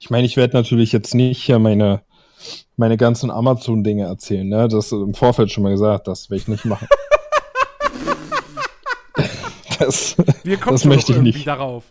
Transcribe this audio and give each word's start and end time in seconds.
Ich 0.00 0.10
meine, 0.10 0.26
ich 0.26 0.36
werde 0.36 0.56
natürlich 0.56 0.92
jetzt 0.92 1.14
nicht 1.14 1.42
hier 1.42 1.58
meine, 1.58 2.02
meine 2.76 2.96
ganzen 2.96 3.30
Amazon-Dinge 3.30 4.04
erzählen, 4.04 4.48
ne? 4.48 4.68
Das 4.68 4.92
im 4.92 5.14
Vorfeld 5.14 5.50
schon 5.50 5.62
mal 5.64 5.72
gesagt, 5.72 6.06
das 6.08 6.30
will 6.30 6.38
ich 6.38 6.48
nicht 6.48 6.64
machen. 6.64 6.86
das 9.78 10.16
Wir 10.44 10.56
kommen 10.58 10.74
das 10.74 10.84
möchte 10.84 11.12
ich 11.12 11.18
irgendwie 11.18 11.32
nicht. 11.32 11.46
darauf. 11.46 11.84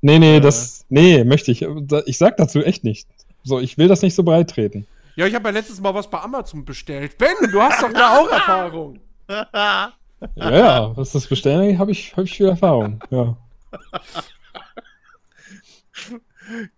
Nee, 0.00 0.18
nee, 0.18 0.36
Äh. 0.36 0.40
das, 0.40 0.84
nee, 0.88 1.24
möchte 1.24 1.52
ich. 1.52 1.62
Ich 2.06 2.18
sag 2.18 2.36
dazu 2.36 2.62
echt 2.62 2.84
nicht. 2.84 3.08
So, 3.44 3.60
ich 3.60 3.78
will 3.78 3.88
das 3.88 4.02
nicht 4.02 4.14
so 4.14 4.22
breit 4.22 4.50
treten. 4.50 4.86
Ja, 5.16 5.26
ich 5.26 5.34
habe 5.34 5.48
ja 5.48 5.52
letztes 5.54 5.80
Mal 5.80 5.94
was 5.94 6.08
bei 6.08 6.20
Amazon 6.20 6.64
bestellt. 6.64 7.18
Ben, 7.18 7.34
du 7.52 7.60
hast 7.60 7.82
doch 7.82 7.92
da 7.92 8.18
auch 8.18 8.28
Erfahrung. 8.30 8.98
Ja, 9.28 9.92
ja, 10.36 10.96
was 10.96 11.12
das 11.12 11.26
Bestellen 11.26 11.78
habe 11.78 11.90
ich, 11.92 12.16
hab 12.16 12.24
ich 12.24 12.36
viel 12.36 12.48
Erfahrung. 12.48 13.00
Ja. 13.10 13.36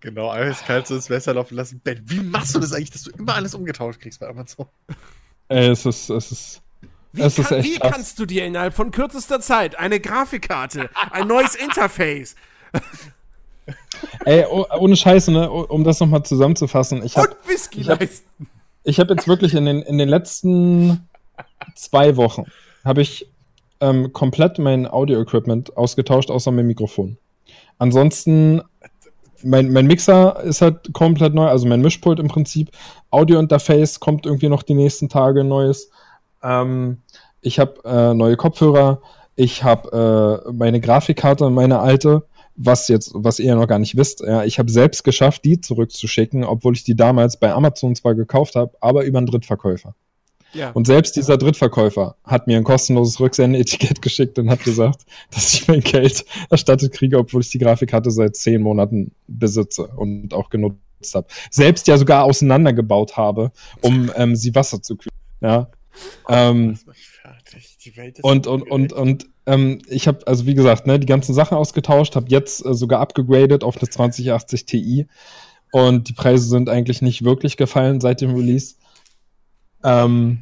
Genau, 0.00 0.30
eiskalt 0.30 0.86
so 0.86 0.94
ins 0.94 1.08
Messer 1.08 1.34
laufen 1.34 1.54
lassen. 1.56 1.80
Ben, 1.82 2.00
wie 2.06 2.20
machst 2.20 2.54
du 2.54 2.58
das 2.60 2.72
eigentlich, 2.72 2.90
dass 2.90 3.02
du 3.02 3.10
immer 3.10 3.34
alles 3.34 3.54
umgetauscht 3.54 4.00
kriegst 4.00 4.20
bei 4.20 4.28
Amazon? 4.28 4.66
Ey, 5.48 5.68
es 5.70 5.84
ist, 5.86 6.10
es 6.10 6.32
ist, 6.32 6.62
Wie, 7.12 7.22
es 7.22 7.38
ist 7.38 7.48
kann, 7.48 7.58
echt 7.58 7.68
wie 7.68 7.78
krass. 7.78 7.92
kannst 7.92 8.18
du 8.18 8.26
dir 8.26 8.44
innerhalb 8.46 8.74
von 8.74 8.90
kürzester 8.90 9.40
Zeit 9.40 9.78
eine 9.78 10.00
Grafikkarte, 10.00 10.90
ein 11.10 11.26
neues 11.28 11.54
Interface 11.54 12.34
Ey, 14.24 14.44
oh, 14.50 14.66
ohne 14.78 14.96
Scheiße, 14.96 15.30
ne, 15.32 15.50
um 15.50 15.84
das 15.84 16.00
nochmal 16.00 16.22
zusammenzufassen. 16.24 17.02
Ich 17.04 17.16
habe 17.16 17.28
und 17.28 17.48
Whisky 17.48 17.80
ich 17.80 17.88
hab- 17.88 18.00
leisten? 18.00 18.46
ich 18.84 19.00
hab 19.00 19.08
jetzt 19.10 19.26
wirklich 19.28 19.54
in 19.54 19.64
den, 19.64 19.80
in 19.82 19.96
den 19.98 20.08
letzten 20.08 21.08
zwei 21.74 22.16
Wochen 22.16 22.44
habe 22.84 23.00
ich 23.02 23.28
ähm, 23.80 24.12
komplett 24.12 24.58
mein 24.58 24.86
Audio-Equipment 24.86 25.76
ausgetauscht, 25.76 26.30
außer 26.30 26.50
mein 26.50 26.66
Mikrofon. 26.66 27.16
Ansonsten, 27.78 28.62
mein, 29.44 29.72
mein 29.72 29.86
Mixer 29.86 30.40
ist 30.42 30.62
halt 30.62 30.92
komplett 30.92 31.34
neu, 31.34 31.46
also 31.46 31.66
mein 31.66 31.80
Mischpult 31.80 32.18
im 32.18 32.28
Prinzip. 32.28 32.70
Audio-Interface 33.10 34.00
kommt 34.00 34.26
irgendwie 34.26 34.48
noch 34.48 34.62
die 34.62 34.74
nächsten 34.74 35.08
Tage 35.08 35.44
neues. 35.44 35.90
Ähm, 36.42 36.98
ich 37.40 37.58
habe 37.58 37.80
äh, 37.84 38.14
neue 38.14 38.36
Kopfhörer. 38.36 39.00
Ich 39.36 39.64
habe 39.64 40.42
äh, 40.46 40.52
meine 40.52 40.80
Grafikkarte, 40.80 41.50
meine 41.50 41.80
alte, 41.80 42.24
was 42.56 42.88
jetzt, 42.88 43.12
was 43.14 43.38
ihr 43.38 43.46
ja 43.46 43.54
noch 43.56 43.66
gar 43.66 43.78
nicht 43.78 43.96
wisst. 43.96 44.20
Ja, 44.20 44.44
ich 44.44 44.58
habe 44.58 44.70
selbst 44.70 45.04
geschafft, 45.04 45.44
die 45.44 45.60
zurückzuschicken, 45.60 46.44
obwohl 46.44 46.74
ich 46.74 46.84
die 46.84 46.96
damals 46.96 47.38
bei 47.38 47.52
Amazon 47.52 47.94
zwar 47.94 48.14
gekauft 48.14 48.54
habe, 48.56 48.72
aber 48.80 49.04
über 49.04 49.18
einen 49.18 49.26
Drittverkäufer. 49.26 49.94
Ja. 50.54 50.70
Und 50.70 50.86
selbst 50.86 51.16
dieser 51.16 51.36
Drittverkäufer 51.36 52.16
hat 52.24 52.46
mir 52.46 52.56
ein 52.56 52.64
kostenloses 52.64 53.20
Rücksendeetikett 53.20 54.00
geschickt 54.02 54.38
und 54.38 54.50
hat 54.50 54.62
gesagt, 54.64 55.04
dass 55.30 55.54
ich 55.54 55.68
mein 55.68 55.80
Geld 55.80 56.24
erstattet 56.50 56.92
kriege, 56.92 57.18
obwohl 57.18 57.42
ich 57.42 57.50
die 57.50 57.58
Grafikkarte 57.58 58.10
seit 58.10 58.36
zehn 58.36 58.62
Monaten 58.62 59.12
besitze 59.26 59.88
und 59.88 60.32
auch 60.32 60.50
genutzt 60.50 60.78
habe. 61.14 61.26
Selbst 61.50 61.86
ja 61.88 61.98
sogar 61.98 62.24
auseinandergebaut 62.24 63.16
habe, 63.16 63.52
um 63.80 64.10
ähm, 64.16 64.36
sie 64.36 64.54
Wasser 64.54 64.82
zu 64.82 64.96
kühlen. 64.96 65.10
Ja. 65.40 65.68
Ähm, 66.28 66.78
und 68.22 68.46
und 68.46 68.62
und 68.70 68.92
und 68.92 69.26
ähm, 69.46 69.80
ich 69.88 70.08
habe 70.08 70.26
also 70.26 70.46
wie 70.46 70.54
gesagt 70.54 70.86
ne 70.86 70.98
die 70.98 71.06
ganzen 71.06 71.34
Sachen 71.34 71.56
ausgetauscht, 71.56 72.16
habe 72.16 72.26
jetzt 72.28 72.64
äh, 72.64 72.74
sogar 72.74 73.00
abgegradet 73.00 73.62
auf 73.62 73.76
eine 73.76 73.88
2080 73.88 74.66
Ti 74.66 75.06
und 75.70 76.08
die 76.08 76.12
Preise 76.12 76.48
sind 76.48 76.68
eigentlich 76.68 77.02
nicht 77.02 77.24
wirklich 77.24 77.56
gefallen 77.56 78.00
seit 78.00 78.20
dem 78.20 78.34
Release. 78.34 78.76
Ähm, 79.84 80.38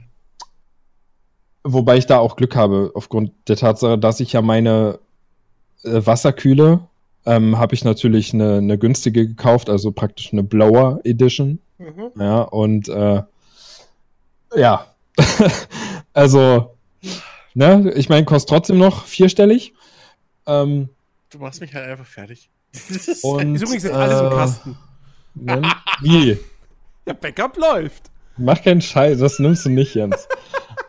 wobei 1.65 1.97
ich 1.97 2.07
da 2.07 2.19
auch 2.19 2.37
Glück 2.37 2.57
habe 2.57 2.93
aufgrund 2.95 3.33
der 3.49 3.57
Tatsache, 3.57 3.99
dass 3.99 4.21
ich 4.21 4.33
ja 4.33 4.43
meine 4.43 4.99
äh, 5.85 6.07
Wasser 6.07 6.33
kühle, 6.33 6.81
ähm, 7.27 7.59
habe 7.59 7.75
ich 7.75 7.85
natürlich 7.85 8.33
eine, 8.33 8.59
eine 8.59 8.79
günstige 8.79 9.27
gekauft, 9.27 9.69
also 9.69 9.93
praktisch 9.93 10.33
eine 10.33 10.43
Blower 10.43 11.01
Edition. 11.05 11.59
Mhm. 11.79 12.11
Ja, 12.19 12.43
und 12.43 12.89
äh, 12.89 13.23
ja, 14.55 14.87
also, 16.13 16.75
ne, 17.55 17.93
ich 17.97 18.09
meine, 18.09 18.25
kostet 18.25 18.49
trotzdem 18.49 18.79
noch 18.79 19.05
vierstellig. 19.05 19.75
Ähm, 20.47 20.89
Du 21.31 21.39
machst 21.39 21.63
mich 21.63 21.75
halt 21.75 21.89
einfach 21.89 22.07
fertig. 22.07 22.51
und, 23.23 23.55
Ist 23.55 23.63
übrigens 23.63 23.85
jetzt 23.85 23.95
alles 23.95 24.21
im 24.21 24.27
äh, 24.27 24.31
Kasten. 24.31 24.79
Ne? 25.35 25.63
Wie? 26.01 26.39
Ja, 27.05 27.15
Backup 27.15 27.57
läuft. 27.57 28.12
Mach 28.37 28.63
keinen 28.63 28.81
Scheiß, 28.81 29.19
das 29.19 29.39
nimmst 29.39 29.65
du 29.65 29.71
nicht, 29.71 29.95
Jens. 29.95 30.29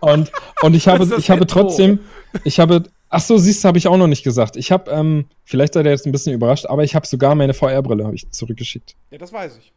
Und, 0.01 0.31
und 0.61 0.75
ich 0.75 0.87
habe, 0.87 0.99
Das 0.99 1.09
das 1.09 1.19
ich 1.19 1.29
habe 1.29 1.41
Intro. 1.41 1.61
trotzdem, 1.61 1.99
ich 2.43 2.59
habe, 2.59 2.83
ach 3.09 3.21
so, 3.21 3.37
siehst 3.37 3.63
du, 3.63 3.67
habe 3.67 3.77
ich 3.77 3.87
auch 3.87 3.97
noch 3.97 4.07
nicht 4.07 4.23
gesagt. 4.23 4.55
Ich 4.55 4.71
habe, 4.71 4.91
ähm, 4.91 5.25
vielleicht 5.43 5.73
seid 5.73 5.85
ihr 5.85 5.91
jetzt 5.91 6.05
ein 6.05 6.11
bisschen 6.11 6.33
überrascht, 6.33 6.65
aber 6.65 6.83
ich 6.83 6.95
habe 6.95 7.05
sogar 7.07 7.35
meine 7.35 7.53
VR-Brille 7.53 8.03
habe 8.05 8.15
ich 8.15 8.29
zurückgeschickt. 8.31 8.95
Ja, 9.11 9.17
das 9.17 9.31
weiß 9.31 9.57
ich. 9.57 9.71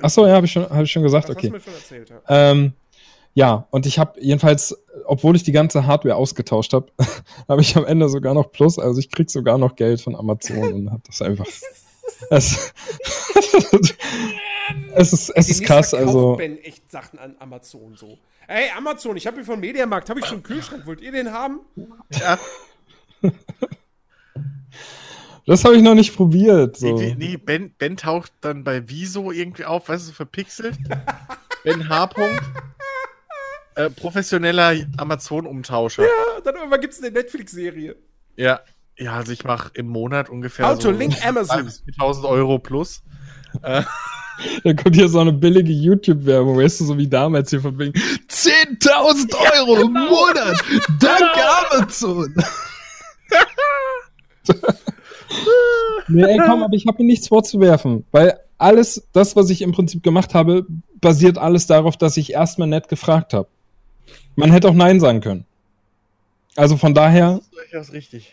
Ach 0.00 0.10
so, 0.10 0.26
ja, 0.26 0.34
habe 0.34 0.46
ich 0.46 0.52
schon, 0.52 0.68
habe 0.68 0.84
ich 0.84 0.92
schon 0.92 1.02
gesagt, 1.02 1.28
Das 1.28 1.36
okay. 1.36 1.50
hast 1.52 1.66
du 1.66 1.70
mir 1.70 1.76
schon 1.78 2.00
erzählt. 2.00 2.10
Ja. 2.28 2.50
Ähm, 2.50 2.72
ja, 3.34 3.66
und 3.70 3.86
ich 3.86 3.98
habe 3.98 4.20
jedenfalls, 4.20 4.76
obwohl 5.06 5.34
ich 5.34 5.42
die 5.42 5.50
ganze 5.52 5.86
Hardware 5.86 6.14
ausgetauscht 6.16 6.72
habe, 6.72 6.86
habe 7.48 7.60
ich 7.60 7.76
am 7.76 7.84
Ende 7.84 8.08
sogar 8.08 8.34
noch 8.34 8.52
Plus. 8.52 8.78
Also 8.78 9.00
ich 9.00 9.10
krieg 9.10 9.30
sogar 9.30 9.58
noch 9.58 9.74
Geld 9.76 10.00
von 10.00 10.14
Amazon 10.14 10.72
und 10.72 10.90
habe 10.90 11.02
das 11.06 11.20
einfach. 11.22 11.46
Es, 12.30 12.72
es 14.94 15.12
ist, 15.12 15.30
es 15.30 15.48
ist 15.48 15.64
krass. 15.64 15.94
Also 15.94 16.36
Ben 16.36 16.58
echt 16.58 16.90
Sachen 16.90 17.18
an 17.18 17.36
Amazon 17.38 17.96
so. 17.96 18.18
Ey, 18.46 18.70
Amazon, 18.76 19.16
ich 19.16 19.26
habe 19.26 19.36
hier 19.36 19.44
von 19.46 19.60
Mediamarkt, 19.60 20.10
habe 20.10 20.20
ich 20.20 20.26
schon 20.26 20.36
einen 20.36 20.42
Kühlschrank. 20.42 20.86
Wollt 20.86 21.00
ihr 21.00 21.12
den 21.12 21.32
haben? 21.32 21.60
Ja, 22.10 22.38
das 25.46 25.64
habe 25.64 25.76
ich 25.76 25.82
noch 25.82 25.94
nicht 25.94 26.14
probiert. 26.14 26.76
So. 26.76 26.96
nee, 26.98 27.14
nee, 27.18 27.36
ben, 27.36 27.74
ben 27.78 27.96
taucht 27.96 28.32
dann 28.40 28.64
bei 28.64 28.88
Wieso 28.88 29.30
irgendwie 29.30 29.64
auf, 29.64 29.88
weißt 29.88 30.08
du, 30.08 30.12
verpixelt. 30.12 30.76
Ben 31.62 31.88
H. 31.88 32.06
Punkt. 32.06 32.42
Äh, 33.76 33.90
professioneller 33.90 34.86
Amazon-Umtauscher. 34.98 36.04
Ja, 36.04 36.40
dann 36.44 36.54
irgendwann 36.54 36.80
gibt 36.80 36.92
es 36.92 37.02
eine 37.02 37.10
Netflix-Serie. 37.10 37.96
Ja. 38.36 38.60
Ja, 38.96 39.14
also 39.14 39.32
ich 39.32 39.42
mache 39.42 39.72
im 39.74 39.88
Monat 39.88 40.28
ungefähr 40.28 40.68
How 40.68 40.78
to 40.78 40.82
so 40.82 40.90
link 40.92 41.14
3.000 41.14 41.28
Amazon. 41.28 41.64
bis 41.64 41.82
4.000 41.98 42.28
Euro 42.28 42.60
plus. 42.60 43.02
Da 44.64 44.74
kommt 44.74 44.96
hier 44.96 45.08
so 45.08 45.20
eine 45.20 45.32
billige 45.32 45.72
YouTube-Werbung, 45.72 46.58
weißt 46.58 46.80
du, 46.80 46.84
so 46.84 46.98
wie 46.98 47.06
damals 47.08 47.50
hier 47.50 47.60
von 47.60 47.78
wegen 47.78 47.92
10.000 47.92 49.34
Euro 49.58 49.82
im 49.82 49.92
Monat. 49.92 50.62
Danke 51.00 51.40
Amazon. 51.70 52.34
nee, 56.08 56.22
ey, 56.22 56.38
komm, 56.44 56.62
aber 56.62 56.74
ich 56.74 56.86
habe 56.86 57.02
mir 57.02 57.06
nichts 57.08 57.28
vorzuwerfen, 57.28 58.04
weil 58.12 58.38
alles, 58.58 59.08
das, 59.12 59.36
was 59.36 59.50
ich 59.50 59.62
im 59.62 59.72
Prinzip 59.72 60.02
gemacht 60.02 60.34
habe, 60.34 60.66
basiert 61.00 61.38
alles 61.38 61.66
darauf, 61.66 61.96
dass 61.96 62.16
ich 62.16 62.32
erstmal 62.32 62.68
nett 62.68 62.88
gefragt 62.88 63.34
habe. 63.34 63.48
Man 64.36 64.50
hätte 64.50 64.68
auch 64.68 64.74
Nein 64.74 65.00
sagen 65.00 65.20
können. 65.20 65.44
Also 66.56 66.76
von 66.76 66.94
daher, 66.94 67.34
Das 67.34 67.42
ist 67.42 67.52
durchaus 67.54 67.92
richtig. 67.92 68.32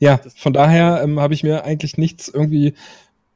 ja, 0.00 0.20
von 0.36 0.52
daher 0.52 1.02
ähm, 1.02 1.20
habe 1.20 1.34
ich 1.34 1.42
mir 1.42 1.64
eigentlich 1.64 1.96
nichts 1.98 2.28
irgendwie 2.28 2.74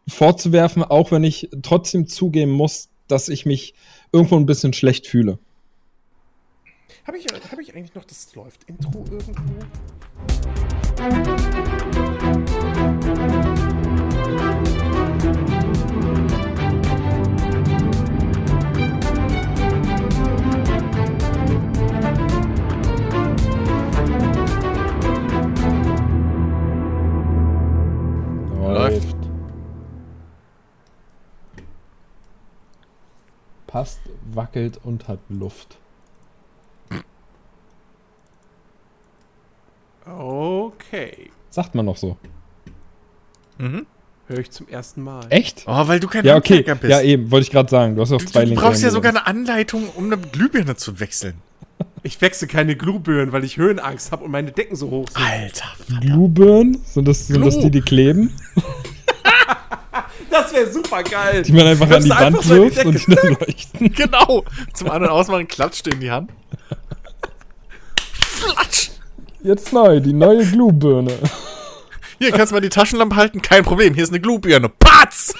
vorzuwerfen, 0.08 0.82
auch 0.82 1.10
wenn 1.10 1.24
ich 1.24 1.48
trotzdem 1.62 2.06
zugeben 2.06 2.52
muss, 2.52 2.88
dass 3.08 3.28
ich 3.28 3.46
mich 3.46 3.74
irgendwo 4.12 4.36
ein 4.36 4.46
bisschen 4.46 4.72
schlecht 4.72 5.06
fühle. 5.06 5.38
Habe 7.06 7.18
ich, 7.18 7.26
hab 7.26 7.58
ich 7.58 7.74
eigentlich 7.74 7.94
noch 7.94 8.04
das 8.04 8.34
läuft 8.34 8.64
Intro 8.64 9.04
irgendwo? 9.10 9.42
Passt, 33.74 33.98
wackelt 34.32 34.78
und 34.84 35.08
hat 35.08 35.18
Luft. 35.28 35.78
Okay. 40.06 41.32
Sagt 41.50 41.74
man 41.74 41.84
noch 41.84 41.96
so. 41.96 42.16
Mhm. 43.58 43.84
Höre 44.28 44.38
ich 44.38 44.52
zum 44.52 44.68
ersten 44.68 45.02
Mal. 45.02 45.26
Echt? 45.28 45.64
Oh, 45.66 45.88
weil 45.88 45.98
du 45.98 46.06
kein 46.06 46.24
Ja, 46.24 46.36
okay. 46.36 46.58
Handwerker 46.58 46.80
bist. 46.82 46.90
Ja, 46.92 47.00
eben, 47.00 47.32
wollte 47.32 47.46
ich 47.46 47.50
gerade 47.50 47.68
sagen. 47.68 47.96
Du 47.96 48.02
hast 48.02 48.12
auch 48.12 48.18
Du, 48.18 48.26
zwei 48.26 48.42
du, 48.42 48.44
du 48.44 48.50
linke 48.50 48.64
brauchst 48.64 48.84
ja 48.84 48.90
sogar 48.90 49.10
eine 49.10 49.26
Anleitung, 49.26 49.88
um 49.96 50.04
eine 50.04 50.18
Glühbirne 50.18 50.76
zu 50.76 51.00
wechseln. 51.00 51.34
Ich 52.04 52.20
wechsle 52.20 52.46
keine 52.46 52.76
Glühbirnen, 52.76 53.32
weil 53.32 53.42
ich 53.42 53.56
Höhenangst 53.56 54.12
habe 54.12 54.24
und 54.24 54.30
meine 54.30 54.52
Decken 54.52 54.76
so 54.76 54.90
hoch 54.90 55.08
sind. 55.08 55.20
Alter. 55.20 55.64
Glühbirnen? 56.00 56.80
Sind 56.84 57.08
das, 57.08 57.26
sind 57.26 57.44
das 57.44 57.58
die, 57.58 57.70
die 57.72 57.80
kleben? 57.80 58.30
Das 60.34 60.52
wäre 60.52 60.68
super 60.72 61.04
geil. 61.04 61.42
Die 61.42 61.52
man 61.52 61.68
einfach 61.68 61.88
an 61.88 62.02
die 62.02 62.10
Wand 62.10 62.20
einfach 62.20 62.42
so 62.42 62.56
wirft 62.56 62.84
und 62.84 63.06
die 63.06 63.14
dann 63.14 63.36
leuchten? 63.38 63.92
Genau. 63.94 64.44
Zum 64.72 64.90
anderen 64.90 65.12
ausmachen, 65.14 65.46
klatscht 65.46 65.86
in 65.86 66.00
die 66.00 66.10
Hand. 66.10 66.32
Flatsch. 68.20 68.90
Jetzt 69.44 69.72
neu, 69.72 70.00
die 70.00 70.12
neue 70.12 70.44
Glühbirne. 70.44 71.16
Hier 72.18 72.32
kannst 72.32 72.50
du 72.50 72.56
mal 72.56 72.60
die 72.60 72.68
Taschenlampe 72.68 73.14
halten. 73.14 73.42
Kein 73.42 73.62
Problem. 73.62 73.94
Hier 73.94 74.02
ist 74.02 74.10
eine 74.10 74.18
Glühbirne. 74.18 74.68
Patz! 74.70 75.34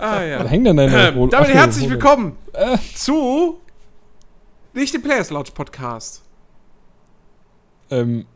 Ah 0.00 0.22
ja. 0.22 0.40
Was 0.44 0.50
hängt 0.50 0.66
denn 0.66 0.76
deine 0.76 1.08
Ähm, 1.08 1.30
damit 1.30 1.50
Ach, 1.50 1.54
herzlich 1.54 1.88
willkommen 1.88 2.36
Äh. 2.52 2.76
zu 2.94 3.60
nicht 4.72 4.94
dem 4.94 5.02
Players 5.02 5.30
Lounge 5.30 5.50
Podcast. 5.54 6.21
Ähm, 7.92 8.26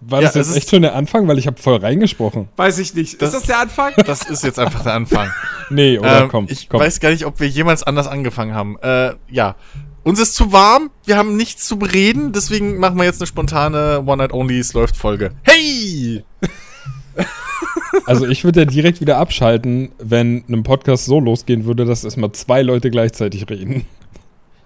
war 0.00 0.20
Ja, 0.20 0.26
das 0.28 0.34
jetzt 0.34 0.48
ist- 0.50 0.56
echt 0.56 0.70
schon 0.70 0.82
der 0.82 0.94
Anfang? 0.94 1.26
Weil 1.28 1.38
ich 1.38 1.46
habe 1.46 1.60
voll 1.60 1.76
reingesprochen. 1.76 2.48
Weiß 2.56 2.78
ich 2.78 2.94
nicht. 2.94 3.20
Das- 3.22 3.30
ist 3.32 3.40
das 3.40 3.46
der 3.46 3.60
Anfang? 3.60 3.92
Das 4.04 4.22
ist 4.28 4.44
jetzt 4.44 4.58
einfach 4.58 4.82
der 4.82 4.94
Anfang. 4.94 5.30
Nee, 5.70 5.98
oder 5.98 6.22
ähm, 6.22 6.28
komm, 6.28 6.46
ich 6.48 6.68
komm. 6.68 6.78
weiß 6.80 7.00
gar 7.00 7.10
nicht, 7.10 7.26
ob 7.26 7.40
wir 7.40 7.48
jemals 7.48 7.82
anders 7.82 8.06
angefangen 8.06 8.54
haben. 8.54 8.78
Äh, 8.82 9.14
ja. 9.28 9.56
Uns 10.04 10.20
ist 10.20 10.36
zu 10.36 10.52
warm, 10.52 10.90
wir 11.06 11.16
haben 11.16 11.36
nichts 11.36 11.66
zu 11.66 11.76
bereden, 11.76 12.32
deswegen 12.32 12.78
machen 12.78 12.96
wir 12.96 13.02
jetzt 13.04 13.20
eine 13.20 13.26
spontane 13.26 14.02
One 14.06 14.18
Night 14.18 14.32
Only, 14.32 14.60
es 14.60 14.72
läuft 14.74 14.96
Folge. 14.96 15.32
Hey! 15.42 16.22
Also 18.04 18.26
ich 18.26 18.44
würde 18.44 18.60
ja 18.60 18.66
direkt 18.66 19.00
wieder 19.00 19.16
abschalten, 19.18 19.90
wenn 19.98 20.44
einem 20.48 20.62
Podcast 20.62 21.06
so 21.06 21.18
losgehen 21.18 21.64
würde, 21.64 21.84
dass 21.84 22.04
erstmal 22.04 22.30
zwei 22.32 22.62
Leute 22.62 22.90
gleichzeitig 22.90 23.48
reden. 23.50 23.86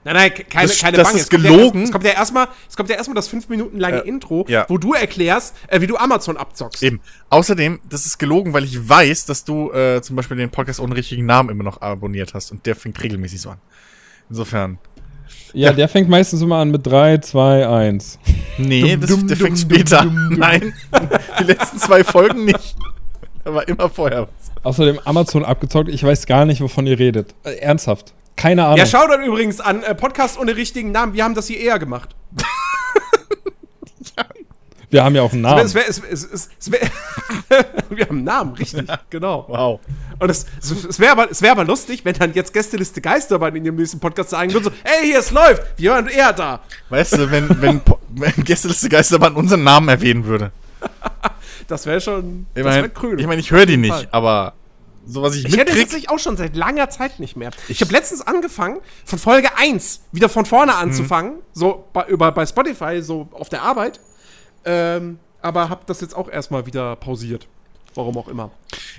Nein, 0.02 0.14
nein, 0.14 0.35
ke- 0.35 0.44
keine, 0.44 0.69
Das- 0.69 0.79
keine 0.79 0.97
das 0.97 1.08
Bange. 1.08 1.17
ist 1.19 1.25
Es 1.25 1.31
kommt 1.31 1.43
gelogen. 1.44 1.79
Ja, 1.81 1.85
es 1.85 1.93
kommt 1.93 2.05
ja 2.05 2.11
erstmal, 2.12 2.49
es 2.69 2.76
kommt 2.76 2.88
ja 2.88 2.97
erstmal 2.97 3.14
das 3.17 3.29
fünf 3.29 3.49
Minuten 3.50 3.79
lange 3.79 3.99
Äh, 4.05 4.08
Intro, 4.08 4.47
ja. 4.49 4.64
wo 4.69 4.79
du 4.79 4.94
erklärst, 4.94 5.55
äh, 5.69 5.81
wie 5.82 5.87
du 5.87 5.97
Amazon 5.99 6.37
abzockst. 6.38 6.82
Eben. 6.82 7.00
Außerdem, 7.29 7.81
das 7.88 8.06
ist 8.06 8.19
gelogen, 8.19 8.52
weil 8.55 8.64
ich 8.64 8.88
weiß, 8.88 9.26
dass 9.26 9.44
du 9.44 9.70
äh, 9.73 10.00
zum 10.00 10.17
Beispiel 10.17 10.37
den 10.38 10.49
Podcast 10.50 10.81
ohne 10.81 10.97
richtigen 10.97 11.26
Namen 11.26 11.50
immer 11.50 11.64
noch 11.64 11.82
abonniert 11.82 12.32
hast 12.35 12.50
und 12.50 12.64
der 12.64 12.76
fängt 12.76 13.02
regelmäßig 13.02 13.41
so 13.43 13.50
an. 13.50 13.58
Insofern. 14.31 14.79
Ja, 15.52 15.73
der 15.73 15.88
fängt 15.88 16.08
meistens 16.08 16.41
immer 16.43 16.56
an 16.56 16.70
mit 16.70 16.87
3, 16.87 17.19
2, 17.19 17.69
1. 17.69 18.19
Nee, 18.58 18.93
Dum, 18.93 19.00
das, 19.00 19.11
dum, 19.11 19.29
der 19.29 19.37
dum, 19.37 19.47
fängt 19.47 19.58
später. 19.58 20.02
dum. 20.02 20.35
Nein, 20.38 20.73
die 21.41 21.44
letzten 21.44 21.79
zwei 21.79 22.05
Folgen 22.05 22.44
nicht. 22.44 22.76
Da 23.44 23.52
war 23.55 23.67
immer 23.69 23.88
vorher 23.91 24.23
was. 24.23 24.50
Außerdem 24.62 24.99
Amazon 25.05 25.44
abgezockt, 25.44 25.88
ich 25.88 26.02
weiß 26.05 26.26
gar 26.26 26.44
nicht, 26.44 26.61
wovon 26.61 26.87
ihr 26.87 26.99
redet. 26.99 27.35
Äh, 27.44 27.55
ernsthaft. 27.56 28.12
Keine 28.40 28.64
Ahnung. 28.64 28.78
Ja, 28.78 28.87
schau 28.87 29.06
dann 29.06 29.22
übrigens 29.22 29.60
an, 29.60 29.82
äh, 29.82 29.94
Podcast 29.94 30.38
ohne 30.38 30.56
richtigen 30.56 30.92
Namen, 30.92 31.12
wir 31.12 31.25
haben 31.25 31.34
das 31.34 31.46
hier 31.46 31.60
eher 31.60 31.78
gemacht. 31.78 32.16
Wir 34.92 35.04
haben 35.04 35.14
ja 35.14 35.22
auch 35.22 35.32
einen 35.32 35.42
Namen. 35.42 35.64
Es 35.64 35.72
wär, 35.72 35.88
es 35.88 36.02
wär, 36.02 36.10
es, 36.10 36.25
es, 36.25 36.48
es 36.58 36.72
wär, 36.72 36.81
wir 37.90 38.06
haben 38.06 38.16
einen 38.16 38.25
Namen, 38.25 38.54
richtig, 38.54 38.88
genau. 39.08 39.44
Wow. 39.46 39.78
Und 40.19 40.28
es, 40.28 40.46
wäre 40.98 41.12
aber, 41.12 41.28
wär 41.31 41.52
aber 41.52 41.64
lustig, 41.64 42.04
wenn 42.04 42.14
dann 42.14 42.34
jetzt 42.34 42.52
Gästeliste 42.52 43.00
Geisterbahn 43.00 43.54
in 43.54 43.62
dem 43.62 43.76
nächsten 43.76 44.00
Podcast 44.00 44.31
sagen 44.31 44.52
würden, 44.52 44.64
so, 44.64 44.70
ey, 44.82 45.06
hier, 45.06 45.20
es 45.20 45.31
läuft, 45.31 45.62
wir 45.76 45.92
waren 45.92 46.08
eher 46.08 46.32
da. 46.32 46.58
Weißt 46.88 47.19
du, 47.19 47.31
wenn, 47.31 47.48
wenn, 47.62 47.81
wenn 48.08 48.32
Gästeliste 48.42 48.88
Geisterbahn 48.88 49.37
unseren 49.37 49.62
Namen 49.62 49.88
erwähnen 49.88 50.25
würde. 50.25 50.50
Das 51.69 51.87
wäre 51.87 52.00
schon, 52.00 52.46
Ich 52.56 52.64
das 52.64 52.75
meine, 52.75 52.90
cool. 53.00 53.20
ich, 53.20 53.26
mein, 53.28 53.38
ich 53.38 53.52
höre 53.52 53.66
die 53.66 53.76
nicht, 53.76 54.08
aber 54.10 54.54
so 55.11 55.23
was 55.23 55.35
ich, 55.37 55.45
Ich 55.45 55.53
hätte 55.53 55.73
mitkrieg, 55.73 55.81
tatsächlich 55.83 56.11
auch 56.11 56.19
schon 56.19 56.37
seit 56.37 56.57
langer 56.57 56.89
Zeit 56.91 57.21
nicht 57.21 57.37
mehr. 57.37 57.51
Ich 57.69 57.81
habe 57.81 57.93
letztens 57.93 58.21
angefangen, 58.27 58.79
von 59.05 59.19
Folge 59.19 59.49
1 59.57 60.03
wieder 60.12 60.29
von 60.29 60.45
vorne 60.47 60.75
anzufangen, 60.77 61.35
so 61.53 61.85
bei, 61.93 62.07
über, 62.07 62.33
bei 62.33 62.47
Spotify, 62.47 63.03
so 63.03 63.29
auf 63.33 63.49
der 63.49 63.62
Arbeit. 63.62 64.01
Ähm, 64.65 65.19
aber 65.43 65.69
habe 65.69 65.83
das 65.87 66.01
jetzt 66.01 66.15
auch 66.17 66.29
erstmal 66.31 66.67
wieder 66.67 66.97
pausiert. 66.97 67.47
Warum 67.97 68.17
auch 68.19 68.29
immer. 68.29 68.53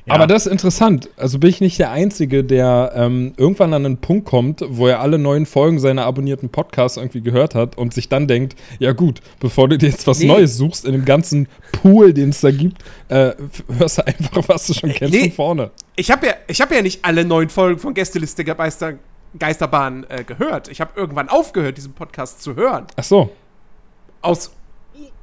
Ja. 0.06 0.16
Aber 0.16 0.28
das 0.28 0.46
ist 0.46 0.52
interessant. 0.52 1.08
Also 1.16 1.40
bin 1.40 1.50
ich 1.50 1.62
nicht 1.62 1.80
der 1.80 1.92
Einzige, 1.92 2.44
der 2.44 2.92
ähm, 2.94 3.32
irgendwann 3.38 3.74
an 3.74 3.86
einen 3.86 3.98
Punkt 4.00 4.26
kommt, 4.26 4.66
wo 4.68 4.86
er 4.88 5.00
alle 5.00 5.18
neuen 5.18 5.46
Folgen 5.46 5.80
seiner 5.80 6.06
abonnierten 6.06 6.50
Podcasts 6.50 6.98
irgendwie 6.98 7.22
gehört 7.22 7.56
hat 7.56 7.78
und 7.78 7.94
sich 7.94 8.10
dann 8.10 8.28
denkt, 8.28 8.58
ja 8.80 8.92
gut, 8.92 9.22
bevor 9.40 9.70
du 9.70 9.78
dir 9.78 9.88
jetzt 9.88 10.08
was 10.08 10.20
Nee. 10.20 10.26
Neues 10.26 10.58
suchst 10.58 10.84
in 10.84 10.92
dem 10.92 11.06
ganzen 11.06 11.48
Pool, 11.72 12.14
den 12.14 12.30
es 12.32 12.42
da 12.42 12.52
gibt, 12.52 12.82
äh, 13.08 13.32
hörst 13.78 14.00
du 14.00 14.08
einfach, 14.08 14.44
was 14.50 14.68
du 14.68 14.74
schon 14.74 14.90
kennst 14.92 15.14
Nee. 15.14 15.22
von 15.30 15.32
vorne. 15.32 15.72
Ich 15.96 16.12
habe 16.12 16.28
ja, 16.28 16.34
ich 16.48 16.62
hab 16.62 16.72
ja 16.72 16.82
nicht 16.82 17.04
alle 17.04 17.26
neun 17.26 17.50
Folgen 17.50 17.80
von 17.80 17.94
Gästeliste 17.94 18.44
Geister, 18.44 18.96
Geisterbahn 19.38 20.06
äh, 20.10 20.24
gehört. 20.24 20.68
Ich 20.70 20.82
habe 20.82 20.92
irgendwann 20.96 21.30
aufgehört, 21.30 21.78
diesen 21.78 21.94
Podcast 21.94 22.42
zu 22.42 22.56
hören. 22.56 22.88
Ach 22.96 23.04
so. 23.04 23.32
Aus, 24.22 24.52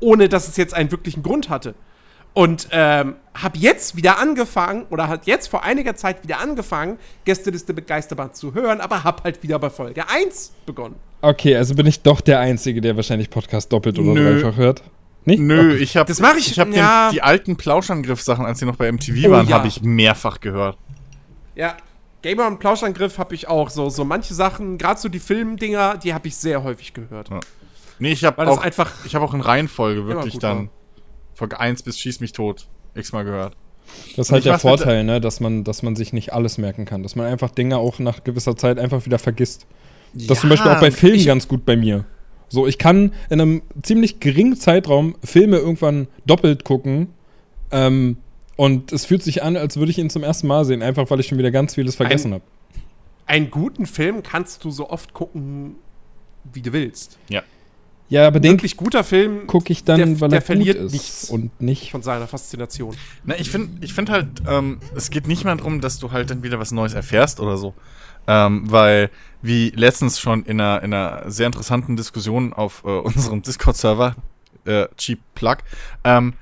ohne 0.00 0.28
dass 0.28 0.48
es 0.48 0.56
jetzt 0.56 0.74
einen 0.74 0.90
wirklichen 0.90 1.22
Grund 1.22 1.48
hatte. 1.48 1.74
Und 2.34 2.68
ähm, 2.70 3.16
habe 3.34 3.58
jetzt 3.58 3.96
wieder 3.96 4.18
angefangen, 4.18 4.86
oder 4.90 5.08
hat 5.08 5.26
jetzt 5.26 5.48
vor 5.48 5.64
einiger 5.64 5.96
Zeit 5.96 6.22
wieder 6.22 6.38
angefangen, 6.38 6.98
Gästeliste 7.24 7.72
mit 7.72 7.86
Geisterbahn 7.86 8.34
zu 8.34 8.54
hören, 8.54 8.80
aber 8.80 9.02
habe 9.02 9.24
halt 9.24 9.42
wieder 9.42 9.58
bei 9.58 9.70
Folge 9.70 10.08
1 10.08 10.52
begonnen. 10.66 10.96
Okay, 11.20 11.56
also 11.56 11.74
bin 11.74 11.86
ich 11.86 12.02
doch 12.02 12.20
der 12.20 12.38
Einzige, 12.38 12.80
der 12.80 12.94
wahrscheinlich 12.94 13.30
Podcast 13.30 13.72
doppelt 13.72 13.98
oder 13.98 14.12
Nö. 14.12 14.40
dreifach 14.40 14.56
hört. 14.56 14.82
Nicht? 15.28 15.40
Nö, 15.40 15.76
ich 15.76 15.96
habe 15.96 16.08
Das 16.08 16.20
mach 16.20 16.36
ich- 16.36 16.50
ich 16.52 16.58
hab 16.58 16.72
ja. 16.72 17.10
die 17.12 17.20
alten 17.22 17.56
Plauschangriff-Sachen, 17.56 18.46
als 18.46 18.58
die 18.60 18.64
noch 18.64 18.76
bei 18.76 18.90
MTV 18.90 19.26
Oh, 19.28 19.30
waren, 19.32 19.46
ja. 19.48 19.56
habe 19.56 19.68
ich 19.68 19.82
mehrfach 19.82 20.40
gehört. 20.40 20.78
Ja, 21.54 21.76
Gamer 22.22 22.46
und 22.46 22.58
Plauschangriff 22.60 23.18
habe 23.18 23.34
ich 23.34 23.46
auch. 23.48 23.68
So, 23.70 23.90
so 23.90 24.04
manche 24.04 24.32
Sachen, 24.34 24.78
gerade 24.78 24.98
so 24.98 25.08
die 25.08 25.18
Filmdinger, 25.18 25.98
die 25.98 26.14
habe 26.14 26.28
ich 26.28 26.36
sehr 26.36 26.62
häufig 26.64 26.94
gehört. 26.94 27.28
Ja. 27.30 27.40
Nee, 27.98 28.12
ich 28.12 28.24
habe 28.24 28.38
Weil 28.38 28.46
das 28.46 28.58
auch, 28.58 28.62
einfach. 28.62 28.90
ich 29.04 29.14
habe 29.14 29.24
auch 29.24 29.34
in 29.34 29.40
Reihenfolge 29.40 30.06
wirklich 30.06 30.38
dann 30.38 30.58
war. 30.58 30.68
Folge 31.34 31.60
1 31.60 31.82
bis 31.82 31.98
Schieß 31.98 32.20
mich 32.20 32.32
tot 32.32 32.66
x-mal 32.94 33.24
gehört. 33.24 33.54
Das 34.16 34.28
ist 34.28 34.32
halt 34.32 34.44
der 34.44 34.58
Vorteil, 34.58 35.04
ne, 35.04 35.20
dass 35.20 35.40
man, 35.40 35.64
dass 35.64 35.82
man 35.82 35.94
sich 35.96 36.12
nicht 36.12 36.32
alles 36.32 36.58
merken 36.58 36.84
kann. 36.84 37.02
Dass 37.02 37.16
man 37.16 37.26
einfach 37.26 37.50
Dinge 37.50 37.78
auch 37.78 37.98
nach 37.98 38.24
gewisser 38.24 38.56
Zeit 38.56 38.78
einfach 38.78 39.04
wieder 39.06 39.18
vergisst. 39.18 39.66
Das 40.14 40.22
ist 40.30 40.40
zum 40.40 40.50
Beispiel 40.50 40.70
auch 40.70 40.80
bei 40.80 40.90
Filmen 40.90 41.16
ich- 41.16 41.26
ganz 41.26 41.48
gut 41.48 41.64
bei 41.64 41.76
mir. 41.76 42.04
So, 42.48 42.66
ich 42.66 42.78
kann 42.78 43.12
in 43.30 43.40
einem 43.40 43.62
ziemlich 43.82 44.20
geringen 44.20 44.56
Zeitraum 44.56 45.16
Filme 45.22 45.58
irgendwann 45.58 46.08
doppelt 46.26 46.64
gucken. 46.64 47.08
Ähm, 47.70 48.16
und 48.56 48.92
es 48.92 49.04
fühlt 49.04 49.22
sich 49.22 49.42
an, 49.42 49.56
als 49.56 49.76
würde 49.76 49.90
ich 49.90 49.98
ihn 49.98 50.10
zum 50.10 50.22
ersten 50.24 50.46
Mal 50.46 50.64
sehen, 50.64 50.82
einfach 50.82 51.10
weil 51.10 51.20
ich 51.20 51.26
schon 51.28 51.38
wieder 51.38 51.50
ganz 51.50 51.74
vieles 51.74 51.94
vergessen 51.96 52.32
habe. 52.32 52.42
Einen 53.26 53.50
guten 53.50 53.86
Film 53.86 54.22
kannst 54.22 54.64
du 54.64 54.70
so 54.70 54.88
oft 54.90 55.12
gucken, 55.12 55.74
wie 56.52 56.62
du 56.62 56.72
willst. 56.72 57.18
Ja. 57.28 57.42
Ja, 58.10 58.26
aber 58.26 58.40
den 58.40 58.52
Wirklich 58.52 58.78
guter 58.78 59.04
Film 59.04 59.46
gucke 59.46 59.70
ich 59.70 59.84
dann, 59.84 59.98
der- 59.98 60.20
weil 60.22 60.30
der 60.30 60.38
er 60.38 60.40
gut 60.40 60.46
verliert 60.46 60.76
ist 60.78 60.92
nichts. 60.92 61.28
und 61.30 61.60
nicht. 61.60 61.90
von 61.90 62.00
seiner 62.02 62.26
Faszination. 62.26 62.96
Na, 63.24 63.38
ich 63.38 63.50
finde 63.50 63.84
ich 63.84 63.92
find 63.92 64.08
halt, 64.08 64.28
ähm, 64.48 64.78
es 64.96 65.10
geht 65.10 65.28
nicht 65.28 65.44
mal 65.44 65.54
darum, 65.58 65.82
dass 65.82 65.98
du 65.98 66.10
halt 66.10 66.30
dann 66.30 66.42
wieder 66.42 66.58
was 66.58 66.72
Neues 66.72 66.94
erfährst 66.94 67.38
oder 67.38 67.58
so. 67.58 67.74
Ähm, 68.30 68.70
weil, 68.70 69.10
wie 69.42 69.70
letztens 69.70 70.20
schon 70.20 70.44
in 70.44 70.60
einer, 70.60 70.82
in 70.82 70.92
einer 70.92 71.30
sehr 71.30 71.46
interessanten 71.46 71.96
Diskussion 71.96 72.52
auf 72.52 72.84
äh, 72.84 72.88
unserem 72.98 73.42
Discord-Server, 73.42 74.14
äh, 74.66 74.86
Cheap 74.98 75.18
Plug, 75.34 75.56
ähm, 76.04 76.34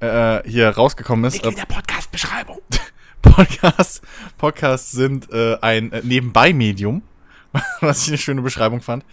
äh, 0.00 0.42
hier 0.48 0.68
rausgekommen 0.70 1.24
ist, 1.24 1.44
äh, 1.44 1.52
der 1.52 1.64
Podcast-Beschreibung. 1.66 2.58
Podcasts, 3.22 4.00
Podcasts 4.36 4.90
sind 4.92 5.30
äh, 5.32 5.56
ein 5.60 5.92
äh, 5.92 6.02
Nebenbei-Medium, 6.02 7.02
was 7.80 8.02
ich 8.02 8.08
eine 8.08 8.18
schöne 8.18 8.42
Beschreibung 8.42 8.80
fand. 8.80 9.04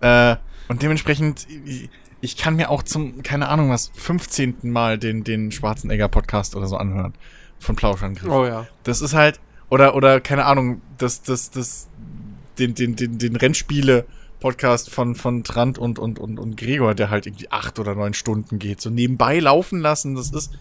Äh, 0.00 0.36
und 0.68 0.82
dementsprechend, 0.82 1.46
ich- 1.64 1.90
ich 2.22 2.36
kann 2.38 2.56
mir 2.56 2.70
auch 2.70 2.82
zum, 2.82 3.22
keine 3.22 3.48
Ahnung 3.48 3.70
was, 3.70 3.90
15. 3.94 4.56
Mal 4.62 4.98
den, 4.98 5.22
den 5.22 5.52
Schwarzenegger-Podcast 5.52 6.56
oder 6.56 6.66
so 6.66 6.76
anhören. 6.78 7.12
Von 7.60 7.76
Plauschangriff. 7.76 8.28
Oh 8.30 8.46
ja. 8.46 8.66
Das 8.82 9.02
ist 9.02 9.12
halt, 9.14 9.38
oder, 9.68 9.94
oder, 9.94 10.20
keine 10.20 10.44
Ahnung, 10.44 10.80
das, 10.98 11.22
das, 11.22 11.50
das, 11.50 11.88
den, 12.58 12.74
den, 12.74 12.96
den, 12.96 13.18
den 13.18 13.36
Rennspiele-Podcast 13.36 14.90
von, 14.90 15.14
von 15.14 15.44
Trant 15.44 15.78
und, 15.78 15.98
und, 15.98 16.18
und, 16.18 16.38
und 16.38 16.56
Gregor, 16.56 16.94
der 16.94 17.10
halt 17.10 17.26
irgendwie 17.26 17.50
acht 17.50 17.78
oder 17.78 17.94
neun 17.94 18.14
Stunden 18.14 18.58
geht. 18.58 18.80
So 18.80 18.90
nebenbei 18.90 19.38
laufen 19.40 19.80
lassen, 19.80 20.14
das 20.14 20.30
ist, 20.30 20.52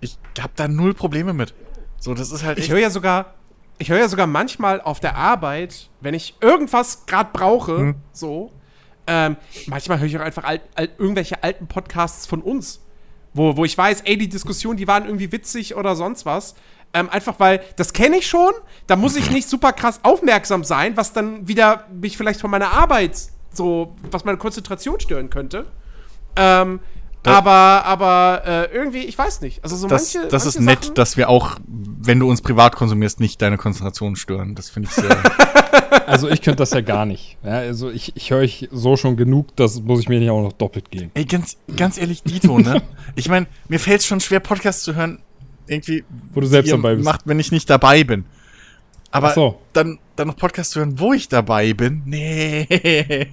ich 0.00 0.18
hab 0.40 0.54
da 0.56 0.68
null 0.68 0.94
Probleme 0.94 1.32
mit. 1.32 1.54
So, 1.98 2.14
das 2.14 2.30
ist 2.30 2.44
halt 2.44 2.58
Ich 2.58 2.70
höre 2.70 2.78
ja 2.78 2.90
sogar, 2.90 3.34
ich 3.78 3.90
höre 3.90 3.98
ja 3.98 4.08
sogar 4.08 4.26
manchmal 4.26 4.80
auf 4.80 5.00
der 5.00 5.16
Arbeit, 5.16 5.88
wenn 6.00 6.14
ich 6.14 6.34
irgendwas 6.40 7.06
gerade 7.06 7.30
brauche, 7.32 7.78
Hm. 7.78 7.94
so, 8.12 8.52
ähm, 9.06 9.36
manchmal 9.66 9.98
höre 10.00 10.06
ich 10.06 10.16
auch 10.18 10.22
einfach 10.22 10.44
alt, 10.44 10.62
alt, 10.74 10.90
irgendwelche 10.98 11.42
alten 11.42 11.68
Podcasts 11.68 12.26
von 12.26 12.42
uns, 12.42 12.80
wo, 13.34 13.56
wo 13.56 13.64
ich 13.64 13.76
weiß, 13.76 14.02
ey, 14.02 14.16
die 14.16 14.28
Diskussionen, 14.28 14.76
die 14.76 14.88
waren 14.88 15.04
irgendwie 15.04 15.30
witzig 15.30 15.76
oder 15.76 15.94
sonst 15.94 16.26
was. 16.26 16.54
Ähm, 16.98 17.10
einfach 17.10 17.34
weil, 17.38 17.60
das 17.76 17.92
kenne 17.92 18.16
ich 18.16 18.26
schon, 18.26 18.52
da 18.86 18.96
muss 18.96 19.16
ich 19.16 19.30
nicht 19.30 19.48
super 19.48 19.72
krass 19.72 20.00
aufmerksam 20.02 20.64
sein, 20.64 20.96
was 20.96 21.12
dann 21.12 21.46
wieder 21.46 21.84
mich 21.92 22.16
vielleicht 22.16 22.40
von 22.40 22.50
meiner 22.50 22.72
Arbeit 22.72 23.18
so, 23.52 23.94
was 24.10 24.24
meine 24.24 24.38
Konzentration 24.38 24.98
stören 25.00 25.28
könnte. 25.30 25.66
Ähm, 26.36 26.80
Da- 27.22 27.38
aber, 27.38 27.84
aber 27.84 28.42
äh, 28.46 28.74
irgendwie, 28.74 29.00
ich 29.00 29.18
weiß 29.18 29.40
nicht. 29.40 29.62
Also 29.64 29.74
so 29.76 29.88
das, 29.88 30.14
manche. 30.14 30.28
das 30.28 30.46
ist 30.46 30.54
manche 30.60 30.64
nett, 30.70 30.84
Sachen- 30.84 30.94
dass 30.94 31.16
wir 31.16 31.28
auch, 31.28 31.56
wenn 31.66 32.20
du 32.20 32.30
uns 32.30 32.40
privat 32.40 32.76
konsumierst, 32.76 33.18
nicht 33.20 33.42
deine 33.42 33.56
Konzentration 33.58 34.14
stören. 34.16 34.54
Das 34.54 34.70
finde 34.70 34.88
ich 34.88 34.94
sehr. 34.94 35.16
Also 36.06 36.28
ich 36.28 36.40
könnte 36.40 36.58
das 36.58 36.70
ja 36.70 36.82
gar 36.82 37.04
nicht. 37.04 37.36
Ja, 37.42 37.50
also 37.58 37.90
ich, 37.90 38.14
ich 38.16 38.30
höre 38.30 38.38
euch 38.38 38.68
so 38.70 38.96
schon 38.96 39.16
genug, 39.16 39.54
das 39.56 39.80
muss 39.80 39.98
ich 40.00 40.08
mir 40.08 40.20
nicht 40.20 40.30
auch 40.30 40.40
noch 40.42 40.52
doppelt 40.52 40.90
geben. 40.90 41.10
Ey, 41.14 41.24
ganz, 41.24 41.56
ganz 41.76 41.98
ehrlich, 41.98 42.22
Dito, 42.22 42.58
ne? 42.58 42.80
Ich 43.16 43.28
meine, 43.28 43.46
mir 43.68 43.80
fällt 43.80 44.00
es 44.00 44.06
schon 44.06 44.20
schwer, 44.20 44.38
Podcasts 44.40 44.84
zu 44.84 44.94
hören, 44.94 45.18
irgendwie, 45.68 46.04
Wo 46.32 46.40
du 46.40 46.46
selbst 46.46 46.72
dabei 46.72 46.94
bist. 46.94 47.04
macht, 47.04 47.22
wenn 47.24 47.38
ich 47.38 47.52
nicht 47.52 47.68
dabei 47.68 48.04
bin. 48.04 48.24
Aber 49.10 49.32
so. 49.32 49.60
dann, 49.72 49.98
dann 50.16 50.28
noch 50.28 50.36
Podcasts 50.36 50.72
zu 50.72 50.80
hören, 50.80 50.98
wo 50.98 51.12
ich 51.12 51.28
dabei 51.28 51.72
bin? 51.72 52.02
Nee. 52.04 53.28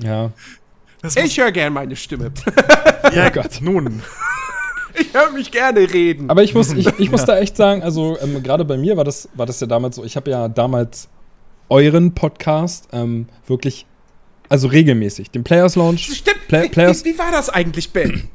Ja. 0.00 0.32
Das 1.02 1.16
Ich 1.16 1.38
höre 1.38 1.52
gern 1.52 1.72
meine 1.72 1.96
Stimme. 1.96 2.32
ja, 3.14 3.28
Oh 3.28 3.30
Gott. 3.30 3.60
Nun. 3.60 4.02
Ich 4.98 5.14
höre 5.14 5.30
mich 5.30 5.50
gerne 5.50 5.80
reden. 5.80 6.28
Aber 6.30 6.42
ich 6.42 6.54
muss, 6.54 6.72
ich, 6.72 6.86
ich 6.98 7.10
muss 7.10 7.24
da 7.26 7.38
echt 7.38 7.56
sagen, 7.56 7.82
also 7.82 8.18
ähm, 8.20 8.42
gerade 8.42 8.64
bei 8.64 8.76
mir 8.76 8.96
war 8.96 9.04
das, 9.04 9.28
war 9.34 9.46
das 9.46 9.60
ja 9.60 9.66
damals 9.66 9.96
so, 9.96 10.04
ich 10.04 10.16
habe 10.16 10.30
ja 10.30 10.48
damals 10.48 11.08
euren 11.68 12.14
Podcast 12.14 12.88
ähm, 12.92 13.26
wirklich, 13.46 13.86
also 14.48 14.68
regelmäßig, 14.68 15.30
den 15.30 15.44
Players 15.44 15.76
Launch. 15.76 16.12
Stimmt. 16.16 16.48
Play, 16.48 16.64
wie, 16.64 16.68
Players, 16.68 17.04
wie, 17.04 17.14
wie 17.14 17.18
war 17.18 17.30
das 17.30 17.48
eigentlich, 17.48 17.92
Ben? 17.92 18.28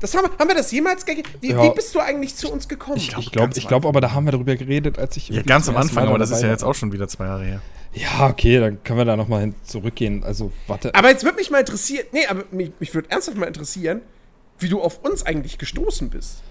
Das 0.00 0.14
haben, 0.14 0.28
haben 0.38 0.48
wir 0.48 0.54
das 0.54 0.70
jemals 0.72 1.06
gegeben? 1.06 1.28
Wie, 1.40 1.50
Ja. 1.50 1.62
wie 1.62 1.70
bist 1.74 1.94
du 1.94 2.00
eigentlich 2.00 2.34
zu 2.36 2.50
uns 2.52 2.68
gekommen? 2.68 2.96
ich 2.98 3.08
glaub, 3.08 3.22
ich 3.22 3.32
glaube, 3.32 3.46
ganz 3.48 3.56
ich 3.56 3.66
glaub, 3.68 3.86
aber 3.86 4.00
da 4.00 4.12
haben 4.12 4.26
wir 4.26 4.32
darüber 4.32 4.54
geredet, 4.56 4.98
als 4.98 5.16
ich. 5.16 5.28
Ja, 5.28 5.42
ganz 5.42 5.68
am 5.68 5.76
Anfang, 5.76 6.06
aber 6.08 6.18
das 6.18 6.30
ist 6.30 6.42
ja 6.42 6.48
jetzt 6.48 6.64
auch 6.64 6.74
schon 6.74 6.92
wieder 6.92 7.08
zwei 7.08 7.24
Jahre 7.26 7.44
her. 7.44 7.60
Ja, 7.94 8.28
okay, 8.28 8.58
dann 8.60 8.82
können 8.84 8.98
wir 8.98 9.04
da 9.06 9.16
nochmal 9.16 9.40
hin 9.40 9.54
zurückgehen. 9.64 10.22
Also, 10.22 10.52
warte. 10.66 10.94
Aber 10.94 11.08
jetzt 11.08 11.24
würde 11.24 11.36
mich 11.38 11.50
mal 11.50 11.60
interessieren, 11.60 12.04
nee, 12.12 12.26
aber 12.26 12.44
mich, 12.50 12.72
mich 12.78 12.94
würde 12.94 13.10
ernsthaft 13.10 13.38
mal 13.38 13.46
interessieren, 13.46 14.02
wie 14.58 14.68
du 14.68 14.82
auf 14.82 15.02
uns 15.02 15.24
eigentlich 15.24 15.56
gestoßen 15.56 16.10
bist. 16.10 16.42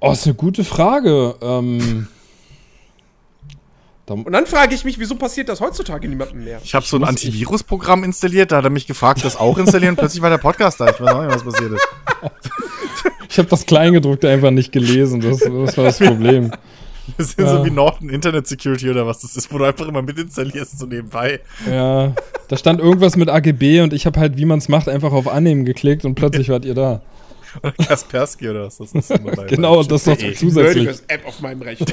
Oh, 0.00 0.12
ist 0.12 0.24
eine 0.26 0.34
gute 0.34 0.64
Frage. 0.64 1.34
Ähm, 1.42 2.08
Und 4.08 4.32
dann 4.32 4.46
frage 4.46 4.74
ich 4.74 4.84
mich, 4.84 4.98
wieso 4.98 5.16
passiert 5.16 5.48
das 5.48 5.60
heutzutage 5.60 6.08
niemandem 6.08 6.44
mehr? 6.44 6.60
Ich 6.62 6.74
habe 6.74 6.86
so 6.86 6.96
ein 6.96 7.04
Antivirus-Programm 7.04 8.04
installiert, 8.04 8.52
da 8.52 8.58
hat 8.58 8.64
er 8.64 8.70
mich 8.70 8.86
gefragt, 8.86 9.24
das 9.24 9.36
auch 9.36 9.58
installieren. 9.58 9.96
Plötzlich 9.96 10.22
war 10.22 10.30
der 10.30 10.38
Podcast 10.38 10.80
da. 10.80 10.88
Ich 10.90 11.00
weiß 11.00 11.08
auch 11.14 11.22
nicht, 11.24 11.34
was 11.34 11.42
passiert 11.44 11.72
ist. 11.72 11.88
ich 13.28 13.38
habe 13.38 13.48
das 13.48 13.66
Kleingedruckte 13.66 14.28
einfach 14.28 14.50
nicht 14.52 14.70
gelesen. 14.72 15.20
Das, 15.20 15.38
das 15.40 15.76
war 15.76 15.84
das 15.84 15.98
Problem. 15.98 16.52
Das 17.18 17.28
ist 17.28 17.38
so 17.38 17.44
Ja. 17.44 17.64
wie 17.64 17.70
Norton 17.70 18.08
Internet 18.10 18.48
Security 18.48 18.90
oder 18.90 19.06
was 19.06 19.20
das 19.20 19.36
ist, 19.36 19.52
wo 19.52 19.58
du 19.58 19.64
einfach 19.64 19.86
immer 19.86 20.02
mit 20.02 20.18
installierst, 20.18 20.76
so 20.76 20.86
nebenbei. 20.86 21.38
Ja, 21.70 22.12
da 22.48 22.56
stand 22.56 22.80
irgendwas 22.80 23.14
mit 23.14 23.28
AGB 23.30 23.80
und 23.82 23.92
ich 23.92 24.06
habe 24.06 24.18
halt, 24.18 24.36
wie 24.36 24.44
man 24.44 24.58
es 24.58 24.68
macht, 24.68 24.88
einfach 24.88 25.12
auf 25.12 25.28
Annehmen 25.28 25.64
geklickt 25.64 26.04
und 26.04 26.16
plötzlich 26.16 26.48
wart 26.48 26.64
ihr 26.64 26.74
da. 26.74 27.02
Oder 27.62 27.72
Kaspersky 27.74 28.48
oder 28.48 28.64
was 28.66 28.78
das 28.78 28.90
ist. 28.92 29.10
immer 29.12 29.30
bei- 29.36 29.44
Genau, 29.44 29.84
das 29.84 30.04
noch 30.06 30.18
zusätzlich. 30.34 30.88
App 31.06 31.24
auf 31.28 31.40
meinem 31.40 31.62
Rechner. 31.62 31.86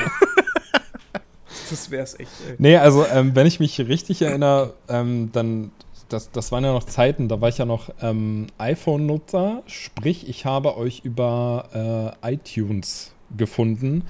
Das 1.73 1.91
wär's 1.91 2.19
echt, 2.19 2.31
ey. 2.47 2.55
Nee, 2.57 2.77
also 2.77 3.05
ähm, 3.05 3.35
wenn 3.35 3.47
ich 3.47 3.59
mich 3.59 3.79
richtig 3.79 4.21
erinnere, 4.21 4.73
ähm, 4.87 5.29
dann, 5.33 5.71
das, 6.09 6.31
das 6.31 6.51
waren 6.51 6.63
ja 6.63 6.71
noch 6.71 6.83
Zeiten, 6.85 7.27
da 7.27 7.41
war 7.41 7.49
ich 7.49 7.57
ja 7.57 7.65
noch 7.65 7.89
ähm, 8.01 8.47
iPhone-Nutzer, 8.57 9.63
sprich, 9.67 10.29
ich 10.29 10.45
habe 10.45 10.77
euch 10.77 11.01
über 11.03 12.15
äh, 12.23 12.33
iTunes 12.33 13.11
gefunden. 13.35 14.03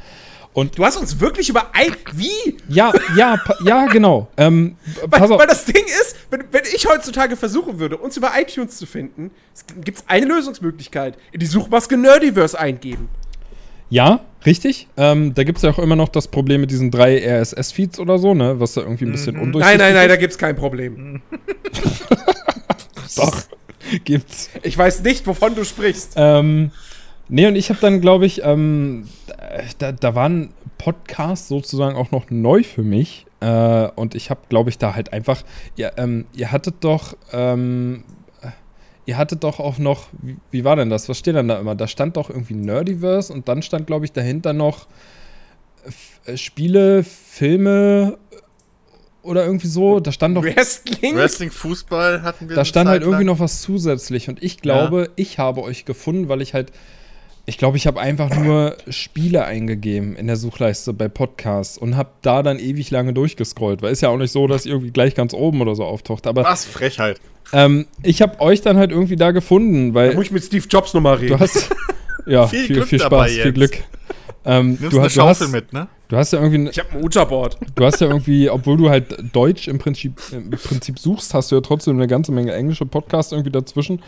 Und 0.53 0.77
Du 0.77 0.85
hast 0.85 0.97
uns 0.97 1.19
wirklich 1.19 1.49
über 1.49 1.73
ein. 1.73 1.95
Wie? 2.13 2.57
ja, 2.69 2.91
ja, 3.17 3.39
ja, 3.65 3.87
genau. 3.87 4.27
Ähm, 4.37 4.75
Weil, 4.99 5.07
pass 5.09 5.31
auf. 5.31 5.39
weil 5.39 5.47
das 5.47 5.65
Ding 5.65 5.83
ist, 5.83 6.15
wenn, 6.29 6.43
wenn 6.51 6.63
ich 6.75 6.85
heutzutage 6.87 7.35
versuchen 7.35 7.79
würde, 7.79 7.97
uns 7.97 8.17
über 8.17 8.31
iTunes 8.39 8.77
zu 8.77 8.85
finden, 8.85 9.31
gibt 9.81 9.99
es 9.99 10.03
eine 10.07 10.27
Lösungsmöglichkeit. 10.27 11.17
In 11.31 11.39
die 11.39 11.47
Suchmaske 11.47 11.97
Nerdiverse 11.97 12.59
eingeben. 12.59 13.09
Ja, 13.89 14.21
richtig. 14.45 14.87
Ähm, 14.97 15.33
da 15.33 15.43
gibt 15.43 15.57
es 15.57 15.63
ja 15.63 15.69
auch 15.71 15.79
immer 15.79 15.95
noch 15.95 16.09
das 16.09 16.27
Problem 16.27 16.61
mit 16.61 16.71
diesen 16.71 16.91
drei 16.91 17.17
RSS-Feeds 17.17 17.99
oder 17.99 18.17
so, 18.17 18.33
ne? 18.33 18.59
Was 18.59 18.73
da 18.73 18.81
irgendwie 18.81 19.05
ein 19.05 19.11
bisschen 19.11 19.35
Nein, 19.35 19.43
undurchsichtig 19.43 19.79
nein, 19.79 19.93
nein, 19.93 20.07
da 20.07 20.13
ist. 20.15 20.19
gibt's 20.19 20.37
kein 20.37 20.55
Problem. 20.55 21.21
Doch, 23.15 23.41
gibt's. 24.03 24.49
Ich 24.63 24.77
weiß 24.77 25.03
nicht, 25.03 25.25
wovon 25.27 25.55
du 25.55 25.63
sprichst. 25.63 26.13
Ähm, 26.15 26.71
nee, 27.29 27.47
und 27.47 27.55
ich 27.55 27.69
habe 27.69 27.79
dann, 27.81 28.01
glaube 28.01 28.25
ich, 28.25 28.43
ähm, 28.43 29.07
da, 29.77 29.91
da 29.91 30.15
waren 30.15 30.49
Podcasts 30.77 31.47
sozusagen 31.47 31.95
auch 31.95 32.11
noch 32.11 32.29
neu 32.29 32.63
für 32.63 32.83
mich. 32.83 33.25
Äh, 33.39 33.87
und 33.95 34.15
ich 34.15 34.29
habe, 34.29 34.41
glaube 34.49 34.69
ich, 34.69 34.77
da 34.77 34.95
halt 34.95 35.13
einfach, 35.13 35.43
ihr, 35.75 35.93
ähm, 35.97 36.25
ihr 36.33 36.51
hattet 36.51 36.75
doch, 36.81 37.15
ähm, 37.31 38.03
ihr 39.05 39.17
hattet 39.17 39.43
doch 39.43 39.59
auch 39.59 39.77
noch, 39.77 40.07
wie, 40.21 40.37
wie 40.51 40.63
war 40.63 40.75
denn 40.75 40.89
das? 40.89 41.09
Was 41.09 41.17
steht 41.17 41.35
denn 41.35 41.47
da 41.47 41.59
immer? 41.59 41.75
Da 41.75 41.87
stand 41.87 42.17
doch 42.17 42.29
irgendwie 42.29 42.53
Nerdiverse 42.53 43.33
und 43.33 43.47
dann 43.47 43.61
stand, 43.61 43.87
glaube 43.87 44.05
ich, 44.05 44.11
dahinter 44.11 44.53
noch 44.53 44.87
F 45.85 46.19
äh, 46.25 46.37
Spiele, 46.37 47.03
Filme 47.03 48.17
oder 49.21 49.45
irgendwie 49.45 49.67
so. 49.67 49.99
Da 49.99 50.11
stand 50.11 50.37
doch 50.37 50.43
Wrestling? 50.43 51.15
Wrestling, 51.15 51.51
Fußball 51.51 52.21
hatten 52.21 52.49
wir. 52.49 52.55
da 52.55 52.65
stand 52.65 52.87
Zeit 52.87 52.91
halt 52.91 53.03
irgendwie 53.03 53.25
noch 53.25 53.39
was 53.39 53.61
zusätzlich 53.61 54.29
und 54.29 54.41
ich 54.43 54.57
glaube, 54.57 55.09
ich 55.15 55.39
habe 55.39 55.63
euch 55.63 55.85
gefunden, 55.85 56.29
weil 56.29 56.41
ich 56.41 56.53
halt, 56.53 56.71
ich 57.45 57.57
glaube, 57.57 57.75
ich 57.75 57.87
habe 57.87 57.99
einfach 57.99 58.33
nur 58.37 58.77
Spiele 58.87 59.43
eingegeben 59.45 60.15
in 60.15 60.27
der 60.27 60.37
Suchleiste 60.37 60.93
bei 60.93 61.09
Podcasts 61.09 61.77
und 61.77 61.97
habe 61.97 62.11
da 62.21 62.41
dann 62.41 62.57
ewig 62.57 62.89
lange 62.89 63.13
durchgescrollt, 63.13 63.81
weil 63.81 63.91
ist 63.91 64.01
ja 64.01 64.09
auch 64.09 64.17
nicht 64.17 64.31
so, 64.31 64.47
dass 64.47 64.65
irgendwie 64.65 64.91
gleich 64.91 65.13
ganz 65.13 65.33
oben 65.33 65.59
oder 65.61 65.75
so 65.75 65.83
auftaucht. 65.83 66.25
Aber 66.25 66.43
Was? 66.45 66.63
Frechheit. 66.63 67.19
ähm, 67.51 67.85
ich 68.01 68.21
habe 68.21 68.39
euch 68.39 68.61
dann 68.61 68.77
halt 68.77 68.91
irgendwie 68.91 69.17
da 69.17 69.31
gefunden, 69.31 69.89
Da 69.89 69.95
weil 69.95 70.15
muss 70.15 70.25
ich 70.25 70.31
mit 70.31 70.43
Steve 70.43 70.65
Jobs 70.69 70.93
nochmal 70.93 71.15
reden. 71.15 71.37
du 71.37 71.39
hast 71.39 71.69
ja 72.25 72.47
Viel 72.47 72.65
viel, 72.65 72.75
Glück 72.77 72.87
viel 72.87 72.99
dabei 72.99 73.27
Spaß, 73.27 73.31
viel 73.31 73.45
jetzt. 73.45 73.55
Glück. 73.55 73.77
Ähm, 74.45 74.67
Nimmst 74.67 74.81
du, 74.81 74.87
eine 74.97 75.05
hast, 75.05 75.15
du, 75.15 75.19
Schaufel 75.19 75.47
hast, 75.47 75.53
mit, 75.53 75.73
ne? 75.73 75.87
Du 76.13 76.19
hast 76.19 76.31
ja 76.31 76.39
irgendwie 76.39 76.69
ich 76.69 76.77
habe 76.77 76.91
ein 76.91 77.03
Utterboard. 77.03 77.57
Du 77.73 77.83
hast 77.83 77.99
ja 77.99 78.07
irgendwie, 78.07 78.47
obwohl 78.47 78.77
du 78.77 78.89
halt 78.89 79.15
Deutsch 79.33 79.67
im 79.67 79.79
Prinzip, 79.79 80.21
im 80.31 80.51
Prinzip 80.51 80.99
suchst, 80.99 81.33
hast 81.33 81.51
du 81.51 81.55
ja 81.55 81.61
trotzdem 81.61 81.95
eine 81.95 82.05
ganze 82.05 82.31
Menge 82.31 82.53
englische 82.53 82.85
Podcasts 82.85 83.31
irgendwie 83.31 83.49
dazwischen. 83.49 83.99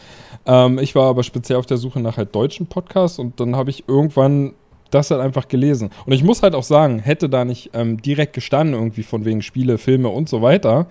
Ähm, 0.45 0.77
ich 0.77 0.93
war 0.93 1.09
aber 1.09 1.23
speziell 1.23 1.57
auf 1.57 1.65
der 1.65 1.77
Suche 1.77 1.99
nach 1.99 2.17
halt 2.17 2.35
deutschen 2.35 2.67
Podcasts 2.67 3.17
und 3.17 3.39
dann 3.39 3.55
habe 3.55 3.71
ich 3.71 3.85
irgendwann 3.87 4.53
das 4.91 5.09
halt 5.09 5.19
einfach 5.19 5.47
gelesen. 5.47 5.89
Und 6.05 6.11
ich 6.11 6.23
muss 6.23 6.43
halt 6.43 6.53
auch 6.53 6.63
sagen, 6.63 6.99
hätte 6.99 7.27
da 7.27 7.43
nicht 7.43 7.71
ähm, 7.73 7.99
direkt 7.99 8.33
gestanden, 8.33 8.75
irgendwie 8.75 9.03
von 9.03 9.25
wegen 9.25 9.41
Spiele, 9.41 9.79
Filme 9.79 10.09
und 10.09 10.29
so 10.29 10.43
weiter, 10.43 10.85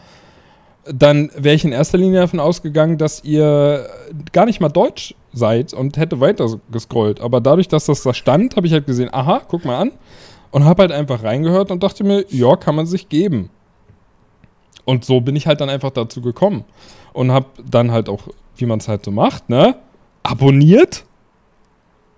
dann 0.85 1.31
wäre 1.37 1.55
ich 1.55 1.65
in 1.65 1.71
erster 1.71 1.97
Linie 1.97 2.21
davon 2.23 2.41
ausgegangen, 2.41 2.99
dass 2.99 3.23
ihr 3.23 3.87
gar 4.33 4.47
nicht 4.47 4.61
mal 4.61 4.69
deutsch 4.69 5.15
seid 5.33 5.73
und 5.73 5.97
hätte 5.97 6.19
weiter 6.19 6.59
gescrollt. 6.73 7.21
Aber 7.21 7.41
dadurch, 7.41 7.69
dass 7.69 7.87
das 7.87 8.03
da 8.03 8.13
stand, 8.13 8.57
habe 8.57 8.67
ich 8.67 8.73
halt 8.73 8.87
gesehen, 8.87 9.11
aha, 9.13 9.43
guck 9.47 9.65
mal 9.65 9.79
an. 9.79 9.93
Und 10.55 10.65
habe 10.65 10.83
halt 10.83 10.93
einfach 10.93 11.25
reingehört 11.25 11.73
und 11.73 11.83
dachte 11.83 12.05
mir, 12.05 12.25
ja, 12.29 12.55
kann 12.55 12.77
man 12.77 12.87
sich 12.87 13.09
geben. 13.09 13.51
Und 14.85 15.05
so 15.05 15.21
bin 15.21 15.35
ich 15.35 15.49
halt 15.49 15.61
dann 15.61 15.69
einfach 15.69 15.91
dazu 15.91 16.21
gekommen. 16.23 16.65
Und 17.13 17.33
habe 17.33 17.47
dann 17.69 17.91
halt 17.91 18.09
auch, 18.09 18.29
wie 18.57 18.67
man 18.67 18.79
es 18.79 18.87
halt 18.87 19.05
so 19.05 19.11
macht, 19.11 19.49
ne? 19.51 19.75
Abonniert. 20.23 21.05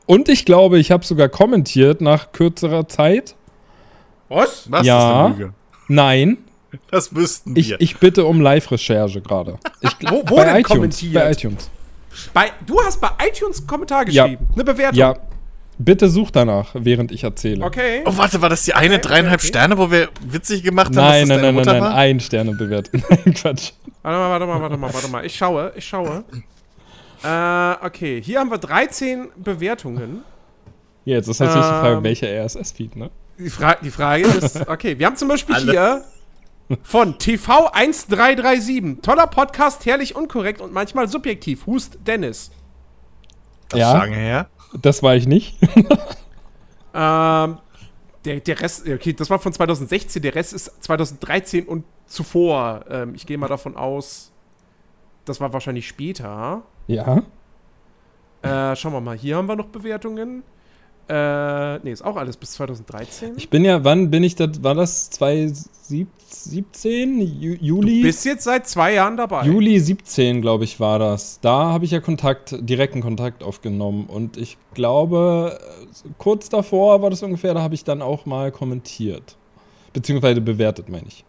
Und 0.05 0.29
ich 0.29 0.45
glaube, 0.45 0.79
ich 0.79 0.91
habe 0.91 1.03
sogar 1.05 1.31
kommentiert 1.31 2.03
nach 2.03 2.33
kürzerer 2.33 2.87
Zeit. 2.89 3.37
Was? 4.29 4.71
Was 4.71 4.87
Ja. 4.87 4.99
ist 4.99 5.05
eine 5.15 5.29
Lüge? 5.39 5.55
Nein, 5.89 6.39
Das 6.91 7.15
wüssten 7.15 7.57
ich, 7.57 7.71
wir. 7.71 7.81
ich 7.81 7.97
bitte 7.99 8.27
um 8.27 8.43
Live-Recherche 8.43 9.23
gerade. 9.23 9.59
Ich- 9.81 9.97
Wo- 10.11 10.23
wo 10.27 10.37
bei 10.37 10.45
denn 10.45 10.57
iTunes, 10.57 10.69
kommentiert? 10.69 11.15
Bei 11.15 11.31
iTunes. 11.31 11.71
Bei, 12.35 12.51
du 12.67 12.79
hast 12.83 13.01
bei 13.01 13.09
iTunes 13.27 13.61
einen 13.61 13.67
Kommentar 13.67 14.07
Ja. 14.11 14.25
geschrieben. 14.27 14.47
Eine 14.53 14.65
Bewertung. 14.65 14.99
Ja, 14.99 15.15
bitte 15.79 16.09
such 16.09 16.31
danach, 16.31 16.71
während 16.75 17.13
ich 17.13 17.25
erzähle. 17.25 17.65
Okay. 17.65 18.03
oh, 18.05 18.17
warte, 18.17 18.41
war 18.43 18.49
das 18.49 18.63
die 18.65 18.75
eine 18.75 18.95
Okay, 18.97 19.03
dreieinhalb 19.03 19.41
okay. 19.41 19.49
Sterne, 19.49 19.79
wo 19.79 19.91
wir 19.91 20.09
witzig 20.21 20.63
gemacht 20.63 20.89
haben, 20.89 20.95
Nein, 20.97 21.29
dass 21.29 21.29
nein, 21.29 21.39
das 21.39 21.43
deine 21.43 21.57
nein, 21.57 21.65
nein, 21.67 21.75
nein, 21.75 21.83
war? 21.83 21.95
ein 21.95 22.21
Sterne 22.21 22.53
bewerten. 22.55 23.03
Nein, 23.11 23.35
Quatsch. 23.35 23.73
Warte 24.03 24.19
mal, 24.19 24.31
warte 24.31 24.47
mal, 24.47 24.61
warte 24.61 24.77
mal, 24.77 24.95
warte 24.95 25.09
mal. 25.09 25.25
Ich 25.27 25.35
schaue, 25.37 25.73
ich 25.77 25.85
schaue. 25.87 26.25
Äh, 27.25 27.85
okay, 27.87 28.23
hier 28.23 28.41
haben 28.41 28.51
wir 28.51 28.59
13 28.59 29.29
Bewertungen. 29.37 30.23
Jetzt 31.05 31.29
ist 31.29 31.41
natürlich 31.41 31.65
die 31.67 31.73
Frage, 31.73 31.97
Ähm, 31.99 32.05
welcher 32.05 32.27
RSS-Feed, 32.45 32.97
ne? 32.97 33.11
Die, 33.39 33.51
Fra 33.51 33.75
die 33.77 33.91
Frage 33.91 34.25
ist, 34.25 34.69
okay, 34.69 34.99
wir 34.99 35.07
haben 35.07 35.17
zum 35.17 35.29
Beispiel 35.29 35.55
Alle. 35.55 35.71
hier 35.73 36.05
von 36.83 37.15
TV1337. 37.15 39.03
Toller 39.03 39.27
Podcast, 39.27 39.87
herrlich 39.87 40.17
unkorrekt 40.17 40.61
und 40.61 40.73
manchmal 40.73 41.09
subjektiv. 41.09 41.67
Hust 41.67 41.99
Dennis. 42.07 42.51
Das 43.69 43.81
Ja. 43.81 43.93
ist 43.93 43.99
lange 43.99 44.17
her. 44.17 44.49
Das 44.83 45.03
war 45.03 45.17
ich 45.17 45.27
nicht. 45.27 45.57
Ähm, 46.99 47.59
der, 48.25 48.41
der 48.41 48.61
Rest, 48.61 48.89
okay, 48.89 49.13
das 49.13 49.29
war 49.29 49.39
von 49.39 49.53
2016, 49.53 50.23
der 50.23 50.35
Rest 50.35 50.55
ist 50.55 50.83
2013 50.83 51.69
und 51.69 51.85
zuvor. 52.07 52.87
Ähm, 52.89 53.15
ich 53.15 53.27
gehe 53.27 53.37
mal 53.37 53.49
davon 53.49 53.77
aus, 53.77 54.33
das 55.27 55.39
war 55.39 55.53
wahrscheinlich 55.53 55.87
später. 55.87 56.63
ja. 56.87 57.23
Äh, 58.43 58.77
schauen 58.77 58.93
wir 58.93 59.01
mal, 59.01 59.17
hier 59.17 59.37
haben 59.37 59.47
wir 59.47 59.57
noch 59.57 59.67
Bewertungen. 59.67 60.43
Äh, 61.09 61.79
nee, 61.79 61.93
ist 61.93 62.05
auch 62.05 62.17
alles 62.17 62.37
bis 62.37 62.51
2013. 62.53 63.35
Ich 63.37 63.49
bin 63.49 63.65
ja, 63.65 63.85
wann 63.85 64.11
bin 64.11 64.25
ich 64.25 64.35
das, 64.35 64.65
war 64.65 64.75
das 64.75 65.09
2017? 65.11 67.21
Ju 67.21 67.55
Juli? 67.61 68.03
Bist 68.03 68.25
jetzt 68.25 68.43
seit 68.43 68.67
zwei 68.67 68.95
Jahren 68.95 69.17
dabei. 69.17 69.47
Juli 69.47 69.79
17, 69.79 70.41
glaube 70.41 70.65
ich, 70.65 70.81
war 70.81 70.99
das. 70.99 71.39
Da 71.41 71.67
habe 71.67 71.85
ich 71.85 71.93
ja 71.93 72.01
Kontakt, 72.01 72.57
direkten 72.59 73.03
Kontakt 73.03 73.45
aufgenommen. 73.45 74.07
Und 74.07 74.37
ich 74.37 74.59
glaube, 74.75 75.61
kurz 76.19 76.49
davor 76.49 77.03
war 77.03 77.11
das 77.11 77.23
ungefähr, 77.23 77.55
da 77.55 77.63
habe 77.63 77.77
ich 77.77 77.85
dann 77.85 78.03
auch 78.03 78.27
mal 78.27 78.51
kommentiert. 78.51 79.37
Beziehungsweise 79.93 80.41
bewertet, 80.41 80.89
meine 80.89 81.07
ich. 81.07 81.25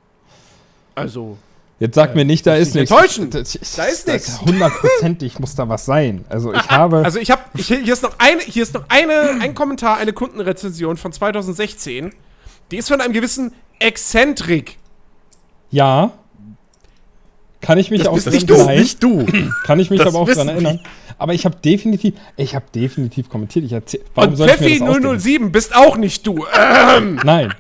Also, 0.96 1.38
Jetzt 1.80 1.94
sag 1.96 2.16
mir 2.16 2.26
nicht, 2.26 2.46
da 2.48 2.56
ist 2.56 2.74
nicht 2.74 2.90
nichts. 2.90 2.92
enttäuschen. 3.18 3.30
Das- 3.30 3.76
Da 3.76 3.84
ist 3.86 4.08
nix. 4.08 4.42
Hundertprozentig 4.42 5.38
muss 5.40 5.54
da 5.56 5.70
was 5.70 5.86
sein. 5.86 6.26
Also 6.28 6.52
ich 6.54 6.68
habe. 6.70 7.04
also 7.06 7.20
ich 7.20 7.30
habe, 7.30 7.42
hier 7.56 7.94
ist 7.94 8.02
noch 8.02 8.16
eine, 8.18 8.42
hier 8.42 8.64
ist 8.64 8.74
noch 8.74 8.86
eine, 8.90 9.38
ein 9.42 9.54
Kommentar, 9.54 9.98
eine 9.98 10.12
Kundenrezension 10.14 10.98
von 10.98 11.12
2016. 11.12 12.14
Die 12.72 12.78
ist 12.78 12.88
von 12.88 13.00
einem 13.00 13.14
gewissen 13.14 13.54
Exzentrik. 13.80 14.78
ja. 15.70 16.12
kann 17.62 17.78
ich 17.80 17.90
mich 17.92 18.00
Das 18.02 18.08
auch 18.10 18.14
bist 18.16 18.28
dran- 18.28 18.34
nicht 18.34 18.50
du, 18.50 18.66
Nicht 18.68 19.04
du. 19.04 19.26
kann 19.66 19.80
ich 19.80 19.90
mich 19.90 20.00
Das 20.00 20.08
aber 20.10 20.20
auch 20.20 20.28
daran 20.28 20.48
erinnern. 20.50 20.80
Aber 21.20 21.34
ich 21.34 21.44
habe 21.46 21.56
definitiv, 21.58 22.14
ich 22.38 22.56
habe 22.56 22.66
definitiv 22.74 23.30
kommentiert. 23.30 23.66
Ich 23.66 23.72
erzähl, 23.74 24.02
warum 24.16 24.32
Und 24.32 24.36
soll 24.38 24.48
ich 24.48 24.54
mir 24.54 24.58
Pfeffi 24.68 24.80
das 24.80 24.90
ausdenken? 24.90 25.20
007 25.20 25.52
bist 25.52 25.76
auch 25.76 25.98
nicht 25.98 26.26
du. 26.26 26.46
Ähm, 26.56 27.20
Nein. 27.24 27.54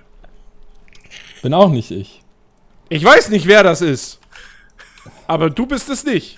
Bin 1.42 1.54
auch 1.54 1.70
nicht 1.72 1.90
ich. 1.92 2.22
Ich 2.90 3.04
weiß 3.04 3.30
nicht, 3.30 3.48
wer 3.48 3.64
das 3.64 3.82
ist. 3.82 4.20
Aber 5.28 5.50
du 5.50 5.66
bist 5.66 5.90
es 5.90 6.06
nicht. 6.06 6.38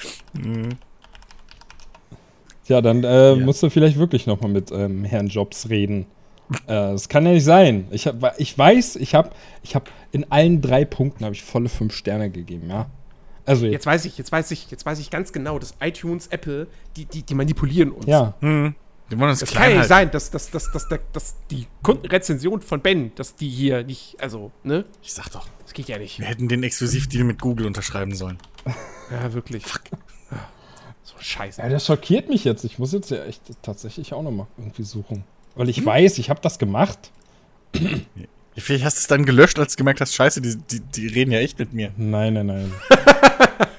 Tja, 2.65 2.81
dann 2.81 3.03
äh, 3.03 3.33
Ja. 3.33 3.35
musst 3.35 3.61
du 3.63 3.69
vielleicht 3.69 3.97
wirklich 3.97 4.27
noch 4.27 4.41
mal 4.41 4.47
mit 4.47 4.71
ähm, 4.71 5.03
Herrn 5.05 5.27
Jobs 5.27 5.69
reden. 5.69 6.05
äh, 6.51 6.57
das 6.67 7.09
kann 7.09 7.25
ja 7.25 7.31
nicht 7.33 7.43
sein. 7.43 7.87
Ich, 7.91 8.07
hab, 8.07 8.39
ich 8.39 8.57
weiß, 8.57 8.95
ich 8.97 9.15
habe 9.15 9.31
ich 9.63 9.75
hab 9.75 9.89
in 10.11 10.31
allen 10.31 10.61
drei 10.61 10.85
Punkten 10.85 11.23
habe 11.25 11.35
ich 11.35 11.43
volle 11.43 11.69
fünf 11.69 11.93
Sterne 11.95 12.29
gegeben, 12.29 12.69
ja. 12.69 12.87
Also 13.45 13.65
jetzt, 13.65 13.73
Jetzt 13.73 13.85
weiß 13.87 14.05
ich, 14.05 14.17
jetzt 14.17 14.31
weiß 14.31 14.51
ich, 14.51 14.69
jetzt 14.69 14.85
weiß 14.85 14.99
ich 14.99 15.09
ganz 15.09 15.31
genau, 15.31 15.57
dass 15.59 15.73
iTunes, 15.81 16.27
Apple, 16.27 16.67
die, 16.95 17.05
die, 17.05 17.23
die 17.23 17.33
manipulieren 17.35 17.91
uns. 17.91 18.05
ja. 18.05 18.33
Hm. 18.41 18.75
Die 19.11 19.17
wollen 19.17 19.29
uns 19.31 19.39
Das 19.39 19.49
klein 19.49 19.63
kann 19.63 19.71
ja 19.71 19.77
nicht 19.79 19.87
sein, 19.87 20.11
dass, 20.11 20.29
dass, 20.31 20.51
dass, 20.51 20.71
dass, 20.71 20.87
dass, 20.87 20.99
dass 21.13 21.35
die 21.49 21.67
Kundenrezension 21.81 22.61
von 22.61 22.81
Ben, 22.81 23.11
dass 23.15 23.35
die 23.35 23.49
hier 23.49 23.83
nicht, 23.83 24.15
also, 24.21 24.51
ne? 24.63 24.85
Ich 25.01 25.13
sag 25.13 25.29
doch, 25.31 25.47
Das 25.63 25.73
geht 25.73 25.87
ja 25.87 25.97
nicht. 25.97 26.19
wir 26.19 26.27
hätten 26.27 26.47
den 26.47 26.61
Exklusivdeal 26.63 27.23
mit 27.23 27.39
Google 27.41 27.65
unterschreiben 27.65 28.15
sollen. 28.15 28.37
Ja, 29.11 29.33
wirklich. 29.33 29.65
Fuck. 29.65 29.81
So 31.03 31.15
Scheiße. 31.19 31.59
Ja, 31.63 31.69
das 31.69 31.87
schockiert 31.87 32.29
mich 32.29 32.43
jetzt. 32.43 32.63
Ich 32.63 32.77
muss 32.77 32.91
jetzt 32.93 33.09
ja 33.09 33.25
echt 33.25 33.41
tatsächlich 33.63 34.13
auch 34.13 34.21
noch 34.21 34.29
mal 34.29 34.45
irgendwie 34.55 34.83
suchen. 34.83 35.23
Weil 35.55 35.65
Hm? 35.65 35.69
ich 35.71 35.83
weiß, 35.83 36.19
ich 36.19 36.29
habe 36.29 36.39
das 36.41 36.59
gemacht. 36.59 37.09
Vielleicht 38.55 38.83
hast 38.83 38.97
du 38.97 38.99
es 39.01 39.07
dann 39.07 39.25
gelöscht, 39.25 39.57
als 39.57 39.73
du 39.73 39.77
gemerkt 39.77 39.99
hast, 40.01 40.13
scheiße, 40.13 40.41
die, 40.41 40.57
die, 40.57 40.79
die 40.81 41.07
reden 41.07 41.31
ja 41.31 41.39
echt 41.39 41.57
mit 41.57 41.73
mir. 41.73 41.91
Nein, 41.97 42.33
nein, 42.35 42.45
nein. 42.45 42.73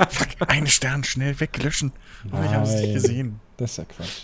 Fuck, 0.08 0.28
einen 0.48 0.66
Stern 0.66 1.04
schnell 1.04 1.38
weglöschen. 1.38 1.92
Oh, 2.32 2.36
ich 2.44 2.50
habe 2.50 2.64
es 2.66 2.74
nicht 2.80 2.92
gesehen. 2.94 3.38
Das 3.56 3.70
ist 3.72 3.76
ja 3.76 3.84
Quatsch. 3.84 4.22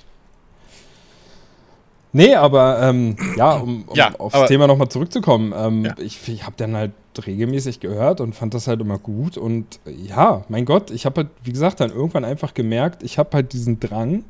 Nee, 2.17 2.35
aber 2.35 2.81
ähm, 2.83 3.17
ja, 3.37 3.57
um, 3.57 3.85
um 3.87 3.95
Ja, 3.97 4.15
aufs 4.19 4.35
aber- 4.35 4.47
Thema 4.47 4.67
nochmal 4.67 4.89
zurückzukommen. 4.89 5.53
Ähm, 5.57 5.85
Ja. 5.85 5.95
Ich, 5.99 6.27
ich 6.29 6.45
habe 6.45 6.55
dann 6.57 6.75
halt 6.77 6.93
regelmäßig 7.27 7.81
gehört 7.81 8.21
und 8.21 8.35
fand 8.35 8.55
das 8.55 8.67
halt 8.69 8.81
immer 8.81 8.99
gut. 8.99 9.37
Und 9.39 9.79
äh, 9.87 9.91
ja, 9.93 10.45
mein 10.49 10.65
Gott, 10.65 10.91
ich 10.91 11.05
habe 11.07 11.23
halt, 11.23 11.29
wie 11.45 11.53
gesagt, 11.53 11.81
dann 11.81 11.91
irgendwann 11.91 12.25
einfach 12.25 12.55
gemerkt, 12.55 13.03
ich 13.03 13.19
habe 13.19 13.31
halt 13.35 13.53
diesen 13.53 13.81
Drang, 13.81 14.25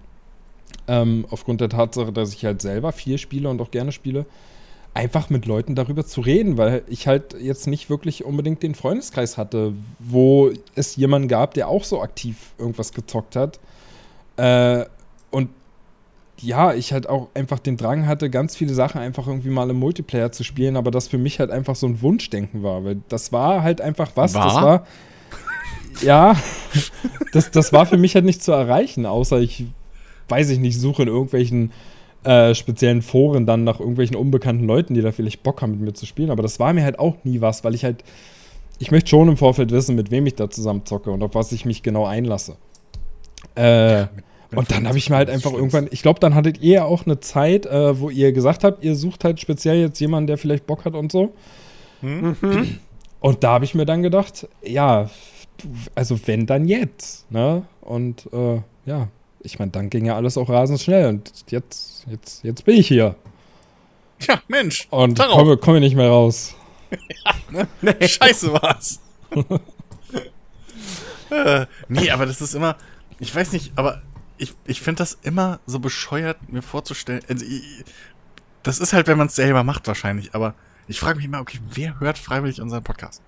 ähm, 0.88 1.26
aufgrund 1.30 1.60
der 1.60 1.68
Tatsache, 1.68 2.12
dass 2.12 2.32
ich 2.32 2.44
halt 2.44 2.60
selber 2.62 2.92
viel 2.92 3.18
spiele 3.18 3.48
und 3.48 3.60
auch 3.60 3.70
gerne 3.70 3.92
spiele, 3.92 4.26
einfach 4.94 5.30
mit 5.30 5.46
Leuten 5.46 5.74
darüber 5.74 6.06
zu 6.06 6.20
reden, 6.22 6.56
weil 6.58 6.82
ich 6.88 7.06
halt 7.06 7.36
jetzt 7.40 7.66
nicht 7.66 7.90
wirklich 7.90 8.24
unbedingt 8.24 8.62
den 8.62 8.74
Freundeskreis 8.74 9.36
hatte, 9.36 9.74
wo 9.98 10.50
es 10.74 10.96
jemanden 10.96 11.28
gab, 11.28 11.54
der 11.54 11.68
auch 11.68 11.84
so 11.84 12.00
aktiv 12.00 12.52
irgendwas 12.58 12.92
gezockt 12.92 13.36
hat. 13.36 13.58
Äh, 14.36 14.84
und 15.30 15.50
ja, 16.40 16.74
ich 16.74 16.92
halt 16.92 17.08
auch 17.08 17.28
einfach 17.34 17.58
den 17.58 17.76
Drang 17.76 18.06
hatte, 18.06 18.30
ganz 18.30 18.56
viele 18.56 18.74
Sachen 18.74 19.00
einfach 19.00 19.26
irgendwie 19.26 19.48
mal 19.48 19.70
im 19.70 19.78
Multiplayer 19.78 20.32
zu 20.32 20.44
spielen, 20.44 20.76
aber 20.76 20.90
das 20.90 21.08
für 21.08 21.18
mich 21.18 21.40
halt 21.40 21.50
einfach 21.50 21.76
so 21.76 21.86
ein 21.86 22.02
Wunschdenken 22.02 22.62
war, 22.62 22.84
weil 22.84 22.98
das 23.08 23.32
war 23.32 23.62
halt 23.62 23.80
einfach 23.80 24.10
was, 24.14 24.32
das 24.32 24.54
War? 24.54 24.62
war 24.62 24.86
ja, 26.02 26.36
das, 27.32 27.50
das 27.50 27.72
war 27.72 27.86
für 27.86 27.96
mich 27.96 28.14
halt 28.14 28.24
nicht 28.24 28.42
zu 28.42 28.52
erreichen, 28.52 29.06
außer 29.06 29.40
ich, 29.40 29.66
weiß 30.28 30.50
ich 30.50 30.58
nicht, 30.58 30.78
suche 30.78 31.02
in 31.02 31.08
irgendwelchen 31.08 31.72
äh, 32.24 32.54
speziellen 32.54 33.02
Foren 33.02 33.46
dann 33.46 33.64
nach 33.64 33.80
irgendwelchen 33.80 34.16
unbekannten 34.16 34.66
Leuten, 34.66 34.94
die 34.94 35.02
da 35.02 35.12
vielleicht 35.12 35.42
Bock 35.42 35.62
haben, 35.62 35.72
mit 35.72 35.80
mir 35.80 35.94
zu 35.94 36.06
spielen, 36.06 36.30
aber 36.30 36.42
das 36.42 36.60
war 36.60 36.72
mir 36.72 36.84
halt 36.84 36.98
auch 36.98 37.16
nie 37.24 37.40
was, 37.40 37.64
weil 37.64 37.74
ich 37.74 37.84
halt, 37.84 38.04
ich 38.78 38.90
möchte 38.90 39.10
schon 39.10 39.28
im 39.28 39.36
Vorfeld 39.36 39.70
wissen, 39.70 39.96
mit 39.96 40.10
wem 40.10 40.26
ich 40.26 40.34
da 40.34 40.50
zusammen 40.50 40.84
zocke 40.84 41.10
und 41.10 41.22
auf 41.22 41.34
was 41.34 41.52
ich 41.52 41.64
mich 41.64 41.82
genau 41.82 42.04
einlasse. 42.04 42.56
Äh, 43.54 44.06
und 44.54 44.70
dann 44.70 44.86
habe 44.86 44.98
ich 44.98 45.10
mir 45.10 45.16
halt 45.16 45.30
einfach 45.30 45.52
irgendwann, 45.52 45.88
ich 45.90 46.02
glaube, 46.02 46.20
dann 46.20 46.34
hattet 46.34 46.60
ihr 46.60 46.74
ja 46.74 46.84
auch 46.84 47.06
eine 47.06 47.20
Zeit, 47.20 47.66
äh, 47.66 47.98
wo 48.00 48.10
ihr 48.10 48.32
gesagt 48.32 48.64
habt, 48.64 48.84
ihr 48.84 48.94
sucht 48.94 49.24
halt 49.24 49.40
speziell 49.40 49.80
jetzt 49.80 49.98
jemanden, 50.00 50.28
der 50.28 50.38
vielleicht 50.38 50.66
Bock 50.66 50.84
hat 50.84 50.94
und 50.94 51.10
so. 51.10 51.32
Und 53.20 53.42
da 53.42 53.52
habe 53.52 53.64
ich 53.64 53.74
mir 53.74 53.86
dann 53.86 54.02
gedacht, 54.02 54.48
ja, 54.62 55.10
also 55.94 56.18
wenn, 56.26 56.46
dann 56.46 56.68
jetzt. 56.68 57.30
Ne? 57.30 57.64
Und 57.80 58.28
äh, 58.32 58.60
ja, 58.84 59.08
ich 59.40 59.58
meine, 59.58 59.70
dann 59.70 59.90
ging 59.90 60.04
ja 60.04 60.16
alles 60.16 60.36
auch 60.36 60.48
rasend 60.48 60.80
schnell 60.80 61.08
und 61.08 61.32
jetzt, 61.48 62.06
jetzt, 62.10 62.44
jetzt 62.44 62.64
bin 62.64 62.76
ich 62.76 62.88
hier. 62.88 63.16
Tja, 64.18 64.40
Mensch. 64.48 64.86
Und 64.90 65.18
darauf. 65.18 65.38
komme, 65.38 65.56
komme 65.56 65.80
nicht 65.80 65.96
mehr 65.96 66.08
raus. 66.08 66.54
Scheiße 68.00 68.52
war's. 68.52 69.00
äh, 71.30 71.66
nee, 71.88 72.10
aber 72.10 72.26
das 72.26 72.40
ist 72.40 72.54
immer. 72.54 72.76
Ich 73.18 73.34
weiß 73.34 73.52
nicht, 73.52 73.72
aber 73.76 74.02
ich, 74.38 74.54
ich 74.64 74.80
finde 74.80 74.98
das 74.98 75.18
immer 75.22 75.60
so 75.66 75.78
bescheuert, 75.78 76.52
mir 76.52 76.62
vorzustellen. 76.62 77.22
Also, 77.28 77.44
ich, 77.44 77.84
das 78.62 78.80
ist 78.80 78.92
halt, 78.92 79.06
wenn 79.06 79.18
man 79.18 79.28
es 79.28 79.36
selber 79.36 79.64
macht, 79.64 79.86
wahrscheinlich. 79.86 80.34
Aber 80.34 80.54
ich 80.88 81.00
frage 81.00 81.16
mich 81.16 81.26
immer, 81.26 81.40
okay, 81.40 81.60
wer 81.70 82.00
hört 82.00 82.18
freiwillig 82.18 82.60
unseren 82.60 82.82
Podcast? 82.82 83.22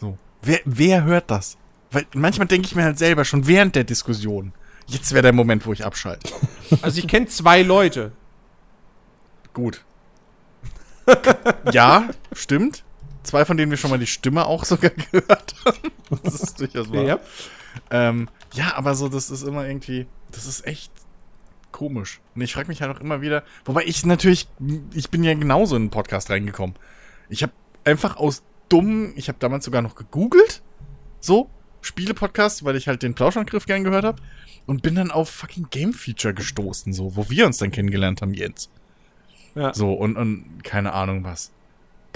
So. 0.00 0.18
Wer, 0.42 0.60
wer 0.64 1.04
hört 1.04 1.30
das? 1.30 1.56
Weil 1.90 2.06
manchmal 2.14 2.46
denke 2.46 2.66
ich 2.66 2.74
mir 2.74 2.84
halt 2.84 2.98
selber 2.98 3.24
schon 3.24 3.46
während 3.46 3.74
der 3.74 3.84
Diskussion, 3.84 4.52
jetzt 4.86 5.12
wäre 5.12 5.22
der 5.22 5.32
Moment, 5.32 5.66
wo 5.66 5.72
ich 5.72 5.84
abschalte. 5.84 6.32
Also 6.82 6.98
ich 6.98 7.08
kenne 7.08 7.26
zwei 7.26 7.62
Leute. 7.62 8.12
Gut. 9.54 9.86
ja, 11.72 12.10
stimmt. 12.34 12.84
Zwei, 13.22 13.46
von 13.46 13.56
denen 13.56 13.70
wir 13.70 13.78
schon 13.78 13.88
mal 13.88 13.98
die 13.98 14.06
Stimme 14.06 14.44
auch 14.44 14.66
sogar 14.66 14.90
gehört 15.12 15.54
haben. 15.64 15.90
Das 16.22 16.42
ist 16.42 16.60
durchaus 16.60 16.92
wahr. 16.92 17.02
Ja. 17.02 17.18
Ähm, 17.90 18.28
ja, 18.54 18.74
aber 18.74 18.94
so, 18.94 19.08
das 19.08 19.30
ist 19.30 19.42
immer 19.42 19.66
irgendwie, 19.66 20.06
das 20.32 20.46
ist 20.46 20.66
echt 20.66 20.92
komisch. 21.72 22.20
Und 22.34 22.40
ich 22.42 22.54
frage 22.54 22.68
mich 22.68 22.82
halt 22.82 22.96
auch 22.96 23.00
immer 23.00 23.20
wieder, 23.20 23.44
wobei 23.64 23.84
ich 23.84 24.04
natürlich, 24.06 24.48
ich 24.94 25.10
bin 25.10 25.22
ja 25.22 25.34
genauso 25.34 25.76
in 25.76 25.84
den 25.84 25.90
Podcast 25.90 26.30
reingekommen. 26.30 26.76
Ich 27.28 27.42
habe 27.42 27.52
einfach 27.84 28.16
aus 28.16 28.42
dumm, 28.68 29.12
ich 29.16 29.28
habe 29.28 29.38
damals 29.38 29.64
sogar 29.64 29.82
noch 29.82 29.94
gegoogelt, 29.94 30.62
so, 31.20 31.48
Spiele-Podcast, 31.80 32.64
weil 32.64 32.76
ich 32.76 32.88
halt 32.88 33.02
den 33.02 33.14
Plauschangriff 33.14 33.66
gern 33.66 33.84
gehört 33.84 34.04
habe 34.04 34.22
und 34.66 34.82
bin 34.82 34.94
dann 34.94 35.10
auf 35.10 35.30
fucking 35.30 35.68
Game 35.70 35.92
Feature 35.92 36.34
gestoßen, 36.34 36.92
so, 36.92 37.16
wo 37.16 37.30
wir 37.30 37.46
uns 37.46 37.58
dann 37.58 37.70
kennengelernt 37.70 38.22
haben, 38.22 38.34
Jens. 38.34 38.70
Ja. 39.54 39.72
So, 39.72 39.92
und, 39.92 40.16
und 40.16 40.62
keine 40.64 40.92
Ahnung 40.92 41.24
was. 41.24 41.52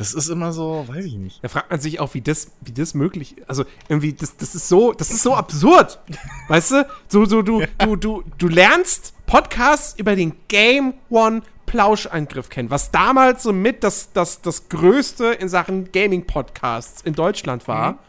Das 0.02 0.14
ist 0.14 0.28
immer 0.30 0.52
so, 0.52 0.84
weiß 0.88 1.04
ich 1.04 1.14
nicht. 1.14 1.38
Da 1.44 1.48
fragt 1.48 1.70
man 1.70 1.80
sich 1.80 2.00
auch, 2.00 2.14
wie 2.14 2.20
das, 2.20 2.50
wie 2.60 2.72
das 2.72 2.92
möglich 2.94 3.38
ist. 3.38 3.48
Also 3.48 3.64
irgendwie, 3.88 4.12
das, 4.12 4.36
das 4.36 4.56
ist 4.56 4.68
so, 4.68 4.92
das 4.92 5.10
ist 5.10 5.22
so 5.22 5.36
absurd. 5.36 6.00
weißt 6.48 6.72
du? 6.72 6.88
So, 7.06 7.24
so, 7.24 7.42
du, 7.42 7.62
du, 7.78 7.94
du, 7.96 8.24
du 8.36 8.48
lernst 8.48 9.14
Podcasts 9.26 9.96
über 9.96 10.16
den 10.16 10.34
Game 10.48 10.94
One 11.08 11.42
Plauschangriff 11.66 12.48
kennen, 12.48 12.68
was 12.70 12.90
damals 12.90 13.44
so 13.44 13.52
mit 13.52 13.84
das, 13.84 14.12
das, 14.12 14.42
das 14.42 14.68
Größte 14.68 15.26
in 15.26 15.48
Sachen 15.48 15.92
Gaming-Podcasts 15.92 17.02
in 17.02 17.14
Deutschland 17.14 17.68
war. 17.68 18.00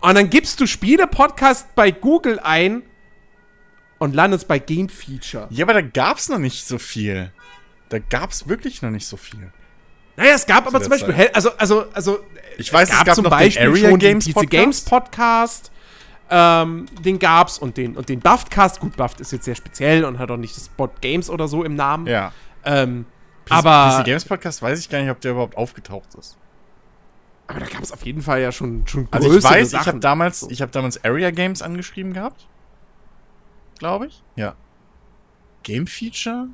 Und 0.00 0.16
dann 0.16 0.28
gibst 0.28 0.60
du 0.60 0.66
Spiele-Podcast 0.66 1.74
bei 1.74 1.90
Google 1.90 2.38
ein 2.38 2.82
und 3.98 4.14
landest 4.14 4.46
bei 4.46 4.58
Game 4.58 4.90
Feature. 4.90 5.48
Ja, 5.50 5.64
aber 5.64 5.72
da 5.72 5.80
gab's 5.80 6.28
noch 6.28 6.38
nicht 6.38 6.66
so 6.66 6.76
viel. 6.76 7.32
Da 7.88 7.98
gab's 7.98 8.46
wirklich 8.46 8.82
noch 8.82 8.90
nicht 8.90 9.06
so 9.06 9.16
viel. 9.16 9.50
Naja, 10.16 10.34
es 10.34 10.46
gab 10.46 10.66
aber 10.66 10.80
zum 10.80 10.90
Beispiel, 10.90 11.14
Zeit. 11.14 11.34
Also, 11.34 11.50
also, 11.56 11.84
also, 11.92 12.18
Ich 12.58 12.72
weiß, 12.72 12.88
es 12.90 13.04
gab 13.04 13.16
noch 13.18 13.38
den 13.38 13.58
Area 13.58 13.90
schon 13.90 13.98
Games 13.98 14.24
den 14.26 14.34
PC. 14.34 14.50
Games 14.50 14.80
Podcast. 14.82 15.70
Ähm, 16.30 16.86
den 17.04 17.18
gab's 17.18 17.58
und 17.58 17.76
den, 17.76 17.96
und 17.96 18.08
den 18.08 18.20
Buffcast. 18.20 18.80
Gut, 18.80 18.96
Buffed 18.96 19.20
ist 19.20 19.32
jetzt 19.32 19.44
sehr 19.44 19.54
speziell 19.54 20.04
und 20.04 20.18
hat 20.18 20.30
auch 20.30 20.36
nicht 20.36 20.56
das 20.56 20.66
Spot 20.66 20.88
Games 21.00 21.28
oder 21.28 21.48
so 21.48 21.64
im 21.64 21.74
Namen. 21.74 22.06
Ja. 22.06 22.32
Ähm, 22.64 23.04
PC, 23.44 23.52
aber, 23.52 23.98
PC 24.00 24.04
Games 24.06 24.24
Podcast 24.24 24.62
weiß 24.62 24.78
ich 24.80 24.88
gar 24.88 25.00
nicht, 25.00 25.10
ob 25.10 25.20
der 25.20 25.32
überhaupt 25.32 25.56
aufgetaucht 25.56 26.14
ist. 26.14 26.38
aber 27.46 27.60
da 27.60 27.66
gab 27.66 27.82
es 27.82 27.92
auf 27.92 28.04
jeden 28.06 28.22
Fall 28.22 28.40
ja 28.40 28.52
schon, 28.52 28.86
schon 28.86 29.06
Also 29.10 29.28
größere 29.28 29.52
ich 29.52 29.58
weiß, 29.58 29.66
ich 29.66 29.72
Sachen. 29.72 29.86
habe 29.86 30.00
damals, 30.00 30.46
ich 30.48 30.62
habe 30.62 30.72
damals 30.72 31.04
Area 31.04 31.30
Games 31.30 31.60
angeschrieben 31.60 32.14
gehabt. 32.14 32.46
Glaube 33.78 34.06
ich. 34.06 34.22
Ja. 34.36 34.54
Game 35.62 35.86
Feature? 35.86 36.48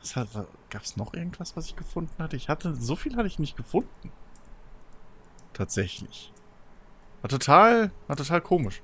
Was 0.00 0.16
hat, 0.16 0.28
gab's 0.72 0.96
noch 0.96 1.14
irgendwas, 1.14 1.56
was 1.56 1.66
ich 1.66 1.76
gefunden 1.76 2.20
hatte? 2.20 2.34
Ich 2.34 2.48
hatte, 2.48 2.74
so 2.74 2.96
viel 2.96 3.14
hatte 3.16 3.28
ich 3.28 3.38
nicht 3.38 3.56
gefunden. 3.56 4.10
Tatsächlich. 5.52 6.32
War 7.20 7.28
total, 7.28 7.92
war 8.08 8.16
total 8.16 8.40
komisch. 8.40 8.82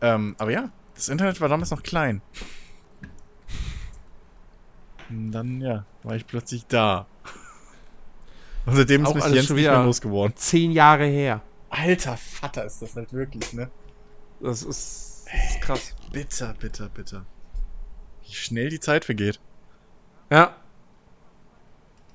Ähm, 0.00 0.36
aber 0.38 0.52
ja, 0.52 0.70
das 0.94 1.08
Internet 1.08 1.40
war 1.40 1.48
damals 1.48 1.70
noch 1.70 1.82
klein. 1.82 2.22
Und 5.10 5.32
dann, 5.32 5.60
ja, 5.60 5.84
war 6.02 6.16
ich 6.16 6.26
plötzlich 6.26 6.66
da. 6.66 7.06
Und 8.66 8.76
seitdem 8.76 9.02
ist 9.02 9.08
Auch 9.08 9.14
mich 9.14 9.24
Jens 9.24 9.50
nicht 9.50 9.64
mehr 9.64 9.84
losgeworden. 9.84 10.36
Zehn 10.36 10.70
Jahre 10.70 11.04
her. 11.04 11.42
Alter 11.68 12.16
Vater 12.16 12.64
ist 12.64 12.80
das 12.80 12.96
halt 12.96 13.12
wirklich, 13.12 13.52
ne? 13.52 13.70
Das 14.40 14.62
ist, 14.62 15.26
das 15.26 15.50
ist 15.50 15.60
krass. 15.60 15.94
Bitter, 16.12 16.54
bitter, 16.54 16.88
bitter. 16.88 17.26
Wie 18.24 18.32
schnell 18.32 18.70
die 18.70 18.80
Zeit 18.80 19.04
vergeht. 19.04 19.40
Ja. 20.30 20.56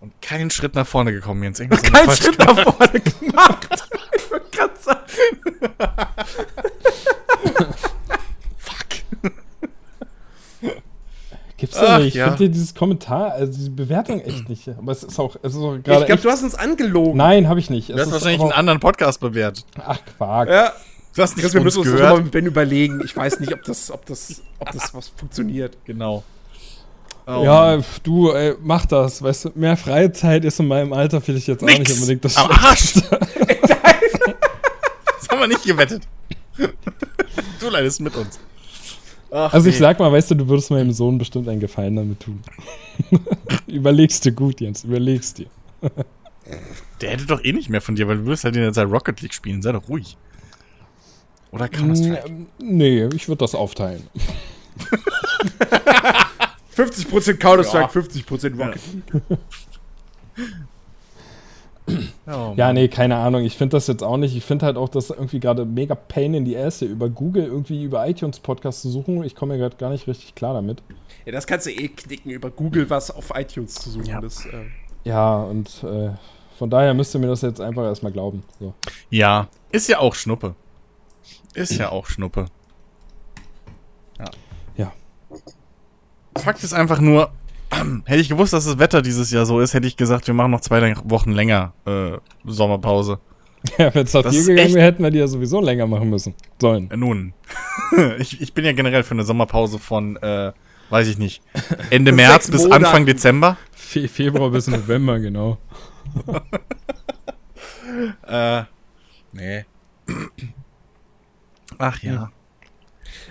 Und 0.02 0.20
keinen 0.22 0.50
Schritt 0.50 0.76
nach 0.76 0.88
vorne 0.88 1.14
gekommen, 1.14 1.44
Jens. 1.44 1.60
Irgendwas 1.60 1.84
Kein 1.84 2.10
Schritt 2.12 2.40
nach 2.40 2.60
vorne 2.60 3.00
gemacht. 3.00 3.68
wollte 4.32 4.46
gerade 4.52 4.74
sagen. 4.80 5.02
Gibt's 11.58 11.78
doch 11.80 11.88
Ach, 11.90 11.98
nicht. 12.00 12.08
Ich 12.08 12.14
ja. 12.16 12.26
finde 12.26 12.46
dir 12.46 12.50
dieses 12.50 12.74
Kommentar, 12.74 13.34
also 13.34 13.54
diese 13.54 13.70
Bewertung 13.70 14.20
echt 14.22 14.50
nicht. 14.50 14.68
Aber 14.70 14.92
es 14.92 15.04
ist 15.04 15.20
auch, 15.20 15.36
es 15.44 15.54
ist 15.54 15.60
auch 15.60 15.76
Ich 15.76 15.84
gerade. 15.84 16.06
glaube, 16.06 16.14
echt- 16.14 16.26
du 16.26 16.30
hast 16.32 16.42
uns 16.44 16.56
angelogen. 16.56 17.18
Nein, 17.18 17.48
habe 17.48 17.60
ich 17.60 17.70
nicht. 17.70 17.90
Es 17.92 17.96
Du 17.96 18.02
hast 18.02 18.08
ist 18.08 18.14
wahrscheinlich 18.14 18.42
einen 18.42 18.52
anderen 18.52 18.80
Podcast 18.80 19.20
bewertet. 19.20 19.66
Ach, 19.86 20.00
Quark. 20.18 20.50
Ja. 20.50 20.74
Du 21.16 21.22
hast 21.22 21.36
nicht 21.36 21.44
Chris, 21.44 21.54
wir 21.54 21.62
uns 21.62 21.66
müssen 21.66 21.80
uns 21.82 21.88
gehört. 21.88 22.04
nochmal 22.10 22.24
mit 22.24 22.32
Ben 22.32 22.46
überlegen. 22.48 23.02
Ich 23.06 23.16
weiß 23.16 23.40
nicht, 23.42 23.54
ob 23.54 23.62
das, 23.64 23.92
ob 23.92 24.06
das, 24.08 24.42
ob 24.58 24.72
das 24.72 24.94
was 24.96 25.10
funktioniert. 25.10 25.78
Genau. 25.86 26.24
Oh, 27.40 27.44
Ja, 27.44 27.80
du, 28.04 28.32
ey, 28.32 28.56
mach 28.62 28.86
das. 28.86 29.22
Weißt 29.22 29.46
du, 29.46 29.52
mehr 29.56 29.78
Freizeit 29.78 30.44
ist 30.46 30.60
in 30.60 30.68
meinem 30.68 30.94
Alter 30.94 31.22
vielleicht 31.22 31.48
jetzt 31.48 31.64
auch 31.64 31.68
nicht 31.68 31.80
Nix. 31.80 31.94
unbedingt 31.94 32.26
das 32.26 32.38
Am 32.38 32.52
Arsch. 32.52 32.94
Das 35.18 35.30
haben 35.30 35.40
wir 35.40 35.48
nicht 35.48 35.64
gewettet. 35.64 36.04
Du 37.60 37.70
leidest 37.70 38.02
mit 38.02 38.16
uns. 38.16 38.40
Ach, 39.32 39.54
Also 39.54 39.70
ich 39.70 39.76
nee. 39.76 39.80
sag 39.80 39.98
mal, 40.00 40.12
weißt 40.12 40.32
du, 40.32 40.36
du 40.36 40.48
würdest 40.50 40.72
meinem 40.72 40.92
Sohn 40.92 41.18
bestimmt 41.18 41.48
einen 41.48 41.60
Gefallen 41.62 41.96
damit 41.96 42.20
tun. 42.20 42.42
überlegst 43.68 44.26
dir 44.26 44.34
gut, 44.34 44.60
Jens, 44.60 44.84
überlegst 44.84 45.38
dir. 45.38 45.48
Der 47.00 47.12
hätte 47.12 47.26
doch 47.28 47.42
eh 47.44 47.54
nicht 47.54 47.70
mehr 47.70 47.80
von 47.82 47.96
dir, 47.96 48.08
weil 48.10 48.18
du 48.18 48.26
würdest 48.26 48.44
halt 48.44 48.56
in 48.58 48.62
der 48.64 48.74
Zeit 48.74 48.90
Rocket 48.90 49.22
League 49.22 49.34
spielen. 49.34 49.62
Sei 49.62 49.72
doch 49.72 49.88
ruhig. 49.88 50.18
Oder 51.52 51.70
Counter-Strike. 51.70 52.30
Mm, 52.30 52.46
Nee, 52.60 53.06
ich 53.16 53.28
würde 53.30 53.40
das 53.40 53.56
aufteilen. 53.56 54.04
50% 56.76 57.36
Counter-Strike, 57.38 57.92
50% 58.00 58.58
Rocket 58.58 58.82
League. 58.94 59.40
Oh, 62.28 62.54
Ja, 62.56 62.72
nee, 62.72 62.88
keine 62.88 63.18
Ahnung. 63.18 63.44
Ich 63.44 63.58
finde 63.58 63.76
das 63.76 63.88
jetzt 63.88 64.04
auch 64.04 64.18
nicht. 64.18 64.36
Ich 64.36 64.46
finde 64.46 64.66
halt 64.66 64.78
auch, 64.78 64.88
dass 64.88 65.10
irgendwie 65.10 65.40
gerade 65.40 65.66
mega 65.66 65.96
Pain 65.96 66.34
in 66.34 66.46
die 66.46 66.56
Ass 66.56 66.80
hier 66.80 66.88
über 66.88 67.10
Google 67.10 67.44
irgendwie 67.44 67.84
über 67.84 68.08
iTunes 68.08 68.40
Podcasts 68.40 68.82
zu 68.82 68.90
suchen. 68.90 69.24
Ich 69.24 69.36
komme 69.36 69.54
mir 69.54 69.60
gerade 69.60 69.76
gar 69.76 69.90
nicht 69.90 70.08
richtig 70.08 70.36
klar 70.36 70.54
damit. 70.54 70.82
Ja, 71.26 71.32
das 71.34 71.48
kannst 71.48 71.66
du 71.66 71.72
eh 71.72 71.90
knicken, 71.90 72.32
über 72.32 72.50
Google 72.50 72.90
was 72.90 73.12
auf 73.12 73.32
iTunes 73.36 73.74
zu 73.76 73.90
suchen. 73.90 74.06
Ja. 74.06 74.22
Das, 74.22 74.46
äh, 74.46 74.66
Ja, 75.04 75.42
und 75.42 75.84
äh, 75.84 76.12
von 76.58 76.70
daher 76.70 76.94
müsst 76.94 77.14
ihr 77.16 77.20
mir 77.20 77.28
das 77.28 77.42
jetzt 77.42 77.60
einfach 77.60 77.84
erstmal 77.84 78.12
glauben. 78.12 78.44
So. 78.60 78.74
Ja, 79.10 79.48
ist 79.72 79.90
ja 79.90 80.00
auch 80.00 80.16
Schnuppe. 80.16 80.56
Ist 81.54 81.74
ja 81.74 81.90
auch 81.90 82.06
Schnuppe. 82.06 82.46
Ja. 84.20 84.26
Fakt 86.38 86.64
ist 86.64 86.74
einfach 86.74 87.00
nur, 87.00 87.32
hätte 88.06 88.22
ich 88.22 88.30
gewusst, 88.30 88.54
dass 88.54 88.66
das 88.66 88.80
Wetter 88.80 89.02
dieses 89.02 89.32
Jahr 89.32 89.46
so 89.46 89.60
ist, 89.60 89.74
hätte 89.74 89.88
ich 89.88 89.98
gesagt, 89.98 90.28
wir 90.28 90.34
machen 90.34 90.52
noch 90.52 90.62
zwei 90.62 90.96
Wochen 91.06 91.32
länger 91.32 91.74
äh, 91.86 92.18
Sommerpause. 92.46 93.20
Ja, 93.78 93.94
wenn 93.94 94.06
es 94.06 94.14
nach 94.14 94.24
Das 94.24 94.34
dir 94.34 94.56
gegangen 94.56 94.74
wäre, 94.74 94.86
hätten 94.86 95.04
wir 95.04 95.12
die 95.12 95.20
ja 95.20 95.28
sowieso 95.28 95.62
länger 95.62 95.86
machen 95.86 96.10
müssen. 96.10 96.34
Sollen. 96.60 96.90
Äh, 96.90 96.98
Nun, 96.98 97.34
ich, 98.18 98.42
ich 98.42 98.56
bin 98.56 98.66
ja 98.66 98.72
generell 98.72 99.04
für 99.04 99.14
eine 99.14 99.24
Sommerpause 99.24 99.78
von, 99.78 100.16
äh, 100.18 100.52
weiß 100.90 101.08
ich 101.08 101.20
nicht, 101.20 101.44
Ende 101.92 102.12
März 102.12 102.50
bis 102.50 102.64
Monaten. 102.64 102.86
Anfang 102.86 103.06
Dezember. 103.06 103.58
Fe 103.72 104.08
Februar 104.08 104.50
bis 104.50 104.66
November, 104.66 105.20
genau. 105.20 105.60
Äh, 108.28 108.64
nee. 109.32 109.66
Ach 111.78 112.02
ja. 112.02 112.32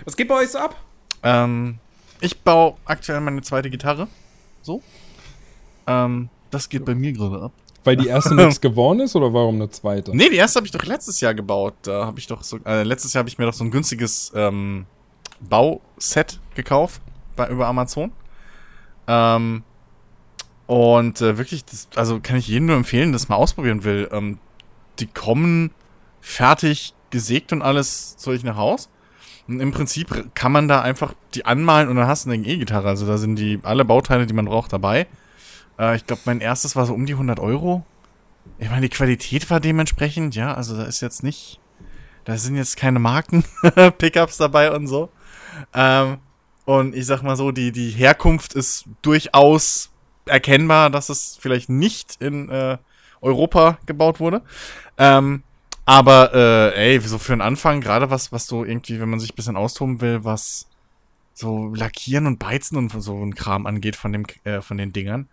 was 0.05 0.15
geht 0.15 0.27
bei 0.27 0.35
euch 0.35 0.49
so 0.49 0.59
ab? 0.59 0.75
Ähm, 1.23 1.79
ich 2.21 2.39
baue 2.39 2.75
aktuell 2.85 3.19
meine 3.19 3.41
zweite 3.41 3.69
Gitarre. 3.69 4.07
So. 4.61 4.81
Ähm, 5.87 6.29
das 6.49 6.69
geht 6.69 6.85
bei 6.85 6.95
mir 6.95 7.11
gerade 7.11 7.41
ab. 7.41 7.51
Weil 7.83 7.97
die 7.97 8.07
erste 8.07 8.35
nichts 8.35 8.61
geworden 8.61 8.99
ist 8.99 9.15
oder 9.15 9.33
warum 9.33 9.55
eine 9.55 9.69
zweite? 9.69 10.15
Nee, 10.15 10.29
die 10.29 10.35
erste 10.35 10.57
habe 10.57 10.67
ich 10.67 10.71
doch 10.71 10.85
letztes 10.85 11.19
Jahr 11.19 11.33
gebaut. 11.33 11.73
Da 11.81 12.05
habe 12.05 12.19
ich 12.19 12.27
doch 12.27 12.43
so, 12.43 12.59
äh, 12.65 12.83
letztes 12.83 13.13
Jahr 13.13 13.21
habe 13.21 13.29
ich 13.29 13.37
mir 13.37 13.45
doch 13.45 13.53
so 13.53 13.63
ein 13.63 13.71
günstiges 13.71 14.31
ähm, 14.35 14.85
Bauset 15.39 16.39
gekauft 16.53 17.01
bei, 17.35 17.47
über 17.47 17.67
Amazon. 17.67 18.11
Ähm, 19.07 19.63
und 20.67 21.21
äh, 21.21 21.37
wirklich, 21.37 21.65
das, 21.65 21.89
also 21.95 22.19
kann 22.21 22.37
ich 22.37 22.47
jedem 22.47 22.67
nur 22.67 22.75
empfehlen, 22.75 23.11
das 23.11 23.29
mal 23.29 23.35
ausprobieren 23.35 23.83
will. 23.83 24.07
Ähm, 24.11 24.37
die 24.99 25.07
kommen 25.07 25.71
fertig 26.21 26.93
gesägt 27.09 27.51
und 27.51 27.61
alles 27.61 28.15
zu 28.17 28.29
euch 28.29 28.43
nach 28.43 28.55
Haus. 28.55 28.89
Und 29.47 29.59
im 29.59 29.71
Prinzip 29.71 30.33
kann 30.35 30.51
man 30.51 30.67
da 30.67 30.81
einfach 30.81 31.13
die 31.33 31.45
anmalen 31.45 31.89
und 31.89 31.95
dann 31.95 32.07
hast 32.07 32.25
du 32.25 32.31
eine 32.31 32.45
E-Gitarre. 32.45 32.87
Also 32.87 33.05
da 33.05 33.17
sind 33.17 33.35
die 33.37 33.59
alle 33.63 33.85
Bauteile, 33.85 34.25
die 34.25 34.33
man 34.33 34.45
braucht, 34.45 34.71
dabei. 34.71 35.07
Äh, 35.79 35.95
ich 35.95 36.05
glaube, 36.05 36.21
mein 36.25 36.41
erstes 36.41 36.75
war 36.75 36.85
so 36.85 36.93
um 36.93 37.05
die 37.05 37.13
100 37.13 37.39
Euro. 37.39 37.83
Ich 38.59 38.69
meine, 38.69 38.81
die 38.81 38.89
Qualität 38.89 39.49
war 39.49 39.59
dementsprechend, 39.59 40.35
ja, 40.35 40.53
also 40.53 40.75
da 40.75 40.83
ist 40.83 41.01
jetzt 41.01 41.23
nicht, 41.23 41.59
da 42.25 42.37
sind 42.37 42.55
jetzt 42.55 42.77
keine 42.77 42.99
Marken-Pickups 42.99 44.37
dabei 44.37 44.71
und 44.71 44.87
so. 44.87 45.09
Ähm, 45.73 46.17
und 46.65 46.95
ich 46.95 47.05
sag 47.05 47.23
mal 47.23 47.35
so, 47.35 47.51
die, 47.51 47.71
die 47.71 47.89
Herkunft 47.89 48.53
ist 48.53 48.85
durchaus 49.01 49.91
erkennbar, 50.25 50.89
dass 50.89 51.09
es 51.09 51.37
vielleicht 51.39 51.69
nicht 51.69 52.17
in 52.19 52.49
äh, 52.49 52.77
Europa 53.21 53.77
gebaut 53.85 54.19
wurde. 54.19 54.41
Ähm, 54.97 55.43
aber 55.85 56.33
äh, 56.33 56.93
ey, 56.93 56.99
so 56.99 57.17
für 57.17 57.33
einen 57.33 57.41
Anfang, 57.41 57.81
gerade 57.81 58.09
was, 58.09 58.31
was 58.31 58.47
so 58.47 58.63
irgendwie, 58.63 58.99
wenn 58.99 59.09
man 59.09 59.19
sich 59.19 59.33
ein 59.33 59.35
bisschen 59.35 59.57
austoben 59.57 60.01
will, 60.01 60.23
was 60.23 60.67
so 61.33 61.73
Lackieren 61.73 62.27
und 62.27 62.39
Beizen 62.39 62.77
und 62.77 62.89
so 63.01 63.23
ein 63.23 63.35
Kram 63.35 63.65
angeht 63.65 63.95
von 63.95 64.11
dem, 64.13 64.25
äh, 64.43 64.61
von 64.61 64.77
den 64.77 64.93
Dingern, 64.93 65.27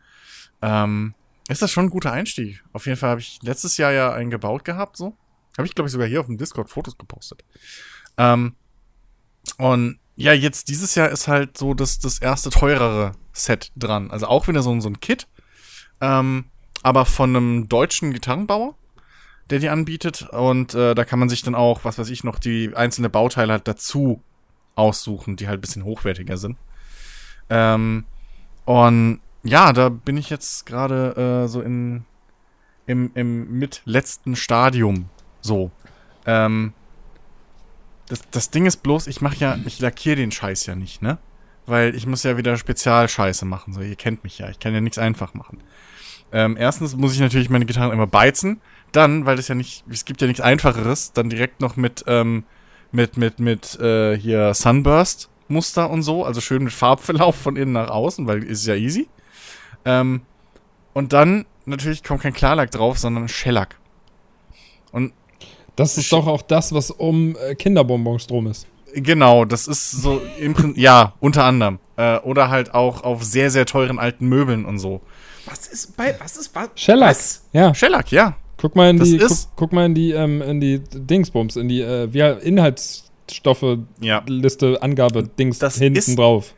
ähm, 0.63 1.15
ist 1.49 1.63
das 1.63 1.71
schon 1.71 1.87
ein 1.87 1.91
guter 1.91 2.13
Einstieg. 2.13 2.63
Auf 2.73 2.87
jeden 2.87 2.99
Fall 2.99 3.11
habe 3.11 3.21
ich 3.21 3.39
letztes 3.43 3.77
Jahr 3.77 3.93
ja 3.93 4.13
einen 4.13 4.31
gebaut 4.31 4.65
gehabt, 4.65 4.97
so. 4.97 5.17
Habe 5.57 5.67
ich, 5.67 5.75
glaube 5.75 5.89
ich, 5.89 5.93
sogar 5.93 6.07
hier 6.07 6.21
auf 6.21 6.27
dem 6.27 6.39
Discord 6.39 6.71
Fotos 6.71 6.97
gepostet. 6.99 7.45
Ähm, 8.17 8.55
und 9.57 9.99
ja, 10.17 10.33
jetzt 10.33 10.69
dieses 10.69 10.95
Jahr 10.95 11.09
ist 11.09 11.27
halt 11.29 11.57
so 11.57 11.75
das, 11.75 11.99
das 11.99 12.19
erste 12.19 12.51
teurere 12.51 13.13
Set 13.33 13.73
dran. 13.77 14.11
Also 14.11 14.27
auch 14.27 14.47
wieder 14.49 14.63
so, 14.63 14.71
ein- 14.73 14.81
so 14.81 14.89
ein 14.89 15.01
Kit. 15.01 15.27
Ähm, 16.01 16.47
aber 16.83 17.07
von 17.07 17.35
einem 17.35 17.69
deutschen 17.69 18.13
Gitarrenbauer, 18.13 18.77
der 19.51 19.59
die 19.59 19.69
anbietet. 19.69 20.29
Und 20.31 20.75
äh, 20.75 20.95
da 20.95 21.05
kann 21.05 21.19
man 21.19 21.29
sich 21.29 21.43
dann 21.43 21.55
auch, 21.55 21.85
was 21.85 21.99
weiß 21.99 22.11
ich, 22.11 22.25
noch 22.25 22.39
die 22.39 22.73
einzelnen 22.75 23.11
Bauteile 23.11 23.53
halt 23.53 23.69
dazu 23.69 24.23
aussuchen, 24.75 25.37
die 25.37 25.49
halt 25.49 25.59
ein 25.59 25.61
bisschen 25.61 25.85
hochwertiger 25.85 26.37
sind. 26.37 26.57
Ähm, 27.51 28.05
und 28.65 29.21
ja, 29.43 29.73
da 29.73 29.89
bin 29.89 30.17
ich 30.17 30.31
jetzt 30.31 30.67
gerade 30.67 31.45
äh, 31.45 31.49
so 31.49 31.61
in 31.61 32.05
im, 32.89 33.11
im 33.15 33.59
mitletzten 33.59 34.35
Stadium 34.35 35.11
so. 35.41 35.71
Ähm, 36.27 36.73
das, 38.09 38.23
das 38.31 38.51
Ding 38.51 38.67
ist 38.67 38.79
bloß, 38.79 39.07
ich 39.07 39.21
mache 39.21 39.37
ja, 39.37 39.59
ich 39.67 39.79
lackiere 39.79 40.17
den 40.17 40.33
Scheiß 40.33 40.67
ja 40.67 40.75
nicht, 40.75 41.03
ne? 41.03 41.19
Weil 41.67 41.95
ich 41.95 42.07
muss 42.07 42.23
ja 42.23 42.39
wieder 42.39 42.57
Spezialscheiße 42.57 43.45
machen. 43.45 43.75
So, 43.75 43.83
ihr 43.83 43.95
kennt 43.95 44.25
mich 44.25 44.39
ja, 44.39 44.49
ich 44.49 44.59
kann 44.59 44.73
ja 44.73 44.81
nichts 44.81 44.99
einfach 44.99 45.35
machen. 45.35 45.63
Ähm, 46.33 46.57
erstens 46.59 46.97
muss 46.97 47.13
ich 47.13 47.21
natürlich 47.21 47.51
meine 47.51 47.67
Gitarren 47.67 47.93
immer 47.93 48.07
beizen. 48.07 48.61
Dann, 48.93 49.27
weil 49.27 49.37
das 49.37 49.49
ja 49.49 49.55
nicht, 49.55 49.85
es 49.91 50.05
gibt 50.05 50.21
ja 50.21 50.27
nichts 50.27 50.41
Einfacheres, 50.41 51.13
dann 51.13 51.29
direkt 51.31 51.61
noch 51.61 51.77
mit, 51.77 52.05
ähm, 52.07 52.45
mit, 52.91 53.17
mit, 53.17 53.39
mit, 53.39 53.79
äh, 53.81 54.17
hier 54.17 54.55
Sunburst-Muster 54.55 55.91
und 55.91 56.03
so. 56.03 56.25
Also 56.25 56.41
schön 56.41 56.65
mit 56.65 56.73
Farbverlauf 56.73 57.37
von 57.37 57.57
innen 57.57 57.73
nach 57.73 57.91
außen, 57.91 58.27
weil 58.27 58.43
ist 58.43 58.67
ja 58.67 58.75
easy. 58.75 59.09
Ähm, 59.85 60.23
und 60.95 61.13
dann 61.13 61.45
natürlich 61.67 62.03
kommt 62.03 62.23
kein 62.23 62.33
Klarlack 62.33 62.71
drauf, 62.71 62.99
sondern 62.99 63.29
Shellack. 63.29 63.77
Und 64.91 65.13
Das 65.77 65.97
ist 65.97 66.11
doch 66.13 66.27
auch 66.27 66.43
das, 66.43 66.73
was 66.73 66.91
um 66.91 67.37
äh, 67.37 67.55
Kinderbonbons 67.55 68.27
drum 68.27 68.49
ist. 68.49 68.67
Genau, 68.95 69.45
das 69.45 69.69
ist 69.69 69.93
so 69.93 70.21
im 70.41 70.55
Prin 70.55 70.73
ja, 70.77 71.13
unter 71.21 71.45
anderem. 71.45 71.79
Äh, 71.97 72.19
oder 72.21 72.49
halt 72.51 72.75
auch 72.75 73.05
auf 73.05 73.23
sehr, 73.23 73.51
sehr 73.51 73.65
teuren 73.65 73.99
alten 73.99 74.29
Möbeln 74.29 74.65
und 74.65 74.79
so. 74.81 75.03
Was 75.47 75.69
ist 75.69 75.97
bei, 75.97 76.17
was 76.19 76.37
ist 76.37 76.53
was? 76.55 76.71
Shellac. 76.75 77.11
Was? 77.11 77.45
Ja, 77.53 77.75
Shellac, 77.75 78.11
ja. 78.11 78.35
Guck 78.59 78.77
mal 78.77 78.91
in 78.91 78.99
Das 78.99 79.09
die, 79.09 79.17
guck, 79.19 79.31
guck 79.57 79.73
mal 79.73 79.87
in 79.87 79.95
die, 79.95 80.11
ähm, 80.13 80.43
in 80.43 80.61
die 80.61 80.81
Dingsbums, 80.81 81.57
in 81.57 81.69
die 81.69 81.81
äh, 81.81 82.05
Inhaltsstoffe-Liste, 82.43 84.71
Ja, 84.73 84.79
Angabe, 84.81 85.23
Dings 85.25 85.59
Das 85.59 85.79
hinten 85.79 85.99
ist- 85.99 86.19
drauf. 86.19 86.55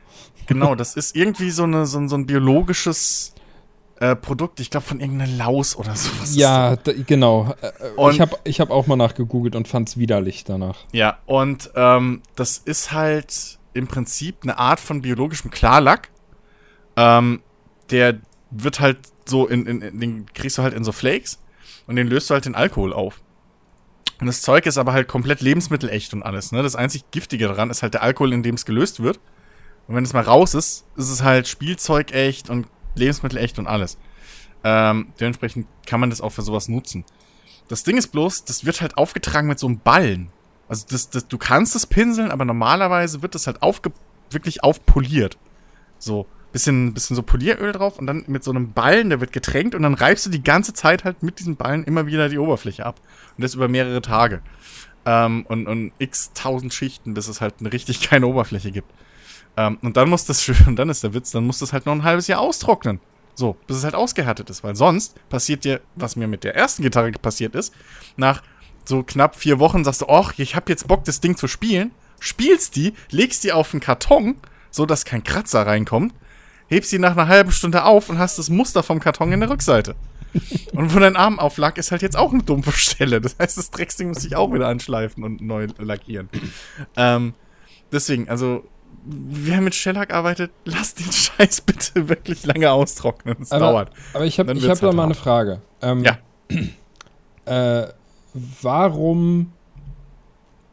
genau. 0.46 0.74
Das 0.80 0.96
ist 0.96 1.14
irgendwie 1.16 1.50
so, 1.50 1.64
eine, 1.64 1.86
so, 1.86 1.98
ein- 1.98 2.08
so 2.08 2.16
ein 2.16 2.26
biologisches 2.26 3.34
äh, 4.00 4.16
Produkt. 4.16 4.60
Ich 4.60 4.70
glaube, 4.70 4.86
von 4.86 5.00
irgendeiner 5.00 5.30
Laus 5.36 5.76
oder 5.76 5.94
sowas. 5.94 6.34
Ja, 6.34 6.76
genau. 7.06 7.54
Äh, 7.60 7.66
äh, 7.66 7.90
Und- 7.96 8.14
ich 8.14 8.20
habe 8.20 8.36
ich 8.44 8.60
hab 8.60 8.70
auch 8.70 8.86
mal 8.86 8.96
nachgegoogelt 8.96 9.54
und 9.56 9.68
fand's 9.68 9.96
widerlich 9.98 10.44
danach. 10.44 10.78
Ja, 10.92 11.18
und 11.26 11.70
ähm, 11.74 12.22
das 12.36 12.58
ist 12.58 12.92
halt 12.92 13.58
im 13.74 13.86
Prinzip 13.86 14.36
eine 14.42 14.58
Art 14.58 14.80
von 14.80 15.02
biologischem 15.02 15.50
Klarlack. 15.50 16.08
Ähm, 16.96 17.40
der 17.90 18.18
wird 18.50 18.80
halt 18.80 18.98
so 19.26 19.46
in, 19.46 19.66
in, 19.66 19.82
in 19.82 20.00
den 20.00 20.26
kriegst 20.34 20.58
du 20.58 20.62
halt 20.62 20.74
in 20.74 20.82
so 20.82 20.90
Flakes 20.92 21.38
und 21.90 21.96
den 21.96 22.06
löst 22.06 22.30
du 22.30 22.34
halt 22.34 22.46
in 22.46 22.54
Alkohol 22.54 22.92
auf. 22.92 23.20
Und 24.20 24.28
das 24.28 24.42
Zeug 24.42 24.64
ist 24.66 24.78
aber 24.78 24.92
halt 24.92 25.08
komplett 25.08 25.40
lebensmittelecht 25.40 26.14
und 26.14 26.22
alles. 26.22 26.52
Ne? 26.52 26.62
Das 26.62 26.76
einzig 26.76 27.10
Giftige 27.10 27.48
daran 27.48 27.68
ist 27.68 27.82
halt 27.82 27.94
der 27.94 28.04
Alkohol, 28.04 28.32
in 28.32 28.44
dem 28.44 28.54
es 28.54 28.64
gelöst 28.64 29.02
wird. 29.02 29.18
Und 29.88 29.96
wenn 29.96 30.04
es 30.04 30.12
mal 30.12 30.22
raus 30.22 30.54
ist, 30.54 30.86
ist 30.94 31.10
es 31.10 31.24
halt 31.24 31.48
Spielzeug 31.48 32.12
echt 32.12 32.48
und 32.48 32.68
Lebensmittel 32.94 33.38
echt 33.38 33.58
und 33.58 33.66
alles. 33.66 33.98
Ähm, 34.62 35.12
dementsprechend 35.18 35.66
kann 35.84 35.98
man 35.98 36.10
das 36.10 36.20
auch 36.20 36.30
für 36.30 36.42
sowas 36.42 36.68
nutzen. 36.68 37.04
Das 37.66 37.82
Ding 37.82 37.96
ist 37.96 38.08
bloß, 38.08 38.44
das 38.44 38.64
wird 38.64 38.82
halt 38.82 38.96
aufgetragen 38.96 39.48
mit 39.48 39.58
so 39.58 39.66
einem 39.66 39.80
Ballen. 39.80 40.30
Also 40.68 40.86
das, 40.88 41.10
das, 41.10 41.26
du 41.26 41.38
kannst 41.38 41.74
es 41.74 41.86
pinseln, 41.86 42.30
aber 42.30 42.44
normalerweise 42.44 43.20
wird 43.20 43.34
das 43.34 43.48
halt 43.48 43.62
aufge 43.62 43.90
wirklich 44.30 44.62
aufpoliert. 44.62 45.38
So, 45.98 46.28
bisschen, 46.52 46.94
bisschen 46.94 47.16
so 47.16 47.22
Polieröl 47.22 47.72
drauf 47.72 47.98
und 47.98 48.06
dann 48.06 48.24
mit 48.26 48.44
so 48.44 48.50
einem 48.50 48.72
Ballen, 48.72 49.10
der 49.10 49.20
wird 49.20 49.32
getränkt 49.32 49.74
und 49.74 49.82
dann 49.82 49.94
reibst 49.94 50.26
du 50.26 50.30
die 50.30 50.42
ganze 50.42 50.72
Zeit 50.72 51.04
halt 51.04 51.22
mit 51.22 51.38
diesem 51.38 51.56
Ballen 51.56 51.84
immer 51.84 52.06
wieder 52.06 52.28
die 52.28 52.38
Oberfläche 52.38 52.84
ab. 52.84 53.00
Und 53.36 53.42
das 53.42 53.54
über 53.54 53.68
mehrere 53.68 54.02
Tage. 54.02 54.42
Ähm, 55.06 55.46
und, 55.48 55.66
und 55.66 55.92
x 55.98 56.32
tausend 56.34 56.74
Schichten, 56.74 57.14
bis 57.14 57.28
es 57.28 57.40
halt 57.40 57.54
eine 57.60 57.72
richtig 57.72 58.00
keine 58.08 58.26
Oberfläche 58.26 58.70
gibt. 58.70 58.90
Ähm, 59.56 59.78
und 59.82 59.96
dann 59.96 60.08
muss 60.08 60.24
das, 60.24 60.46
und 60.48 60.76
dann 60.76 60.88
ist 60.88 61.02
der 61.02 61.14
Witz, 61.14 61.30
dann 61.30 61.46
muss 61.46 61.58
das 61.58 61.72
halt 61.72 61.86
noch 61.86 61.92
ein 61.92 62.04
halbes 62.04 62.26
Jahr 62.26 62.40
austrocknen. 62.40 63.00
So, 63.34 63.56
bis 63.66 63.76
es 63.76 63.84
halt 63.84 63.94
ausgehärtet 63.94 64.50
ist. 64.50 64.64
Weil 64.64 64.76
sonst 64.76 65.16
passiert 65.28 65.64
dir, 65.64 65.80
was 65.94 66.16
mir 66.16 66.26
mit 66.26 66.44
der 66.44 66.56
ersten 66.56 66.82
Gitarre 66.82 67.10
passiert 67.12 67.54
ist, 67.54 67.72
nach 68.16 68.42
so 68.84 69.02
knapp 69.02 69.36
vier 69.36 69.58
Wochen 69.58 69.84
sagst 69.84 70.02
du, 70.02 70.08
ach, 70.08 70.34
ich 70.36 70.56
hab 70.56 70.68
jetzt 70.68 70.88
Bock, 70.88 71.04
das 71.04 71.20
Ding 71.20 71.36
zu 71.36 71.46
spielen, 71.46 71.92
spielst 72.18 72.76
die, 72.76 72.92
legst 73.10 73.44
die 73.44 73.52
auf 73.52 73.70
den 73.70 73.80
Karton, 73.80 74.36
so 74.70 74.84
dass 74.84 75.04
kein 75.04 75.24
Kratzer 75.24 75.66
reinkommt, 75.66 76.12
hebst 76.70 76.92
die 76.92 76.98
nach 76.98 77.12
einer 77.12 77.28
halben 77.28 77.52
Stunde 77.52 77.84
auf 77.84 78.08
und 78.08 78.18
hast 78.18 78.38
das 78.38 78.48
Muster 78.48 78.82
vom 78.82 79.00
Karton 79.00 79.32
in 79.32 79.40
der 79.40 79.50
Rückseite. 79.50 79.96
und 80.72 80.94
wo 80.94 80.98
dein 81.00 81.16
Arm 81.16 81.38
auflag, 81.38 81.76
ist 81.76 81.90
halt 81.90 82.02
jetzt 82.02 82.16
auch 82.16 82.32
eine 82.32 82.42
dumpfe 82.42 82.72
Stelle. 82.72 83.20
Das 83.20 83.36
heißt, 83.38 83.58
das 83.58 83.70
Drecksding 83.70 84.08
muss 84.08 84.24
ich 84.24 84.36
auch 84.36 84.52
wieder 84.52 84.68
anschleifen 84.68 85.24
und 85.24 85.40
neu 85.40 85.66
lackieren. 85.78 86.28
ähm, 86.96 87.34
deswegen, 87.92 88.28
also 88.28 88.64
wer 89.04 89.60
mit 89.60 89.74
Shellac 89.74 90.14
arbeitet, 90.14 90.52
lasst 90.64 91.00
den 91.00 91.10
Scheiß 91.10 91.62
bitte 91.62 92.08
wirklich 92.08 92.46
lange 92.46 92.70
austrocknen. 92.70 93.36
Es 93.40 93.50
aber, 93.50 93.66
dauert. 93.66 93.90
Aber 94.14 94.24
ich 94.24 94.38
habe 94.38 94.54
hab 94.54 94.62
halt 94.62 94.82
da 94.82 94.92
mal 94.92 95.04
eine 95.04 95.14
Frage. 95.14 95.62
Ähm, 95.82 96.04
ja. 96.04 96.18
Äh, 97.46 97.88
warum 98.62 99.52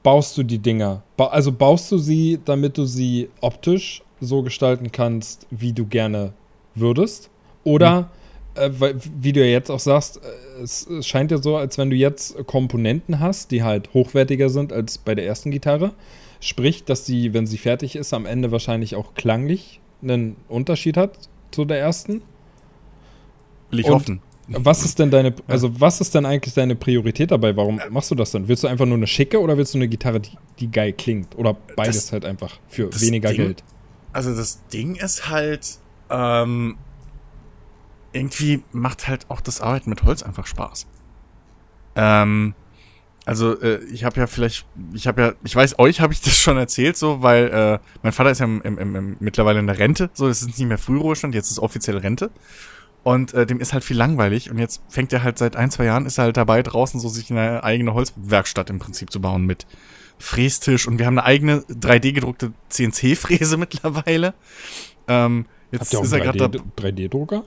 baust 0.04 0.38
du 0.38 0.44
die 0.44 0.60
Dinger? 0.60 1.02
Ba 1.16 1.28
also 1.28 1.52
baust 1.52 1.92
du 1.92 1.98
sie, 1.98 2.40
damit 2.44 2.78
du 2.78 2.86
sie 2.86 3.30
optisch 3.42 4.04
so 4.20 4.42
gestalten 4.42 4.92
kannst, 4.92 5.48
wie 5.50 5.74
du 5.74 5.86
gerne 5.86 6.34
würdest? 6.76 7.30
Oder, 7.64 8.10
hm. 8.56 8.74
äh, 8.82 8.96
wie 9.22 9.34
du 9.34 9.40
ja 9.40 9.48
jetzt 9.48 9.70
auch 9.70 9.80
sagst, 9.80 10.18
äh, 10.18 10.62
es, 10.64 10.88
es 10.88 11.08
scheint 11.08 11.32
ja 11.32 11.38
so, 11.38 11.58
als 11.58 11.78
wenn 11.78 11.90
du 11.90 11.96
jetzt 11.96 12.46
Komponenten 12.48 13.20
hast, 13.20 13.52
die 13.52 13.64
halt 13.64 13.94
hochwertiger 13.94 14.50
sind 14.50 14.74
als 14.74 14.98
bei 14.98 15.16
der 15.16 15.26
ersten 15.26 15.52
Gitarre. 15.52 15.92
Sprich, 16.40 16.84
dass 16.84 17.06
sie, 17.06 17.34
wenn 17.34 17.48
sie 17.48 17.58
fertig 17.58 17.96
ist, 17.96 18.14
am 18.14 18.26
Ende 18.26 18.52
wahrscheinlich 18.52 18.96
auch 18.96 19.16
klanglich 19.16 19.80
einen 20.02 20.36
Unterschied 20.48 20.98
hat 20.98 21.18
zu 21.52 21.66
der 21.66 21.80
ersten. 21.80 22.22
Will 23.72 23.80
ich 23.80 23.88
Und 23.88 23.94
hoffen. 23.94 24.22
Was 24.50 24.86
ist 24.86 24.98
denn 25.00 25.12
deine, 25.12 25.34
also 25.48 25.82
was 25.82 26.00
ist 26.00 26.16
denn 26.16 26.26
eigentlich 26.26 26.54
deine 26.54 26.76
Priorität 26.76 27.32
dabei? 27.32 27.58
Warum 27.58 27.82
machst 27.90 28.12
du 28.12 28.16
das 28.16 28.32
denn? 28.32 28.48
Willst 28.48 28.64
du 28.64 28.68
einfach 28.68 28.86
nur 28.86 28.96
eine 28.96 29.08
schicke 29.08 29.42
oder 29.42 29.58
willst 29.58 29.74
du 29.74 29.78
eine 29.78 29.90
Gitarre, 29.90 30.22
die, 30.22 30.32
die 30.60 30.72
geil 30.72 30.94
klingt? 30.94 31.38
Oder 31.38 31.58
beides 31.76 32.04
das, 32.04 32.14
halt 32.14 32.24
einfach 32.24 32.58
für 32.70 32.90
weniger 33.02 33.30
Ding, 33.30 33.38
Geld? 33.38 33.64
Also 34.18 34.36
das 34.36 34.66
Ding 34.70 34.96
ist 34.96 35.30
halt, 35.30 35.78
ähm, 36.10 36.76
irgendwie 38.14 38.64
macht 38.72 39.08
halt 39.08 39.30
auch 39.30 39.42
das 39.42 39.62
Arbeiten 39.62 39.92
mit 39.92 40.02
Holz 40.02 40.24
einfach 40.24 40.48
Spaß. 40.48 40.88
Ähm, 41.96 42.56
also 43.26 43.62
äh, 43.62 43.78
ich 43.94 44.06
habe 44.06 44.20
ja 44.20 44.26
vielleicht, 44.26 44.66
ich 44.92 45.06
habe 45.06 45.22
ja, 45.22 45.34
ich 45.44 45.56
weiß, 45.56 45.78
euch 45.78 46.02
habe 46.02 46.14
ich 46.14 46.22
das 46.22 46.36
schon 46.36 46.58
erzählt, 46.58 46.98
so, 46.98 47.22
weil 47.22 47.46
äh, 47.50 47.80
mein 48.02 48.12
Vater 48.12 48.32
ist 48.32 48.40
ja 48.40 48.46
im, 48.46 48.60
im, 48.64 48.96
im, 48.96 49.18
mittlerweile 49.20 49.60
in 49.60 49.68
der 49.68 49.78
Rente, 49.78 50.10
so, 50.16 50.28
das 50.28 50.42
ist 50.42 50.48
nicht 50.48 50.68
mehr 50.68 50.80
Frühruhestand, 50.80 51.36
jetzt 51.36 51.52
ist 51.52 51.60
offiziell 51.60 51.98
Rente. 52.00 52.32
Und 53.04 53.36
äh, 53.36 53.46
dem 53.46 53.60
ist 53.60 53.74
halt 53.74 53.84
viel 53.84 53.98
langweilig. 53.98 54.50
Und 54.50 54.58
jetzt 54.58 54.82
fängt 54.90 55.14
er 55.14 55.22
halt 55.22 55.38
seit 55.38 55.56
ein, 55.56 55.70
zwei 55.70 55.86
Jahren, 55.86 56.08
ist 56.08 56.18
er 56.18 56.24
halt 56.24 56.38
dabei, 56.38 56.64
draußen 56.64 57.00
so 57.00 57.08
sich 57.08 57.30
eine 57.30 57.64
eigene 57.64 57.94
Holzwerkstatt 57.94 58.72
im 58.72 58.80
Prinzip 58.80 59.12
zu 59.12 59.22
bauen 59.22 59.46
mit 59.46 59.68
Frästisch. 60.20 60.88
Und 60.88 61.00
wir 61.00 61.06
haben 61.06 61.18
eine 61.18 61.26
eigene 61.26 61.60
3D-gedruckte 61.62 62.52
CNC-Fräse 62.70 63.58
mittlerweile. 63.58 64.34
Ähm, 65.08 65.46
jetzt 65.72 65.94
Habt 65.94 66.06
ist 66.06 66.12
er 66.12 66.34
3D-Drucker? 66.34 67.44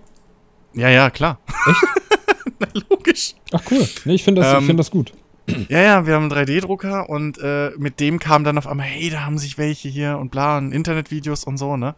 Ja, 0.75 0.89
ja, 0.89 1.11
klar. 1.11 1.39
Echt? 1.67 1.85
Na, 2.59 2.69
logisch. 2.89 3.35
Ach 3.53 3.63
cool. 3.71 3.87
Nee, 4.05 4.15
ich 4.15 4.25
finde 4.25 4.43
das, 4.43 4.59
ähm, 4.59 4.67
find 4.67 4.79
das 4.79 4.91
gut. 4.91 5.13
Ja, 5.69 5.81
ja, 5.81 6.07
wir 6.07 6.15
haben 6.15 6.31
einen 6.31 6.47
3D-Drucker 6.47 7.09
und 7.09 7.39
äh, 7.39 7.73
mit 7.77 7.99
dem 7.99 8.21
kam 8.21 8.45
dann 8.45 8.57
auf 8.57 8.69
einmal, 8.69 8.87
hey, 8.87 9.11
da 9.11 9.25
haben 9.25 9.37
sich 9.37 9.59
welche 9.59 9.89
hier 9.89 10.19
und 10.19 10.31
bla, 10.31 10.59
und 10.59 10.71
Internetvideos 10.71 11.45
und 11.45 11.57
so, 11.57 11.77
ne? 11.77 11.97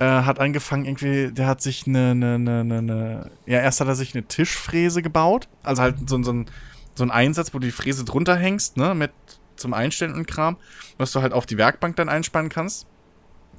äh, 0.00 0.22
hat 0.22 0.40
angefangen, 0.40 0.86
irgendwie, 0.86 1.30
der 1.30 1.46
hat 1.46 1.60
sich 1.60 1.86
eine, 1.86 2.12
eine, 2.12 2.34
eine, 2.34 2.60
eine, 2.60 3.30
ja, 3.46 3.60
erst 3.60 3.80
hat 3.80 3.88
er 3.88 3.94
sich 3.94 4.14
eine 4.14 4.24
Tischfräse 4.24 5.02
gebaut, 5.02 5.48
also 5.62 5.82
halt 5.82 6.08
so, 6.08 6.20
so, 6.22 6.32
ein, 6.32 6.46
so 6.94 7.04
ein 7.04 7.10
Einsatz, 7.10 7.52
wo 7.52 7.58
du 7.58 7.66
die 7.66 7.72
Fräse 7.72 8.04
drunter 8.04 8.34
hängst, 8.34 8.78
ne, 8.78 8.94
mit 8.94 9.12
zum 9.60 9.74
Einstellen 9.74 10.14
und 10.14 10.26
Kram, 10.26 10.56
was 10.98 11.12
du 11.12 11.22
halt 11.22 11.32
auf 11.32 11.46
die 11.46 11.58
Werkbank 11.58 11.96
dann 11.96 12.08
einspannen 12.08 12.50
kannst. 12.50 12.86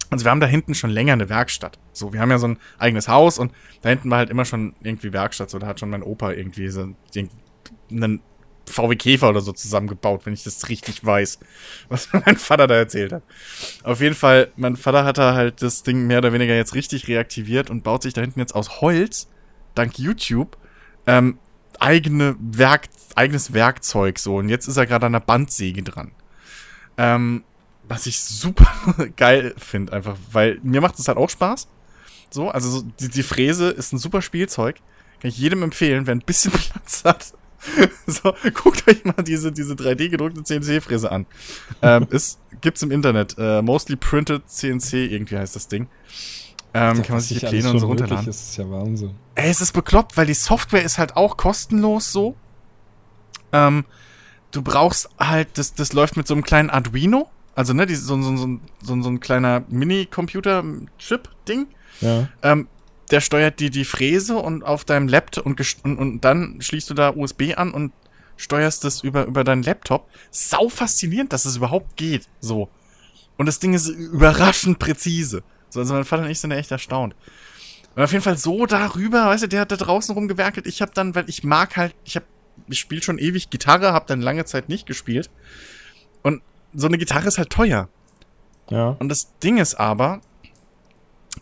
Also 0.10 0.26
wir 0.26 0.32
haben 0.32 0.42
da 0.42 0.48
hinten 0.48 0.76
schon 0.76 0.90
länger 0.90 1.14
eine 1.14 1.30
Werkstatt. 1.30 1.80
So, 1.94 2.12
wir 2.12 2.20
haben 2.20 2.32
ja 2.32 2.38
so 2.38 2.48
ein 2.50 2.58
eigenes 2.78 3.08
Haus 3.08 3.40
und 3.40 3.54
da 3.82 3.90
hinten 3.90 4.10
war 4.10 4.18
halt 4.18 4.30
immer 4.30 4.46
schon 4.46 4.76
irgendwie 4.82 5.14
Werkstatt. 5.14 5.50
So, 5.50 5.60
da 5.60 5.68
hat 5.68 5.80
schon 5.80 5.90
mein 5.90 6.04
Opa 6.04 6.34
irgendwie 6.34 6.68
so 6.68 6.90
einen 7.92 8.22
VW 8.68 8.96
Käfer 8.96 9.30
oder 9.30 9.42
so 9.42 9.52
zusammengebaut, 9.52 10.26
wenn 10.26 10.34
ich 10.34 10.44
das 10.44 10.70
richtig 10.70 11.06
weiß, 11.06 11.40
was 11.90 12.10
mein 12.14 12.38
Vater 12.38 12.68
da 12.68 12.76
erzählt 12.76 13.14
hat. 13.14 13.24
Auf 13.84 14.02
jeden 14.02 14.16
Fall, 14.16 14.52
mein 14.56 14.76
Vater 14.76 15.04
hat 15.04 15.18
da 15.18 15.34
halt 15.34 15.62
das 15.62 15.84
Ding 15.84 16.08
mehr 16.08 16.20
oder 16.20 16.34
weniger 16.34 16.56
jetzt 16.56 16.76
richtig 16.76 17.08
reaktiviert 17.08 17.70
und 17.70 17.84
baut 17.84 18.04
sich 18.04 18.14
da 18.14 18.22
hinten 18.22 18.40
jetzt 18.40 18.56
aus 18.56 18.82
Holz, 18.82 19.30
dank 19.76 19.98
YouTube, 19.98 20.58
ähm, 21.08 21.40
eigene 21.82 22.36
Werk, 22.39 22.88
eigenes 23.15 23.54
Werkzeug 23.54 24.20
so. 24.20 24.38
Und 24.38 24.50
jetzt 24.50 24.67
ist 24.67 24.78
er 24.78 24.86
gerade 24.86 25.06
an 25.08 25.13
der 25.13 25.20
Bandsäge 25.20 25.84
dran. 25.84 26.12
Ähm, 26.98 27.44
was 27.88 28.06
ich 28.06 28.20
super 28.22 28.72
geil 29.17 29.54
finde, 29.58 29.94
einfach, 29.94 30.17
weil 30.32 30.60
mir 30.63 30.82
macht 30.82 30.98
es 31.00 31.08
halt 31.08 31.17
auch 31.17 31.30
Spaß. 31.30 31.67
So, 32.30 32.50
also 32.50 32.70
so, 32.70 32.82
die, 33.00 33.10
die 33.10 33.24
Fräse 33.24 33.70
ist 33.70 33.91
ein 33.91 33.98
super 33.98 34.22
Spielzeug. 34.22 34.78
Kann 35.20 35.30
ich 35.30 35.38
jedem 35.38 35.63
empfehlen, 35.63 36.08
wer 36.08 36.15
ein 36.15 36.20
bisschen 36.20 36.52
Platz 36.72 37.04
hat 37.04 37.34
so, 38.08 38.34
guckt 38.54 38.88
euch 38.88 39.04
mal 39.06 39.24
diese, 39.24 39.52
diese 39.52 39.74
3D 39.74 40.10
gedruckte 40.10 40.44
CNC-Fräse 40.44 41.12
an. 41.12 41.26
ähm, 41.82 42.08
ist, 42.10 42.39
gibt's 42.62 42.82
im 42.82 42.91
Internet. 42.91 43.36
Äh, 43.38 43.62
mostly 43.62 43.96
printed 43.96 44.50
CNC, 44.50 44.94
irgendwie 44.94 45.38
heißt 45.38 45.56
das 45.56 45.67
Ding. 45.67 45.88
Ähm, 46.74 46.98
Doch, 46.98 47.04
kann 47.04 47.16
man 47.16 47.22
sich 47.22 47.40
die 47.40 47.46
Pläne 47.46 47.70
und 47.70 47.80
so 47.80 47.88
runterladen. 47.88 48.28
Ist, 48.28 48.50
ist 48.50 48.58
ja 48.58 48.70
Wahnsinn. 48.70 49.12
Ey, 49.36 49.50
es 49.50 49.62
ist 49.62 49.74
bekloppt, 49.74 50.16
weil 50.16 50.26
die 50.26 50.34
Software 50.34 50.84
ist 50.84 50.98
halt 50.98 51.18
auch 51.18 51.38
kostenlos 51.38 52.12
so. 52.12 52.36
Ähm, 53.52 53.86
du 54.52 54.62
brauchst 54.62 55.10
halt, 55.20 55.58
das, 55.58 55.74
das 55.74 55.94
läuft 55.94 56.18
mit 56.18 56.28
so 56.28 56.34
einem 56.34 56.44
kleinen 56.44 56.70
Arduino. 56.70 57.30
Also, 57.56 57.74
ne, 57.74 57.86
die, 57.86 57.96
so, 57.96 58.22
so, 58.22 58.38
so, 58.38 58.60
so, 58.82 59.02
so 59.02 59.10
ein 59.10 59.20
kleiner 59.20 59.64
Mini-Computer-Chip-Ding. 59.68 61.68
Ja. 62.00 62.30
Ähm, 62.42 62.68
der 63.12 63.20
steuert 63.20 63.60
dir 63.60 63.70
die 63.70 63.84
Fräse 63.84 64.38
und 64.38 64.64
auf 64.64 64.86
deinem 64.86 65.10
Laptop 65.10 65.46
und, 65.46 65.60
und, 65.84 65.98
und 65.98 66.22
dann 66.22 66.62
schließt 66.62 66.90
du 66.90 66.94
da 66.94 67.10
USB 67.10 67.58
an 67.58 67.72
und 67.72 67.92
steuerst 68.38 68.86
das 68.86 69.04
über, 69.04 69.26
über 69.26 69.44
deinen 69.44 69.64
Laptop. 69.64 70.10
Sau 70.32 70.70
faszinierend, 70.70 71.34
dass 71.34 71.44
es 71.44 71.58
überhaupt 71.58 71.98
geht. 71.98 72.30
So. 72.40 72.70
Und 73.38 73.48
das 73.48 73.60
Ding 73.60 73.74
ist 73.74 73.88
überraschend 73.88 74.80
präzise. 74.80 75.44
So, 75.72 75.80
also 75.80 75.94
mein 75.94 76.06
Vater 76.06 76.24
und 76.24 76.30
ich 76.30 76.40
sind 76.40 76.52
ja 76.52 76.58
echt 76.58 76.72
erstaunt. 76.72 77.16
Und 77.96 78.04
auf 78.04 78.12
jeden 78.12 78.24
Fall 78.24 78.38
so 78.38 78.66
darüber, 78.66 79.26
weißt 79.28 79.44
du, 79.44 79.48
der 79.48 79.62
hat 79.62 79.72
da 79.72 79.76
draußen 79.76 80.14
rumgewerkelt. 80.14 80.68
Ich 80.68 80.82
habe 80.82 80.92
dann, 80.94 81.16
weil 81.16 81.30
ich 81.30 81.44
mag 81.44 81.76
halt, 81.78 81.96
ich 82.06 82.16
habe, 82.16 82.26
ich 82.68 82.80
spiele 82.80 83.02
schon 83.02 83.18
ewig 83.18 83.50
Gitarre, 83.50 83.92
habe 83.94 84.06
dann 84.08 84.22
lange 84.22 84.46
Zeit 84.46 84.70
nicht 84.70 84.86
gespielt. 84.86 85.30
Und 86.22 86.42
so 86.74 86.88
eine 86.88 86.98
Gitarre 86.98 87.28
ist 87.28 87.38
halt 87.38 87.50
teuer. 87.50 87.90
Ja. 88.70 88.96
Und 89.00 89.10
das 89.10 89.38
Ding 89.40 89.58
ist 89.58 89.76
aber, 89.76 90.22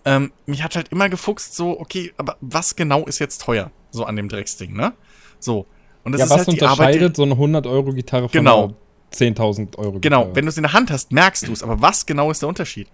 ähm, 0.06 0.32
mich 0.46 0.64
hat 0.64 0.76
halt 0.76 0.90
immer 0.90 1.10
gefuchst, 1.10 1.56
so, 1.56 1.80
okay, 1.80 2.14
aber 2.18 2.38
was 2.42 2.76
genau 2.76 3.06
ist 3.06 3.20
jetzt 3.20 3.42
teuer? 3.42 3.72
So 3.92 4.06
an 4.06 4.16
dem 4.16 4.30
Drecksding, 4.30 4.74
ne? 4.74 4.94
So. 5.40 5.66
Und 6.04 6.14
das 6.14 6.20
ja, 6.20 6.26
ist 6.26 6.32
was 6.32 6.38
halt 6.40 6.48
unterscheidet 6.50 7.02
Arbeit, 7.02 7.16
so 7.16 7.24
eine 7.24 7.34
100-Euro-Gitarre 7.36 8.30
von 8.30 8.32
genau. 8.32 8.64
einer 8.66 8.74
10.000 9.14 9.78
Euro 9.78 10.00
Gitarre? 10.00 10.00
Genau, 10.00 10.36
wenn 10.36 10.46
du 10.46 10.50
es 10.50 10.58
in 10.58 10.64
der 10.64 10.74
Hand 10.74 10.92
hast, 10.92 11.12
merkst 11.12 11.48
du 11.48 11.54
es, 11.54 11.62
aber 11.62 11.82
was 11.82 12.06
genau 12.06 12.32
ist 12.32 12.42
der 12.42 12.50
Unterschied? 12.50 12.88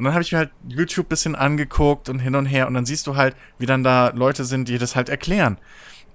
Und 0.00 0.04
dann 0.04 0.14
habe 0.14 0.22
ich 0.22 0.32
mir 0.32 0.38
halt 0.38 0.50
YouTube 0.66 1.10
bisschen 1.10 1.34
angeguckt 1.34 2.08
und 2.08 2.20
hin 2.20 2.34
und 2.34 2.46
her 2.46 2.66
und 2.66 2.72
dann 2.72 2.86
siehst 2.86 3.06
du 3.06 3.16
halt, 3.16 3.36
wie 3.58 3.66
dann 3.66 3.84
da 3.84 4.08
Leute 4.14 4.46
sind, 4.46 4.66
die 4.66 4.78
das 4.78 4.96
halt 4.96 5.10
erklären. 5.10 5.58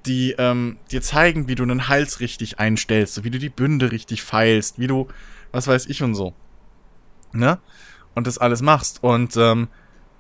Die 0.08 0.32
ähm, 0.40 0.78
dir 0.90 1.04
zeigen, 1.04 1.48
wie 1.48 1.54
du 1.54 1.62
einen 1.62 1.88
Hals 1.88 2.20
richtig 2.20 2.58
einstellst, 2.58 3.24
wie 3.24 3.30
du 3.30 3.38
die 3.38 3.50
Bünde 3.50 3.92
richtig 3.92 4.24
feilst, 4.24 4.80
wie 4.80 4.88
du, 4.88 5.08
was 5.52 5.68
weiß 5.68 5.86
ich 5.86 6.02
und 6.02 6.16
so. 6.16 6.34
Ne? 7.32 7.60
Und 8.16 8.26
das 8.26 8.40
alles 8.40 8.64
machst. 8.64 9.04
Und 9.04 9.38
ähm, 9.38 9.68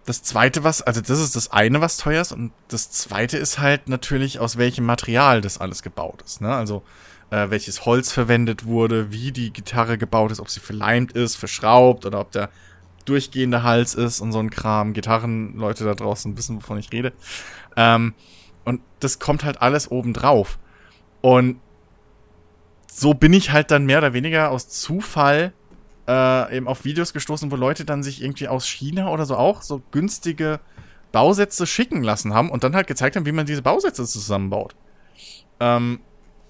das 0.05 0.21
zweite, 0.21 0.63
was, 0.63 0.83
also 0.83 1.01
das 1.01 1.19
ist 1.19 1.35
das 1.35 1.51
eine, 1.51 1.81
was 1.81 1.97
teuer 1.97 2.21
ist, 2.21 2.33
und 2.33 2.51
das 2.67 2.91
zweite 2.91 3.39
ist 3.39 3.57
halt 3.57 3.89
natürlich, 3.89 4.37
aus 4.37 4.59
welchem 4.59 4.85
Material 4.85 5.41
das 5.41 5.57
alles 5.57 5.81
gebaut 5.81 6.21
ist. 6.23 6.39
Ne? 6.39 6.53
Also 6.53 6.83
äh, 7.31 7.49
welches 7.49 7.87
Holz 7.87 8.11
verwendet 8.11 8.65
wurde, 8.65 9.11
wie 9.11 9.31
die 9.31 9.51
Gitarre 9.51 9.97
gebaut 9.97 10.31
ist, 10.31 10.39
ob 10.39 10.51
sie 10.51 10.59
verleimt 10.59 11.13
ist, 11.13 11.35
verschraubt 11.35 12.05
oder 12.05 12.19
ob 12.19 12.31
der 12.31 12.51
durchgehende 13.05 13.63
Hals 13.63 13.95
ist 13.95 14.19
und 14.19 14.31
so 14.31 14.39
ein 14.39 14.49
Kram. 14.49 14.93
Gitarrenleute 14.93 15.85
da 15.85 15.93
draußen 15.93 16.37
wissen, 16.37 16.57
wovon 16.57 16.77
ich 16.77 16.91
rede. 16.91 17.13
Ähm, 17.75 18.13
und 18.63 18.81
das 18.99 19.19
kommt 19.19 19.43
halt 19.43 19.61
alles 19.61 19.91
oben 19.91 20.13
drauf. 20.13 20.57
Und 21.21 21.59
so 22.91 23.13
bin 23.13 23.33
ich 23.33 23.51
halt 23.51 23.71
dann 23.71 23.85
mehr 23.85 23.99
oder 23.99 24.13
weniger 24.13 24.51
aus 24.51 24.69
Zufall 24.69 25.53
äh, 26.07 26.57
eben 26.57 26.67
auf 26.67 26.85
Videos 26.85 27.13
gestoßen, 27.13 27.51
wo 27.51 27.55
Leute 27.55 27.85
dann 27.85 28.03
sich 28.03 28.21
irgendwie 28.21 28.47
aus 28.47 28.67
China 28.67 29.09
oder 29.09 29.25
so 29.25 29.35
auch 29.35 29.61
so 29.61 29.81
günstige 29.91 30.59
Bausätze 31.11 31.65
schicken 31.65 32.03
lassen 32.03 32.33
haben 32.33 32.49
und 32.49 32.63
dann 32.63 32.75
halt 32.75 32.87
gezeigt 32.87 33.15
haben, 33.15 33.25
wie 33.25 33.31
man 33.31 33.45
diese 33.45 33.61
Bausätze 33.61 34.05
zusammenbaut. 34.05 34.75
Ähm, 35.59 35.99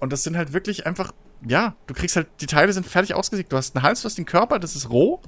und 0.00 0.12
das 0.12 0.22
sind 0.22 0.36
halt 0.36 0.52
wirklich 0.52 0.86
einfach, 0.86 1.12
ja, 1.46 1.74
du 1.86 1.94
kriegst 1.94 2.16
halt, 2.16 2.28
die 2.40 2.46
Teile 2.46 2.72
sind 2.72 2.86
fertig 2.86 3.14
ausgesägt. 3.14 3.52
Du 3.52 3.56
hast 3.56 3.74
einen 3.74 3.82
Hals, 3.82 4.02
du 4.02 4.06
hast 4.06 4.18
den 4.18 4.26
Körper, 4.26 4.58
das 4.58 4.76
ist 4.76 4.90
roh. 4.90 5.20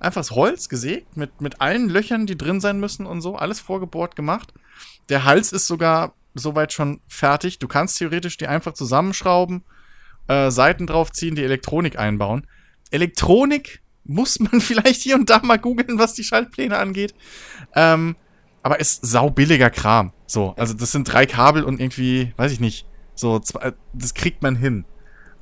Einfaches 0.00 0.30
Holz 0.30 0.68
gesägt, 0.68 1.16
mit, 1.16 1.40
mit 1.40 1.60
allen 1.60 1.88
Löchern, 1.88 2.26
die 2.26 2.36
drin 2.36 2.60
sein 2.60 2.78
müssen 2.78 3.06
und 3.06 3.20
so, 3.20 3.36
alles 3.36 3.60
vorgebohrt 3.60 4.16
gemacht. 4.16 4.52
Der 5.08 5.24
Hals 5.24 5.52
ist 5.52 5.66
sogar 5.66 6.14
soweit 6.34 6.72
schon 6.72 7.00
fertig. 7.08 7.58
Du 7.58 7.68
kannst 7.68 7.98
theoretisch 7.98 8.36
die 8.36 8.46
einfach 8.46 8.74
zusammenschrauben, 8.74 9.64
äh, 10.28 10.50
Seiten 10.50 10.86
draufziehen, 10.86 11.34
die 11.34 11.44
Elektronik 11.44 11.98
einbauen. 11.98 12.46
Elektronik 12.90 13.82
muss 14.04 14.38
man 14.40 14.60
vielleicht 14.60 15.02
hier 15.02 15.16
und 15.16 15.30
da 15.30 15.40
mal 15.42 15.58
googeln, 15.58 15.98
was 15.98 16.14
die 16.14 16.24
Schaltpläne 16.24 16.78
angeht. 16.78 17.14
Ähm, 17.74 18.16
aber 18.62 18.80
ist 18.80 19.04
saubilliger 19.06 19.70
Kram. 19.70 20.12
So, 20.26 20.54
also 20.56 20.74
das 20.74 20.92
sind 20.92 21.10
drei 21.10 21.26
Kabel 21.26 21.64
und 21.64 21.80
irgendwie, 21.80 22.32
weiß 22.36 22.52
ich 22.52 22.60
nicht, 22.60 22.86
so, 23.14 23.38
zwei, 23.38 23.72
das 23.92 24.14
kriegt 24.14 24.42
man 24.42 24.56
hin. 24.56 24.84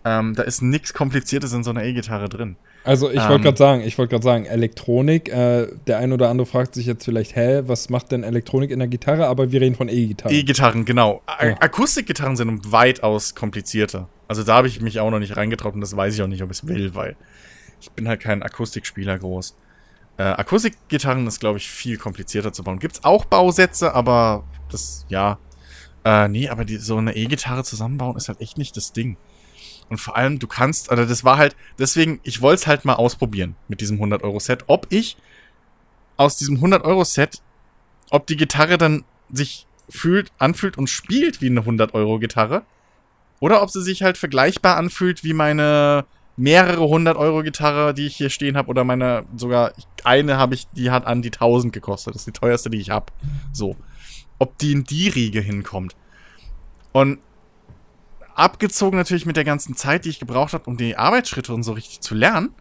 Ähm, 0.05 0.35
da 0.35 0.45
ist 0.45 0.63
nichts 0.63 0.95
Kompliziertes 0.95 1.53
in 1.53 1.65
so 1.65 1.71
einer 1.71 1.83
E-Gitarre 1.83 2.29
drin. 2.29 2.57
Also 2.87 3.11
ich 3.11 3.19
wollte 3.21 3.35
Ähm. 3.35 3.43
gerade 3.43 3.57
sagen, 3.59 3.81
ich 3.83 3.99
wollte 3.99 4.11
gerade 4.13 4.23
sagen, 4.25 4.47
Elektronik, 4.47 5.29
äh, 5.29 5.67
der 5.87 5.99
ein 5.99 6.13
oder 6.13 6.31
andere 6.31 6.47
fragt 6.47 6.75
sich 6.75 6.87
jetzt 6.87 7.05
vielleicht, 7.05 7.35
hä, 7.35 7.63
was 7.67 7.91
macht 7.91 8.13
denn 8.13 8.23
Elektronik 8.23 8.71
in 8.71 8.79
der 8.79 8.89
Gitarre? 8.89 9.27
Aber 9.27 9.51
wir 9.51 9.61
reden 9.61 9.75
von 9.75 9.89
E-Gitarre. 9.89 10.33
E-Gitarren, 10.33 10.85
genau. 10.85 11.23
A 11.27 11.47
Ja. 11.47 11.57
Akustikgitarren 11.61 12.37
sind 12.37 12.71
weitaus 12.73 13.35
komplizierter. 13.35 14.09
Also 14.29 14.43
da 14.45 14.55
habe 14.57 14.69
ich 14.69 14.81
mich 14.81 15.01
auch 15.01 15.11
noch 15.11 15.19
nicht 15.19 15.37
reingetraut 15.37 15.75
und 15.75 15.81
das 15.81 15.97
weiß 15.97 16.15
ich 16.15 16.23
auch 16.23 16.27
nicht, 16.29 16.43
ob 16.43 16.51
ich 16.51 16.59
es 16.63 16.67
will, 16.69 16.95
weil 16.95 17.17
ich 17.81 17.91
bin 17.91 18.09
halt 18.09 18.21
kein 18.21 18.43
Akustikspieler 18.43 19.19
groß. 19.19 19.57
Äh, 20.19 20.23
Akustikgitarren 20.23 21.27
ist, 21.27 21.41
glaube 21.41 21.59
ich, 21.59 21.69
viel 21.69 21.99
komplizierter 21.99 22.53
zu 22.53 22.63
bauen. 22.65 22.79
Gibt's 22.79 23.05
auch 23.05 23.25
Bausätze, 23.27 23.95
aber 23.95 24.45
das, 24.71 25.05
ja. 25.09 25.39
Äh, 26.05 26.29
nee, 26.29 26.49
aber 26.49 26.65
die, 26.65 26.77
so 26.77 26.97
eine 26.97 27.17
E-Gitarre 27.17 27.65
zusammenbauen 27.65 28.17
ist 28.17 28.29
halt 28.29 28.41
echt 28.41 28.59
nicht 28.59 28.77
das 28.77 28.93
Ding. 28.93 29.17
Und 29.89 29.99
vor 29.99 30.17
allem, 30.17 30.39
du 30.39 30.47
kannst, 30.47 30.91
also 30.91 31.05
das 31.05 31.25
war 31.25 31.39
halt, 31.39 31.55
deswegen, 31.79 32.21
ich 32.25 32.43
wollte 32.43 32.61
es 32.63 32.67
halt 32.67 32.85
mal 32.85 32.95
ausprobieren 32.95 33.55
mit 33.69 33.81
diesem 33.81 34.01
100-Euro-Set, 34.01 34.65
ob 34.67 34.87
ich 34.91 35.17
aus 36.17 36.37
diesem 36.37 36.57
100-Euro-Set, 36.57 37.41
ob 38.11 38.27
die 38.27 38.37
Gitarre 38.37 38.79
dann 38.79 39.05
sich 39.31 39.67
fühlt, 39.89 40.33
anfühlt 40.39 40.77
und 40.79 40.89
spielt 40.89 41.41
wie 41.41 41.47
eine 41.47 41.61
100-Euro-Gitarre. 41.61 42.63
Oder 43.39 43.63
ob 43.63 43.71
sie 43.71 43.83
sich 43.83 44.03
halt 44.03 44.17
vergleichbar 44.17 44.77
anfühlt 44.77 45.23
wie 45.23 45.35
meine 45.35 46.07
mehrere 46.37 46.85
100-Euro-Gitarre, 46.85 47.95
die 47.95 48.07
ich 48.07 48.17
hier 48.17 48.31
stehen 48.31 48.57
habe. 48.57 48.69
Oder 48.69 48.85
meine, 48.85 49.25
sogar 49.37 49.73
eine 50.05 50.37
habe 50.37 50.55
ich, 50.55 50.67
die 50.73 50.91
hat 50.91 51.07
an 51.07 51.23
die 51.23 51.33
1000 51.33 51.73
gekostet. 51.73 52.15
Das 52.15 52.23
ist 52.23 52.27
die 52.27 52.33
teuerste, 52.33 52.71
die 52.71 52.79
ich 52.79 52.91
habe. 52.91 53.13
So. 53.53 53.77
Ob 54.39 54.59
die 54.59 54.73
in 54.73 54.85
die 54.85 55.09
Riege 55.09 55.41
hinkommt. 55.41 55.97
Und 56.93 57.19
abgezogen 58.37 58.99
natürlich 58.99 59.27
mit 59.27 59.37
der 59.37 59.45
ganzen 59.45 59.77
Zeit, 59.77 60.05
die 60.05 60.11
ich 60.11 60.19
gebraucht 60.19 60.53
habe, 60.53 60.65
um 60.69 60.77
die 60.77 60.97
Arbeitsschritte 60.97 61.53
und 61.55 61.63
so 61.63 61.73
richtig 61.73 62.01
zu 62.01 62.15
lernen, 62.15 62.55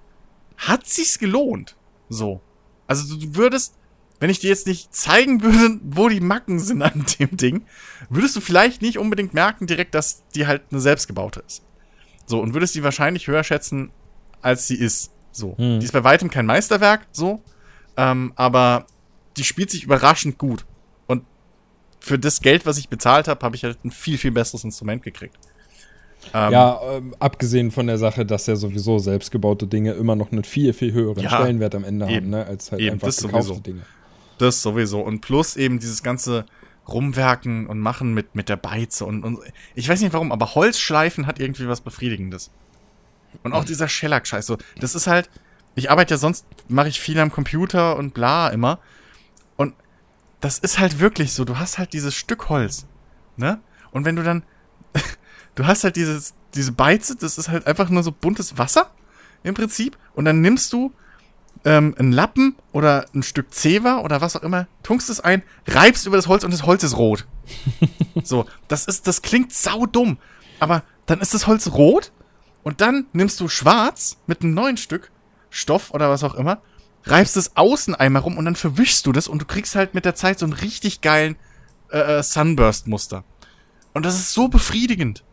hat 0.58 0.88
sich's 0.88 1.20
gelohnt. 1.20 1.76
So. 2.10 2.42
Also 2.88 3.18
du 3.18 3.36
würdest, 3.36 3.76
wenn 4.20 4.30
ich 4.30 4.40
dir 4.40 4.50
jetzt 4.50 4.68
nicht 4.68 4.96
zeigen 4.96 5.42
würde, 5.44 5.80
wo 5.84 6.08
die 6.08 6.22
Macken 6.22 6.60
sind 6.60 6.82
an 6.82 7.06
dem 7.20 7.36
Ding, 7.36 7.66
würdest 8.10 8.36
du 8.36 8.42
vielleicht 8.42 8.82
nicht 8.82 8.98
unbedingt 8.98 9.34
merken 9.34 9.68
direkt, 9.68 9.96
dass 9.96 10.24
die 10.30 10.48
halt 10.48 10.64
eine 10.72 10.80
selbstgebaute 10.80 11.44
ist. 11.46 11.64
So, 12.26 12.40
und 12.42 12.54
würdest 12.54 12.74
die 12.76 12.84
wahrscheinlich 12.84 13.28
höher 13.28 13.44
schätzen, 13.44 13.92
als 14.42 14.68
sie 14.68 14.76
ist. 14.76 15.12
So. 15.32 15.58
Hm. 15.58 15.80
Die 15.80 15.86
ist 15.86 15.92
bei 15.92 16.04
weitem 16.04 16.30
kein 16.30 16.46
Meisterwerk, 16.46 17.06
so. 17.12 17.44
Ähm, 17.98 18.32
aber 18.36 18.86
die 19.38 19.44
spielt 19.44 19.70
sich 19.70 19.84
überraschend 19.84 20.38
gut. 20.38 20.66
Und 21.06 21.24
für 22.00 22.18
das 22.18 22.40
Geld, 22.40 22.66
was 22.66 22.78
ich 22.78 22.88
bezahlt 22.88 23.28
habe, 23.28 23.46
habe 23.46 23.56
ich 23.56 23.64
halt 23.64 23.84
ein 23.84 23.92
viel, 23.92 24.18
viel 24.18 24.32
besseres 24.32 24.64
Instrument 24.64 25.04
gekriegt. 25.04 25.38
Ähm, 26.34 26.52
ja, 26.52 26.80
ähm, 26.92 27.16
abgesehen 27.20 27.72
von 27.72 27.88
der 27.88 27.98
Sache, 27.98 28.26
dass 28.26 28.48
ja 28.48 28.56
sowieso 28.56 29.00
selbstgebaute 29.00 29.68
Dinge 29.68 29.94
immer 29.94 30.16
noch 30.16 30.32
einen 30.32 30.44
viel, 30.44 30.74
viel 30.74 30.92
höheren 30.92 31.24
Ja, 31.24 31.30
Stellenwert 31.30 31.76
am 31.76 31.84
Ende 31.84 32.06
eben. 32.06 32.16
haben, 32.16 32.30
ne, 32.30 32.46
als 32.46 32.72
halt 32.72 32.82
Eben, 32.82 32.94
einfach 32.94 33.08
das 33.08 33.18
gekaufte 33.18 33.48
sowieso. 33.48 33.62
Dinge. 33.62 33.82
Das 34.38 34.62
sowieso. 34.62 35.02
Und 35.02 35.22
plus 35.22 35.56
eben 35.56 35.80
dieses 35.80 36.04
ganze 36.04 36.46
Rumwerken 36.88 37.68
und 37.68 37.80
Machen 37.80 38.14
mit, 38.14 38.36
mit 38.36 38.50
der 38.50 38.58
Beize 38.58 39.06
und, 39.06 39.24
und 39.24 39.40
ich 39.74 39.88
weiß 39.90 40.02
nicht 40.02 40.14
warum, 40.14 40.32
aber 40.32 40.56
Holzschleifen 40.56 41.26
hat 41.26 41.40
irgendwie 41.40 41.68
was 41.68 41.82
Befriedigendes. 41.82 42.52
Und 43.44 43.54
auch 43.54 43.66
dieser 43.66 43.88
Shellac-Scheiß. 43.88 44.46
So, 44.46 44.58
das 44.80 44.96
ist 44.96 45.08
halt, 45.08 45.30
ich 45.76 45.90
arbeite 45.92 46.14
ja 46.14 46.18
sonst, 46.18 46.46
mache 46.68 46.88
ich 46.88 47.00
viel 47.00 47.20
am 47.20 47.32
Computer 47.32 47.98
und 47.98 48.14
bla 48.14 48.50
immer. 48.50 48.80
Und 49.58 49.74
das 50.42 50.60
ist 50.60 50.80
halt 50.80 51.00
wirklich 51.00 51.34
so, 51.34 51.44
du 51.44 51.58
hast 51.58 51.78
halt 51.78 51.94
dieses 51.94 52.16
Stück 52.16 52.50
Holz. 52.50 52.86
Ne? 53.36 53.60
Und 53.92 54.06
wenn 54.06 54.16
du 54.16 54.24
dann, 54.24 54.44
du 55.56 55.66
hast 55.66 55.84
halt 55.84 55.96
dieses, 55.96 56.34
diese 56.54 56.72
Beize, 56.72 57.16
das 57.16 57.38
ist 57.38 57.50
halt 57.50 57.68
einfach 57.68 57.90
nur 57.90 58.04
so 58.04 58.12
buntes 58.12 58.58
Wasser 58.58 58.92
im 59.44 59.54
Prinzip. 59.54 59.98
Und 60.14 60.26
dann 60.26 60.42
nimmst 60.42 60.72
du 60.74 60.94
ähm, 61.64 61.96
einen 61.98 62.12
Lappen 62.12 62.56
oder 62.72 63.06
ein 63.14 63.24
Stück 63.24 63.54
Zewa 63.54 64.00
oder 64.00 64.22
was 64.22 64.36
auch 64.36 64.44
immer, 64.44 64.68
tunkst 64.84 65.10
es 65.10 65.20
ein, 65.20 65.44
reibst 65.68 66.06
über 66.06 66.16
das 66.16 66.28
Holz 66.28 66.44
und 66.44 66.52
das 66.52 66.64
Holz 66.64 66.84
ist 66.84 66.98
rot. 66.98 67.26
so, 68.24 68.46
das 68.68 68.86
ist, 68.86 69.08
das 69.08 69.22
klingt 69.22 69.54
saudumm. 69.54 70.18
Aber 70.60 70.84
dann 71.06 71.20
ist 71.20 71.34
das 71.34 71.48
Holz 71.48 71.72
rot 71.72 72.12
und 72.64 72.82
dann 72.82 73.08
nimmst 73.14 73.40
du 73.40 73.48
schwarz 73.48 74.18
mit 74.28 74.42
einem 74.42 74.54
neuen 74.54 74.78
Stück 74.78 75.12
Stoff 75.50 75.92
oder 75.92 76.10
was 76.10 76.24
auch 76.24 76.36
immer, 76.36 76.62
reibst 77.06 77.38
es 77.38 77.56
außen 77.56 77.96
einmal 77.96 78.22
rum 78.22 78.38
und 78.38 78.46
dann 78.46 78.56
verwischst 78.56 79.06
du 79.06 79.12
das 79.12 79.28
und 79.28 79.42
du 79.42 79.46
kriegst 79.46 79.76
halt 79.76 79.94
mit 79.94 80.06
der 80.06 80.16
Zeit 80.16 80.40
so 80.40 80.46
einen 80.46 80.54
richtig 80.54 81.02
geilen 81.02 81.38
äh, 81.92 82.20
äh, 82.20 82.24
Sunburst-Muster. 82.24 83.24
Und 83.94 84.06
das 84.06 84.16
ist 84.16 84.34
so 84.34 84.48
befriedigend. 84.48 85.24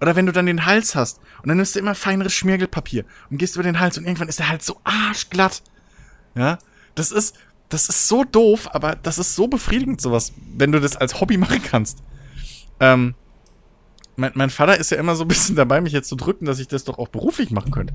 Oder 0.00 0.16
wenn 0.16 0.26
du 0.26 0.32
dann 0.32 0.46
den 0.46 0.64
Hals 0.64 0.94
hast 0.94 1.20
und 1.42 1.48
dann 1.48 1.56
nimmst 1.56 1.74
du 1.74 1.80
immer 1.80 1.94
feineres 1.94 2.32
Schmirgelpapier 2.32 3.04
und 3.30 3.38
gehst 3.38 3.56
über 3.56 3.64
den 3.64 3.80
Hals 3.80 3.98
und 3.98 4.04
irgendwann 4.04 4.28
ist 4.28 4.38
der 4.38 4.48
Hals 4.48 4.64
so 4.64 4.80
arschglatt. 4.84 5.62
Ja, 6.34 6.58
das 6.94 7.10
ist, 7.10 7.36
das 7.68 7.88
ist 7.88 8.08
so 8.08 8.24
doof, 8.24 8.68
aber 8.72 8.96
das 8.96 9.18
ist 9.18 9.34
so 9.34 9.48
befriedigend, 9.48 10.00
sowas, 10.00 10.32
wenn 10.56 10.72
du 10.72 10.80
das 10.80 10.96
als 10.96 11.20
Hobby 11.20 11.36
machen 11.36 11.62
kannst. 11.62 11.98
Ähm, 12.80 13.14
mein, 14.16 14.32
mein 14.34 14.50
Vater 14.50 14.76
ist 14.78 14.90
ja 14.90 14.98
immer 14.98 15.16
so 15.16 15.24
ein 15.24 15.28
bisschen 15.28 15.56
dabei, 15.56 15.80
mich 15.80 15.92
jetzt 15.92 16.08
zu 16.08 16.16
drücken, 16.16 16.44
dass 16.44 16.58
ich 16.58 16.68
das 16.68 16.84
doch 16.84 16.98
auch 16.98 17.08
beruflich 17.08 17.50
machen 17.50 17.70
könnte. 17.70 17.94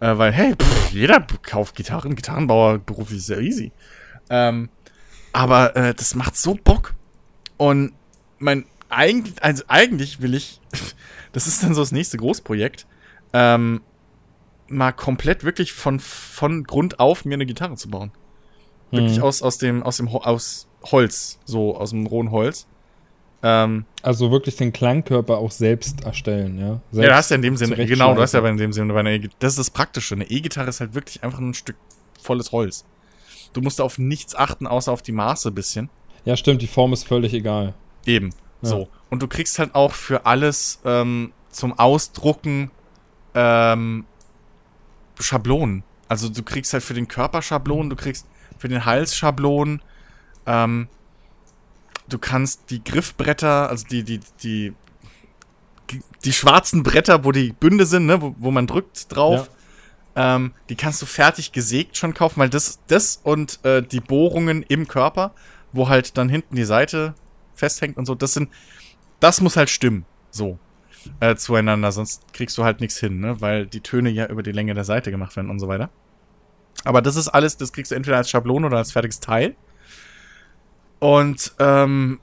Äh, 0.00 0.16
weil, 0.18 0.32
hey, 0.32 0.54
pff, 0.54 0.92
jeder 0.92 1.20
kauft 1.42 1.74
Gitarren, 1.74 2.14
Gitarrenbauer 2.14 2.78
beruflich 2.78 3.18
ist 3.18 3.28
ja 3.28 3.38
easy. 3.38 3.72
Ähm, 4.30 4.68
aber 5.32 5.76
äh, 5.76 5.94
das 5.94 6.14
macht 6.14 6.36
so 6.36 6.54
Bock. 6.54 6.94
Und 7.56 7.92
mein, 8.38 8.64
eigentlich, 8.88 9.42
also 9.42 9.64
eigentlich 9.68 10.20
will 10.20 10.34
ich, 10.34 10.60
das 11.32 11.46
ist 11.46 11.62
dann 11.62 11.74
so 11.74 11.82
das 11.82 11.92
nächste 11.92 12.16
Großprojekt, 12.16 12.86
ähm, 13.32 13.82
mal 14.68 14.92
komplett 14.92 15.44
wirklich 15.44 15.72
von, 15.72 15.98
von 16.00 16.64
Grund 16.64 17.00
auf 17.00 17.24
mir 17.24 17.34
eine 17.34 17.46
Gitarre 17.46 17.76
zu 17.76 17.88
bauen. 17.88 18.10
Wirklich 18.90 19.16
Hm. 19.16 19.22
aus, 19.22 19.42
aus 19.42 19.58
dem, 19.58 19.82
aus 19.82 19.98
dem, 19.98 20.08
aus 20.08 20.66
Holz, 20.84 21.38
so 21.44 21.76
aus 21.76 21.90
dem 21.90 22.06
rohen 22.06 22.30
Holz. 22.30 22.66
Ähm, 23.42 23.84
Also 24.02 24.30
wirklich 24.30 24.56
den 24.56 24.72
Klangkörper 24.72 25.38
auch 25.38 25.50
selbst 25.50 26.04
erstellen, 26.04 26.58
ja. 26.58 26.80
Selbst 26.90 27.02
ja, 27.04 27.08
du 27.08 27.14
hast 27.14 27.30
ja 27.30 27.36
in 27.36 27.42
dem 27.42 27.56
Sinne, 27.56 27.76
genau, 27.86 28.14
du 28.14 28.20
hast 28.20 28.34
ja 28.34 28.46
in 28.46 28.56
dem 28.56 28.72
Sinne 28.72 28.92
bei 28.92 29.00
einer 29.00 29.10
E 29.10 29.28
das 29.38 29.52
ist 29.52 29.58
das 29.58 29.70
Praktische. 29.70 30.14
Eine 30.14 30.28
E-Gitarre 30.30 30.68
ist 30.68 30.80
halt 30.80 30.94
wirklich 30.94 31.22
einfach 31.22 31.38
ein 31.38 31.54
Stück 31.54 31.76
volles 32.20 32.52
Holz. 32.52 32.84
Du 33.52 33.60
musst 33.60 33.80
auf 33.80 33.98
nichts 33.98 34.34
achten, 34.34 34.66
außer 34.66 34.92
auf 34.92 35.02
die 35.02 35.12
Maße 35.12 35.50
bisschen. 35.52 35.88
Ja, 36.24 36.36
stimmt, 36.36 36.62
die 36.62 36.66
Form 36.66 36.92
ist 36.92 37.06
völlig 37.06 37.32
egal. 37.32 37.74
Eben. 38.06 38.30
Ja. 38.62 38.68
So. 38.68 38.88
Und 39.10 39.22
du 39.22 39.28
kriegst 39.28 39.58
halt 39.58 39.74
auch 39.74 39.92
für 39.92 40.26
alles 40.26 40.80
ähm, 40.84 41.32
zum 41.50 41.78
Ausdrucken 41.78 42.70
ähm, 43.34 44.04
Schablonen. 45.18 45.84
Also 46.08 46.28
du 46.28 46.42
kriegst 46.42 46.72
halt 46.72 46.82
für 46.82 46.94
den 46.94 47.08
Körper 47.08 47.42
Schablonen, 47.42 47.90
du 47.90 47.96
kriegst 47.96 48.26
für 48.58 48.68
den 48.68 48.84
Hals 48.84 49.16
Schablonen. 49.16 49.82
Ähm, 50.46 50.88
du 52.08 52.18
kannst 52.18 52.70
die 52.70 52.82
Griffbretter, 52.82 53.68
also 53.68 53.86
die, 53.86 54.02
die, 54.02 54.20
die, 54.42 54.74
die 56.24 56.32
schwarzen 56.32 56.82
Bretter, 56.82 57.24
wo 57.24 57.32
die 57.32 57.52
Bünde 57.52 57.86
sind, 57.86 58.06
ne, 58.06 58.20
wo, 58.20 58.34
wo 58.38 58.50
man 58.50 58.66
drückt 58.66 59.14
drauf, 59.14 59.50
ähm, 60.16 60.52
die 60.68 60.74
kannst 60.74 61.00
du 61.02 61.06
fertig 61.06 61.52
gesägt 61.52 61.96
schon 61.96 62.14
kaufen, 62.14 62.40
weil 62.40 62.50
das, 62.50 62.80
das 62.88 63.20
und 63.22 63.64
äh, 63.64 63.82
die 63.82 64.00
Bohrungen 64.00 64.62
im 64.62 64.88
Körper, 64.88 65.32
wo 65.72 65.88
halt 65.88 66.16
dann 66.16 66.28
hinten 66.28 66.56
die 66.56 66.64
Seite 66.64 67.14
festhängt 67.58 67.96
und 67.96 68.06
so, 68.06 68.14
das 68.14 68.34
sind, 68.34 68.50
das 69.20 69.40
muss 69.40 69.56
halt 69.56 69.70
stimmen, 69.70 70.04
so, 70.30 70.58
äh, 71.20 71.36
zueinander, 71.36 71.92
sonst 71.92 72.32
kriegst 72.32 72.56
du 72.58 72.64
halt 72.64 72.80
nichts 72.80 72.98
hin, 72.98 73.20
ne, 73.20 73.40
weil 73.40 73.66
die 73.66 73.80
Töne 73.80 74.10
ja 74.10 74.26
über 74.26 74.42
die 74.42 74.52
Länge 74.52 74.74
der 74.74 74.84
Seite 74.84 75.10
gemacht 75.10 75.36
werden 75.36 75.50
und 75.50 75.58
so 75.58 75.68
weiter. 75.68 75.90
Aber 76.84 77.02
das 77.02 77.16
ist 77.16 77.28
alles, 77.28 77.56
das 77.56 77.72
kriegst 77.72 77.90
du 77.90 77.96
entweder 77.96 78.16
als 78.16 78.30
Schablone 78.30 78.66
oder 78.66 78.78
als 78.78 78.92
fertiges 78.92 79.20
Teil. 79.20 79.56
Und 81.00 81.52
ähm, 81.58 82.20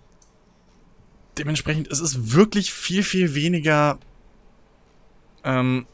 dementsprechend 1.38 1.88
ist 1.88 2.00
es 2.00 2.34
wirklich 2.34 2.72
viel, 2.74 3.04
viel 3.04 3.36
weniger 3.36 4.00
ähm, 5.44 5.86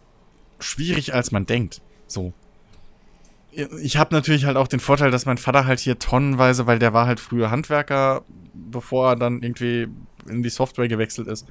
schwierig, 0.59 1.13
als 1.13 1.31
man 1.31 1.45
denkt. 1.45 1.81
So. 2.07 2.33
Ich 3.51 3.97
habe 3.97 4.15
natürlich 4.15 4.45
halt 4.45 4.57
auch 4.57 4.67
den 4.67 4.79
Vorteil, 4.79 5.11
dass 5.11 5.25
mein 5.25 5.37
Vater 5.37 5.65
halt 5.65 5.79
hier 5.79 5.99
tonnenweise, 5.99 6.67
weil 6.67 6.79
der 6.79 6.93
war 6.93 7.05
halt 7.05 7.19
früher 7.19 7.51
Handwerker, 7.51 8.23
bevor 8.53 9.09
er 9.11 9.15
dann 9.15 9.41
irgendwie 9.41 9.87
in 10.27 10.43
die 10.43 10.49
Software 10.49 10.87
gewechselt 10.87 11.27
ist. 11.27 11.47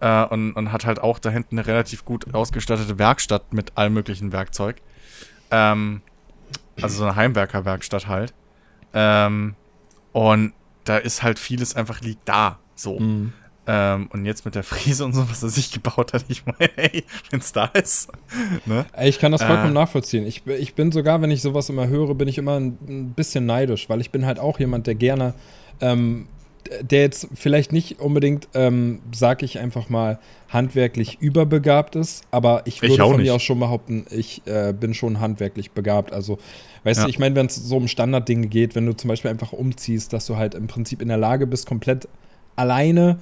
Äh, 0.00 0.24
und, 0.26 0.52
und 0.52 0.72
hat 0.72 0.86
halt 0.86 1.00
auch 1.00 1.18
da 1.18 1.30
hinten 1.30 1.58
eine 1.58 1.66
relativ 1.66 2.04
gut 2.04 2.34
ausgestattete 2.34 2.98
Werkstatt 2.98 3.52
mit 3.52 3.76
allem 3.76 3.94
möglichen 3.94 4.32
Werkzeug. 4.32 4.82
Ähm, 5.50 6.02
also 6.80 6.98
so 6.98 7.04
eine 7.04 7.16
Heimwerkerwerkstatt 7.16 8.08
halt. 8.08 8.34
Ähm, 8.92 9.54
und 10.12 10.52
da 10.84 10.98
ist 10.98 11.22
halt 11.22 11.38
vieles 11.38 11.74
einfach 11.76 12.00
liegt 12.00 12.28
da. 12.28 12.58
So. 12.74 12.98
Mhm. 12.98 13.32
Ähm, 13.66 14.08
und 14.12 14.26
jetzt 14.26 14.44
mit 14.44 14.54
der 14.56 14.62
Frise 14.62 15.04
und 15.06 15.14
so, 15.14 15.28
was 15.30 15.42
er 15.42 15.48
sich 15.48 15.72
gebaut 15.72 16.12
hat, 16.12 16.26
ich 16.28 16.44
meine, 16.44 16.76
ey, 16.76 17.04
wenn's 17.30 17.52
da 17.52 17.64
ist. 17.66 18.10
ne? 18.66 18.84
Ich 19.02 19.18
kann 19.18 19.32
das 19.32 19.42
vollkommen 19.42 19.70
Äh. 19.70 19.74
nachvollziehen. 19.80 20.26
Ich, 20.26 20.46
ich 20.46 20.74
bin 20.74 20.92
sogar, 20.92 21.22
wenn 21.22 21.30
ich 21.30 21.40
sowas 21.40 21.70
immer 21.70 21.88
höre, 21.88 22.14
bin 22.14 22.28
ich 22.28 22.36
immer 22.36 22.60
ein, 22.60 22.76
ein 22.86 23.14
bisschen 23.14 23.46
neidisch, 23.46 23.88
weil 23.88 24.02
ich 24.02 24.10
bin 24.10 24.26
halt 24.26 24.38
auch 24.38 24.58
jemand, 24.58 24.86
der 24.86 24.96
gerne, 24.96 25.32
ähm, 25.80 26.26
der 26.80 27.02
jetzt 27.02 27.28
vielleicht 27.34 27.72
nicht 27.72 28.00
unbedingt, 28.00 28.48
ähm, 28.54 29.00
sag 29.14 29.42
ich 29.42 29.58
einfach 29.58 29.88
mal, 29.90 30.18
handwerklich 30.48 31.18
überbegabt 31.20 31.94
ist, 31.96 32.24
aber 32.30 32.62
ich 32.64 32.80
würde 32.80 33.04
auch 33.04 33.08
von 33.10 33.16
nicht. 33.18 33.26
mir 33.28 33.34
aus 33.34 33.42
schon 33.42 33.58
behaupten, 33.60 34.06
ich 34.10 34.42
äh, 34.46 34.72
bin 34.72 34.94
schon 34.94 35.20
handwerklich 35.20 35.72
begabt. 35.72 36.12
Also, 36.12 36.38
weißt 36.84 37.00
Ja. 37.00 37.04
du, 37.04 37.10
ich 37.10 37.18
meine, 37.18 37.34
wenn 37.34 37.46
es 37.46 37.56
so 37.56 37.76
um 37.76 37.88
Standarddinge 37.88 38.46
geht, 38.46 38.74
wenn 38.74 38.86
du 38.86 38.92
zum 38.94 39.08
Beispiel 39.08 39.30
einfach 39.30 39.52
umziehst, 39.52 40.12
dass 40.12 40.26
du 40.26 40.36
halt 40.36 40.54
im 40.54 40.66
Prinzip 40.66 41.02
in 41.02 41.08
der 41.08 41.16
Lage 41.18 41.46
bist, 41.46 41.66
komplett 41.66 42.08
alleine 42.56 43.18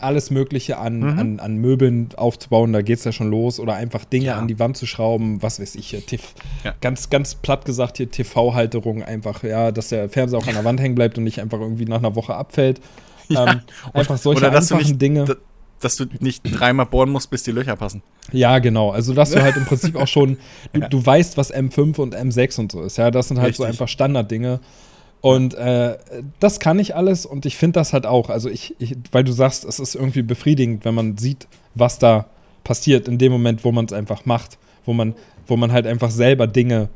alles 0.00 0.30
Mögliche 0.30 0.78
an, 0.78 0.98
Mhm. 1.00 1.18
an, 1.18 1.40
an 1.40 1.56
Möbeln 1.56 2.08
aufzubauen, 2.16 2.72
da 2.72 2.82
geht 2.82 2.98
es 2.98 3.04
ja 3.04 3.12
schon 3.12 3.30
los. 3.30 3.58
Oder 3.60 3.74
einfach 3.74 4.04
Dinge 4.04 4.26
Ja. 4.26 4.38
an 4.38 4.48
die 4.48 4.58
Wand 4.58 4.76
zu 4.76 4.86
schrauben, 4.86 5.42
was 5.42 5.60
weiß 5.60 5.74
ich, 5.76 5.88
hier, 5.88 6.02
Ja. 6.64 6.74
ganz, 6.80 7.10
ganz 7.10 7.34
platt 7.34 7.64
gesagt, 7.64 7.96
hier 7.96 8.10
TV-Halterung 8.10 9.02
einfach, 9.02 9.42
ja, 9.42 9.72
dass 9.72 9.88
der 9.88 10.08
Fernseher 10.08 10.38
auch 10.38 10.46
an 10.46 10.54
der 10.54 10.64
Wand 10.64 10.80
hängen 10.80 10.94
bleibt 10.94 11.16
und 11.18 11.24
nicht 11.24 11.40
einfach 11.40 11.60
irgendwie 11.60 11.84
nach 11.86 11.98
einer 11.98 12.14
Woche 12.16 12.34
abfällt. 12.34 12.80
Ja. 13.28 13.50
Ähm, 13.54 13.60
einfach 13.92 14.18
solche 14.18 14.42
Oder 14.42 14.50
dass 14.52 14.68
du 14.68 14.74
einfachen 14.76 14.88
nicht, 14.90 15.02
Dinge. 15.02 15.24
da- 15.24 15.34
dass 15.80 15.96
du 15.96 16.04
nicht 16.20 16.42
dreimal 16.44 16.86
bohren 16.86 17.10
musst, 17.10 17.28
bis 17.28 17.42
die 17.42 17.50
Löcher 17.50 17.74
passen. 17.76 18.02
Ja, 18.32 18.60
genau. 18.60 18.90
Also, 18.92 19.12
dass 19.14 19.32
du 19.32 19.42
halt 19.42 19.56
im 19.56 19.64
Prinzip 19.66 19.96
auch 19.96 20.06
schon, 20.06 20.38
du, 20.72 20.80
du 20.80 21.04
weißt, 21.04 21.36
was 21.36 21.52
M5 21.52 21.98
und 22.00 22.14
M6 22.14 22.60
und 22.60 22.70
so 22.72 22.82
ist. 22.82 22.96
Ja, 22.98 23.10
das 23.10 23.28
sind 23.28 23.40
halt 23.40 23.56
so 23.56 23.64
Richtig. 23.64 23.80
einfach 23.80 23.88
Standarddinge. 23.88 24.60
Und 25.26 25.54
äh, 25.54 25.98
das 26.38 26.60
kann 26.60 26.78
ich 26.78 26.94
alles 26.94 27.26
und 27.26 27.46
ich 27.46 27.56
finde 27.56 27.80
das 27.80 27.92
halt 27.92 28.06
auch. 28.06 28.30
Also, 28.30 28.48
ich, 28.48 28.76
ich, 28.78 28.94
weil 29.10 29.24
du 29.24 29.32
sagst, 29.32 29.64
es 29.64 29.80
ist 29.80 29.96
irgendwie 29.96 30.22
befriedigend, 30.22 30.84
wenn 30.84 30.94
man 30.94 31.18
sieht, 31.18 31.48
was 31.74 31.98
da 31.98 32.26
passiert 32.62 33.08
in 33.08 33.18
dem 33.18 33.32
Moment, 33.32 33.64
wo 33.64 33.72
man 33.72 33.86
es 33.86 33.92
einfach 33.92 34.24
macht, 34.24 34.56
wo 34.84 34.92
man, 34.92 35.16
wo 35.48 35.56
man 35.56 35.72
halt 35.72 35.84
einfach 35.88 36.10
selber 36.12 36.46
Dinge 36.46 36.90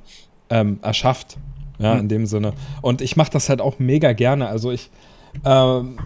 ähm, 0.49 0.79
erschafft. 0.81 1.39
Ja, 1.81 1.95
Hm. 1.95 2.01
in 2.01 2.09
dem 2.09 2.27
Sinne. 2.27 2.53
Und 2.83 3.01
ich 3.01 3.17
mache 3.17 3.33
das 3.33 3.49
halt 3.49 3.61
auch 3.61 3.81
mega 3.81 4.13
gerne. 4.13 4.47
Also, 4.47 4.71
ich, 4.71 4.91
ähm, 5.45 5.99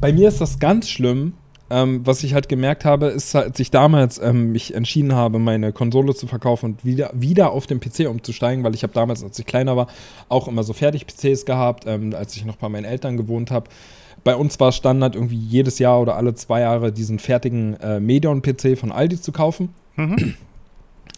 bei 0.00 0.14
mir 0.14 0.28
ist 0.28 0.40
das 0.40 0.58
ganz 0.58 0.88
schlimm. 0.88 1.34
Ähm, 1.74 2.06
was 2.06 2.22
ich 2.22 2.34
halt 2.34 2.48
gemerkt 2.48 2.84
habe, 2.84 3.06
ist, 3.06 3.34
als 3.34 3.58
ich 3.58 3.72
damals 3.72 4.18
ähm, 4.18 4.52
mich 4.52 4.74
entschieden 4.74 5.12
habe, 5.12 5.40
meine 5.40 5.72
Konsole 5.72 6.14
zu 6.14 6.28
verkaufen 6.28 6.66
und 6.66 6.84
wieder, 6.84 7.10
wieder 7.14 7.50
auf 7.50 7.66
den 7.66 7.80
PC 7.80 8.08
umzusteigen, 8.08 8.62
weil 8.62 8.76
ich 8.76 8.84
habe 8.84 8.92
damals, 8.92 9.24
als 9.24 9.40
ich 9.40 9.44
kleiner 9.44 9.76
war, 9.76 9.88
auch 10.28 10.46
immer 10.46 10.62
so 10.62 10.72
Fertig-PCs 10.72 11.44
gehabt, 11.44 11.82
ähm, 11.88 12.14
als 12.14 12.36
ich 12.36 12.44
noch 12.44 12.54
bei 12.54 12.68
meinen 12.68 12.84
Eltern 12.84 13.16
gewohnt 13.16 13.50
habe. 13.50 13.68
Bei 14.22 14.36
uns 14.36 14.60
war 14.60 14.68
es 14.68 14.76
Standard, 14.76 15.16
irgendwie 15.16 15.36
jedes 15.36 15.80
Jahr 15.80 16.00
oder 16.00 16.14
alle 16.14 16.36
zwei 16.36 16.60
Jahre 16.60 16.92
diesen 16.92 17.18
fertigen 17.18 17.74
äh, 17.80 17.98
Medion-PC 17.98 18.78
von 18.78 18.92
Aldi 18.92 19.20
zu 19.20 19.32
kaufen. 19.32 19.70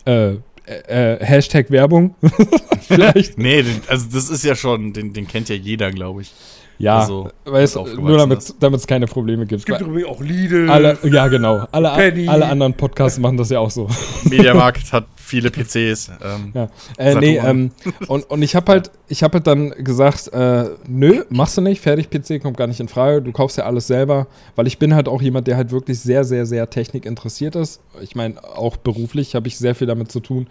äh, 0.06 0.30
äh, 0.30 0.36
äh, 0.66 1.22
Hashtag 1.22 1.70
Werbung. 1.70 2.14
Vielleicht. 2.80 3.36
Nee, 3.36 3.62
also 3.88 4.06
das 4.10 4.30
ist 4.30 4.42
ja 4.42 4.56
schon, 4.56 4.94
den, 4.94 5.12
den 5.12 5.28
kennt 5.28 5.50
ja 5.50 5.54
jeder, 5.54 5.90
glaube 5.90 6.22
ich. 6.22 6.32
Ja, 6.78 7.00
Also, 7.00 7.30
weißt, 7.44 7.76
nur 7.96 8.18
damit 8.18 8.80
es 8.80 8.86
keine 8.86 9.06
Probleme 9.06 9.46
gibt. 9.46 9.60
Es 9.60 9.64
gibt 9.64 9.80
übrigens 9.80 10.08
auch 10.08 10.20
Lidl. 10.20 10.68
Alle, 10.70 10.98
ja, 11.04 11.26
genau. 11.28 11.66
Alle, 11.72 11.90
Penny. 11.90 12.28
alle 12.28 12.46
anderen 12.46 12.74
Podcasts 12.74 13.18
machen 13.18 13.36
das 13.36 13.50
ja 13.50 13.60
auch 13.60 13.70
so. 13.70 13.88
Mediamarkt 14.24 14.92
hat 14.92 15.06
viele 15.16 15.50
PCs. 15.50 16.10
Ähm, 16.22 16.52
Ja. 16.54 16.68
Äh, 16.98 17.14
nee, 17.16 17.38
ähm, 17.38 17.72
und, 18.08 18.30
und 18.30 18.42
ich 18.42 18.54
habe 18.54 18.72
halt, 18.72 18.90
ich 19.08 19.22
habe 19.22 19.38
halt 19.38 19.46
dann 19.46 19.70
gesagt, 19.70 20.28
äh, 20.32 20.66
nö, 20.86 21.24
machst 21.30 21.56
du 21.56 21.62
nicht, 21.62 21.80
fertig 21.80 22.10
PC 22.10 22.42
kommt 22.42 22.56
gar 22.56 22.66
nicht 22.66 22.80
in 22.80 22.88
Frage, 22.88 23.22
du 23.22 23.32
kaufst 23.32 23.58
ja 23.58 23.64
alles 23.64 23.86
selber, 23.86 24.26
weil 24.54 24.66
ich 24.66 24.78
bin 24.78 24.94
halt 24.94 25.08
auch 25.08 25.22
jemand, 25.22 25.46
der 25.46 25.56
halt 25.56 25.72
wirklich 25.72 25.98
sehr, 26.00 26.24
sehr, 26.24 26.46
sehr 26.46 26.68
Technik 26.70 27.06
interessiert 27.06 27.56
ist. 27.56 27.80
Ich 28.00 28.14
meine, 28.14 28.42
auch 28.44 28.76
beruflich 28.76 29.34
habe 29.34 29.48
ich 29.48 29.58
sehr 29.58 29.74
viel 29.74 29.86
damit 29.86 30.12
zu 30.12 30.20
tun. 30.20 30.46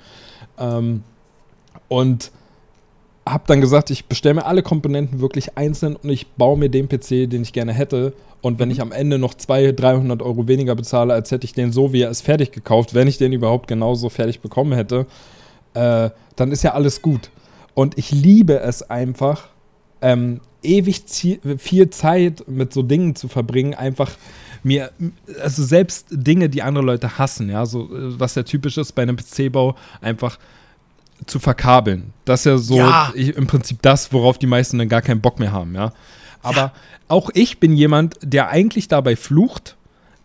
Ähm, 0.58 1.04
und 1.88 2.32
habe 3.28 3.44
dann 3.48 3.60
gesagt, 3.62 3.90
ich 3.90 4.06
bestelle 4.06 4.36
mir 4.36 4.46
alle 4.46 4.62
Komponenten 4.62 5.20
wirklich 5.20 5.58
einzeln 5.58 5.96
und 5.96 6.10
ich 6.10 6.28
baue 6.28 6.58
mir 6.58 6.70
den 6.70 6.88
PC, 6.88 7.30
den 7.30 7.42
ich 7.42 7.54
gerne 7.54 7.74
hätte. 7.74 8.14
Und 8.42 8.60
wenn 8.60 8.70
ich 8.70 8.82
am 8.82 8.92
Ende 8.92 9.18
noch 9.18 9.34
200, 9.34 9.80
300 9.80 10.22
Euro 10.22 10.48
weniger 10.48 10.76
bezahle, 10.76 11.14
als 11.14 11.32
hätte 11.32 11.46
ich 11.46 11.54
den 11.54 11.72
so, 11.72 11.92
wie 11.92 12.02
er 12.02 12.12
ist, 12.12 12.22
fertig 12.22 12.52
gekauft, 12.52 12.94
wenn 12.94 13.08
ich 13.08 13.18
den 13.18 13.34
überhaupt 13.34 13.68
genauso 13.68 14.10
fertig 14.10 14.42
bekommen 14.42 14.74
hätte, 14.74 15.08
äh, 15.74 16.12
dann 16.36 16.52
ist 16.52 16.64
ja 16.64 16.74
alles 16.74 17.02
gut. 17.02 17.32
Und 17.74 17.98
ich 17.98 18.12
liebe 18.12 18.60
es 18.60 18.88
einfach, 18.90 19.48
ähm, 20.02 20.42
ewig 20.62 21.04
viel 21.58 21.90
Zeit 21.90 22.44
mit 22.48 22.74
so 22.74 22.84
Dingen 22.84 23.16
zu 23.16 23.28
verbringen, 23.28 23.74
einfach 23.74 24.12
mir, 24.64 24.92
also 25.42 25.64
selbst 25.64 26.08
Dinge, 26.12 26.50
die 26.50 26.64
andere 26.64 26.84
Leute 26.84 27.18
hassen, 27.18 27.50
ja, 27.50 27.66
so 27.66 27.84
äh, 27.84 28.20
was 28.20 28.36
ja 28.36 28.44
typisch 28.44 28.78
ist 28.78 28.94
bei 28.94 29.04
einem 29.04 29.16
PC-Bau, 29.16 29.76
einfach 30.02 30.40
zu 31.26 31.39
verkabeln. 31.39 32.13
Das 32.26 32.41
ist 32.41 32.45
ja 32.45 32.57
so 32.57 32.78
Ja. 32.78 33.11
ich, 33.16 33.36
im 33.36 33.47
Prinzip 33.47 33.82
das, 33.82 34.11
worauf 34.13 34.38
die 34.38 34.47
meisten 34.47 34.78
dann 34.78 34.89
gar 34.89 35.01
keinen 35.01 35.22
Bock 35.22 35.39
mehr 35.39 35.51
haben, 35.51 35.74
ja. 35.76 35.93
Aber 36.41 36.74
auch 37.07 37.30
ich 37.34 37.59
bin 37.59 37.74
jemand, 37.76 38.16
der 38.22 38.49
eigentlich 38.49 38.88
dabei 38.88 39.16
flucht, 39.16 39.76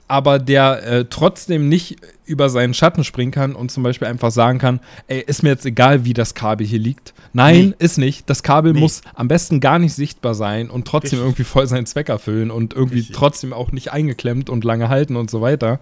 aber 0.09 0.38
der 0.41 0.82
äh, 0.86 1.05
trotzdem 1.09 1.68
nicht 1.68 1.97
über 2.26 2.49
seinen 2.51 2.74
Schatten 2.74 3.05
springen 3.05 3.30
kann 3.30 3.55
und 3.55 3.70
zum 3.70 3.82
Beispiel 3.84 4.09
einfach 4.09 4.30
sagen 4.32 4.59
kann, 4.59 4.80
ey, 5.07 5.20
ist 5.24 5.43
mir 5.43 5.51
jetzt 5.51 5.64
egal, 5.64 6.05
wie 6.05 6.12
das 6.14 6.34
Kabel 6.34 6.66
hier 6.66 6.80
liegt. 6.80 7.14
Nein, 7.32 7.74
ist 7.78 7.97
nicht. 7.97 8.28
Das 8.28 8.43
Kabel 8.43 8.72
Nee. 8.72 8.80
muss 8.80 9.03
am 9.14 9.28
besten 9.28 9.61
gar 9.61 9.78
nicht 9.78 9.95
sichtbar 9.95 10.34
sein 10.34 10.68
und 10.68 10.86
trotzdem 10.86 11.20
Richtig. 11.20 11.24
irgendwie 11.26 11.45
voll 11.45 11.66
seinen 11.68 11.86
Zweck 11.86 12.09
erfüllen 12.09 12.51
und 12.51 12.74
irgendwie 12.74 12.99
Richtig. 12.99 13.16
trotzdem 13.16 13.53
auch 13.53 13.70
nicht 13.72 13.93
eingeklemmt 13.93 14.51
und 14.51 14.64
lange 14.64 14.88
halten 14.88 15.14
und 15.16 15.30
so 15.30 15.41
weiter. 15.41 15.78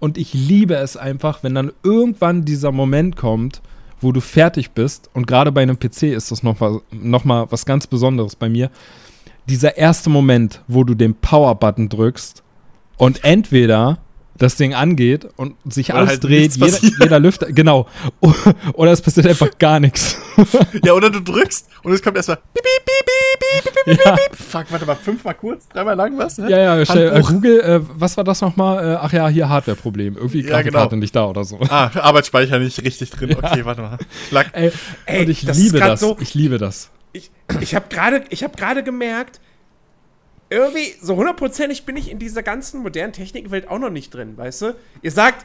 Und 0.00 0.16
ich 0.16 0.32
liebe 0.32 0.74
es 0.76 0.96
einfach, 0.96 1.42
wenn 1.42 1.54
dann 1.54 1.72
irgendwann 1.82 2.44
dieser 2.46 2.72
Moment 2.72 3.16
kommt, 3.16 3.60
wo 4.00 4.12
du 4.12 4.20
fertig 4.20 4.70
bist 4.72 5.10
und 5.12 5.26
gerade 5.26 5.52
bei 5.52 5.62
einem 5.62 5.78
PC 5.78 6.04
ist 6.14 6.30
das 6.30 6.42
noch, 6.42 6.60
was- 6.60 6.80
noch 6.92 7.24
mal 7.24 7.46
was 7.50 7.66
ganz 7.66 7.86
Besonderes 7.86 8.36
bei 8.36 8.48
mir. 8.48 8.70
Dieser 9.48 9.76
erste 9.78 10.10
Moment, 10.10 10.62
wo 10.68 10.84
du 10.84 10.94
den 10.94 11.14
Power-Button 11.14 11.88
drückst 11.88 12.42
und 12.96 13.24
entweder 13.24 13.98
das 14.38 14.56
Ding 14.56 14.72
angeht 14.74 15.26
und 15.36 15.54
sich 15.70 15.90
Oder 15.90 15.98
alles 15.98 16.10
halt 16.10 16.24
dreht, 16.24 16.56
jeder, 16.56 16.78
jeder 17.00 17.18
Lüfter, 17.20 17.46
genau. 17.52 17.86
Oder 18.74 18.92
es 18.92 19.00
passiert 19.02 19.26
einfach 19.26 19.50
gar 19.58 19.80
nichts. 19.80 20.16
Ja, 20.84 20.92
oder 20.92 21.10
du 21.10 21.20
drückst 21.20 21.68
und 21.82 21.92
es 21.92 22.00
kommt 22.00 22.16
erstmal 22.16 22.36
piep, 22.54 22.62
piep, 22.62 22.84
piep, 22.84 23.72
piep, 23.74 23.84
piep, 23.96 24.06
Ja. 24.06 24.12
piep. 24.16 24.36
Fuck, 24.36 24.66
warte 24.70 24.86
mal, 24.86 24.94
fünfmal 24.94 25.34
kurz, 25.34 25.66
dreimal 25.68 25.96
lang 25.96 26.16
was? 26.16 26.38
Ne? 26.38 26.48
Ja, 26.48 26.76
ja, 26.76 26.84
stell, 26.84 27.12
äh. 27.16 27.20
Google, 27.22 27.60
äh, 27.60 27.80
was 27.96 28.16
war 28.16 28.22
das 28.22 28.40
nochmal? 28.40 28.92
Äh, 28.92 28.96
ach 29.00 29.12
ja, 29.12 29.28
hier 29.28 29.48
Hardware-Problem. 29.48 30.16
Irgendwie 30.16 30.42
Ja, 30.42 30.50
Grafikkarte 30.50 30.90
genau. 30.90 31.00
nicht 31.00 31.16
da 31.16 31.26
oder 31.26 31.42
so. 31.44 31.58
Ah, 31.68 31.90
Arbeitsspeicher 32.00 32.60
nicht 32.60 32.80
richtig 32.84 33.10
drin. 33.10 33.34
Okay, 33.36 33.64
warte 33.64 33.80
mal. 33.82 33.98
Ey, 34.52 34.70
Ey, 35.06 35.22
und 35.24 35.30
ich 35.30 35.42
liebe 35.42 35.80
das. 35.80 35.98
so- 36.00 36.16
Ich 36.20 36.34
liebe 36.34 36.58
das. 36.58 36.90
ich, 37.12 37.32
ich 37.60 37.74
habe 37.74 37.86
gerade 37.88 38.22
hab 38.30 38.56
gerade 38.56 38.84
gemerkt, 38.84 39.40
irgendwie 40.50 40.94
so 41.00 41.16
hundertprozentig 41.16 41.84
bin 41.84 41.96
ich 41.96 42.10
in 42.10 42.18
dieser 42.18 42.42
ganzen 42.42 42.82
modernen 42.82 43.12
Technikwelt 43.12 43.68
auch 43.68 43.78
noch 43.78 43.90
nicht 43.90 44.14
drin, 44.14 44.36
weißt 44.36 44.62
du? 44.62 44.76
Ihr 45.02 45.12
sagt, 45.12 45.44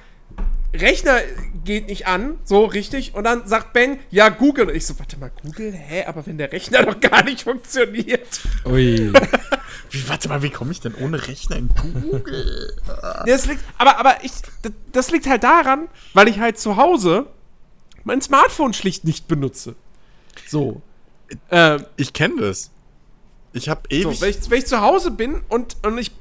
Rechner 0.73 1.19
geht 1.65 1.87
nicht 1.87 2.07
an, 2.07 2.39
so 2.45 2.65
richtig, 2.65 3.13
und 3.13 3.25
dann 3.25 3.47
sagt 3.47 3.73
Ben, 3.73 3.99
ja, 4.09 4.29
Google. 4.29 4.69
Und 4.69 4.75
ich 4.75 4.85
so, 4.87 4.97
warte 4.97 5.17
mal, 5.17 5.31
Google? 5.43 5.71
Hä? 5.71 6.05
Aber 6.05 6.25
wenn 6.25 6.37
der 6.39 6.51
Rechner 6.51 6.83
doch 6.83 6.99
gar 6.99 7.23
nicht 7.23 7.43
funktioniert. 7.43 8.41
Ui. 8.65 9.11
Wie, 9.91 10.09
warte 10.09 10.27
mal, 10.27 10.41
wie 10.41 10.49
komme 10.49 10.71
ich 10.71 10.79
denn 10.81 10.95
ohne 10.95 11.27
Rechner 11.27 11.55
in 11.57 11.69
Google? 11.69 12.73
Das 13.27 13.45
liegt, 13.45 13.63
aber, 13.77 13.99
aber 13.99 14.23
ich, 14.23 14.31
das, 14.63 14.71
das 14.91 15.11
liegt 15.11 15.27
halt 15.27 15.43
daran, 15.43 15.87
weil 16.15 16.27
ich 16.27 16.39
halt 16.39 16.57
zu 16.57 16.77
Hause 16.77 17.27
mein 18.03 18.19
Smartphone 18.19 18.73
schlicht 18.73 19.03
nicht 19.03 19.27
benutze. 19.27 19.75
So. 20.47 20.81
Ähm, 21.51 21.85
Ich 21.95 22.13
kenne 22.13 22.41
das. 22.41 22.71
Ich 23.53 23.69
habe 23.69 23.81
So, 23.89 23.95
ewig. 24.09 24.21
wenn, 24.21 24.29
ich, 24.29 24.49
wenn 24.49 24.57
ich 24.59 24.65
zu 24.65 24.81
Hause 24.81 25.11
bin 25.11 25.41
und, 25.49 25.77
und 25.85 25.97
ich 25.97 26.11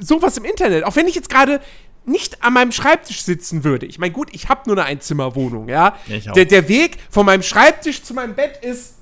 sowas 0.00 0.36
im 0.36 0.44
Internet, 0.44 0.84
auch 0.84 0.96
wenn 0.96 1.06
ich 1.06 1.14
jetzt 1.14 1.28
gerade 1.28 1.60
nicht 2.06 2.42
an 2.42 2.52
meinem 2.52 2.72
Schreibtisch 2.72 3.22
sitzen 3.22 3.64
würde. 3.64 3.86
Ich 3.86 3.98
meine, 3.98 4.12
gut, 4.12 4.28
ich 4.32 4.48
habe 4.48 4.62
nur 4.66 4.76
eine 4.76 4.84
Einzimmerwohnung, 4.86 5.68
ja. 5.68 5.96
Ich 6.06 6.28
auch. 6.28 6.34
der, 6.34 6.44
der 6.44 6.68
Weg 6.68 6.98
von 7.10 7.24
meinem 7.24 7.42
Schreibtisch 7.42 8.02
zu 8.02 8.12
meinem 8.14 8.34
Bett 8.34 8.58
ist 8.62 8.94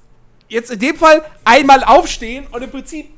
jetzt 0.49 0.71
in 0.71 0.79
dem 0.79 0.97
Fall 0.97 1.23
einmal 1.45 1.83
aufstehen 1.83 2.47
und 2.51 2.63
im 2.63 2.71
Prinzip 2.71 3.09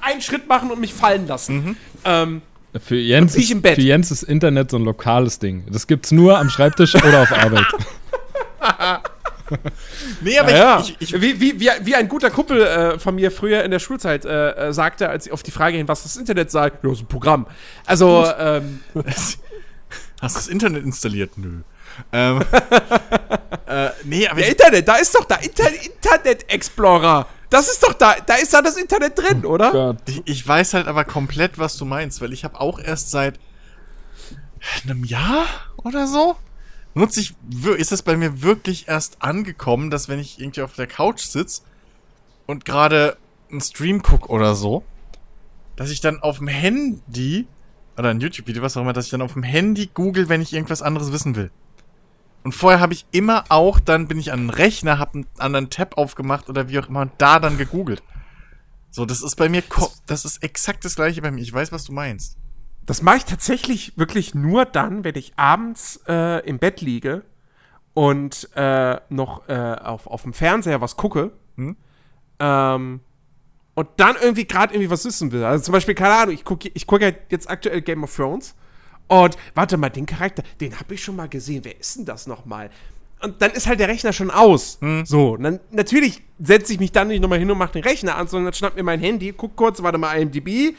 einen 0.00 0.20
Schritt 0.20 0.46
machen 0.48 0.70
und 0.70 0.80
mich 0.80 0.92
fallen 0.94 1.26
lassen. 1.26 1.64
Mhm. 1.64 1.76
Ähm, 2.04 2.42
Für 2.78 2.96
Jens, 2.96 3.34
ist, 3.34 3.50
im 3.50 3.62
Bett. 3.62 3.74
für 3.76 3.80
Jens 3.82 4.10
ist 4.10 4.22
Internet 4.22 4.70
so 4.70 4.76
ein 4.76 4.84
lokales 4.84 5.38
Ding. 5.38 5.64
Das 5.70 5.86
gibt's 5.86 6.12
nur 6.12 6.38
am 6.38 6.48
Schreibtisch 6.50 6.94
oder 6.94 7.22
auf 7.22 7.32
Arbeit. 7.32 7.64
Nee, 10.20 10.38
aber 10.38 10.50
Ja, 10.50 10.80
ich, 10.80 10.96
ich, 11.00 11.14
ich, 11.14 11.20
wie, 11.20 11.40
wie, 11.40 11.60
wie, 11.60 11.68
wie 11.82 11.94
ein 11.94 12.08
guter 12.08 12.30
Kumpel 12.30 12.62
äh, 12.62 12.98
von 12.98 13.14
mir 13.14 13.30
früher 13.30 13.62
in 13.62 13.70
der 13.70 13.78
Schulzeit 13.78 14.24
äh, 14.24 14.50
äh, 14.50 14.72
sagte, 14.72 15.08
als 15.08 15.26
ich 15.26 15.32
auf 15.32 15.42
die 15.42 15.50
Frage 15.50 15.76
hin, 15.76 15.88
was 15.88 16.02
das 16.02 16.16
Internet 16.16 16.50
sei, 16.50 16.66
ja, 16.66 16.72
das 16.82 16.92
ist 16.92 17.00
ein 17.02 17.06
Programm. 17.06 17.46
Also, 17.86 18.26
ähm, 18.38 18.80
Hast 20.20 20.36
du 20.36 20.38
das 20.38 20.48
Internet 20.48 20.84
installiert? 20.84 21.36
Nö. 21.36 21.60
Ähm, 22.12 22.40
äh, 23.66 23.90
nee, 24.04 24.26
aber 24.26 24.40
der 24.40 24.48
Internet, 24.48 24.88
da 24.88 24.96
ist 24.96 25.14
doch 25.14 25.24
da 25.24 25.36
Inter 25.36 25.68
Internet 25.84 26.50
Explorer. 26.50 27.26
Das 27.50 27.68
ist 27.68 27.82
doch 27.82 27.92
da, 27.92 28.16
da 28.24 28.34
ist 28.34 28.52
da 28.54 28.62
das 28.62 28.76
Internet 28.76 29.18
drin, 29.18 29.44
oder? 29.44 29.70
Gott. 29.70 29.98
ich, 30.06 30.22
ich 30.24 30.48
weiß 30.48 30.74
halt 30.74 30.88
aber 30.88 31.04
komplett, 31.04 31.58
was 31.58 31.76
du 31.76 31.84
meinst, 31.84 32.20
weil 32.20 32.32
ich 32.32 32.42
habe 32.44 32.58
auch 32.60 32.78
erst 32.78 33.10
seit 33.10 33.38
einem 34.84 35.04
Jahr 35.04 35.44
oder 35.76 36.06
so 36.06 36.36
nutze 36.94 37.20
ich, 37.20 37.34
ist 37.76 37.92
es 37.92 38.02
bei 38.02 38.16
mir 38.16 38.42
wirklich 38.42 38.88
erst 38.88 39.22
angekommen, 39.22 39.90
dass 39.90 40.08
wenn 40.08 40.18
ich 40.18 40.40
irgendwie 40.40 40.62
auf 40.62 40.74
der 40.74 40.86
Couch 40.86 41.20
sitze 41.20 41.62
und 42.46 42.64
gerade 42.64 43.16
einen 43.50 43.60
Stream 43.60 44.02
guck 44.02 44.30
oder 44.30 44.54
so, 44.54 44.84
dass 45.76 45.90
ich 45.90 46.00
dann 46.00 46.20
auf 46.20 46.38
dem 46.38 46.48
Handy 46.48 47.46
oder 47.96 48.10
ein 48.10 48.20
YouTube-Video, 48.20 48.62
was 48.62 48.76
auch 48.76 48.82
immer, 48.82 48.92
dass 48.92 49.06
ich 49.06 49.10
dann 49.10 49.22
auf 49.22 49.34
dem 49.34 49.42
Handy 49.42 49.88
google, 49.92 50.28
wenn 50.28 50.40
ich 50.40 50.52
irgendwas 50.52 50.82
anderes 50.82 51.12
wissen 51.12 51.36
will. 51.36 51.50
Und 52.42 52.52
vorher 52.52 52.80
habe 52.80 52.92
ich 52.92 53.06
immer 53.10 53.44
auch, 53.48 53.80
dann 53.80 54.06
bin 54.06 54.18
ich 54.18 54.32
an 54.32 54.40
den 54.40 54.50
Rechner, 54.50 54.98
habe 54.98 55.14
einen 55.14 55.26
anderen 55.38 55.70
Tab 55.70 55.96
aufgemacht 55.96 56.48
oder 56.50 56.68
wie 56.68 56.78
auch 56.78 56.88
immer 56.88 57.00
und 57.00 57.12
da 57.18 57.38
dann 57.38 57.56
gegoogelt. 57.56 58.02
So, 58.90 59.06
das 59.06 59.22
ist 59.22 59.36
bei 59.36 59.48
mir, 59.48 59.62
das 60.06 60.24
ist 60.24 60.42
exakt 60.42 60.84
das 60.84 60.94
gleiche 60.94 61.22
bei 61.22 61.30
mir. 61.30 61.40
Ich 61.40 61.52
weiß, 61.52 61.72
was 61.72 61.84
du 61.84 61.92
meinst. 61.92 62.36
Das 62.86 63.02
mache 63.02 63.18
ich 63.18 63.24
tatsächlich 63.24 63.96
wirklich 63.96 64.34
nur 64.34 64.64
dann, 64.64 65.04
wenn 65.04 65.14
ich 65.14 65.32
abends 65.36 66.00
äh, 66.06 66.46
im 66.46 66.58
Bett 66.58 66.80
liege 66.80 67.22
und 67.94 68.50
äh, 68.56 68.96
noch 69.08 69.48
äh, 69.48 69.54
auf, 69.54 70.06
auf 70.06 70.22
dem 70.22 70.32
Fernseher 70.32 70.80
was 70.80 70.96
gucke. 70.96 71.32
Hm? 71.56 71.76
Ähm, 72.40 73.00
und 73.74 73.88
dann 73.96 74.16
irgendwie 74.20 74.46
gerade 74.46 74.74
irgendwie 74.74 74.90
was 74.90 75.04
wissen 75.04 75.32
will. 75.32 75.44
Also 75.44 75.64
zum 75.64 75.72
Beispiel, 75.72 75.94
keine 75.94 76.14
Ahnung, 76.14 76.34
ich 76.34 76.44
gucke 76.44 76.70
ich 76.72 76.86
guck 76.86 77.00
ja 77.00 77.10
jetzt 77.30 77.48
aktuell 77.48 77.80
Game 77.80 78.04
of 78.04 78.14
Thrones. 78.14 78.54
Und 79.06 79.36
warte 79.54 79.76
mal, 79.76 79.90
den 79.90 80.06
Charakter, 80.06 80.42
den 80.60 80.78
habe 80.78 80.94
ich 80.94 81.02
schon 81.02 81.16
mal 81.16 81.28
gesehen. 81.28 81.64
Wer 81.64 81.78
ist 81.78 81.96
denn 81.96 82.04
das 82.04 82.26
nochmal? 82.26 82.70
Und 83.20 83.40
dann 83.40 83.52
ist 83.52 83.66
halt 83.66 83.80
der 83.80 83.88
Rechner 83.88 84.12
schon 84.12 84.30
aus. 84.30 84.78
So, 85.04 85.32
und 85.32 85.42
dann 85.42 85.60
natürlich 85.70 86.22
setze 86.38 86.72
ich 86.72 86.80
mich 86.80 86.92
dann 86.92 87.08
nicht 87.08 87.20
nochmal 87.20 87.38
hin 87.38 87.50
und 87.50 87.58
mache 87.58 87.72
den 87.72 87.82
Rechner 87.82 88.16
an, 88.16 88.28
sondern 88.28 88.52
schnapp 88.52 88.76
mir 88.76 88.82
mein 88.82 89.00
Handy, 89.00 89.32
guck 89.32 89.56
kurz, 89.56 89.82
warte 89.82 89.98
mal, 89.98 90.14
IMDb, 90.14 90.76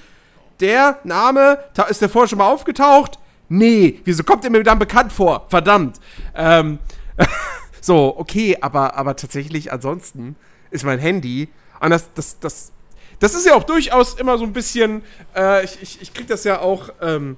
der 0.60 1.00
Name, 1.04 1.60
ist 1.90 2.02
der 2.02 2.10
vorher 2.10 2.28
schon 2.28 2.38
mal 2.40 2.50
aufgetaucht? 2.52 3.20
Nee, 3.50 4.00
wieso 4.06 4.24
kommt 4.24 4.44
der 4.44 4.52
mir 4.52 4.64
dann 4.64 4.80
bekannt 4.80 5.12
vor? 5.14 5.46
Verdammt. 5.50 6.00
Ähm, 6.36 6.80
so, 7.82 8.16
okay, 8.18 8.58
aber, 8.62 8.96
aber 8.96 9.16
tatsächlich 9.16 9.72
ansonsten 9.72 10.36
ist 10.72 10.84
mein 10.84 11.00
Handy, 11.00 11.50
und 11.80 11.90
das, 11.92 12.12
das, 12.14 12.40
das, 12.40 12.72
das 13.20 13.36
ist 13.36 13.46
ja 13.46 13.54
auch 13.54 13.64
durchaus 13.64 14.16
immer 14.16 14.38
so 14.38 14.44
ein 14.46 14.54
bisschen, 14.54 15.04
äh, 15.36 15.64
ich, 15.64 15.82
ich, 15.82 16.02
ich 16.02 16.14
krieg 16.14 16.28
das 16.28 16.44
ja 16.44 16.60
auch 16.60 16.90
ähm, 17.02 17.38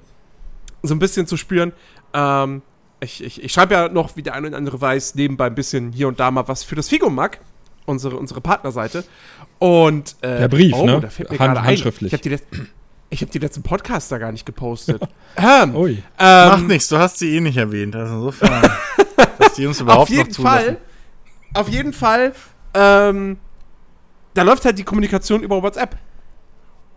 so 0.82 0.94
ein 0.94 0.98
bisschen 0.98 1.26
zu 1.26 1.36
spüren. 1.36 1.72
Ähm, 2.14 2.62
ich, 3.00 3.22
ich, 3.22 3.42
ich 3.44 3.52
schreibe 3.52 3.74
ja 3.74 3.88
noch, 3.88 4.16
wie 4.16 4.22
der 4.22 4.34
eine 4.34 4.48
oder 4.48 4.56
andere 4.56 4.80
weiß, 4.80 5.14
nebenbei 5.14 5.46
ein 5.46 5.54
bisschen 5.54 5.92
hier 5.92 6.08
und 6.08 6.18
da 6.18 6.30
mal 6.30 6.48
was 6.48 6.64
für 6.64 6.74
das 6.74 6.88
Figomac, 6.88 7.38
unsere, 7.86 8.16
unsere 8.16 8.40
Partnerseite. 8.40 9.04
Und 9.58 10.16
äh, 10.22 10.38
Der 10.38 10.48
Brief, 10.48 10.74
ne? 10.76 11.00
Da 11.00 11.10
fällt 11.10 11.30
mir 11.30 11.38
Hand- 11.38 11.48
gerade 11.48 11.60
ein. 11.60 11.66
handschriftlich. 11.66 12.12
Ich 12.12 12.18
habe 12.18 12.22
die, 12.22 12.30
letz- 12.36 12.66
ich 13.10 13.22
hab 13.22 13.30
die 13.30 13.38
letzten 13.38 13.62
Podcasts 13.62 14.08
da 14.08 14.18
gar 14.18 14.32
nicht 14.32 14.44
gepostet. 14.44 15.02
ähm, 15.36 15.74
Ui. 15.74 16.02
ähm, 16.18 16.48
Macht 16.48 16.68
nichts, 16.68 16.88
du 16.88 16.98
hast 16.98 17.18
sie 17.18 17.36
eh 17.36 17.40
nicht 17.40 17.56
erwähnt. 17.56 17.96
Also 17.96 18.14
insofern, 18.14 18.62
dass 19.38 19.54
die 19.54 19.66
uns 19.66 19.80
überhaupt 19.80 20.02
auf 20.02 20.10
jeden 20.10 20.28
noch 20.28 20.36
zulassen. 20.36 20.64
Fall, 20.64 20.78
auf 21.54 21.68
jeden 21.68 21.92
Fall, 21.92 22.32
ähm, 22.74 23.38
da 24.34 24.42
läuft 24.42 24.64
halt 24.64 24.78
die 24.78 24.84
Kommunikation 24.84 25.42
über 25.42 25.62
WhatsApp. 25.62 25.96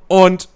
Und 0.08 0.50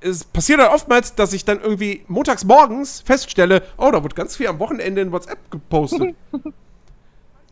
es 0.00 0.24
passiert 0.24 0.60
dann 0.60 0.70
oftmals, 0.70 1.14
dass 1.14 1.32
ich 1.32 1.44
dann 1.44 1.60
irgendwie 1.60 2.04
montags 2.08 2.44
morgens 2.44 3.00
feststelle, 3.00 3.62
oh, 3.76 3.90
da 3.90 4.02
wird 4.02 4.16
ganz 4.16 4.36
viel 4.36 4.48
am 4.48 4.58
Wochenende 4.58 5.00
in 5.02 5.12
WhatsApp 5.12 5.50
gepostet. 5.50 6.14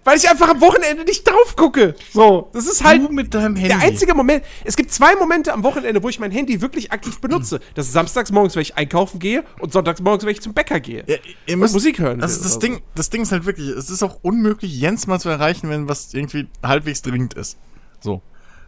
Weil 0.03 0.17
ich 0.17 0.29
einfach 0.31 0.49
am 0.49 0.61
Wochenende 0.61 1.05
nicht 1.05 1.29
drauf 1.29 1.57
gucke. 1.57 1.95
So, 2.13 2.49
das 2.55 2.67
ist 2.67 2.83
halt 2.83 3.03
du 3.03 3.13
mit 3.13 3.35
deinem 3.35 3.55
Handy. 3.55 3.69
der 3.69 3.81
einzige 3.81 4.15
Moment. 4.15 4.45
Es 4.65 4.77
gibt 4.77 4.91
zwei 4.91 5.15
Momente 5.15 5.53
am 5.53 5.63
Wochenende, 5.63 6.03
wo 6.03 6.09
ich 6.09 6.19
mein 6.19 6.31
Handy 6.31 6.63
wirklich 6.63 6.91
aktiv 6.91 7.21
benutze. 7.21 7.61
Das 7.75 7.87
ist 7.87 7.93
samstags 7.93 8.33
morgens, 8.33 8.55
wenn 8.57 8.63
ich 8.63 8.77
einkaufen 8.77 9.19
gehe 9.19 9.45
und 9.59 9.73
sonntags 9.73 10.01
morgens, 10.01 10.25
wenn 10.25 10.33
ich 10.33 10.41
zum 10.41 10.55
Bäcker 10.55 10.81
gehe. 10.81 11.05
Ja, 11.07 11.57
müsst, 11.57 11.75
Musik 11.75 11.99
hören 11.99 12.23
Also 12.23 12.43
das 12.43 12.57
oder 12.57 12.67
Ding, 12.67 12.83
das 12.95 13.11
Ding 13.11 13.23
ist 13.23 13.33
halt 13.33 13.45
wirklich, 13.45 13.69
es 13.69 13.91
ist 13.91 14.03
auch 14.03 14.19
unmöglich, 14.23 14.73
Jens 14.79 15.07
mal 15.07 15.21
zu 15.21 15.29
erreichen, 15.29 15.69
wenn 15.69 15.89
was 15.89 16.15
irgendwie 16.15 16.49
halbwegs 16.63 17.03
dringend 17.03 17.35
ist. 17.35 17.59
So. 18.01 18.23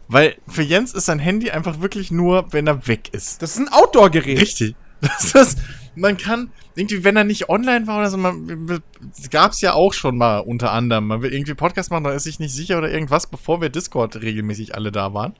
Weil 0.07 0.35
für 0.47 0.61
Jens 0.61 0.93
ist 0.93 1.05
sein 1.05 1.17
Handy 1.17 1.49
einfach 1.49 1.81
wirklich 1.81 2.11
nur, 2.11 2.45
wenn 2.51 2.67
er 2.67 2.87
weg 2.87 3.09
ist. 3.11 3.41
Das 3.41 3.51
ist 3.51 3.59
ein 3.59 3.69
Outdoor-Gerät. 3.69 4.39
Richtig. 4.39 4.75
Das 5.01 5.33
ist, 5.33 5.57
man 5.95 6.17
kann, 6.17 6.51
irgendwie, 6.75 7.03
wenn 7.03 7.15
er 7.15 7.23
nicht 7.23 7.49
online 7.49 7.87
war 7.87 7.99
oder 7.99 8.09
so, 8.09 8.17
man, 8.17 8.81
gab's 9.29 9.61
ja 9.61 9.73
auch 9.73 9.93
schon 9.93 10.17
mal 10.17 10.39
unter 10.39 10.71
anderem. 10.71 11.07
Man 11.07 11.21
will 11.21 11.33
irgendwie 11.33 11.53
Podcast 11.53 11.91
machen, 11.91 12.03
da 12.03 12.11
ist 12.11 12.23
sich 12.23 12.39
nicht 12.39 12.53
sicher 12.53 12.77
oder 12.77 12.91
irgendwas, 12.91 13.27
bevor 13.27 13.61
wir 13.61 13.69
Discord 13.69 14.15
regelmäßig 14.21 14.75
alle 14.75 14.91
da 14.91 15.13
waren. 15.13 15.35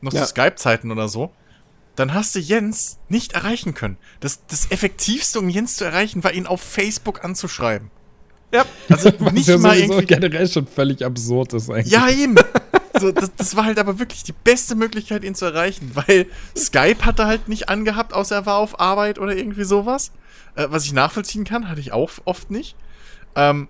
Noch 0.00 0.12
Ja. 0.12 0.22
zu 0.22 0.28
Skype-Zeiten 0.28 0.90
oder 0.90 1.08
so. 1.08 1.30
Dann 1.94 2.14
hast 2.14 2.34
du 2.34 2.38
Jens 2.38 2.98
nicht 3.08 3.32
erreichen 3.34 3.74
können. 3.74 3.98
Das, 4.20 4.46
das 4.46 4.70
Effektivste, 4.70 5.38
um 5.38 5.48
Jens 5.50 5.76
zu 5.76 5.84
erreichen, 5.84 6.24
war 6.24 6.32
ihn 6.32 6.46
auf 6.46 6.62
Facebook 6.62 7.22
anzuschreiben. 7.24 7.90
Ja. 8.54 8.64
Also 8.88 9.12
Was 9.18 9.32
nicht 9.32 9.48
ja 9.48 9.58
mal 9.58 9.78
irgendwie. 9.78 10.06
generell 10.06 10.48
schon 10.48 10.66
völlig 10.66 11.04
absurd 11.04 11.52
ist 11.52 11.70
eigentlich. 11.70 11.92
Ja, 11.92 12.08
eben. 12.08 12.36
So, 13.02 13.10
das, 13.10 13.34
das 13.36 13.56
war 13.56 13.64
halt 13.64 13.80
aber 13.80 13.98
wirklich 13.98 14.22
die 14.22 14.32
beste 14.32 14.76
Möglichkeit, 14.76 15.24
ihn 15.24 15.34
zu 15.34 15.44
erreichen, 15.44 15.90
weil 15.94 16.26
Skype 16.56 17.04
hat 17.04 17.18
er 17.18 17.26
halt 17.26 17.48
nicht 17.48 17.68
angehabt, 17.68 18.14
außer 18.14 18.36
er 18.36 18.46
war 18.46 18.58
auf 18.58 18.78
Arbeit 18.78 19.18
oder 19.18 19.36
irgendwie 19.36 19.64
sowas. 19.64 20.12
Äh, 20.54 20.68
was 20.70 20.84
ich 20.84 20.92
nachvollziehen 20.92 21.44
kann, 21.44 21.68
hatte 21.68 21.80
ich 21.80 21.92
auch 21.92 22.12
oft 22.24 22.52
nicht. 22.52 22.76
Ähm, 23.34 23.66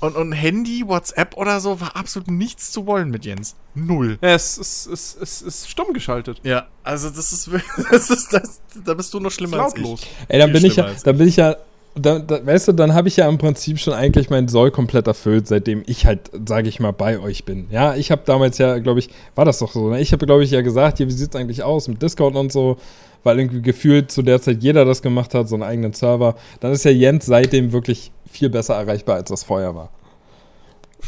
und, 0.00 0.16
und 0.16 0.32
Handy, 0.32 0.82
WhatsApp 0.88 1.36
oder 1.36 1.60
so 1.60 1.80
war 1.80 1.94
absolut 1.94 2.28
nichts 2.28 2.72
zu 2.72 2.86
wollen 2.86 3.10
mit 3.10 3.24
Jens. 3.24 3.54
Null. 3.76 4.18
Ja, 4.20 4.30
es 4.30 4.58
ist, 4.58 4.86
es, 4.86 5.16
es 5.20 5.42
ist 5.42 5.70
stumm 5.70 5.92
geschaltet. 5.92 6.40
Ja, 6.42 6.66
also 6.82 7.08
das 7.08 7.32
ist 7.32 7.52
wirklich, 7.52 7.86
das 7.90 8.10
ist 8.10 8.32
das, 8.32 8.62
da 8.84 8.94
bist 8.94 9.14
du 9.14 9.20
noch 9.20 9.30
schlimmer 9.30 9.62
als 9.62 9.76
ich. 9.76 10.10
Ey, 10.26 10.40
dann 10.40 10.50
Viel 10.50 10.60
bin 10.60 10.70
ich 10.70 10.76
ja, 10.76 10.90
dann 11.04 11.18
bin 11.18 11.28
ich 11.28 11.36
ja, 11.36 11.54
da, 11.94 12.18
da, 12.18 12.44
weißt 12.44 12.68
du, 12.68 12.72
dann 12.72 12.94
habe 12.94 13.08
ich 13.08 13.16
ja 13.16 13.28
im 13.28 13.38
Prinzip 13.38 13.78
schon 13.78 13.92
eigentlich 13.92 14.30
meinen 14.30 14.48
Soll 14.48 14.70
komplett 14.70 15.06
erfüllt, 15.06 15.46
seitdem 15.46 15.82
ich 15.86 16.06
halt, 16.06 16.30
sage 16.46 16.68
ich 16.68 16.80
mal, 16.80 16.92
bei 16.92 17.18
euch 17.18 17.44
bin. 17.44 17.66
Ja, 17.70 17.94
ich 17.94 18.10
habe 18.10 18.22
damals 18.24 18.58
ja, 18.58 18.78
glaube 18.78 19.00
ich, 19.00 19.10
war 19.34 19.44
das 19.44 19.58
doch 19.58 19.72
so, 19.72 19.90
ne? 19.90 20.00
Ich 20.00 20.12
habe, 20.12 20.24
glaube 20.24 20.44
ich, 20.44 20.50
ja 20.50 20.62
gesagt, 20.62 20.98
hier, 20.98 21.08
wie 21.08 21.12
sieht's 21.12 21.36
eigentlich 21.36 21.62
aus 21.62 21.88
mit 21.88 22.00
Discord 22.00 22.34
und 22.34 22.50
so, 22.50 22.78
weil 23.24 23.38
irgendwie 23.38 23.62
gefühlt 23.62 24.10
zu 24.10 24.22
der 24.22 24.40
Zeit 24.40 24.62
jeder 24.62 24.84
das 24.84 25.02
gemacht 25.02 25.34
hat, 25.34 25.48
so 25.48 25.54
einen 25.54 25.62
eigenen 25.62 25.92
Server. 25.92 26.34
Dann 26.60 26.72
ist 26.72 26.84
ja 26.84 26.90
Jens 26.90 27.26
seitdem 27.26 27.72
wirklich 27.72 28.10
viel 28.30 28.48
besser 28.48 28.74
erreichbar, 28.74 29.16
als 29.16 29.28
das 29.28 29.44
vorher 29.44 29.74
war. 29.74 29.90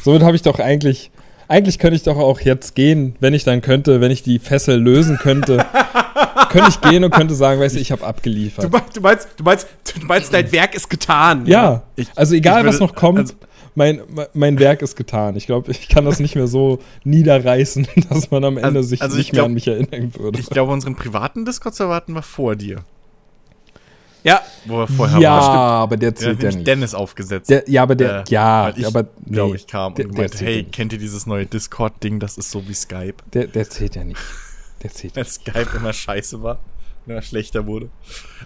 Somit 0.02 0.22
habe 0.22 0.36
ich 0.36 0.42
doch 0.42 0.58
eigentlich, 0.58 1.10
eigentlich 1.48 1.78
könnte 1.78 1.96
ich 1.96 2.02
doch 2.02 2.18
auch 2.18 2.40
jetzt 2.40 2.74
gehen, 2.74 3.16
wenn 3.20 3.32
ich 3.32 3.44
dann 3.44 3.62
könnte, 3.62 4.00
wenn 4.02 4.10
ich 4.10 4.22
die 4.22 4.38
Fessel 4.38 4.78
lösen 4.78 5.16
könnte, 5.16 5.64
könnte 6.54 6.70
ich 6.70 6.80
gehen 6.80 7.04
und 7.04 7.10
könnte 7.14 7.34
sagen, 7.34 7.60
weißt 7.60 7.76
du, 7.76 7.80
ich 7.80 7.92
habe 7.92 8.04
abgeliefert. 8.06 8.64
Du, 8.64 8.68
meinst- 8.70 8.96
du, 8.96 9.00
meinst, 9.02 9.28
du, 9.36 9.42
meinst, 9.44 9.68
du 10.00 10.06
meinst, 10.06 10.32
dein 10.32 10.50
Werk 10.52 10.74
ist 10.74 10.88
getan. 10.88 11.44
Ja, 11.46 11.82
Ich- 11.96 12.08
also 12.16 12.34
egal 12.34 12.62
ich 12.62 12.66
was 12.68 12.74
würde- 12.80 12.84
noch 12.86 12.94
kommt, 12.94 13.18
also- 13.18 13.34
mein, 13.76 14.00
mein 14.34 14.58
Werk 14.60 14.82
ist 14.82 14.94
getan. 14.96 15.34
Ich 15.34 15.46
glaube, 15.46 15.72
ich 15.72 15.88
kann 15.88 16.04
das 16.04 16.20
nicht 16.20 16.36
mehr 16.36 16.46
so 16.46 16.78
niederreißen, 17.02 17.88
dass 18.08 18.30
man 18.30 18.44
am 18.44 18.56
Ende 18.56 18.68
Also- 18.78 18.82
sich 18.88 19.02
also 19.02 19.16
nicht 19.16 19.26
ich 19.28 19.32
mehr 19.32 19.40
glaub- 19.40 19.46
an 19.48 19.54
mich 19.54 19.66
erinnern 19.68 20.12
würde. 20.16 20.38
Ich 20.38 20.46
glaube, 20.48 20.72
unseren 20.72 20.94
privaten 20.94 21.44
Discord-Server 21.44 21.94
hatten 21.94 22.14
wir 22.14 22.22
vor 22.22 22.54
dir. 22.56 22.84
Ja, 24.22 24.40
Wo 24.64 24.78
wir 24.78 24.86
vorher 24.86 25.18
ja, 25.18 25.36
waren. 25.38 25.82
aber 25.82 25.96
der 25.98 26.14
zählt 26.14 26.38
ja 26.38 26.44
nämlich 26.44 26.56
nicht. 26.56 26.66
Dennis 26.66 26.94
aufgesetzt. 26.94 27.50
Der, 27.50 27.68
ja, 27.68 27.82
aber 27.82 27.94
der, 27.94 28.20
Äh, 28.20 28.24
ja, 28.30 28.72
ich, 28.74 28.86
aber 28.86 29.02
nee, 29.26 29.32
glaube 29.34 29.56
ich, 29.56 29.66
kam 29.66 29.94
der, 29.96 30.06
und 30.06 30.16
meinte, 30.16 30.38
hey, 30.42 30.60
ja 30.62 30.66
kennt 30.72 30.94
ihr 30.94 30.98
dieses 30.98 31.26
neue 31.26 31.44
Discord-Ding? 31.44 32.20
Das 32.20 32.38
ist 32.38 32.50
so 32.50 32.66
wie 32.66 32.72
Skype. 32.72 33.16
Der, 33.34 33.48
der 33.48 33.68
zählt 33.68 33.96
ja 33.96 34.04
nicht. 34.04 34.18
Der 34.84 35.22
Als 35.22 35.34
Skype 35.34 35.68
immer 35.76 35.92
scheiße 35.92 36.42
war, 36.42 36.58
immer 37.06 37.22
schlechter 37.22 37.66
wurde. 37.66 37.88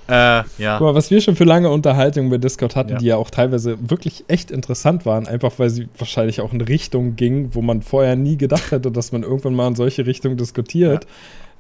Äh, 0.09 0.43
ja. 0.59 0.78
Guck 0.78 0.86
mal, 0.89 0.95
was 0.95 1.11
wir 1.11 1.20
schon 1.20 1.36
für 1.36 1.45
lange 1.45 1.68
Unterhaltungen 1.70 2.30
bei 2.30 2.39
Discord 2.39 2.76
hatten, 2.76 2.93
Ja. 2.93 2.99
die 2.99 3.07
ja 3.07 3.16
auch 3.16 3.30
teilweise 3.30 3.76
wirklich 3.91 4.24
echt 4.28 4.51
interessant 4.51 5.05
waren, 5.07 5.26
einfach 5.26 5.53
weil 5.59 5.70
sie 5.70 5.89
wahrscheinlich 5.99 6.41
auch 6.41 6.53
in 6.53 6.61
Richtung 6.61 7.16
gingen, 7.16 7.55
wo 7.55 7.62
man 7.62 7.82
vorher 7.82 8.16
nie 8.16 8.36
gedacht 8.36 8.70
hätte, 8.70 8.91
dass 8.91 9.12
man 9.12 9.22
irgendwann 9.22 9.55
mal 9.55 9.68
in 9.68 9.74
solche 9.76 10.07
Richtungen 10.07 10.36
diskutiert. 10.36 11.07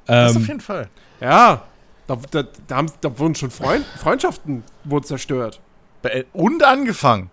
Das 0.06 0.32
Ähm, 0.34 0.42
auf 0.42 0.48
jeden 0.48 0.60
Fall. 0.60 0.88
ja. 1.20 1.62
Da, 2.06 2.16
da, 2.30 2.42
da, 2.66 2.76
haben, 2.76 2.90
da 3.02 3.18
wurden 3.18 3.34
schon 3.34 3.50
Freund, 3.50 3.84
Freundschaften 3.98 4.62
wurden 4.84 5.04
zerstört. 5.04 5.60
Und 6.32 6.62
angefangen. 6.64 7.28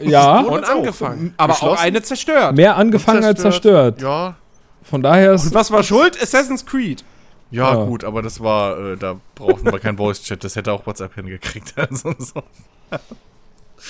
ja, 0.00 0.40
Und 0.40 0.64
angefangen. 0.68 1.32
Aber 1.36 1.52
auch 1.52 1.78
eine 1.78 2.02
zerstört. 2.02 2.56
mehr 2.56 2.76
angefangen 2.76 3.22
als 3.24 3.40
zerstört. 3.40 4.02
Ja. 4.02 4.34
Von 4.82 5.02
daher 5.02 5.32
ist 5.34 5.46
Und 5.46 5.54
was 5.54 5.70
war 5.70 5.82
schuld? 5.82 6.20
Assassin's 6.20 6.64
Creed. 6.66 7.04
Ja, 7.50 7.74
Ja. 7.74 7.84
gut, 7.84 8.04
aber 8.04 8.22
das 8.22 8.40
war, 8.40 8.78
äh, 8.92 8.96
da 8.96 9.16
brauchten 9.34 9.70
wir 9.72 9.78
kein 9.80 9.96
Voice-Chat, 9.96 10.42
das 10.44 10.56
hätte 10.56 10.72
auch 10.72 10.86
WhatsApp 10.86 11.14
hingekriegt. 11.14 11.74
Also, 11.76 12.14
so. 12.18 12.42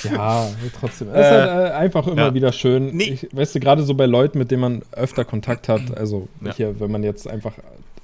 Ja, 0.08 0.48
trotzdem. 0.78 1.08
Es 1.08 1.26
ist 1.26 1.30
halt 1.32 1.70
äh, 1.70 1.72
einfach 1.74 2.06
immer 2.06 2.26
ja. 2.26 2.34
wieder 2.34 2.52
schön. 2.52 2.94
Nee. 2.96 3.18
Ich, 3.22 3.28
weißt 3.32 3.54
du, 3.56 3.60
gerade 3.60 3.82
so 3.82 3.94
bei 3.94 4.06
Leuten, 4.06 4.38
mit 4.38 4.50
denen 4.50 4.60
man 4.60 4.82
öfter 4.92 5.24
Kontakt 5.24 5.68
hat, 5.68 5.96
also 5.96 6.28
Ja. 6.44 6.54
hier, 6.54 6.80
wenn 6.80 6.90
man 6.90 7.02
jetzt 7.02 7.26
einfach 7.28 7.54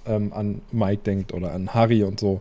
ähm, 0.07 0.33
an 0.33 0.61
Mike 0.73 1.03
denkt 1.07 1.33
oder 1.33 1.53
an 1.53 1.73
Harry 1.75 2.03
und 2.03 2.19
so, 2.21 2.41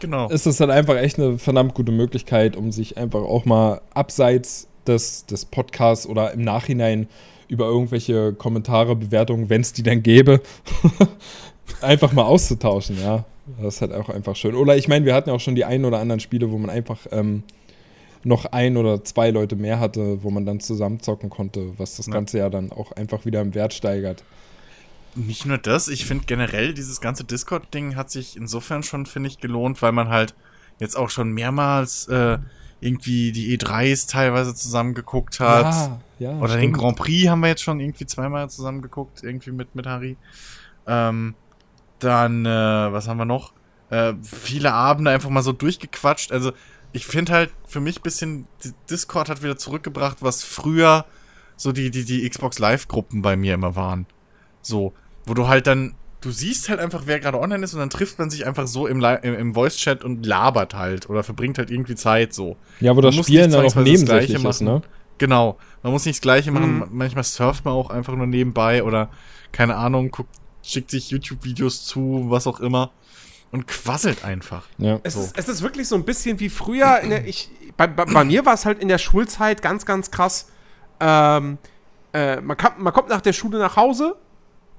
Genau. 0.00 0.28
ist 0.28 0.46
es 0.46 0.60
halt 0.60 0.70
einfach 0.70 0.96
echt 0.96 1.18
eine 1.18 1.38
verdammt 1.38 1.74
gute 1.74 1.92
Möglichkeit, 1.92 2.54
um 2.56 2.70
sich 2.72 2.98
einfach 2.98 3.22
auch 3.22 3.44
mal 3.44 3.80
abseits 3.94 4.66
des, 4.86 5.26
des 5.26 5.44
Podcasts 5.46 6.06
oder 6.06 6.32
im 6.32 6.42
Nachhinein 6.42 7.08
über 7.52 7.66
irgendwelche 7.66 8.32
Kommentare, 8.32 8.96
Bewertungen, 8.96 9.50
wenn 9.50 9.60
es 9.60 9.74
die 9.74 9.82
dann 9.82 10.02
gäbe, 10.02 10.40
einfach 11.82 12.12
mal 12.12 12.24
auszutauschen, 12.24 12.98
ja. 12.98 13.24
Das 13.60 13.74
ist 13.74 13.80
halt 13.82 13.92
auch 13.92 14.08
einfach 14.08 14.36
schön. 14.36 14.54
Oder 14.54 14.76
ich 14.76 14.88
meine, 14.88 15.04
wir 15.04 15.14
hatten 15.14 15.28
ja 15.28 15.34
auch 15.34 15.40
schon 15.40 15.54
die 15.54 15.66
ein 15.66 15.84
oder 15.84 15.98
anderen 15.98 16.20
Spiele, 16.20 16.50
wo 16.50 16.56
man 16.56 16.70
einfach 16.70 17.06
ähm, 17.10 17.42
noch 18.24 18.46
ein 18.46 18.76
oder 18.78 19.04
zwei 19.04 19.30
Leute 19.30 19.56
mehr 19.56 19.80
hatte, 19.80 20.22
wo 20.22 20.30
man 20.30 20.46
dann 20.46 20.60
zusammen 20.60 21.00
zocken 21.00 21.28
konnte, 21.28 21.78
was 21.78 21.96
das 21.96 22.06
Ja. 22.06 22.12
Ganze 22.12 22.38
ja 22.38 22.48
dann 22.48 22.72
auch 22.72 22.92
einfach 22.92 23.26
wieder 23.26 23.42
im 23.42 23.54
Wert 23.54 23.74
steigert. 23.74 24.24
Nicht 25.14 25.44
nur 25.44 25.58
das, 25.58 25.88
ich 25.88 26.06
finde 26.06 26.24
generell, 26.24 26.72
dieses 26.72 27.02
ganze 27.02 27.24
Discord-Ding 27.24 27.96
hat 27.96 28.10
sich 28.10 28.34
insofern 28.36 28.82
schon, 28.82 29.04
finde 29.04 29.28
ich, 29.28 29.40
gelohnt, 29.40 29.82
weil 29.82 29.92
man 29.92 30.08
halt 30.08 30.34
jetzt 30.78 30.96
auch 30.96 31.10
schon 31.10 31.32
mehrmals 31.32 32.08
äh, 32.08 32.38
irgendwie 32.80 33.32
die 33.32 33.56
E3s 33.58 34.08
teilweise 34.08 34.54
zusammen 34.54 34.94
geguckt 34.94 35.38
hat. 35.40 35.74
Ja, 35.74 36.00
ja, 36.22 36.38
Oder 36.38 36.54
den 36.54 36.70
stimmt. 36.70 36.78
Grand 36.78 36.96
Prix 36.96 37.28
haben 37.28 37.40
wir 37.40 37.48
jetzt 37.48 37.62
schon 37.62 37.80
irgendwie 37.80 38.06
zweimal 38.06 38.48
zusammen 38.48 38.80
geguckt, 38.80 39.22
irgendwie 39.22 39.50
mit, 39.50 39.74
mit 39.74 39.86
Harry. 39.86 40.16
Ähm, 40.86 41.34
dann, 41.98 42.46
äh, 42.46 42.48
was 42.48 43.08
haben 43.08 43.18
wir 43.18 43.24
noch? 43.24 43.52
Äh, 43.90 44.14
viele 44.22 44.72
Abende 44.72 45.10
einfach 45.10 45.30
mal 45.30 45.42
so 45.42 45.52
durchgequatscht. 45.52 46.32
Also, 46.32 46.52
ich 46.92 47.06
finde 47.06 47.32
halt 47.32 47.50
für 47.66 47.80
mich 47.80 47.98
ein 47.98 48.02
bisschen, 48.02 48.46
die 48.64 48.72
Discord 48.90 49.28
hat 49.28 49.42
wieder 49.42 49.56
zurückgebracht, 49.56 50.18
was 50.20 50.44
früher 50.44 51.04
so 51.56 51.72
die, 51.72 51.90
die, 51.90 52.04
die 52.04 52.28
Xbox 52.28 52.58
Live-Gruppen 52.58 53.22
bei 53.22 53.36
mir 53.36 53.54
immer 53.54 53.76
waren. 53.76 54.06
So, 54.62 54.92
wo 55.26 55.34
du 55.34 55.48
halt 55.48 55.66
dann, 55.66 55.94
du 56.20 56.30
siehst 56.30 56.68
halt 56.68 56.80
einfach, 56.80 57.02
wer 57.06 57.20
gerade 57.20 57.38
online 57.38 57.64
ist 57.64 57.74
und 57.74 57.80
dann 57.80 57.90
trifft 57.90 58.18
man 58.18 58.30
sich 58.30 58.46
einfach 58.46 58.66
so 58.66 58.86
im, 58.86 59.00
Li- 59.00 59.18
im, 59.22 59.34
im 59.34 59.54
Voice-Chat 59.54 60.04
und 60.04 60.26
labert 60.26 60.74
halt 60.74 61.08
oder 61.08 61.22
verbringt 61.22 61.58
halt 61.58 61.70
irgendwie 61.70 61.94
Zeit 61.94 62.34
so. 62.34 62.56
Ja, 62.80 62.96
wo 62.96 63.00
das 63.00 63.14
Spielen 63.14 63.50
dann 63.50 63.64
auch 63.64 63.74
nebensächlich 63.76 64.42
ist, 64.42 64.60
ne? 64.60 64.82
Genau. 65.22 65.56
Man 65.84 65.92
muss 65.92 66.04
nicht 66.04 66.16
das 66.16 66.20
Gleiche 66.22 66.50
machen. 66.50 66.78
Mhm. 66.78 66.88
Manchmal 66.90 67.22
surft 67.22 67.64
man 67.64 67.74
auch 67.74 67.90
einfach 67.90 68.14
nur 68.16 68.26
nebenbei 68.26 68.82
oder, 68.82 69.08
keine 69.52 69.76
Ahnung, 69.76 70.10
guckt, 70.10 70.34
schickt 70.64 70.90
sich 70.90 71.10
YouTube-Videos 71.10 71.84
zu, 71.84 72.24
was 72.28 72.48
auch 72.48 72.58
immer. 72.58 72.90
Und 73.52 73.68
quasselt 73.68 74.24
einfach. 74.24 74.64
Ja. 74.78 74.98
Es, 75.04 75.14
So. 75.14 75.20
ist, 75.20 75.38
es 75.38 75.48
ist 75.48 75.62
wirklich 75.62 75.86
so 75.86 75.94
ein 75.94 76.04
bisschen 76.04 76.40
wie 76.40 76.48
früher. 76.48 76.98
In 77.00 77.10
der, 77.10 77.24
ich, 77.24 77.50
bei, 77.76 77.86
bei, 77.86 78.04
bei 78.04 78.24
mir 78.24 78.44
war 78.44 78.54
es 78.54 78.66
halt 78.66 78.80
in 78.80 78.88
der 78.88 78.98
Schulzeit 78.98 79.62
ganz, 79.62 79.86
ganz 79.86 80.10
krass. 80.10 80.48
Ähm, 80.98 81.58
äh, 82.12 82.40
man, 82.40 82.56
kam, 82.56 82.72
man 82.82 82.92
kommt 82.92 83.08
nach 83.08 83.20
der 83.20 83.32
Schule 83.32 83.58
nach 83.60 83.76
Hause, 83.76 84.16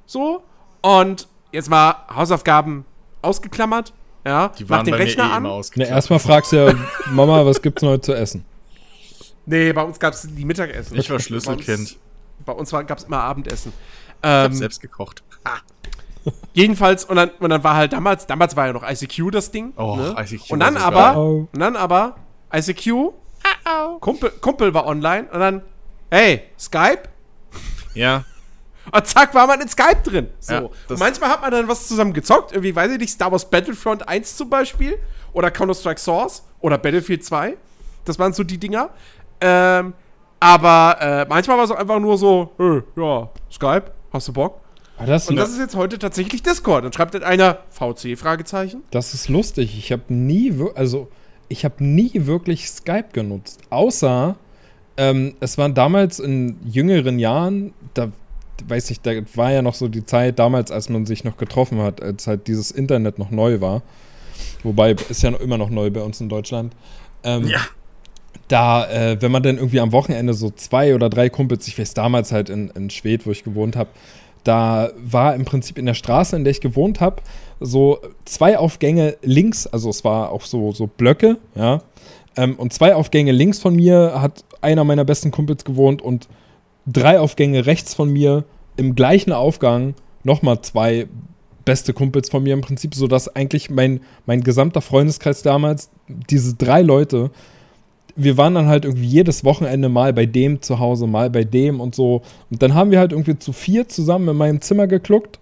so, 0.05 0.43
und 0.81 1.29
jetzt 1.53 1.69
mal 1.69 1.95
Hausaufgaben 2.13 2.83
ausgeklammert, 3.21 3.93
ja, 4.25 4.49
Die 4.49 4.63
mach 4.63 4.71
waren 4.71 4.85
den 4.85 4.91
bei 4.91 4.97
Rechner 4.97 5.23
mir 5.25 5.29
eh 5.29 5.33
an. 5.35 5.37
immer 5.45 5.49
Ne, 5.49 5.55
ausgeklappt. 5.55 5.91
erstmal 5.91 6.19
fragst 6.19 6.51
du 6.51 6.55
ja, 6.65 6.73
Mama, 7.11 7.45
was 7.45 7.61
gibt's 7.61 7.81
heute 7.83 8.01
zu 8.01 8.13
essen? 8.13 8.43
Nee, 9.45 9.73
bei 9.73 9.81
uns 9.83 9.99
gab 9.99 10.13
es 10.13 10.27
die 10.29 10.45
Mittagessen. 10.45 10.97
Ich 10.97 11.09
war 11.09 11.17
Bei 11.17 11.23
Schlüsselkind. 11.23 11.79
uns, 11.79 11.97
bei 12.45 12.53
uns 12.53 12.71
gab 12.71 12.97
es 12.97 13.03
immer 13.03 13.19
Abendessen. 13.19 13.73
Ich 14.21 14.29
hab 14.29 14.51
Ähm, 14.51 14.53
selbst 14.53 14.81
gekocht. 14.81 15.23
Jedenfalls, 16.53 17.03
und 17.05 17.17
dann, 17.17 17.29
und 17.39 17.49
dann 17.49 17.63
war 17.63 17.75
halt 17.75 17.91
damals, 17.93 18.25
damals 18.27 18.55
war 18.55 18.67
ja 18.67 18.73
noch 18.73 18.89
ICQ 18.89 19.31
das 19.31 19.51
Ding. 19.51 19.73
Oh, 19.75 19.95
ne? 19.97 20.15
ICQ 20.17 20.51
Und 20.51 20.59
dann 20.61 20.77
aber, 20.77 21.01
geil. 21.03 21.17
Oh. 21.17 21.47
und 21.51 21.59
dann 21.59 21.75
aber, 21.75 22.15
ICQ, 22.53 23.11
Kumpel, 23.99 24.29
Kumpel 24.39 24.73
war 24.73 24.85
online 24.85 25.27
und 25.31 25.39
dann, 25.39 25.61
hey, 26.09 26.43
Skype? 26.57 27.03
Ja. 27.93 28.23
Und 28.91 29.07
zack, 29.07 29.33
war 29.33 29.47
man 29.47 29.61
in 29.61 29.69
Skype 29.69 30.01
drin. 30.03 30.27
So. 30.41 30.53
Ja, 30.53 30.69
manchmal 30.97 31.29
hat 31.29 31.41
man 31.41 31.51
dann 31.51 31.69
was 31.69 31.87
zusammen 31.87 32.11
gezockt, 32.11 32.51
irgendwie, 32.51 32.75
weiß 32.75 32.91
ich 32.91 32.97
nicht, 32.99 33.11
Star 33.11 33.31
Wars 33.31 33.49
Battlefront 33.49 34.05
1 34.09 34.35
zum 34.35 34.49
Beispiel 34.49 34.99
oder 35.31 35.49
Counter-Strike 35.51 36.01
Source 36.01 36.43
oder 36.59 36.77
Battlefield 36.77 37.23
2. 37.23 37.55
Das 38.03 38.19
waren 38.19 38.33
so 38.33 38.43
die 38.43 38.57
Dinger. 38.57 38.89
Ähm, 39.43 39.93
aber 40.39 40.97
äh, 40.99 41.25
manchmal 41.29 41.57
war 41.57 41.65
es 41.65 41.71
auch 41.71 41.77
einfach 41.77 41.99
nur 41.99 42.17
so, 42.17 42.51
hey, 42.57 42.81
ja, 42.97 43.29
Skype, 43.51 43.91
hast 44.11 44.27
du 44.29 44.33
Bock? 44.33 44.59
Ah, 44.97 45.05
das, 45.05 45.29
Und 45.29 45.35
das 45.35 45.49
ist 45.51 45.59
jetzt 45.59 45.75
heute 45.75 45.97
tatsächlich 45.99 46.43
Discord. 46.43 46.85
Dann 46.85 46.93
schreibt 46.93 47.13
halt 47.13 47.23
einer 47.23 47.59
VC, 47.69 48.17
Fragezeichen. 48.17 48.83
das 48.91 49.13
ist 49.13 49.27
lustig. 49.27 49.77
Ich 49.77 49.91
habe 49.91 50.03
nie, 50.07 50.53
also 50.75 51.09
ich 51.49 51.65
habe 51.65 51.83
nie 51.83 52.11
wirklich 52.13 52.69
Skype 52.69 53.09
genutzt. 53.11 53.61
Außer, 53.69 54.35
ähm, 54.97 55.35
es 55.39 55.57
waren 55.57 55.73
damals 55.73 56.19
in 56.19 56.57
jüngeren 56.65 57.19
Jahren, 57.19 57.73
da 57.93 58.11
weiß 58.67 58.91
ich, 58.91 59.01
da 59.01 59.11
war 59.35 59.51
ja 59.51 59.61
noch 59.61 59.73
so 59.73 59.87
die 59.87 60.05
Zeit 60.05 60.39
damals, 60.39 60.71
als 60.71 60.89
man 60.89 61.05
sich 61.05 61.23
noch 61.23 61.37
getroffen 61.37 61.81
hat, 61.81 62.01
als 62.01 62.27
halt 62.27 62.47
dieses 62.47 62.71
Internet 62.71 63.17
noch 63.17 63.31
neu 63.31 63.61
war. 63.61 63.81
Wobei, 64.63 64.91
ist 65.09 65.23
ja 65.23 65.31
noch, 65.31 65.39
immer 65.39 65.57
noch 65.57 65.69
neu 65.69 65.89
bei 65.89 66.01
uns 66.01 66.21
in 66.21 66.29
Deutschland. 66.29 66.73
Ähm, 67.23 67.47
Ja. 67.47 67.59
Da, 68.47 68.89
äh, 68.89 69.21
wenn 69.21 69.31
man 69.31 69.41
dann 69.41 69.57
irgendwie 69.57 69.79
am 69.79 69.91
Wochenende 69.91 70.33
so 70.33 70.49
zwei 70.49 70.95
oder 70.95 71.09
drei 71.09 71.29
Kumpels, 71.29 71.67
ich 71.67 71.79
weiß 71.79 71.93
damals 71.93 72.31
halt 72.31 72.49
in, 72.49 72.69
in 72.71 72.89
Schwedt, 72.89 73.25
wo 73.25 73.31
ich 73.31 73.43
gewohnt 73.43 73.75
habe, 73.75 73.89
da 74.43 74.91
war 74.97 75.35
im 75.35 75.45
Prinzip 75.45 75.77
in 75.77 75.85
der 75.85 75.93
Straße, 75.93 76.35
in 76.35 76.43
der 76.43 76.51
ich 76.51 76.61
gewohnt 76.61 76.99
habe, 76.99 77.21
so 77.59 77.99
zwei 78.25 78.57
Aufgänge 78.57 79.15
links, 79.21 79.67
also 79.67 79.89
es 79.89 80.03
war 80.03 80.31
auch 80.31 80.41
so, 80.41 80.73
so 80.73 80.87
Blöcke, 80.87 81.37
ja. 81.55 81.81
Ähm, 82.35 82.55
und 82.55 82.73
zwei 82.73 82.95
Aufgänge 82.95 83.31
links 83.31 83.59
von 83.59 83.75
mir 83.75 84.13
hat 84.19 84.43
einer 84.61 84.83
meiner 84.83 85.05
besten 85.05 85.31
Kumpels 85.31 85.63
gewohnt 85.63 86.01
und 86.01 86.27
drei 86.85 87.19
Aufgänge 87.19 87.65
rechts 87.65 87.93
von 87.93 88.11
mir 88.11 88.43
im 88.75 88.95
gleichen 88.95 89.31
Aufgang 89.31 89.93
nochmal 90.23 90.61
zwei 90.61 91.07
beste 91.63 91.93
Kumpels 91.93 92.29
von 92.29 92.43
mir 92.43 92.53
im 92.53 92.61
Prinzip, 92.61 92.95
sodass 92.95 93.33
eigentlich 93.33 93.69
mein, 93.69 94.01
mein 94.25 94.41
gesamter 94.41 94.81
Freundeskreis 94.81 95.43
damals, 95.43 95.89
diese 96.07 96.55
drei 96.55 96.81
Leute, 96.81 97.31
wir 98.15 98.37
waren 98.37 98.53
dann 98.53 98.67
halt 98.67 98.85
irgendwie 98.85 99.07
jedes 99.07 99.43
Wochenende 99.43 99.89
mal 99.89 100.13
bei 100.13 100.25
dem 100.25 100.61
zu 100.61 100.79
Hause, 100.79 101.07
mal 101.07 101.29
bei 101.29 101.43
dem 101.43 101.79
und 101.81 101.95
so. 101.95 102.21
Und 102.51 102.61
dann 102.61 102.73
haben 102.73 102.91
wir 102.91 102.99
halt 102.99 103.11
irgendwie 103.11 103.37
zu 103.39 103.53
vier 103.53 103.87
zusammen 103.89 104.29
in 104.29 104.37
meinem 104.37 104.61
Zimmer 104.61 104.87
gekluckt. 104.87 105.39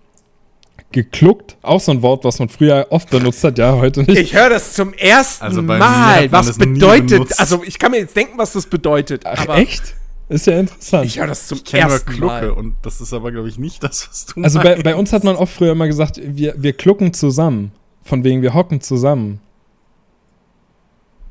Gekluckt, 0.94 1.56
auch 1.62 1.80
so 1.80 1.92
ein 1.92 2.02
Wort, 2.02 2.26
was 2.26 2.40
man 2.40 2.50
früher 2.50 2.88
oft 2.90 3.10
benutzt 3.10 3.44
hat, 3.46 3.58
ja, 3.58 3.76
heute 3.78 4.04
nicht. 4.04 4.18
Ich 4.18 4.34
höre 4.34 4.50
das 4.50 4.74
zum 4.74 4.94
ersten 4.94 5.46
Also 5.46 5.62
Mal. 5.62 6.30
Was 6.32 6.58
bedeutet, 6.58 7.40
also 7.40 7.64
ich 7.66 7.80
kann 7.80 7.92
mir 7.92 8.00
jetzt 8.00 8.16
denken, 8.16 8.38
was 8.38 8.54
das 8.54 8.66
bedeutet. 8.66 9.26
Ach, 9.26 9.42
aber 9.42 9.58
echt? 9.58 9.96
Ist 10.28 10.48
ja 10.48 10.60
interessant. 10.60 11.06
Ich 11.06 11.20
höre 11.20 11.28
das 11.28 11.48
zum 11.48 11.60
Ich 11.64 11.74
ersten 11.74 12.10
Klucke 12.12 12.26
Mal. 12.26 12.52
und 12.52 12.76
das 12.84 13.00
ist 13.02 13.14
aber, 13.14 13.32
glaube 13.32 13.48
ich, 13.50 13.58
nicht 13.58 13.84
das, 13.84 14.08
was 14.10 14.26
du 14.28 14.42
Also 14.42 14.60
bei, 14.60 14.82
bei 14.82 14.96
uns 14.96 15.12
hat 15.14 15.24
man 15.24 15.36
oft 15.36 15.54
früher 15.54 15.74
immer 15.74 15.88
gesagt, 15.88 16.20
wir, 16.24 16.56
wir 16.58 16.74
klucken 16.74 17.14
zusammen. 17.14 17.72
Von 18.04 18.24
wegen, 18.24 18.42
wir 18.42 18.54
hocken 18.54 18.82
zusammen. 18.82 19.40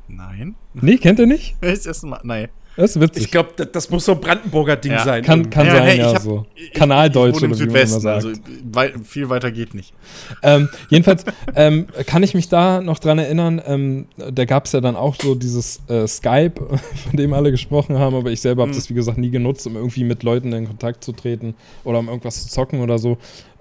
Nein. 0.07 0.55
Nee, 0.73 0.97
kennt 0.97 1.19
ihr 1.19 1.27
nicht? 1.27 1.55
Das 1.61 1.85
erste 1.85 2.07
Mal. 2.07 2.19
Nein. 2.23 2.47
Das 2.77 2.95
ist 2.95 3.01
witzig. 3.01 3.25
Ich 3.25 3.31
glaube, 3.31 3.49
das, 3.57 3.67
das 3.73 3.89
muss 3.89 4.05
so 4.05 4.13
ein 4.13 4.21
Brandenburger 4.21 4.77
Ding 4.77 4.93
Ja. 4.93 5.03
sein. 5.03 5.23
kann 5.23 5.49
kann 5.49 5.65
Ja, 5.67 5.73
sein, 5.75 5.83
hey, 5.83 5.97
ja, 5.97 6.07
ich 6.07 6.15
hab- 6.15 6.21
so. 6.21 6.45
Ich- 6.55 6.71
Kanaldeutsch 6.71 7.35
ich 7.35 7.41
wohne 7.41 7.45
im 7.47 7.51
oder 7.51 7.59
wie 7.59 7.65
man 7.65 7.75
immer 7.75 7.87
Südwesten, 7.87 7.99
sagt. 8.01 8.15
also 8.25 8.31
wei 8.71 8.93
viel 9.03 9.27
weiter 9.27 9.51
geht 9.51 9.73
nicht. 9.73 9.93
Ähm, 10.41 10.69
jedenfalls 10.89 11.25
ähm, 11.53 11.87
kann 12.07 12.23
ich 12.23 12.33
mich 12.33 12.47
da 12.47 12.79
noch 12.79 12.99
dran 12.99 13.19
erinnern, 13.19 13.61
ähm, 13.65 14.05
da 14.33 14.45
gab 14.45 14.65
es 14.67 14.71
ja 14.71 14.79
dann 14.79 14.95
auch 14.95 15.15
so 15.21 15.35
dieses 15.35 15.81
äh, 15.89 16.07
Skype, 16.07 16.53
von 17.09 17.17
dem 17.17 17.33
alle 17.33 17.51
gesprochen 17.51 17.99
haben, 17.99 18.15
aber 18.15 18.31
ich 18.31 18.39
selber 18.39 18.61
habe 18.61 18.71
Mhm. 18.71 18.75
das, 18.77 18.89
wie 18.89 18.93
gesagt, 18.93 19.17
nie 19.17 19.31
genutzt, 19.31 19.67
um 19.67 19.75
irgendwie 19.75 20.05
mit 20.05 20.23
Leuten 20.23 20.53
in 20.53 20.65
Kontakt 20.65 21.03
zu 21.03 21.11
treten 21.11 21.55
oder 21.83 21.99
um 21.99 22.07
irgendwas 22.07 22.41
zu 22.43 22.49
zocken 22.49 22.79
oder 22.79 22.99
so. 22.99 23.17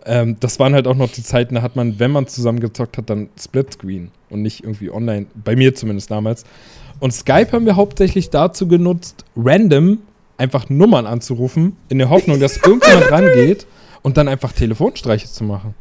Ähm, 0.07 0.37
das 0.39 0.61
waren 0.61 0.73
halt 0.73 0.87
auch 0.87 0.95
noch 0.97 1.11
die 1.11 1.25
Zeiten, 1.25 1.57
da 1.57 1.63
hat 1.63 1.75
man, 1.75 1.99
wenn 1.99 2.13
man 2.13 2.29
zusammen 2.29 2.61
gezockt 2.61 2.97
hat, 2.97 3.11
dann 3.11 3.29
Splitscreen 3.39 4.13
und 4.31 4.41
nicht 4.43 4.63
irgendwie 4.63 4.89
online, 4.91 5.27
bei 5.35 5.57
mir 5.57 5.75
zumindest 5.75 6.13
damals. 6.13 6.45
Und 7.01 7.13
Skype 7.13 7.53
haben 7.53 7.67
wir 7.67 7.77
hauptsächlich 7.77 8.31
dazu 8.31 8.69
genutzt, 8.69 9.25
random 9.37 9.99
einfach 10.37 10.69
Nummern 10.69 11.07
anzurufen, 11.07 11.77
in 11.89 11.99
der 11.99 12.11
Hoffnung, 12.11 12.41
dass 12.41 12.57
irgendjemand 12.65 13.11
rangeht 13.11 13.67
und 14.03 14.17
dann 14.17 14.29
einfach 14.29 14.53
Telefonstreiche 14.53 15.27
zu 15.27 15.45
machen. 15.45 15.75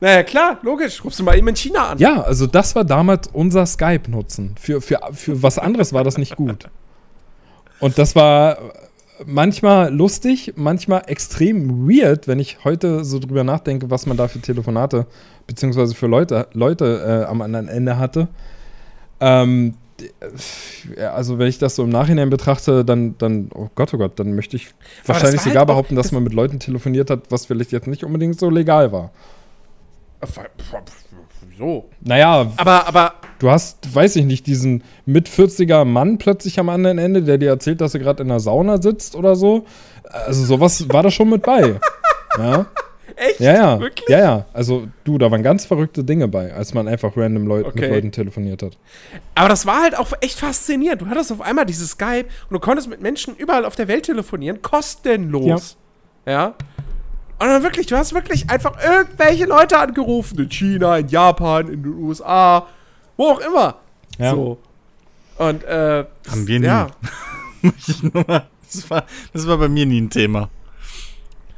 Naja, 0.00 0.24
klar, 0.24 0.58
logisch. 0.62 1.04
Rufst 1.04 1.20
du 1.20 1.22
mal 1.22 1.38
eben 1.38 1.46
in 1.46 1.54
China 1.54 1.90
an. 1.90 1.98
Ja, 1.98 2.22
also 2.22 2.48
das 2.48 2.74
war 2.74 2.84
damals 2.84 3.28
unser 3.32 3.64
Skype-Nutzen. 3.64 4.56
Für, 4.60 4.80
für, 4.80 4.98
für 5.12 5.42
was 5.42 5.58
anderes 5.58 5.92
war 5.92 6.02
das 6.02 6.18
nicht 6.18 6.34
gut. 6.34 6.68
Und 7.78 7.98
das 7.98 8.16
war 8.16 8.58
manchmal 9.26 9.94
lustig, 9.94 10.54
manchmal 10.56 11.02
extrem 11.06 11.88
weird, 11.88 12.26
wenn 12.26 12.40
ich 12.40 12.64
heute 12.64 13.04
so 13.04 13.20
drüber 13.20 13.44
nachdenke, 13.44 13.90
was 13.90 14.06
man 14.06 14.16
da 14.16 14.26
für 14.26 14.40
Telefonate 14.40 15.06
beziehungsweise 15.46 15.94
für 15.94 16.08
Leute, 16.08 16.48
Leute 16.52 17.24
äh, 17.24 17.30
am 17.30 17.40
anderen 17.40 17.68
Ende 17.68 17.98
hatte. 17.98 18.28
Ähm, 19.20 19.74
also 21.12 21.38
wenn 21.38 21.46
ich 21.48 21.58
das 21.58 21.76
so 21.76 21.84
im 21.84 21.90
Nachhinein 21.90 22.30
betrachte, 22.30 22.84
dann, 22.84 23.16
dann, 23.18 23.50
oh 23.54 23.68
Gott, 23.74 23.92
oh 23.94 23.98
Gott, 23.98 24.18
dann 24.18 24.34
möchte 24.34 24.56
ich 24.56 24.68
wahrscheinlich 25.06 25.38
war 25.40 25.44
halt 25.44 25.52
sogar 25.52 25.62
auch- 25.62 25.66
behaupten, 25.66 25.96
dass 25.96 26.12
man 26.12 26.22
mit 26.24 26.32
Leuten 26.32 26.58
telefoniert 26.58 27.10
hat, 27.10 27.30
was 27.30 27.46
vielleicht 27.46 27.72
jetzt 27.72 27.86
nicht 27.86 28.04
unbedingt 28.04 28.38
so 28.38 28.50
legal 28.50 28.92
war. 28.92 29.10
Wieso? 31.48 31.88
Naja, 32.00 32.50
Aber, 32.56 32.86
aber, 32.86 33.14
du 33.38 33.50
hast, 33.50 33.94
weiß 33.94 34.16
ich 34.16 34.24
nicht, 34.24 34.46
diesen 34.46 34.82
mit 35.04 35.28
40er 35.28 35.84
Mann 35.84 36.18
plötzlich 36.18 36.58
am 36.58 36.68
anderen 36.68 36.98
Ende, 36.98 37.22
der 37.22 37.38
dir 37.38 37.50
erzählt, 37.50 37.80
dass 37.80 37.94
er 37.94 38.00
gerade 38.00 38.22
in 38.22 38.28
der 38.28 38.40
Sauna 38.40 38.80
sitzt 38.80 39.14
oder 39.16 39.36
so. 39.36 39.64
Also 40.04 40.44
sowas 40.44 40.88
war 40.88 41.02
da 41.02 41.10
schon 41.10 41.30
mit 41.30 41.42
bei. 41.42 41.78
Ja. 42.38 42.64
Echt? 43.16 43.40
Ja, 43.40 43.54
ja. 43.54 43.80
Wirklich? 43.80 44.08
Ja, 44.08 44.18
ja. 44.18 44.46
Also 44.52 44.88
du, 45.04 45.18
da 45.18 45.30
waren 45.30 45.42
ganz 45.42 45.64
verrückte 45.64 46.04
Dinge 46.04 46.28
bei, 46.28 46.52
als 46.52 46.74
man 46.74 46.88
einfach 46.88 47.16
random 47.16 47.46
Leut 47.46 47.66
mit 47.66 47.76
Okay. 47.76 47.94
Leuten 47.94 48.12
telefoniert 48.12 48.62
hat. 48.62 48.76
Aber 49.34 49.48
das 49.48 49.66
war 49.66 49.82
halt 49.82 49.98
auch 49.98 50.12
echt 50.20 50.38
faszinierend. 50.38 51.02
Du 51.02 51.06
hattest 51.06 51.32
auf 51.32 51.40
einmal 51.40 51.66
dieses 51.66 51.90
Skype 51.90 52.26
und 52.48 52.54
du 52.54 52.58
konntest 52.60 52.88
mit 52.88 53.00
Menschen 53.00 53.36
überall 53.36 53.64
auf 53.64 53.76
der 53.76 53.88
Welt 53.88 54.04
telefonieren, 54.04 54.62
kostenlos. 54.62 55.76
Ja. 56.26 56.54
Und 57.38 57.48
dann 57.48 57.62
wirklich, 57.62 57.86
du 57.86 57.96
hast 57.96 58.14
wirklich 58.14 58.48
einfach 58.50 58.76
irgendwelche 58.82 59.46
Leute 59.46 59.78
angerufen. 59.78 60.38
In 60.38 60.48
China, 60.48 60.98
in 60.98 61.08
Japan, 61.08 61.68
in 61.68 61.82
den 61.82 61.94
USA, 61.94 62.68
wo 63.16 63.24
auch 63.24 63.40
immer. 63.40 63.76
Ja. 64.18 64.30
So. 64.30 64.58
Und, 65.38 65.64
äh. 65.64 66.04
Haben 66.30 66.46
wir 66.46 66.60
nie. 66.60 66.66
Ja. 66.66 66.86
Das, 68.72 68.88
war, 68.88 69.04
das 69.34 69.46
war 69.46 69.58
bei 69.58 69.68
mir 69.68 69.84
nie 69.84 70.00
ein 70.00 70.08
Thema. 70.08 70.48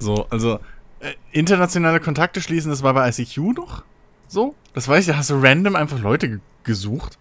So, 0.00 0.26
also 0.30 0.58
äh, 1.04 1.14
internationale 1.32 2.00
Kontakte 2.00 2.40
schließen, 2.40 2.70
das 2.70 2.82
war 2.82 2.94
bei 2.94 3.08
ICQ 3.08 3.36
noch 3.56 3.82
so. 4.28 4.54
Das 4.72 4.88
weiß 4.88 5.00
ich, 5.06 5.12
da 5.12 5.16
hast 5.16 5.30
du 5.30 5.36
random 5.40 5.76
einfach 5.76 6.00
Leute 6.00 6.28
ge- 6.28 6.40
gesucht. 6.64 7.18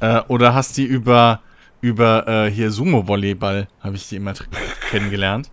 Äh, 0.00 0.20
oder 0.28 0.54
hast 0.54 0.76
die 0.76 0.84
über, 0.84 1.40
über 1.80 2.26
äh, 2.28 2.50
hier 2.50 2.70
Sumo-Volleyball, 2.70 3.68
habe 3.80 3.96
ich 3.96 4.08
die 4.08 4.16
immer 4.16 4.34
kennengelernt. 4.90 5.50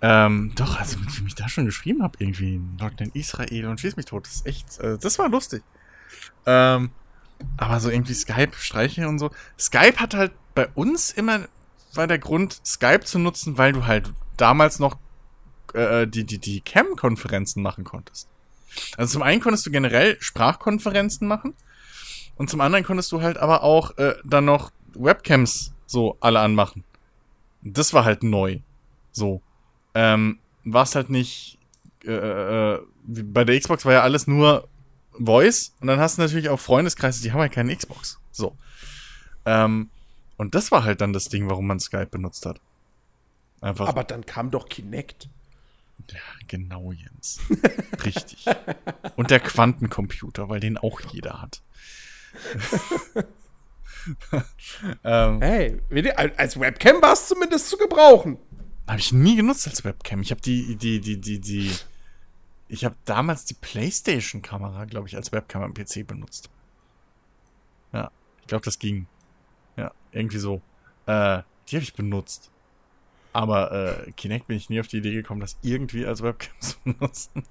Ähm, 0.00 0.52
doch, 0.56 0.78
also 0.80 0.98
wem 1.00 1.26
ich 1.26 1.34
da 1.36 1.48
schon 1.48 1.64
geschrieben 1.64 2.02
habe, 2.02 2.16
irgendwie 2.18 2.60
Leutnant 2.80 3.14
Israel 3.14 3.66
und 3.66 3.80
schieß 3.80 3.96
mich 3.96 4.06
tot. 4.06 4.26
Das 4.26 4.34
ist 4.36 4.46
echt, 4.46 4.78
äh, 4.80 4.98
das 4.98 5.18
war 5.18 5.28
lustig. 5.28 5.62
Ähm, 6.44 6.90
aber 7.56 7.78
so 7.80 7.88
irgendwie 7.88 8.14
Skype, 8.14 8.52
Streiche 8.56 9.08
und 9.08 9.18
so. 9.18 9.30
Skype 9.58 9.96
hat 9.98 10.14
halt 10.14 10.32
bei 10.54 10.68
uns 10.74 11.10
immer, 11.10 11.40
war 11.94 12.06
der 12.06 12.18
Grund, 12.18 12.60
Skype 12.64 13.00
zu 13.04 13.18
nutzen, 13.18 13.58
weil 13.58 13.72
du 13.72 13.86
halt 13.86 14.10
damals 14.36 14.78
noch 14.80 14.96
äh, 15.74 16.06
die, 16.06 16.24
die, 16.24 16.38
die 16.38 16.60
Cam-Konferenzen 16.60 17.62
machen 17.62 17.84
konntest. 17.84 18.28
Also 18.96 19.14
zum 19.14 19.22
einen 19.22 19.40
konntest 19.40 19.66
du 19.66 19.70
generell 19.70 20.16
Sprachkonferenzen 20.20 21.28
machen 21.28 21.54
und 22.36 22.48
zum 22.48 22.60
anderen 22.60 22.84
konntest 22.84 23.12
du 23.12 23.20
halt 23.20 23.36
aber 23.36 23.62
auch 23.62 23.96
äh, 23.98 24.14
dann 24.24 24.44
noch 24.44 24.72
Webcams 24.94 25.72
so 25.86 26.16
alle 26.20 26.40
anmachen. 26.40 26.84
Das 27.62 27.92
war 27.92 28.04
halt 28.04 28.22
neu. 28.22 28.58
So. 29.12 29.42
Ähm, 29.94 30.38
war 30.64 30.84
es 30.84 30.94
halt 30.94 31.10
nicht. 31.10 31.58
Äh, 32.04 32.12
äh, 32.12 32.80
wie 33.04 33.22
bei 33.22 33.44
der 33.44 33.58
Xbox 33.60 33.84
war 33.84 33.92
ja 33.92 34.02
alles 34.02 34.26
nur 34.26 34.68
Voice 35.12 35.74
und 35.80 35.88
dann 35.88 36.00
hast 36.00 36.18
du 36.18 36.22
natürlich 36.22 36.48
auch 36.48 36.58
Freundeskreise, 36.58 37.22
die 37.22 37.32
haben 37.32 37.40
halt 37.40 37.52
keine 37.52 37.76
Xbox. 37.76 38.18
So. 38.30 38.56
Ähm, 39.44 39.90
und 40.36 40.54
das 40.54 40.72
war 40.72 40.84
halt 40.84 41.00
dann 41.00 41.12
das 41.12 41.28
Ding, 41.28 41.48
warum 41.48 41.66
man 41.66 41.78
Skype 41.78 42.06
benutzt 42.06 42.46
hat. 42.46 42.60
Einfach. 43.60 43.86
Aber 43.86 44.02
dann 44.02 44.26
kam 44.26 44.50
doch 44.50 44.68
Kinect. 44.68 45.28
Ja, 46.10 46.18
genau, 46.48 46.92
Jens. 46.92 47.40
Richtig. 48.04 48.44
Und 49.16 49.30
der 49.30 49.40
Quantencomputer, 49.40 50.48
weil 50.48 50.60
den 50.60 50.76
auch 50.76 51.00
jeder 51.00 51.40
hat. 51.40 51.62
ähm, 55.04 55.40
Hey, 55.40 55.80
als 56.36 56.58
Webcam 56.58 57.00
war 57.02 57.12
es 57.12 57.28
zumindest 57.28 57.68
zu 57.70 57.76
gebrauchen. 57.76 58.38
habe 58.86 58.98
ich 58.98 59.12
nie 59.12 59.36
genutzt 59.36 59.68
als 59.68 59.84
Webcam. 59.84 60.22
Ich 60.22 60.30
habe 60.30 60.40
die, 60.40 60.76
die, 60.76 61.00
die, 61.00 61.20
die, 61.20 61.40
die. 61.40 61.72
Ich 62.68 62.84
habe 62.84 62.96
damals 63.04 63.44
die 63.44 63.54
PlayStation-Kamera, 63.54 64.86
glaube 64.86 65.08
ich, 65.08 65.16
als 65.16 65.32
Webcam 65.32 65.62
am 65.62 65.74
PC 65.74 66.06
benutzt. 66.06 66.50
Ja, 67.92 68.10
ich 68.40 68.46
glaube, 68.46 68.64
das 68.64 68.78
ging. 68.78 69.06
Ja, 69.76 69.92
irgendwie 70.10 70.38
so. 70.38 70.62
Äh, 71.06 71.42
die 71.68 71.76
habe 71.76 71.84
ich 71.84 71.94
benutzt. 71.94 72.51
Aber 73.32 74.04
äh, 74.06 74.12
Kinect 74.12 74.46
bin 74.46 74.56
ich 74.56 74.68
nie 74.68 74.80
auf 74.80 74.88
die 74.88 74.98
Idee 74.98 75.12
gekommen, 75.14 75.40
das 75.40 75.56
irgendwie 75.62 76.04
als 76.06 76.22
Webcam 76.22 76.52
zu 76.60 76.76
benutzen. 76.84 77.44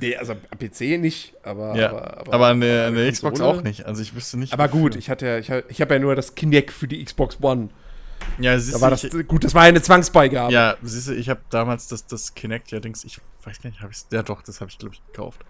Nee, 0.00 0.16
also 0.16 0.32
am 0.32 0.58
PC 0.58 0.98
nicht, 0.98 1.34
aber. 1.42 1.76
Ja, 1.76 1.90
aber, 1.90 2.32
aber, 2.32 2.46
an 2.48 2.60
der, 2.60 2.86
an 2.86 2.94
der 2.94 3.12
Xbox 3.12 3.40
auch 3.40 3.62
nicht. 3.62 3.84
Also 3.84 4.00
ich 4.00 4.14
wüsste 4.14 4.38
nicht. 4.38 4.52
Aber 4.52 4.66
gut, 4.68 4.96
ich 4.96 5.10
hatte 5.10 5.38
ich, 5.38 5.50
hab- 5.50 5.70
ich 5.70 5.80
habe 5.80 5.94
ja 5.94 6.00
nur 6.00 6.14
das 6.16 6.34
Kinect 6.34 6.70
für 6.72 6.88
die 6.88 7.04
Xbox 7.04 7.36
One. 7.42 7.68
Ja, 8.38 8.58
siehst 8.58 8.72
Da 8.74 8.78
du, 8.78 8.82
war 8.82 8.90
das 8.90 9.04
ich, 9.04 9.26
gut, 9.28 9.44
das 9.44 9.54
war 9.54 9.62
eine 9.62 9.82
Zwangsbeigabe. 9.82 10.52
ja, 10.52 10.76
siehst 10.82 11.08
du, 11.08 11.12
ich 11.14 11.28
habe 11.28 11.42
damals 11.50 11.86
das, 11.86 12.06
das 12.06 12.34
Kinect 12.34 12.70
ja 12.72 12.80
Dings, 12.80 13.04
ich 13.04 13.20
weiß 13.44 13.60
gar 13.60 13.68
nicht, 13.70 13.82
habe 13.82 13.92
ich 13.92 13.98
Ja 14.10 14.22
doch, 14.22 14.40
das 14.42 14.60
habe 14.62 14.70
ich 14.70 14.78
glaube 14.78 14.94
ich 14.94 15.02
gekauft. 15.12 15.44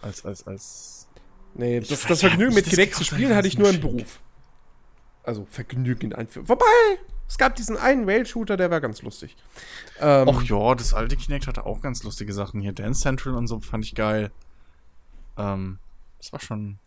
Als 0.00 0.24
als 0.24 0.46
als 0.46 1.08
Nee, 1.54 1.80
das, 1.80 2.02
das 2.06 2.20
Vergnügen 2.20 2.54
mit 2.54 2.64
Kinect 2.64 2.94
zu 2.96 3.04
spielen 3.04 3.34
hatte 3.36 3.46
ich 3.46 3.58
nur 3.58 3.68
im? 3.68 3.80
Beruf. 3.80 4.20
Also 5.24 5.46
Vergnügen 5.50 6.06
in 6.06 6.12
Anführungszeichen. 6.12 6.48
Wobei, 6.48 7.00
es 7.26 7.38
gab 7.38 7.56
diesen 7.56 7.76
einen 7.76 8.04
Rail-Shooter, 8.08 8.56
der 8.56 8.70
war 8.70 8.80
ganz 8.80 9.02
lustig. 9.02 9.36
Ähm, 9.98 10.28
Och 10.28 10.42
ja, 10.42 10.74
das 10.74 10.92
alte 10.92 11.16
Kinect 11.16 11.46
hatte 11.46 11.64
auch 11.64 11.80
ganz 11.80 12.02
lustige 12.02 12.32
Sachen 12.32 12.60
hier. 12.60 12.72
Dance 12.72 13.00
Central 13.00 13.34
und 13.34 13.46
so 13.46 13.60
fand 13.60 13.84
ich 13.84 13.94
geil. 13.94 14.30
Ähm, 15.36 15.78
das 16.18 16.32
war 16.32 16.40
schon. 16.40 16.78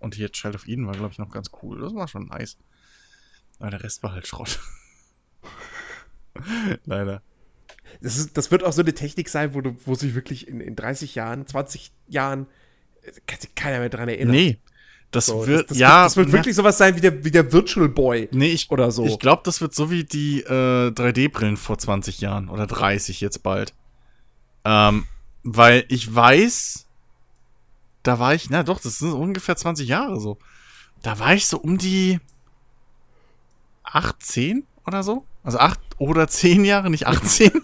Und 0.00 0.14
hier 0.14 0.30
Child 0.30 0.56
of 0.56 0.68
Eden 0.68 0.86
war, 0.86 0.94
glaube 0.94 1.12
ich, 1.12 1.18
noch 1.18 1.30
ganz 1.30 1.50
cool. 1.62 1.80
Das 1.80 1.94
war 1.94 2.08
schon 2.08 2.26
nice. 2.26 2.56
Aber 3.58 3.70
der 3.70 3.82
Rest 3.82 4.02
war 4.02 4.12
halt 4.12 4.26
Schrott. 4.26 4.60
Leider. 6.84 7.22
das, 8.00 8.16
ist, 8.16 8.36
das 8.36 8.50
wird 8.50 8.62
auch 8.64 8.72
so 8.72 8.82
eine 8.82 8.94
Technik 8.94 9.28
sein, 9.28 9.54
wo, 9.54 9.60
du, 9.60 9.76
wo 9.86 9.94
sich 9.94 10.14
wirklich 10.14 10.46
in, 10.46 10.60
in 10.60 10.76
30 10.76 11.14
Jahren, 11.14 11.46
20 11.46 11.92
Jahren 12.06 12.46
äh, 13.02 13.12
kann 13.26 13.40
sich 13.40 13.54
keiner 13.54 13.78
mehr 13.80 13.88
dran 13.88 14.08
erinnern. 14.08 14.34
Nee. 14.34 14.58
Das 15.10 15.26
So, 15.26 15.46
wird, 15.46 15.62
das, 15.62 15.66
das 15.68 15.78
ja. 15.78 15.88
wird, 16.02 16.06
das 16.06 16.16
wird 16.16 16.28
na- 16.28 16.32
wirklich 16.34 16.56
sowas 16.56 16.78
sein 16.78 16.96
wie 16.96 17.00
der, 17.00 17.24
wie 17.24 17.30
der 17.30 17.52
Virtual 17.52 17.88
Boy. 17.88 18.28
Nee, 18.32 18.50
ich, 18.50 18.70
oder 18.70 18.90
so. 18.90 19.06
Ich 19.06 19.18
glaube, 19.18 19.42
das 19.44 19.60
wird 19.60 19.74
so 19.74 19.90
wie 19.90 20.04
die 20.04 20.40
äh, 20.42 20.90
3D-Brillen 20.90 21.56
vor 21.56 21.78
20 21.78 22.20
Jahren 22.20 22.48
oder 22.48 22.66
30 22.66 23.20
jetzt 23.20 23.42
bald. 23.42 23.72
Ähm, 24.64 25.06
weil 25.44 25.84
ich 25.88 26.14
weiß, 26.14 26.86
da 28.02 28.18
war 28.18 28.34
ich, 28.34 28.50
na 28.50 28.62
doch, 28.62 28.80
das 28.80 28.98
sind 28.98 29.12
ungefähr 29.12 29.56
20 29.56 29.88
Jahre 29.88 30.20
so. 30.20 30.38
Da 31.02 31.18
war 31.18 31.34
ich 31.34 31.46
so 31.46 31.58
um 31.58 31.78
die 31.78 32.20
18 33.84 34.64
oder 34.86 35.02
so. 35.02 35.24
Also 35.42 35.58
8 35.58 35.78
oder 35.98 36.28
10 36.28 36.64
Jahre, 36.66 36.90
nicht 36.90 37.06
18. 37.06 37.50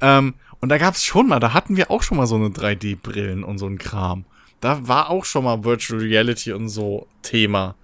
ähm, 0.00 0.34
und 0.60 0.68
da 0.68 0.78
gab 0.78 0.94
es 0.94 1.04
schon 1.04 1.28
mal, 1.28 1.40
da 1.40 1.52
hatten 1.52 1.76
wir 1.76 1.90
auch 1.90 2.02
schon 2.02 2.18
mal 2.18 2.26
so 2.26 2.36
eine 2.36 2.48
3D-Brillen 2.48 3.44
und 3.44 3.58
so 3.58 3.66
ein 3.66 3.78
Kram. 3.78 4.24
Da 4.60 4.86
war 4.88 5.10
auch 5.10 5.24
schon 5.24 5.44
mal 5.44 5.64
Virtual 5.64 6.00
Reality 6.00 6.52
und 6.52 6.68
so 6.68 7.06
Thema. 7.22 7.74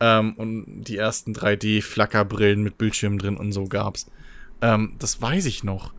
Ähm, 0.00 0.34
und 0.34 0.84
die 0.84 0.96
ersten 0.96 1.32
3D-Flackerbrillen 1.32 2.62
mit 2.62 2.78
Bildschirm 2.78 3.18
drin 3.18 3.36
und 3.36 3.52
so 3.52 3.66
gab's. 3.66 4.06
Ähm, 4.60 4.94
das 4.98 5.20
weiß 5.20 5.46
ich 5.46 5.64
noch. 5.64 5.92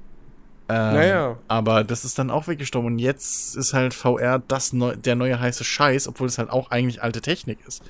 Ähm, 0.69 0.93
Naja. 0.93 1.37
Aber 1.47 1.83
das 1.83 2.05
ist 2.05 2.19
dann 2.19 2.29
auch 2.29 2.47
weggestorben. 2.47 2.93
Und 2.93 2.99
jetzt 2.99 3.55
ist 3.55 3.73
halt 3.73 3.93
VR 3.93 4.39
das 4.39 4.73
neu, 4.73 4.95
der 4.95 5.15
neue 5.15 5.39
heiße 5.39 5.63
Scheiß, 5.63 6.07
obwohl 6.07 6.27
es 6.27 6.37
halt 6.37 6.49
auch 6.49 6.71
eigentlich 6.71 7.01
alte 7.01 7.21
Technik 7.21 7.59
ist. 7.67 7.83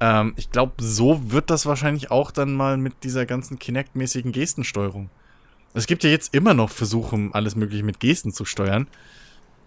Ähm, 0.00 0.34
ich 0.36 0.50
glaube, 0.50 0.74
so 0.78 1.30
wird 1.30 1.50
das 1.50 1.66
wahrscheinlich 1.66 2.10
auch 2.10 2.30
dann 2.30 2.54
mal 2.54 2.76
mit 2.76 3.04
dieser 3.04 3.26
ganzen 3.26 3.58
Kinect-mäßigen 3.58 4.32
Gestensteuerung. 4.32 5.10
Es 5.74 5.86
gibt 5.86 6.04
ja 6.04 6.10
jetzt 6.10 6.34
immer 6.34 6.54
noch 6.54 6.70
Versuche, 6.70 7.30
alles 7.32 7.56
mögliche 7.56 7.82
mit 7.82 8.00
Gesten 8.00 8.32
zu 8.32 8.44
steuern. 8.44 8.86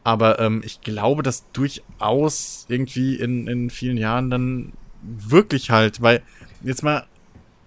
Aber 0.07 0.39
ähm, 0.39 0.61
ich 0.63 0.79
glaube, 0.79 1.21
dass 1.21 1.51
durchaus 1.51 2.65
irgendwie 2.69 3.17
in, 3.17 3.45
in 3.49 3.69
vielen 3.69 3.97
Jahren 3.97 4.29
dann 4.29 4.71
wirklich 5.01 5.69
halt, 5.69 6.01
weil 6.01 6.23
jetzt 6.63 6.81
mal 6.81 7.05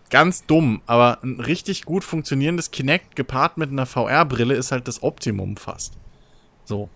ganz 0.08 0.46
dumm, 0.46 0.80
aber 0.86 1.18
ein 1.22 1.38
richtig 1.38 1.84
gut 1.84 2.02
funktionierendes 2.02 2.70
Kinect 2.70 3.14
gepaart 3.14 3.58
mit 3.58 3.68
einer 3.70 3.84
VR-Brille 3.84 4.54
ist 4.54 4.72
halt 4.72 4.88
das 4.88 5.02
Optimum 5.02 5.58
fast. 5.58 5.98
So. 6.64 6.88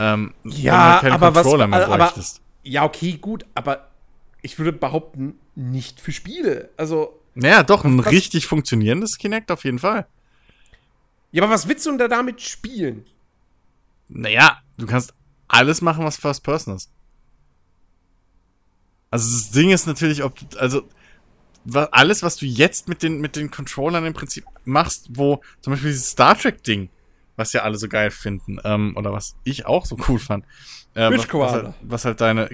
Ähm, 0.00 0.32
wenn 0.44 0.50
du 0.50 0.56
Ja, 0.62 1.02
halt 1.02 1.12
aber 1.12 1.34
was. 1.34 1.42
Controller 1.42 1.66
mehr 1.66 1.86
Aber, 1.86 1.98
bräuchtest. 1.98 2.40
ja, 2.62 2.82
okay, 2.84 3.18
gut, 3.18 3.44
aber 3.54 3.88
ich 4.40 4.58
würde 4.58 4.72
behaupten, 4.72 5.34
nicht 5.54 6.00
für 6.00 6.12
Spiele. 6.12 6.70
Also, 6.78 7.20
Naja, 7.34 7.62
doch, 7.64 7.84
ein 7.84 7.98
was- 7.98 8.10
richtig 8.10 8.46
funktionierendes 8.46 9.18
Kinect 9.18 9.50
auf 9.50 9.64
jeden 9.64 9.78
Fall. 9.78 10.06
ja, 11.32 11.42
aber 11.42 11.52
was 11.52 11.68
willst 11.68 11.84
du 11.84 11.90
denn 11.90 11.98
da 11.98 12.08
damit 12.08 12.40
spielen? 12.40 13.04
Naja, 14.08 14.58
du 14.76 14.86
kannst 14.86 15.14
alles 15.48 15.80
machen, 15.80 16.04
was 16.04 16.16
First 16.16 16.42
Person 16.42 16.76
ist. 16.76 16.90
Also 19.10 19.30
das 19.30 19.50
Ding 19.50 19.70
ist 19.70 19.86
natürlich, 19.86 20.22
ob 20.22 20.34
du, 20.36 20.58
also 20.58 20.82
alles, 21.90 22.22
was 22.22 22.36
du 22.36 22.46
jetzt 22.46 22.88
mit 22.88 23.02
den, 23.02 23.20
mit 23.20 23.36
den 23.36 23.50
Controllern 23.50 24.04
im 24.04 24.14
Prinzip 24.14 24.44
machst, 24.64 25.08
wo 25.10 25.40
zum 25.60 25.72
Beispiel 25.72 25.90
dieses 25.90 26.10
Star 26.10 26.36
Trek-Ding, 26.36 26.90
was 27.36 27.52
ja 27.52 27.62
alle 27.62 27.76
so 27.76 27.88
geil 27.88 28.10
finden, 28.10 28.58
ähm, 28.64 28.96
oder 28.96 29.12
was 29.12 29.36
ich 29.44 29.66
auch 29.66 29.84
so 29.84 29.96
cool 30.08 30.18
fand, 30.18 30.44
äh, 30.94 31.10
was, 31.10 31.32
was, 31.32 31.52
halt, 31.52 31.74
was 31.82 32.04
halt 32.04 32.20
deine, 32.20 32.48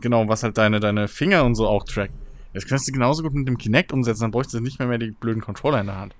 genau, 0.00 0.28
was 0.28 0.42
halt 0.42 0.58
deine, 0.58 0.80
deine 0.80 1.08
Finger 1.08 1.44
und 1.44 1.54
so 1.54 1.66
auch 1.66 1.84
trackt. 1.84 2.14
Das 2.54 2.66
kannst 2.66 2.86
du 2.86 2.92
genauso 2.92 3.22
gut 3.22 3.34
mit 3.34 3.48
dem 3.48 3.58
Kinect 3.58 3.92
umsetzen, 3.92 4.22
dann 4.22 4.30
bräuchst 4.30 4.52
du 4.54 4.60
nicht 4.60 4.78
mehr, 4.78 4.88
mehr 4.88 4.98
die 4.98 5.10
blöden 5.10 5.42
Controller 5.42 5.80
in 5.80 5.86
der 5.86 5.98
Hand. 5.98 6.14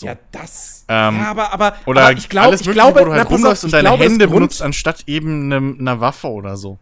So. 0.00 0.06
Ja, 0.06 0.16
das. 0.32 0.86
Ähm, 0.88 1.16
ja, 1.16 1.30
aber, 1.30 1.52
aber, 1.52 1.74
Oder 1.84 2.06
aber 2.06 2.18
ich, 2.18 2.30
glaub, 2.30 2.46
alles 2.46 2.62
ich 2.62 2.70
glaube, 2.70 3.00
wo 3.00 3.04
du 3.04 3.12
halt 3.12 3.28
rumläufst 3.28 3.64
und 3.64 3.72
deine 3.74 3.88
glaube, 3.90 4.02
das 4.02 4.12
Hände 4.12 4.24
Grund- 4.26 4.36
benutzt, 4.38 4.62
anstatt 4.62 5.04
eben 5.06 5.48
ne, 5.48 5.56
einer 5.78 6.00
Waffe 6.00 6.28
oder 6.28 6.56
so. 6.56 6.78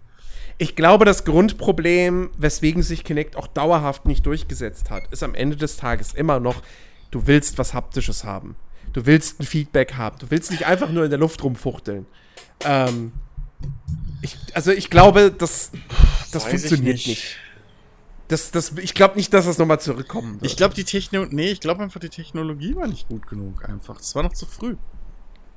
Ich 0.56 0.76
glaube, 0.76 1.04
das 1.04 1.24
Grundproblem, 1.24 2.30
weswegen 2.38 2.84
sich 2.84 3.02
Kinect 3.02 3.34
auch 3.34 3.48
dauerhaft 3.48 4.06
nicht 4.06 4.24
durchgesetzt 4.24 4.90
hat, 4.90 5.02
ist 5.10 5.24
am 5.24 5.34
Ende 5.34 5.56
des 5.56 5.76
Tages 5.76 6.14
immer 6.14 6.38
noch, 6.38 6.62
du 7.10 7.26
willst 7.26 7.58
was 7.58 7.74
Haptisches 7.74 8.22
haben. 8.22 8.54
Du 8.92 9.04
willst 9.04 9.40
ein 9.40 9.44
Feedback 9.46 9.94
haben. 9.94 10.16
Du 10.20 10.30
willst 10.30 10.52
nicht 10.52 10.66
einfach 10.66 10.90
nur 10.90 11.02
in 11.02 11.10
der 11.10 11.18
Luft 11.18 11.42
rumfuchteln. 11.42 12.06
Ähm, 12.64 13.10
ich, 14.22 14.36
also 14.54 14.70
ich 14.70 14.90
glaube, 14.90 15.32
das, 15.36 15.72
das 16.30 16.44
Weiß 16.44 16.50
funktioniert 16.50 16.96
nicht. 16.98 17.06
nicht. 17.08 17.36
Das, 18.28 18.50
das, 18.50 18.72
ich 18.76 18.92
glaube 18.92 19.16
nicht, 19.16 19.32
dass 19.32 19.46
das 19.46 19.56
nochmal 19.56 19.80
zurückkommen 19.80 20.34
wird. 20.34 20.50
Ich 20.50 20.56
glaube, 20.56 20.74
die 20.74 20.84
Techno 20.84 21.24
nee, 21.24 21.50
ich 21.50 21.60
glaube 21.60 21.82
einfach, 21.82 21.98
die 21.98 22.10
Technologie 22.10 22.76
war 22.76 22.86
nicht 22.86 23.08
gut 23.08 23.26
genug 23.26 23.66
einfach. 23.66 24.00
Es 24.00 24.14
war 24.14 24.22
noch 24.22 24.34
zu 24.34 24.44
früh. 24.44 24.76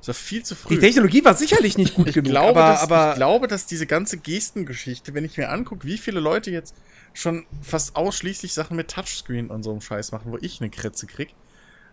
Es 0.00 0.08
war 0.08 0.14
viel 0.14 0.42
zu 0.42 0.56
früh. 0.56 0.74
die 0.74 0.80
Technologie 0.80 1.24
war 1.24 1.34
sicherlich 1.34 1.76
nicht 1.78 1.94
gut 1.94 2.08
ich 2.08 2.14
genug, 2.14 2.30
glaube, 2.30 2.60
aber, 2.60 2.72
dass, 2.72 2.82
aber 2.82 3.10
ich 3.10 3.16
glaube, 3.16 3.46
dass 3.46 3.66
diese 3.66 3.86
ganze 3.86 4.16
Gestengeschichte, 4.16 5.14
wenn 5.14 5.24
ich 5.24 5.36
mir 5.36 5.50
angucke, 5.50 5.86
wie 5.86 5.98
viele 5.98 6.18
Leute 6.18 6.50
jetzt 6.50 6.74
schon 7.12 7.46
fast 7.60 7.94
ausschließlich 7.94 8.54
Sachen 8.54 8.76
mit 8.76 8.90
Touchscreen 8.90 9.48
und 9.48 9.62
so 9.62 9.70
einem 9.70 9.82
Scheiß 9.82 10.10
machen, 10.10 10.32
wo 10.32 10.38
ich 10.40 10.60
eine 10.60 10.70
Kretze 10.70 11.06
krieg, 11.06 11.34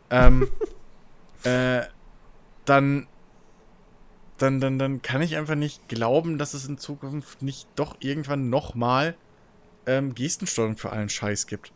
ähm, 0.10 0.50
äh, 1.44 1.82
dann, 2.64 3.08
dann, 4.38 4.62
dann, 4.62 4.80
dann 4.80 5.02
kann 5.02 5.22
ich 5.22 5.36
einfach 5.36 5.56
nicht 5.56 5.90
glauben, 5.90 6.38
dass 6.38 6.54
es 6.54 6.66
in 6.66 6.78
Zukunft 6.78 7.42
nicht 7.42 7.68
doch 7.76 7.98
irgendwann 8.00 8.50
nochmal 8.50 9.16
ähm, 9.90 10.14
Gestensteuerung 10.16 10.78
für 10.78 10.92
allen 10.92 11.10
Scheiß 11.10 11.48
gibt. 11.48 11.72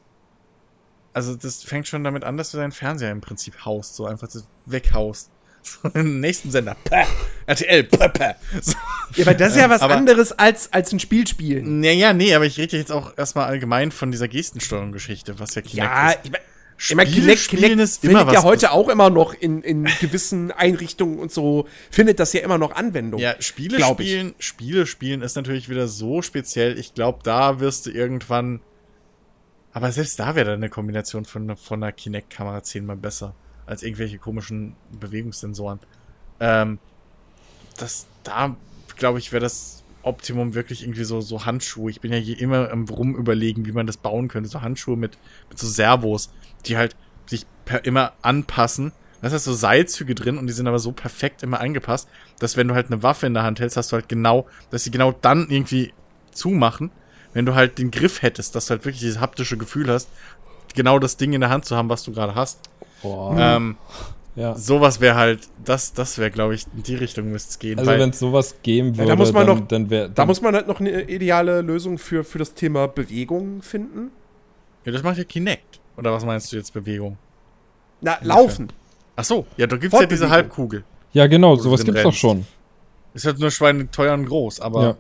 Also 1.14 1.36
das 1.36 1.64
fängt 1.64 1.88
schon 1.88 2.04
damit 2.04 2.24
an, 2.24 2.38
dass 2.38 2.52
du 2.52 2.58
deinen 2.58 2.72
Fernseher 2.72 3.12
im 3.12 3.22
Prinzip 3.22 3.66
haust, 3.66 3.96
so 3.96 4.06
einfach 4.06 4.28
weghaust. 4.66 5.30
So 5.66 5.88
im 5.94 6.20
nächsten 6.20 6.52
Sender. 6.52 6.76
Päh, 6.84 7.06
RTL. 7.46 7.84
Päh, 7.86 8.10
päh. 8.10 8.34
So. 8.62 8.74
ja, 9.16 9.26
aber 9.26 9.34
das 9.34 9.54
ist 9.54 9.60
ja 9.62 9.70
was 9.70 9.82
Aber- 9.82 9.96
anderes 9.96 10.34
als, 10.34 10.74
als 10.74 10.92
ein 10.92 11.00
Spiel 11.00 11.26
spielen. 11.26 11.80
Naja, 11.80 12.12
nee, 12.12 12.36
aber 12.36 12.46
ich 12.46 12.58
rede 12.58 12.76
jetzt 12.78 12.92
auch 12.92 13.18
erstmal 13.18 13.46
allgemein 13.46 13.92
von 13.92 14.12
dieser 14.12 14.28
Gestensteuerung-Geschichte, 14.28 15.40
was 15.40 15.56
ja 15.56 15.62
Kinect 15.62 15.78
Ja, 15.78 16.10
ist. 16.10 16.20
ich 16.24 16.32
mein, 16.32 16.42
Spiele 16.78 17.06
Kinect, 17.06 17.40
spielen 17.40 17.64
Kinect 17.64 17.82
ist 17.82 18.02
findet 18.02 18.32
ja 18.32 18.44
heute 18.44 18.72
auch 18.72 18.90
immer 18.90 19.10
noch 19.10 19.34
in, 19.34 19.62
in 19.62 19.86
gewissen 20.00 20.52
Einrichtungen 20.52 21.20
und 21.20 21.32
so, 21.32 21.68
findet 21.92 22.20
das 22.20 22.34
ja 22.34 22.42
immer 22.42 22.58
noch 22.58 22.74
Anwendung. 22.76 23.20
Ja, 23.20 23.36
Spiele 23.40 23.78
Glaub 23.78 24.00
ich. 24.00 24.08
spielen, 24.10 24.36
Spiele 24.40 24.86
spielen 24.86 25.22
ist 25.22 25.36
natürlich 25.36 25.70
wieder 25.70 25.88
so 25.88 26.22
speziell. 26.22 26.78
Ich 26.78 26.94
glaube, 26.94 27.20
da 27.24 27.60
wirst 27.60 27.86
du 27.86 27.92
irgendwann. 27.92 28.60
Aber 29.72 29.92
selbst 29.92 30.20
da 30.20 30.36
wäre 30.36 30.52
dann 30.52 30.56
eine 30.56 30.70
Kombination 30.70 31.26
von, 31.26 31.56
von 31.58 31.82
einer 31.82 31.92
Kinect-Kamera 31.92 32.62
zehnmal 32.64 32.98
besser 32.98 33.34
als 33.66 33.82
irgendwelche 33.82 34.20
komischen 34.20 34.76
Bewegungssensoren. 35.00 35.80
Ähm, 36.40 36.80
das, 37.78 38.06
da, 38.24 38.56
glaube 38.98 39.20
ich, 39.20 39.32
wäre 39.32 39.42
das 39.42 39.84
Optimum 40.04 40.54
wirklich 40.54 40.84
irgendwie 40.84 41.06
so, 41.06 41.22
so 41.22 41.46
Handschuhe. 41.46 41.90
Ich 41.90 42.02
bin 42.02 42.12
ja 42.12 42.20
hier 42.20 42.40
immer 42.40 42.70
am 42.72 42.86
Rumüberlegen, 42.86 43.66
wie 43.66 43.72
man 43.72 43.88
das 43.88 43.98
bauen 43.98 44.28
könnte. 44.28 44.50
So 44.50 44.62
Handschuhe 44.62 44.98
mit, 44.98 45.18
mit 45.50 45.58
so 45.58 45.68
Servos, 45.68 46.30
die 46.66 46.78
halt 46.78 46.96
sich 47.26 47.46
per, 47.66 47.86
immer 47.86 48.14
anpassen. 48.22 48.92
Da 49.22 49.28
ist 49.28 49.34
halt 49.34 49.42
so 49.44 49.54
Seilzüge 49.54 50.16
drin 50.16 50.38
und 50.38 50.48
die 50.48 50.54
sind 50.54 50.68
aber 50.68 50.80
so 50.80 50.92
perfekt 50.92 51.44
immer 51.44 51.62
angepasst, 51.62 52.10
dass 52.40 52.58
wenn 52.58 52.68
du 52.68 52.76
halt 52.76 52.88
eine 52.88 53.04
Waffe 53.04 53.26
in 53.26 53.34
der 53.34 53.44
Hand 53.44 53.60
hältst, 53.62 53.78
hast 53.78 53.92
du 53.92 53.96
halt 53.96 54.10
genau, 54.10 54.48
dass 54.70 54.84
sie 54.84 54.92
genau 54.92 55.14
dann 55.14 55.48
irgendwie 55.50 55.94
zumachen. 56.32 56.92
Wenn 57.34 57.46
du 57.46 57.56
halt 57.56 57.78
den 57.80 57.90
Griff 57.90 58.22
hättest, 58.22 58.54
dass 58.56 58.66
du 58.66 58.72
halt 58.72 58.86
wirklich 58.86 59.00
dieses 59.00 59.20
haptische 59.22 59.58
Gefühl 59.58 59.90
hast, 59.90 60.10
genau 60.76 61.00
das 61.00 61.16
Ding 61.18 61.34
in 61.34 61.42
der 61.42 61.50
Hand 61.50 61.66
zu 61.66 61.76
haben, 61.78 61.88
was 61.90 62.04
du 62.04 62.12
gerade 62.12 62.36
hast. 62.36 62.60
Boah. 63.02 63.36
Ähm, 63.40 63.78
ja. 64.36 64.56
sowas 64.56 65.00
wäre 65.00 65.16
halt, 65.16 65.48
das, 65.64 65.94
das 65.94 66.18
wäre, 66.18 66.32
glaube 66.32 66.56
ich, 66.56 66.66
in 66.76 66.84
die 66.84 66.96
Richtung 66.96 67.32
müsste 67.32 67.52
es 67.52 67.60
gehen. 67.60 67.78
Also 67.80 67.92
wenn 67.92 68.10
es 68.10 68.20
sowas 68.20 68.56
geben 68.64 68.98
würde, 68.98 69.10
da 69.10 69.16
muss 69.16 69.32
man 69.32 69.46
dann, 69.48 69.60
noch- 69.60 69.68
dann 69.68 69.90
wäre 69.90 70.10
Da 70.10 70.26
muss 70.26 70.42
man 70.42 70.56
halt 70.56 70.68
noch 70.68 70.80
eine 70.80 71.04
ideale 71.04 71.62
Lösung 71.62 71.98
für, 71.98 72.24
für 72.24 72.40
das 72.40 72.54
Thema 72.56 72.88
Bewegung 72.88 73.62
finden. 73.62 74.12
ja, 74.86 74.92
das 74.92 75.04
macht 75.04 75.18
ja 75.18 75.24
Kinect. 75.24 75.73
Oder 75.98 76.12
was 76.14 76.26
meinst 76.26 76.52
du 76.52 76.56
jetzt, 76.58 76.74
Bewegung? 76.74 77.18
Na, 78.02 78.18
laufen. 78.22 78.72
Ach 79.16 79.24
so, 79.24 79.46
ja, 79.58 79.68
da 79.68 79.78
gibt's 79.78 80.00
ja 80.00 80.06
diese. 80.06 80.30
Halbkugel. 80.30 80.84
Ja, 81.14 81.28
genau, 81.28 81.56
sowas 81.56 81.84
gibt's 81.84 82.02
doch 82.04 82.14
schon. 82.14 82.46
Ist 83.14 83.26
halt 83.26 83.38
nur 83.40 83.52
schweineteuer 83.52 84.14
und 84.16 84.26
groß, 84.26 84.60
aber 84.60 84.84
Ja. 84.84 84.96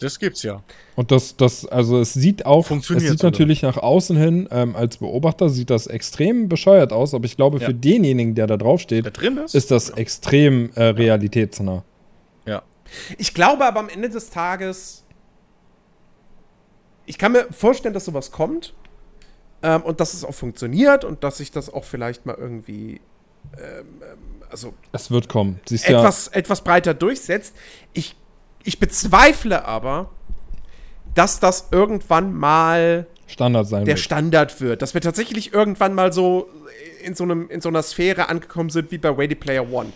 das 0.00 0.18
gibt's 0.18 0.42
ja. 0.42 0.62
Und 0.96 1.10
das, 1.10 1.36
das, 1.36 1.66
also 1.66 2.00
es 2.00 2.14
sieht 2.14 2.46
auch, 2.46 2.64
Funktioniert 2.66 3.04
es 3.04 3.10
sieht 3.10 3.18
sogar. 3.20 3.30
natürlich 3.32 3.60
nach 3.62 3.76
außen 3.76 4.16
hin, 4.16 4.48
ähm, 4.50 4.74
als 4.74 4.96
Beobachter 4.96 5.50
sieht 5.50 5.68
das 5.68 5.86
extrem 5.86 6.48
bescheuert 6.48 6.94
aus, 6.94 7.12
aber 7.12 7.26
ich 7.26 7.36
glaube, 7.36 7.58
Ja. 7.58 7.66
für 7.66 7.74
denjenigen, 7.74 8.34
der 8.34 8.46
da 8.46 8.56
drauf 8.56 8.80
Da 8.80 8.84
steht, 8.84 9.20
drin 9.20 9.36
ist. 9.36 9.54
ist 9.54 9.70
das 9.70 9.90
extrem 9.90 10.70
äh, 10.74 10.84
realitätsnah. 10.84 11.84
ja. 12.46 12.62
Ich 13.18 13.34
glaube 13.34 13.66
aber 13.66 13.80
am 13.80 13.90
Ende 13.90 14.08
des 14.08 14.30
Tages, 14.30 15.04
ich 17.04 17.18
kann 17.18 17.32
mir 17.32 17.46
vorstellen, 17.50 17.92
dass 17.92 18.06
sowas 18.06 18.30
kommt 18.32 18.72
ähm, 19.62 19.82
und 19.82 20.00
dass 20.00 20.14
es 20.14 20.24
auch 20.24 20.34
funktioniert 20.34 21.04
und 21.04 21.24
dass 21.24 21.38
sich 21.38 21.50
das 21.50 21.72
auch 21.72 21.84
vielleicht 21.84 22.26
mal 22.26 22.36
irgendwie, 22.38 23.00
ähm, 23.56 23.86
ähm, 24.02 24.42
also 24.50 24.74
Es 24.92 25.10
wird 25.10 25.28
kommen. 25.28 25.60
Siehst 25.66 25.88
etwas, 25.88 26.28
etwas 26.28 26.62
breiter 26.62 26.94
durchsetzt. 26.94 27.54
Ich, 27.92 28.16
ich 28.64 28.78
bezweifle 28.78 29.64
aber, 29.64 30.10
dass 31.14 31.40
das 31.40 31.68
irgendwann 31.72 32.34
mal 32.34 33.06
ja 33.08 33.18
Standard 33.28 33.68
sein 33.68 33.84
der 33.84 33.96
wird. 33.96 34.04
Standard 34.04 34.60
wird. 34.60 34.82
Dass 34.82 34.94
wir 34.94 35.00
tatsächlich 35.00 35.52
irgendwann 35.52 35.94
mal 35.94 36.12
so 36.12 36.48
in 37.02 37.14
so, 37.14 37.24
einem, 37.24 37.48
in 37.50 37.60
so 37.60 37.68
einer 37.68 37.82
Sphäre 37.82 38.28
angekommen 38.28 38.70
sind 38.70 38.90
wie 38.90 38.98
bei 38.98 39.10
Ready 39.10 39.34
Player 39.34 39.70
One. 39.70 39.92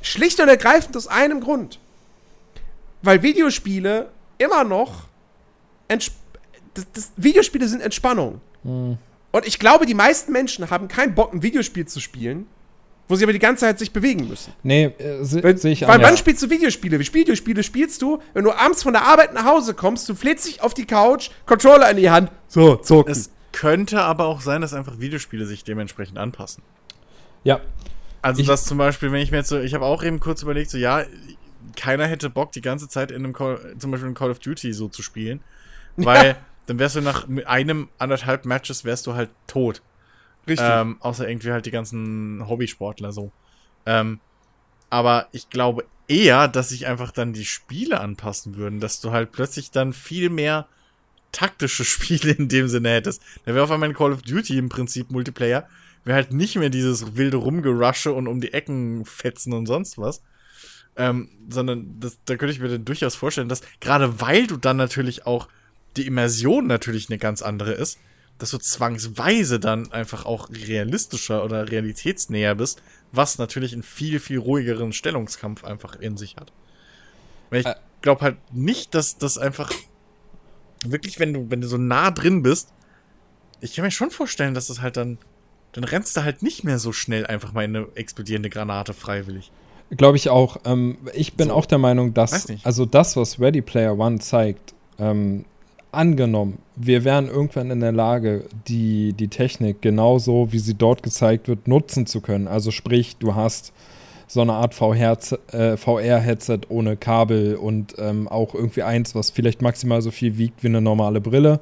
Schlicht 0.00 0.40
und 0.40 0.48
ergreifend 0.48 0.96
aus 0.96 1.08
einem 1.08 1.40
Grund. 1.40 1.80
Weil 3.02 3.22
Videospiele 3.22 4.10
immer 4.38 4.64
noch. 4.64 5.08
Entsp 5.88 6.14
das, 6.74 6.86
das, 6.92 7.12
Videospiele 7.16 7.66
sind 7.66 7.80
Entspannung. 7.80 8.40
Und 8.64 9.46
ich 9.46 9.58
glaube, 9.58 9.86
die 9.86 9.94
meisten 9.94 10.32
Menschen 10.32 10.68
haben 10.70 10.88
keinen 10.88 11.14
Bock, 11.14 11.32
ein 11.32 11.42
Videospiel 11.42 11.86
zu 11.86 12.00
spielen, 12.00 12.46
wo 13.08 13.14
sie 13.14 13.24
aber 13.24 13.32
die 13.32 13.38
ganze 13.38 13.60
Zeit 13.60 13.78
sich 13.78 13.92
bewegen 13.92 14.28
müssen. 14.28 14.52
Nee, 14.62 14.84
äh, 14.98 15.22
sehe 15.24 15.40
ich 15.72 15.82
weil 15.82 15.88
wann 15.88 16.04
anders. 16.04 16.18
spielst 16.18 16.42
du 16.42 16.50
Videospiele? 16.50 16.98
Wie 16.98 17.14
Videospiele 17.14 17.62
spielst 17.62 18.02
du, 18.02 18.20
wenn 18.34 18.44
du 18.44 18.52
abends 18.52 18.82
von 18.82 18.92
der 18.92 19.02
Arbeit 19.02 19.32
nach 19.34 19.44
Hause 19.44 19.74
kommst, 19.74 20.08
du 20.08 20.14
flätst 20.14 20.46
dich 20.46 20.62
auf 20.62 20.74
die 20.74 20.84
Couch, 20.86 21.30
Controller 21.46 21.90
in 21.90 21.96
die 21.98 22.10
Hand, 22.10 22.30
so, 22.48 22.76
zocken. 22.76 23.12
Es 23.12 23.30
könnte 23.52 24.02
aber 24.02 24.26
auch 24.26 24.40
sein, 24.40 24.60
dass 24.60 24.74
einfach 24.74 24.98
Videospiele 25.00 25.46
sich 25.46 25.64
dementsprechend 25.64 26.18
anpassen. 26.18 26.62
Ja, 27.44 27.60
Also, 28.20 28.40
Ich- 28.42 28.48
dass 28.48 28.64
zum 28.64 28.78
Beispiel, 28.78 29.12
wenn 29.12 29.22
ich 29.22 29.30
mir 29.30 29.36
jetzt 29.38 29.48
so, 29.48 29.60
ich 29.60 29.74
habe 29.74 29.84
auch 29.84 30.02
eben 30.02 30.18
kurz 30.18 30.42
überlegt, 30.42 30.70
so, 30.70 30.76
ja, 30.76 31.04
keiner 31.76 32.06
hätte 32.08 32.28
Bock, 32.30 32.50
die 32.50 32.60
ganze 32.60 32.88
Zeit 32.88 33.10
in 33.12 33.18
einem 33.24 33.32
Call, 33.32 33.76
zum 33.78 33.92
Beispiel 33.92 34.08
in 34.08 34.14
Call 34.14 34.30
of 34.32 34.40
Duty 34.40 34.72
so 34.72 34.88
zu 34.88 35.02
spielen, 35.02 35.40
weil 35.96 36.36
dann 36.68 36.78
wärst 36.78 36.96
du 36.96 37.00
nach 37.00 37.26
einem, 37.46 37.88
anderthalb 37.98 38.44
Matches 38.44 38.84
wärst 38.84 39.06
du 39.06 39.14
halt 39.14 39.30
tot. 39.46 39.80
Richtig. 40.46 40.66
Ähm, 40.70 40.98
außer 41.00 41.26
irgendwie 41.26 41.50
halt 41.50 41.64
die 41.64 41.70
ganzen 41.70 42.46
Hobbysportler 42.46 43.10
so. 43.10 43.32
Ähm, 43.86 44.20
aber 44.90 45.28
ich 45.32 45.48
glaube 45.48 45.86
eher, 46.08 46.46
dass 46.46 46.68
sich 46.68 46.86
einfach 46.86 47.10
dann 47.10 47.32
die 47.32 47.46
Spiele 47.46 48.00
anpassen 48.00 48.56
würden, 48.56 48.80
dass 48.80 49.00
du 49.00 49.12
halt 49.12 49.32
plötzlich 49.32 49.70
dann 49.70 49.94
viel 49.94 50.28
mehr 50.28 50.68
taktische 51.32 51.84
Spiele 51.86 52.32
in 52.32 52.48
dem 52.48 52.68
Sinne 52.68 52.90
hättest. 52.90 53.22
Da 53.46 53.54
wäre 53.54 53.64
auf 53.64 53.70
einmal 53.70 53.88
in 53.88 53.96
Call 53.96 54.12
of 54.12 54.20
Duty 54.20 54.58
im 54.58 54.68
Prinzip 54.68 55.10
Multiplayer, 55.10 55.66
wäre 56.04 56.16
halt 56.16 56.32
nicht 56.32 56.56
mehr 56.56 56.70
dieses 56.70 57.16
wilde 57.16 57.38
Rumgerusche 57.38 58.12
und 58.12 58.26
um 58.26 58.42
die 58.42 58.52
Ecken 58.52 59.06
fetzen 59.06 59.54
und 59.54 59.64
sonst 59.64 59.96
was. 59.96 60.22
Ähm, 60.96 61.30
sondern 61.48 61.98
das, 61.98 62.18
da 62.26 62.36
könnte 62.36 62.52
ich 62.52 62.60
mir 62.60 62.68
dann 62.68 62.84
durchaus 62.84 63.14
vorstellen, 63.14 63.48
dass 63.48 63.62
gerade 63.80 64.20
weil 64.20 64.46
du 64.46 64.58
dann 64.58 64.76
natürlich 64.76 65.24
auch 65.24 65.48
die 65.96 66.06
Immersion 66.06 66.66
natürlich 66.66 67.08
eine 67.08 67.18
ganz 67.18 67.42
andere 67.42 67.72
ist, 67.72 67.98
dass 68.38 68.50
du 68.50 68.58
zwangsweise 68.58 69.58
dann 69.58 69.90
einfach 69.92 70.24
auch 70.24 70.48
realistischer 70.50 71.44
oder 71.44 71.70
realitätsnäher 71.70 72.54
bist, 72.54 72.82
was 73.10 73.38
natürlich 73.38 73.72
einen 73.72 73.82
viel, 73.82 74.20
viel 74.20 74.38
ruhigeren 74.38 74.92
Stellungskampf 74.92 75.64
einfach 75.64 75.96
in 75.96 76.16
sich 76.16 76.36
hat. 76.36 76.52
Weil 77.50 77.60
ich 77.62 77.66
Ä- 77.66 77.76
glaube 78.02 78.20
halt 78.20 78.36
nicht, 78.52 78.94
dass 78.94 79.18
das 79.18 79.38
einfach 79.38 79.72
wirklich, 80.84 81.18
wenn 81.18 81.32
du, 81.32 81.50
wenn 81.50 81.60
du 81.60 81.66
so 81.68 81.78
nah 81.78 82.10
drin 82.10 82.42
bist, 82.42 82.68
ich 83.60 83.74
kann 83.74 83.84
mir 83.84 83.90
schon 83.90 84.10
vorstellen, 84.12 84.54
dass 84.54 84.68
das 84.68 84.80
halt 84.82 84.96
dann, 84.96 85.18
dann 85.72 85.82
rennst 85.84 86.16
du 86.16 86.22
halt 86.22 86.42
nicht 86.42 86.62
mehr 86.62 86.78
so 86.78 86.92
schnell 86.92 87.26
einfach 87.26 87.52
mal 87.52 87.64
in 87.64 87.74
eine 87.74 87.88
explodierende 87.96 88.50
Granate 88.50 88.94
freiwillig. 88.94 89.50
glaube 89.96 90.16
ich 90.16 90.28
auch. 90.30 90.58
Ähm, 90.64 90.98
ich 91.12 91.32
bin 91.34 91.48
So. 91.48 91.54
auch 91.54 91.66
der 91.66 91.78
Meinung, 91.78 92.14
dass, 92.14 92.46
also 92.62 92.86
das, 92.86 93.16
was 93.16 93.40
Ready 93.40 93.62
Player 93.62 93.98
One 93.98 94.20
zeigt, 94.20 94.74
ähm, 95.00 95.44
angenommen, 95.92 96.58
wir 96.76 97.04
wären 97.04 97.28
irgendwann 97.28 97.70
in 97.70 97.80
der 97.80 97.92
Lage, 97.92 98.44
die, 98.68 99.12
die 99.12 99.28
Technik 99.28 99.82
genauso, 99.82 100.52
wie 100.52 100.58
sie 100.58 100.74
dort 100.74 101.02
gezeigt 101.02 101.48
wird, 101.48 101.68
nutzen 101.68 102.06
zu 102.06 102.20
können. 102.20 102.48
Also 102.48 102.70
sprich, 102.70 103.16
du 103.16 103.34
hast 103.34 103.72
so 104.26 104.42
eine 104.42 104.52
Art 104.52 104.74
VR-Z- 104.74 105.52
äh, 105.52 105.76
VR-Headset 105.76 106.60
ohne 106.68 106.96
Kabel 106.96 107.56
und 107.56 107.94
ähm, 107.98 108.28
auch 108.28 108.54
irgendwie 108.54 108.82
eins, 108.82 109.14
was 109.14 109.30
vielleicht 109.30 109.62
maximal 109.62 110.02
so 110.02 110.10
viel 110.10 110.36
wiegt 110.36 110.62
wie 110.62 110.68
eine 110.68 110.82
normale 110.82 111.20
Brille. 111.20 111.60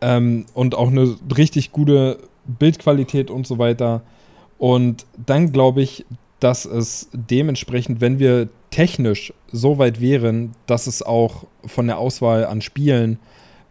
Ähm, 0.00 0.46
und 0.54 0.74
auch 0.74 0.88
eine 0.88 1.16
richtig 1.36 1.72
gute 1.72 2.18
Bildqualität 2.46 3.30
und 3.30 3.46
so 3.46 3.58
weiter. 3.58 4.02
Und 4.58 5.04
dann 5.24 5.52
glaube 5.52 5.82
ich, 5.82 6.06
dass 6.40 6.64
es 6.64 7.08
dementsprechend, 7.12 8.00
wenn 8.00 8.18
wir 8.18 8.48
technisch 8.70 9.32
so 9.52 9.78
weit 9.78 10.00
wären, 10.00 10.52
dass 10.66 10.86
es 10.86 11.02
auch 11.02 11.46
von 11.64 11.86
der 11.86 11.98
Auswahl 11.98 12.44
an 12.44 12.60
Spielen 12.60 13.18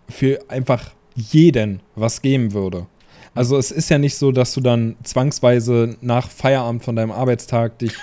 für 0.09 0.39
einfach 0.47 0.91
jeden 1.15 1.81
was 1.95 2.21
geben 2.21 2.53
würde. 2.53 2.87
Also 3.33 3.57
es 3.57 3.71
ist 3.71 3.89
ja 3.89 3.97
nicht 3.97 4.15
so, 4.15 4.31
dass 4.31 4.53
du 4.53 4.61
dann 4.61 4.95
zwangsweise 5.03 5.97
nach 6.01 6.29
Feierabend 6.29 6.83
von 6.83 6.95
deinem 6.95 7.11
Arbeitstag 7.11 7.79
dich 7.79 7.93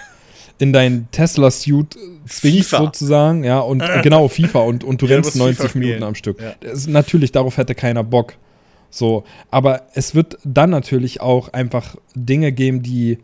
in 0.58 0.72
dein 0.72 1.08
Tesla-Suit 1.10 1.96
zwingst 2.26 2.70
FIFA. 2.70 2.78
sozusagen, 2.78 3.42
ja, 3.42 3.58
und 3.60 3.82
genau, 4.02 4.28
FIFA 4.28 4.60
und, 4.60 4.84
und 4.84 5.00
du 5.00 5.06
Ja, 5.06 5.14
rennst 5.14 5.34
musst 5.34 5.38
90 5.38 5.70
FIFA 5.70 5.78
Minuten 5.78 6.02
am 6.02 6.14
Stück. 6.14 6.40
Ja. 6.40 6.54
Das 6.60 6.74
ist, 6.74 6.88
natürlich, 6.88 7.32
darauf 7.32 7.56
hätte 7.56 7.74
keiner 7.74 8.04
Bock. 8.04 8.34
So, 8.90 9.24
aber 9.50 9.86
es 9.94 10.14
wird 10.14 10.38
dann 10.44 10.70
natürlich 10.70 11.22
auch 11.22 11.48
einfach 11.48 11.96
Dinge 12.14 12.52
geben, 12.52 12.82
die, 12.82 13.18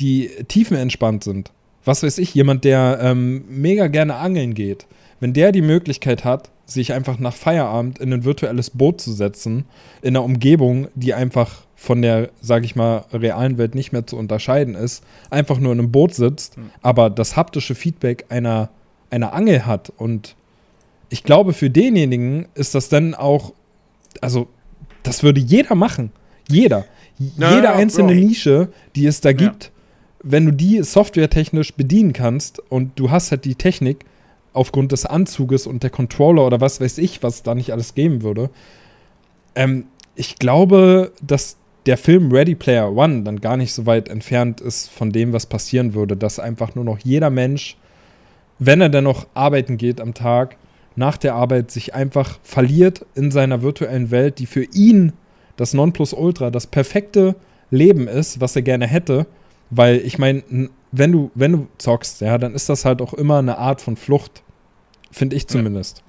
die 0.00 0.30
tiefenentspannt 0.48 1.22
sind. 1.22 1.52
Was 1.84 2.02
weiß 2.02 2.18
ich, 2.18 2.34
jemand, 2.34 2.64
der 2.64 2.98
ähm, 3.00 3.44
mega 3.48 3.88
gerne 3.88 4.16
angeln 4.16 4.54
geht, 4.54 4.86
wenn 5.20 5.32
der 5.32 5.52
die 5.52 5.62
Möglichkeit 5.62 6.24
hat, 6.24 6.50
sich 6.66 6.92
einfach 6.92 7.18
nach 7.18 7.34
Feierabend 7.34 7.98
in 7.98 8.12
ein 8.12 8.24
virtuelles 8.24 8.70
Boot 8.70 9.00
zu 9.00 9.12
setzen, 9.12 9.66
in 10.02 10.16
einer 10.16 10.24
Umgebung, 10.24 10.88
die 10.94 11.12
einfach 11.12 11.64
von 11.76 12.00
der, 12.00 12.30
sag 12.40 12.64
ich 12.64 12.76
mal, 12.76 13.04
realen 13.12 13.58
Welt 13.58 13.74
nicht 13.74 13.92
mehr 13.92 14.06
zu 14.06 14.16
unterscheiden 14.16 14.74
ist, 14.74 15.04
einfach 15.30 15.58
nur 15.58 15.72
in 15.72 15.80
einem 15.80 15.92
Boot 15.92 16.14
sitzt, 16.14 16.56
aber 16.80 17.10
das 17.10 17.36
haptische 17.36 17.74
Feedback 17.74 18.24
einer, 18.30 18.70
einer 19.10 19.34
Angel 19.34 19.66
hat. 19.66 19.92
Und 19.98 20.36
ich 21.10 21.22
glaube, 21.24 21.52
für 21.52 21.68
denjenigen 21.68 22.46
ist 22.54 22.74
das 22.74 22.88
dann 22.88 23.14
auch, 23.14 23.52
also, 24.22 24.48
das 25.02 25.22
würde 25.22 25.40
jeder 25.40 25.74
machen. 25.74 26.10
Jeder. 26.48 26.86
Ja, 27.18 27.50
Jede 27.50 27.64
ja, 27.64 27.74
einzelne 27.74 28.14
Bro. 28.14 28.20
Nische, 28.20 28.68
die 28.96 29.06
es 29.06 29.20
da 29.20 29.32
gibt, 29.32 29.70
wenn 30.24 30.46
du 30.46 30.52
die 30.52 30.82
softwaretechnisch 30.82 31.74
bedienen 31.74 32.12
kannst 32.12 32.60
und 32.70 32.98
du 32.98 33.10
hast 33.10 33.30
halt 33.30 33.44
die 33.44 33.54
Technik 33.54 34.04
aufgrund 34.54 34.92
des 34.92 35.04
Anzuges 35.04 35.66
und 35.66 35.82
der 35.82 35.90
Controller 35.90 36.46
oder 36.46 36.60
was 36.60 36.80
weiß 36.80 36.98
ich, 36.98 37.22
was 37.22 37.42
da 37.42 37.54
nicht 37.54 37.72
alles 37.72 37.94
geben 37.94 38.22
würde. 38.22 38.50
Ähm, 39.54 39.86
ich 40.16 40.36
glaube, 40.36 41.12
dass 41.22 41.56
der 41.86 41.98
Film 41.98 42.32
Ready 42.32 42.54
Player 42.54 42.90
One 42.90 43.22
dann 43.22 43.40
gar 43.40 43.56
nicht 43.56 43.74
so 43.74 43.84
weit 43.84 44.08
entfernt 44.08 44.60
ist 44.60 44.90
von 44.90 45.12
dem, 45.12 45.32
was 45.32 45.46
passieren 45.46 45.92
würde, 45.92 46.16
dass 46.16 46.38
einfach 46.38 46.74
nur 46.74 46.84
noch 46.84 46.98
jeder 47.00 47.30
Mensch, 47.30 47.76
wenn 48.58 48.80
er 48.80 48.88
dann 48.88 49.04
noch 49.04 49.26
arbeiten 49.34 49.76
geht 49.76 50.00
am 50.00 50.14
Tag, 50.14 50.56
nach 50.96 51.16
der 51.16 51.34
Arbeit 51.34 51.70
sich 51.70 51.94
einfach 51.94 52.38
verliert 52.42 53.04
in 53.14 53.30
seiner 53.30 53.62
virtuellen 53.62 54.10
Welt, 54.10 54.38
die 54.38 54.46
für 54.46 54.64
ihn 54.64 55.12
das 55.56 55.74
Nonplusultra, 55.74 56.50
das 56.50 56.66
perfekte 56.66 57.34
Leben 57.70 58.08
ist, 58.08 58.40
was 58.40 58.56
er 58.56 58.62
gerne 58.62 58.86
hätte. 58.86 59.26
Weil 59.70 59.98
ich 59.98 60.18
meine, 60.18 60.42
wenn 60.92 61.12
du, 61.12 61.30
wenn 61.34 61.52
du 61.52 61.66
zockst, 61.78 62.20
ja, 62.20 62.38
dann 62.38 62.54
ist 62.54 62.68
das 62.68 62.84
halt 62.84 63.02
auch 63.02 63.14
immer 63.14 63.38
eine 63.38 63.58
Art 63.58 63.80
von 63.80 63.96
Flucht. 63.96 64.42
Finde 65.10 65.36
ich 65.36 65.46
zumindest. 65.46 66.02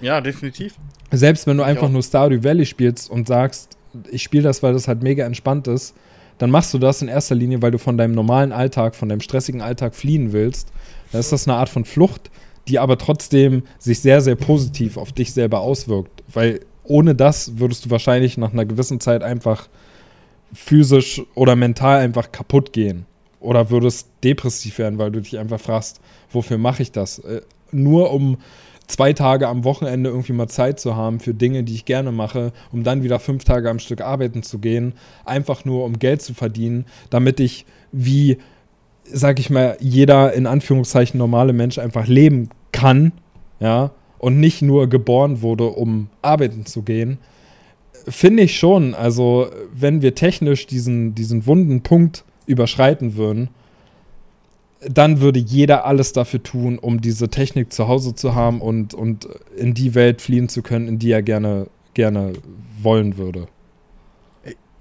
Ja, 0.00 0.20
definitiv. 0.20 0.74
Selbst 1.10 1.46
wenn 1.46 1.56
du 1.56 1.62
Ich 1.62 1.68
einfach 1.68 1.88
auch. 1.88 1.90
nur 1.92 2.02
Stardew 2.02 2.42
Valley 2.42 2.66
spielst 2.66 3.10
und 3.10 3.28
sagst, 3.28 3.76
ich 4.10 4.22
spiele 4.22 4.44
das, 4.44 4.62
weil 4.62 4.72
das 4.72 4.88
halt 4.88 5.02
mega 5.02 5.24
entspannt 5.24 5.68
ist, 5.68 5.94
dann 6.38 6.50
machst 6.50 6.72
du 6.74 6.78
das 6.78 7.02
in 7.02 7.08
erster 7.08 7.34
Linie, 7.34 7.62
weil 7.62 7.70
du 7.70 7.78
von 7.78 7.96
deinem 7.96 8.14
normalen 8.14 8.52
Alltag, 8.52 8.96
von 8.96 9.08
deinem 9.08 9.20
stressigen 9.20 9.60
Alltag 9.60 9.94
fliehen 9.94 10.32
willst. 10.32 10.72
Dann 11.12 11.20
ist 11.20 11.30
das 11.30 11.46
eine 11.46 11.56
Art 11.56 11.68
von 11.68 11.84
Flucht, 11.84 12.30
die 12.68 12.78
aber 12.78 12.98
trotzdem 12.98 13.62
sich 13.78 14.00
sehr, 14.00 14.20
sehr 14.20 14.34
positiv 14.34 14.96
auf 14.96 15.12
dich 15.12 15.32
selber 15.32 15.60
auswirkt. 15.60 16.22
Weil 16.32 16.60
ohne 16.84 17.14
das 17.14 17.58
würdest 17.58 17.84
du 17.84 17.90
wahrscheinlich 17.90 18.38
nach 18.38 18.52
einer 18.52 18.64
gewissen 18.64 18.98
Zeit 18.98 19.22
einfach 19.22 19.68
physisch 20.52 21.22
oder 21.34 21.56
mental 21.56 22.00
einfach 22.00 22.32
kaputt 22.32 22.72
gehen. 22.72 23.06
Oder 23.40 23.70
würdest 23.70 24.08
depressiv 24.22 24.78
werden, 24.78 24.98
weil 24.98 25.10
du 25.10 25.20
dich 25.20 25.38
einfach 25.38 25.60
fragst, 25.60 26.00
wofür 26.30 26.58
mache 26.58 26.82
ich 26.82 26.92
das? 26.92 27.18
Äh, 27.18 27.42
nur 27.72 28.12
um 28.12 28.38
zwei 28.86 29.12
Tage 29.12 29.48
am 29.48 29.64
Wochenende 29.64 30.10
irgendwie 30.10 30.32
mal 30.32 30.48
Zeit 30.48 30.78
zu 30.78 30.96
haben 30.96 31.18
für 31.18 31.34
Dinge, 31.34 31.64
die 31.64 31.74
ich 31.74 31.84
gerne 31.84 32.12
mache, 32.12 32.52
um 32.72 32.84
dann 32.84 33.02
wieder 33.02 33.18
fünf 33.18 33.44
Tage 33.44 33.70
am 33.70 33.78
Stück 33.78 34.00
arbeiten 34.00 34.42
zu 34.42 34.58
gehen, 34.58 34.92
einfach 35.24 35.64
nur 35.64 35.84
um 35.84 35.98
Geld 35.98 36.22
zu 36.22 36.34
verdienen, 36.34 36.84
damit 37.10 37.40
ich 37.40 37.64
wie, 37.90 38.38
sag 39.04 39.38
ich 39.40 39.50
mal, 39.50 39.76
jeder 39.80 40.34
in 40.34 40.46
Anführungszeichen 40.46 41.18
normale 41.18 41.52
Mensch 41.52 41.78
einfach 41.78 42.06
leben 42.06 42.50
kann, 42.72 43.12
ja, 43.60 43.92
und 44.18 44.38
nicht 44.38 44.62
nur 44.62 44.88
geboren 44.88 45.42
wurde, 45.42 45.68
um 45.68 46.08
arbeiten 46.20 46.64
zu 46.66 46.82
gehen, 46.82 47.18
finde 48.08 48.44
ich 48.44 48.58
schon. 48.58 48.94
Also, 48.94 49.50
wenn 49.72 50.02
wir 50.02 50.14
technisch 50.14 50.66
diesen, 50.66 51.14
diesen 51.14 51.46
wunden 51.46 51.82
Punkt 51.82 52.24
überschreiten 52.46 53.16
würden, 53.16 53.50
dann 54.80 55.20
würde 55.20 55.38
jeder 55.38 55.84
alles 55.86 56.12
dafür 56.12 56.42
tun, 56.42 56.78
um 56.78 57.00
diese 57.00 57.28
Technik 57.28 57.72
zu 57.72 57.86
Hause 57.86 58.14
zu 58.14 58.34
haben 58.34 58.60
und, 58.60 58.94
und 58.94 59.28
in 59.56 59.74
die 59.74 59.94
Welt 59.94 60.20
fliehen 60.20 60.48
zu 60.48 60.62
können, 60.62 60.88
in 60.88 60.98
die 60.98 61.12
er 61.12 61.22
gerne, 61.22 61.68
gerne 61.94 62.32
wollen 62.80 63.16
würde. 63.16 63.46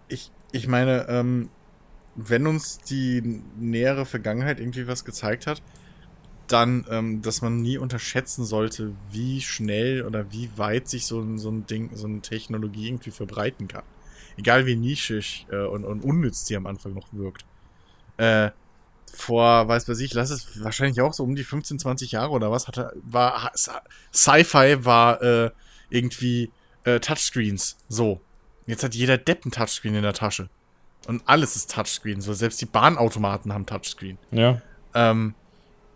Ich, 0.08 0.32
ich 0.52 0.68
meine, 0.68 1.06
ähm, 1.08 1.50
wenn 2.16 2.48
uns 2.48 2.80
die 2.80 3.42
nähere 3.60 4.06
Vergangenheit 4.06 4.60
irgendwie 4.60 4.88
was 4.88 5.06
gezeigt 5.06 5.48
hat, 5.48 5.62
dann, 6.48 6.86
ähm, 6.90 7.22
dass 7.22 7.42
man 7.42 7.62
nie 7.62 7.78
unterschätzen 7.78 8.44
sollte, 8.46 8.94
wie 9.10 9.42
schnell 9.42 10.04
oder 10.06 10.32
wie 10.32 10.50
weit 10.58 10.88
sich 10.90 11.06
so, 11.06 11.20
ein- 11.22 11.38
so 11.40 11.50
ein 11.50 11.66
Ding, 11.66 11.92
so 11.96 12.08
eine 12.08 12.22
Technologie 12.22 12.88
irgendwie 12.88 13.12
verbreiten 13.12 13.68
kann. 13.68 13.84
Egal 14.38 14.66
wie 14.66 14.76
nischig 14.76 15.46
äh, 15.52 15.58
und, 15.66 15.86
und 15.86 16.04
unnütz 16.04 16.46
die 16.46 16.56
am 16.56 16.66
Anfang 16.66 16.94
noch 16.94 17.08
wirkt. 17.14 17.46
Äh, 18.18 18.52
vor, 19.14 19.68
weiß 19.68 19.88
weiß 19.90 20.00
ich, 20.00 20.14
lass 20.14 20.30
es 20.30 20.64
wahrscheinlich 20.64 21.02
auch 21.02 21.14
so 21.14 21.24
um 21.24 21.36
die 21.36 21.44
15, 21.44 21.80
20 21.80 22.12
Jahre 22.14 22.32
oder 22.32 22.50
was, 22.52 22.68
hatte, 22.68 22.94
war 23.04 23.52
Sci-Fi 24.14 24.86
war 24.86 25.22
äh, 25.22 25.52
irgendwie 25.90 26.50
äh, 26.84 27.00
Touchscreens. 27.00 27.78
So. 27.90 28.22
Jetzt 28.68 28.84
hat 28.84 28.96
jeder 28.96 29.18
Depp 29.18 29.46
ein 29.46 29.52
Touchscreen 29.52 29.96
in 29.96 30.04
der 30.04 30.14
Tasche. 30.14 30.50
Und 31.08 31.24
alles 31.26 31.56
ist 31.56 31.72
Touchscreen. 31.74 32.22
So, 32.22 32.34
selbst 32.34 32.62
die 32.62 32.66
Bahnautomaten 32.66 33.54
haben 33.54 33.66
Touchscreen. 33.66 34.18
Ja. 34.32 34.62
Ähm, 34.94 35.34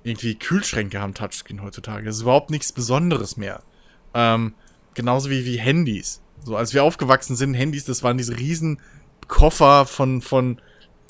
irgendwie 0.05 0.35
Kühlschränke 0.35 1.01
haben 1.01 1.15
Touchscreen 1.15 1.63
heutzutage. 1.63 2.05
Das 2.05 2.17
ist 2.17 2.21
überhaupt 2.21 2.51
nichts 2.51 2.71
Besonderes 2.71 3.37
mehr. 3.37 3.63
Ähm, 4.13 4.53
genauso 4.93 5.31
wie, 5.31 5.45
wie 5.45 5.57
Handys. 5.57 6.21
So, 6.43 6.55
als 6.55 6.75
wir 6.75 6.83
aufgewachsen 6.83 7.35
sind, 7.35 7.55
Handys, 7.55 7.85
das 7.85 8.03
waren 8.03 8.17
diese 8.17 8.37
riesen 8.37 8.79
Koffer 9.27 9.87
von, 9.87 10.21
von 10.21 10.61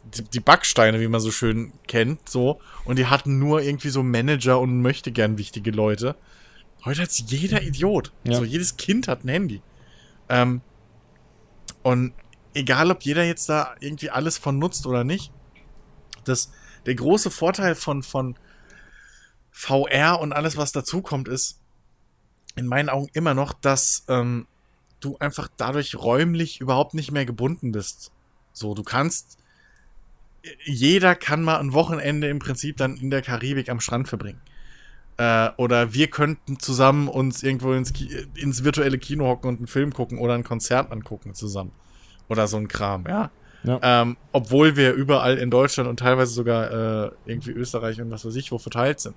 die, 0.05 0.23
die 0.23 0.39
Backsteine, 0.39 1.01
wie 1.01 1.09
man 1.09 1.19
so 1.19 1.29
schön 1.29 1.73
kennt, 1.87 2.29
so. 2.29 2.61
Und 2.85 2.97
die 2.97 3.07
hatten 3.07 3.37
nur 3.37 3.61
irgendwie 3.61 3.89
so 3.89 4.01
Manager 4.01 4.61
und 4.61 4.81
möchte 4.81 5.11
gern 5.11 5.37
wichtige 5.37 5.71
Leute. 5.71 6.15
Heute 6.85 7.01
hat's 7.01 7.21
jeder 7.27 7.63
Idiot. 7.63 8.13
Ja. 8.23 8.35
So, 8.35 8.45
jedes 8.45 8.77
Kind 8.77 9.09
hat 9.09 9.25
ein 9.25 9.29
Handy. 9.29 9.61
Ähm, 10.29 10.61
und 11.83 12.13
egal, 12.53 12.91
ob 12.91 13.01
jeder 13.03 13.25
jetzt 13.25 13.49
da 13.49 13.75
irgendwie 13.81 14.09
alles 14.09 14.37
von 14.37 14.57
nutzt 14.57 14.87
oder 14.87 15.03
nicht, 15.03 15.33
das, 16.23 16.49
der 16.85 16.95
große 16.95 17.29
Vorteil 17.29 17.75
von, 17.75 18.01
von 18.01 18.37
VR 19.57 20.19
und 20.19 20.33
alles, 20.33 20.57
was 20.57 20.73
dazukommt, 20.73 21.29
ist 21.29 21.61
in 22.57 22.67
meinen 22.67 22.89
Augen 22.89 23.07
immer 23.13 23.33
noch, 23.33 23.53
dass 23.53 24.03
ähm, 24.09 24.47
du 24.99 25.17
einfach 25.19 25.47
dadurch 25.55 25.95
räumlich 25.95 26.59
überhaupt 26.59 26.93
nicht 26.93 27.13
mehr 27.13 27.25
gebunden 27.25 27.71
bist. 27.71 28.11
So, 28.51 28.73
du 28.73 28.83
kannst, 28.83 29.37
jeder 30.65 31.15
kann 31.15 31.41
mal 31.41 31.57
ein 31.59 31.71
Wochenende 31.71 32.27
im 32.27 32.39
Prinzip 32.39 32.75
dann 32.75 32.97
in 32.97 33.09
der 33.09 33.21
Karibik 33.21 33.69
am 33.69 33.79
Strand 33.79 34.09
verbringen. 34.09 34.41
Äh, 35.15 35.51
oder 35.55 35.93
wir 35.93 36.09
könnten 36.09 36.59
zusammen 36.59 37.07
uns 37.07 37.41
irgendwo 37.41 37.71
ins, 37.71 37.93
ins 38.35 38.65
virtuelle 38.65 38.97
Kino 38.97 39.25
hocken 39.25 39.47
und 39.47 39.57
einen 39.59 39.67
Film 39.67 39.93
gucken 39.93 40.17
oder 40.17 40.33
ein 40.33 40.43
Konzert 40.43 40.91
angucken 40.91 41.33
zusammen. 41.33 41.71
Oder 42.27 42.47
so 42.47 42.57
ein 42.57 42.67
Kram, 42.67 43.05
ja. 43.07 43.31
Ja. 43.65 43.79
Ähm, 43.81 44.17
obwohl 44.31 44.75
wir 44.75 44.93
überall 44.93 45.37
in 45.37 45.49
Deutschland 45.49 45.89
und 45.89 45.99
teilweise 45.99 46.33
sogar 46.33 47.05
äh, 47.05 47.11
irgendwie 47.25 47.51
Österreich 47.51 47.99
und 48.01 48.11
was 48.11 48.25
weiß 48.25 48.35
ich 48.35 48.51
wo 48.51 48.57
verteilt 48.57 48.99
sind. 48.99 49.15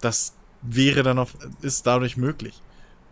Das 0.00 0.34
wäre 0.62 1.02
dann 1.02 1.18
auf, 1.18 1.34
ist 1.62 1.86
dadurch 1.86 2.16
möglich. 2.16 2.60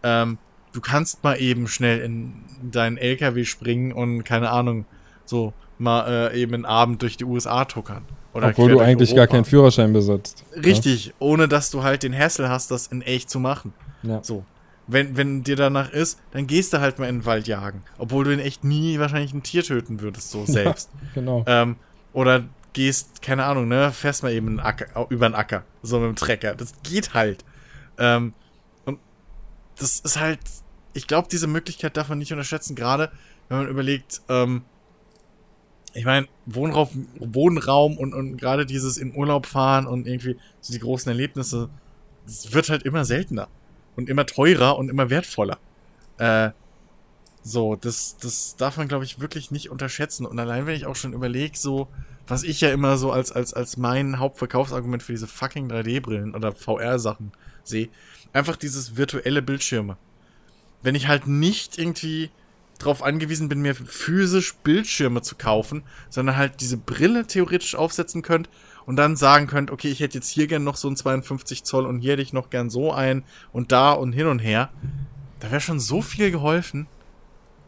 Ähm, 0.03 0.39
du 0.73 0.81
kannst 0.81 1.23
mal 1.23 1.41
eben 1.41 1.69
schnell 1.69 2.01
in 2.01 2.33
deinen 2.63 2.97
LKW 2.97 3.45
springen 3.45 3.93
und 3.93 4.25
keine 4.25 4.51
Ahnung, 4.51 4.87
so 5.25 5.53
mal 5.79 6.31
äh, 6.33 6.41
eben 6.41 6.55
einen 6.55 6.65
Abend 6.65 7.03
durch 7.03 7.17
die 7.17 7.25
USA 7.25 7.65
tuckern. 7.65 8.05
Oder 8.35 8.49
Obwohl 8.49 8.71
du 8.71 8.81
eigentlich 8.81 9.11
gar 9.11 9.21
Europa. 9.21 9.33
keinen 9.33 9.45
Führerschein 9.45 9.93
besitzt. 9.93 10.45
Richtig, 10.57 11.13
ohne 11.19 11.49
dass 11.49 11.71
du 11.71 11.83
halt 11.83 12.03
den 12.03 12.17
Hassel 12.17 12.49
hast, 12.49 12.71
das 12.71 12.87
in 12.87 13.03
echt 13.03 13.29
zu 13.29 13.39
machen. 13.39 13.75
Ja. 14.03 14.23
So. 14.23 14.45
Wenn, 14.87 15.17
wenn 15.17 15.45
dir 15.45 15.57
danach 15.57 15.91
ist, 15.91 16.21
dann 16.33 16.47
gehst 16.47 16.73
du 16.73 16.81
halt 16.81 16.99
mal 16.99 17.09
in 17.09 17.21
den 17.21 17.25
Wald 17.25 17.47
jagen. 17.47 17.83
Obwohl 17.99 18.25
du 18.25 18.33
in 18.33 18.41
echt 18.41 18.65
nie 18.65 18.99
wahrscheinlich 18.99 19.33
ein 19.33 19.43
Tier 19.43 19.63
töten 19.63 20.01
würdest, 20.01 20.31
so 20.31 20.45
selbst. 20.47 20.91
Genau. 21.15 21.45
ähm, 21.47 21.77
oder 22.13 22.45
gehst, 22.73 23.23
keine 23.23 23.45
Ahnung, 23.45 23.69
ne, 23.69 23.93
fährst 23.93 24.23
mal 24.23 24.33
eben 24.33 24.49
einen 24.49 24.61
Acker, 24.61 25.07
über 25.11 25.27
einen 25.27 25.35
Acker, 25.35 25.65
so 25.83 25.99
mit 25.99 26.09
dem 26.09 26.17
Trecker. 26.17 26.55
Das 26.55 26.75
geht 26.83 27.15
halt. 27.15 27.45
Ähm, 27.99 28.35
und 28.85 28.99
das 29.77 30.01
ist 30.01 30.19
halt, 30.19 30.41
ich 30.95 31.07
glaube, 31.07 31.29
diese 31.31 31.47
Möglichkeit 31.47 31.97
darf 31.97 32.09
man 32.09 32.19
nicht 32.19 32.33
unterschätzen, 32.33 32.75
gerade 32.75 33.11
wenn 33.49 33.59
man 33.59 33.69
überlegt, 33.69 34.23
ähm, 34.29 34.63
ich 35.95 36.07
meine, 36.07 36.27
Wohnraum, 36.47 36.89
Wohnraum 37.19 37.99
und, 37.99 38.15
und 38.15 38.39
gerade 38.39 38.65
dieses 38.65 38.97
in 38.97 39.15
Urlaub 39.15 39.47
fahren 39.47 39.87
und 39.87 40.07
irgendwie 40.07 40.39
so 40.61 40.73
die 40.73 40.79
großen 40.79 41.11
Erlebnisse, 41.11 41.69
es 42.27 42.53
wird 42.55 42.71
halt 42.71 42.85
immer 42.85 43.05
seltener 43.05 43.49
und 43.97 44.09
immer 44.09 44.27
teurer 44.27 44.79
und 44.79 44.89
immer 44.89 45.11
wertvoller. 45.11 45.59
Äh, 46.19 46.51
so, 47.43 47.77
das, 47.77 48.17
das 48.19 48.57
darf 48.57 48.77
man, 48.77 48.89
glaube 48.89 49.05
ich, 49.05 49.21
wirklich 49.21 49.51
nicht 49.51 49.71
unterschätzen. 49.71 50.27
Und 50.27 50.39
allein, 50.39 50.67
wenn 50.67 50.77
ich 50.77 50.87
auch 50.87 50.97
schon 50.97 51.13
überlege, 51.13 51.57
so, 51.57 51.89
was 52.27 52.45
ich 52.45 52.61
ja 52.61 52.71
immer 52.71 52.97
so 52.97 53.11
als, 53.11 53.33
als, 53.33 53.53
als 53.53 53.77
mein 53.77 54.19
Hauptverkaufsargument 54.19 55.03
für 55.03 55.13
diese 55.13 55.27
fucking 55.27 55.69
3D-Brillen 55.71 56.35
oder 56.35 56.53
VR-Sachen 56.53 57.33
sehe, 57.65 57.89
einfach 58.33 58.57
dieses 58.57 58.97
virtuelle 58.97 59.43
Bildschirme. 59.43 59.97
Wenn 60.83 60.95
ich 60.95 61.09
halt 61.09 61.27
nicht 61.27 61.79
irgendwie 61.79 62.31
darauf 62.79 63.03
angewiesen 63.03 63.49
bin, 63.49 63.61
mir 63.61 63.75
physisch 63.75 64.55
Bildschirme 64.55 65.23
zu 65.23 65.37
kaufen, 65.37 65.85
sondern 66.11 66.37
halt 66.37 66.61
diese 66.61 66.77
Brille 66.77 67.27
theoretisch 67.27 67.75
aufsetzen 67.75 68.23
könnt 68.23 68.49
und 68.87 68.97
dann 68.97 69.17
sagen 69.17 69.47
könnt, 69.47 69.71
okay, 69.71 69.89
ich 69.89 70.01
hätte 70.01 70.19
jetzt 70.19 70.29
hier 70.29 70.47
gern 70.47 70.65
noch 70.65 70.77
so 70.77 70.89
ein 70.89 70.97
52 70.97 71.65
Zoll 71.65 71.87
und 71.87 72.01
hier 72.01 72.13
hätte 72.13 72.23
ich 72.23 72.33
noch 72.33 72.51
gern 72.51 72.71
so 72.71 72.93
ein 72.93 73.23
und 73.53 73.73
da 73.73 73.93
und 73.93 74.13
hin 74.13 74.27
und 74.27 74.39
her. 74.41 74.71
Da 75.41 75.51
wäre 75.51 75.61
schon 75.61 75.81
so 75.81 76.03
viel 76.03 76.31
geholfen. 76.31 76.87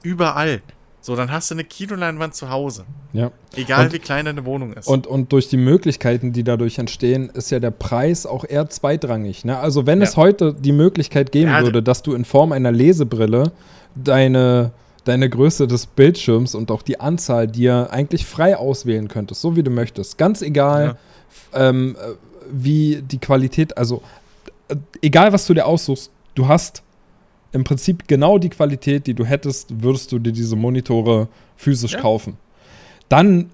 Überall. 0.03 0.63
So, 1.01 1.17
dann 1.17 1.31
hast 1.31 1.51
du 1.51 1.55
eine 1.55 1.65
Kinoleinwand 1.65 2.35
zu 2.35 2.49
Hause. 2.49 2.87
Ja. 3.13 3.31
Egal 3.57 3.87
Und- 3.87 3.93
wie 3.93 3.99
klein 3.99 4.25
deine 4.25 4.45
Wohnung 4.47 4.73
ist. 4.73 4.89
Und, 4.89 5.07
und 5.07 5.33
durch 5.33 5.49
die 5.49 5.59
Möglichkeiten, 5.59 6.33
die 6.33 6.45
dadurch 6.45 6.79
entstehen, 6.79 7.29
ist 7.29 7.51
ja 7.51 7.61
der 7.61 7.73
Preis 7.73 8.25
auch 8.25 8.45
eher 8.49 8.71
zweitrangig. 8.71 9.45
Ne? 9.45 9.59
Also 9.59 9.87
wenn 9.87 9.99
Ja. 9.99 10.05
es 10.05 10.17
heute 10.17 10.55
die 10.55 10.73
Möglichkeit 10.73 11.31
geben 11.31 11.51
Ja, 11.51 11.63
würde, 11.63 11.83
dass 11.83 12.01
du 12.03 12.15
in 12.15 12.25
Form 12.25 12.53
einer 12.53 12.73
Lesebrille 12.73 13.53
deine, 13.95 14.73
deine 15.05 15.29
Größe 15.29 15.67
des 15.67 15.87
Bildschirms 15.87 16.55
und 16.55 16.71
auch 16.71 16.83
die 16.83 17.01
Anzahl 17.01 17.47
dir 17.47 17.89
eigentlich 17.91 18.25
frei 18.27 18.57
auswählen 18.57 19.09
könntest, 19.09 19.41
so 19.41 19.55
wie 19.57 19.63
du 19.63 19.71
möchtest. 19.71 20.19
Ganz 20.19 20.43
egal, 20.43 20.97
ähm, 21.53 21.97
äh, 22.01 22.13
wie 22.51 23.03
die 23.03 23.19
Qualität, 23.19 23.77
also 23.77 24.03
äh, 24.69 24.77
egal 25.03 25.33
was 25.33 25.47
du 25.47 25.55
dir 25.55 25.67
aussuchst, 25.67 26.11
du 26.35 26.49
hast 26.49 26.83
im 27.53 27.65
Prinzip 27.65 28.09
genau 28.09 28.39
die 28.39 28.49
Qualität, 28.49 29.07
die 29.07 29.15
du 29.15 29.25
hättest, 29.25 29.83
würdest 29.83 30.11
du 30.11 30.19
dir 30.19 30.33
diese 30.33 30.57
Monitore 30.57 31.29
physisch 31.57 31.93
Ja. 31.93 32.01
kaufen. 32.01 32.37
Dann 33.09 33.51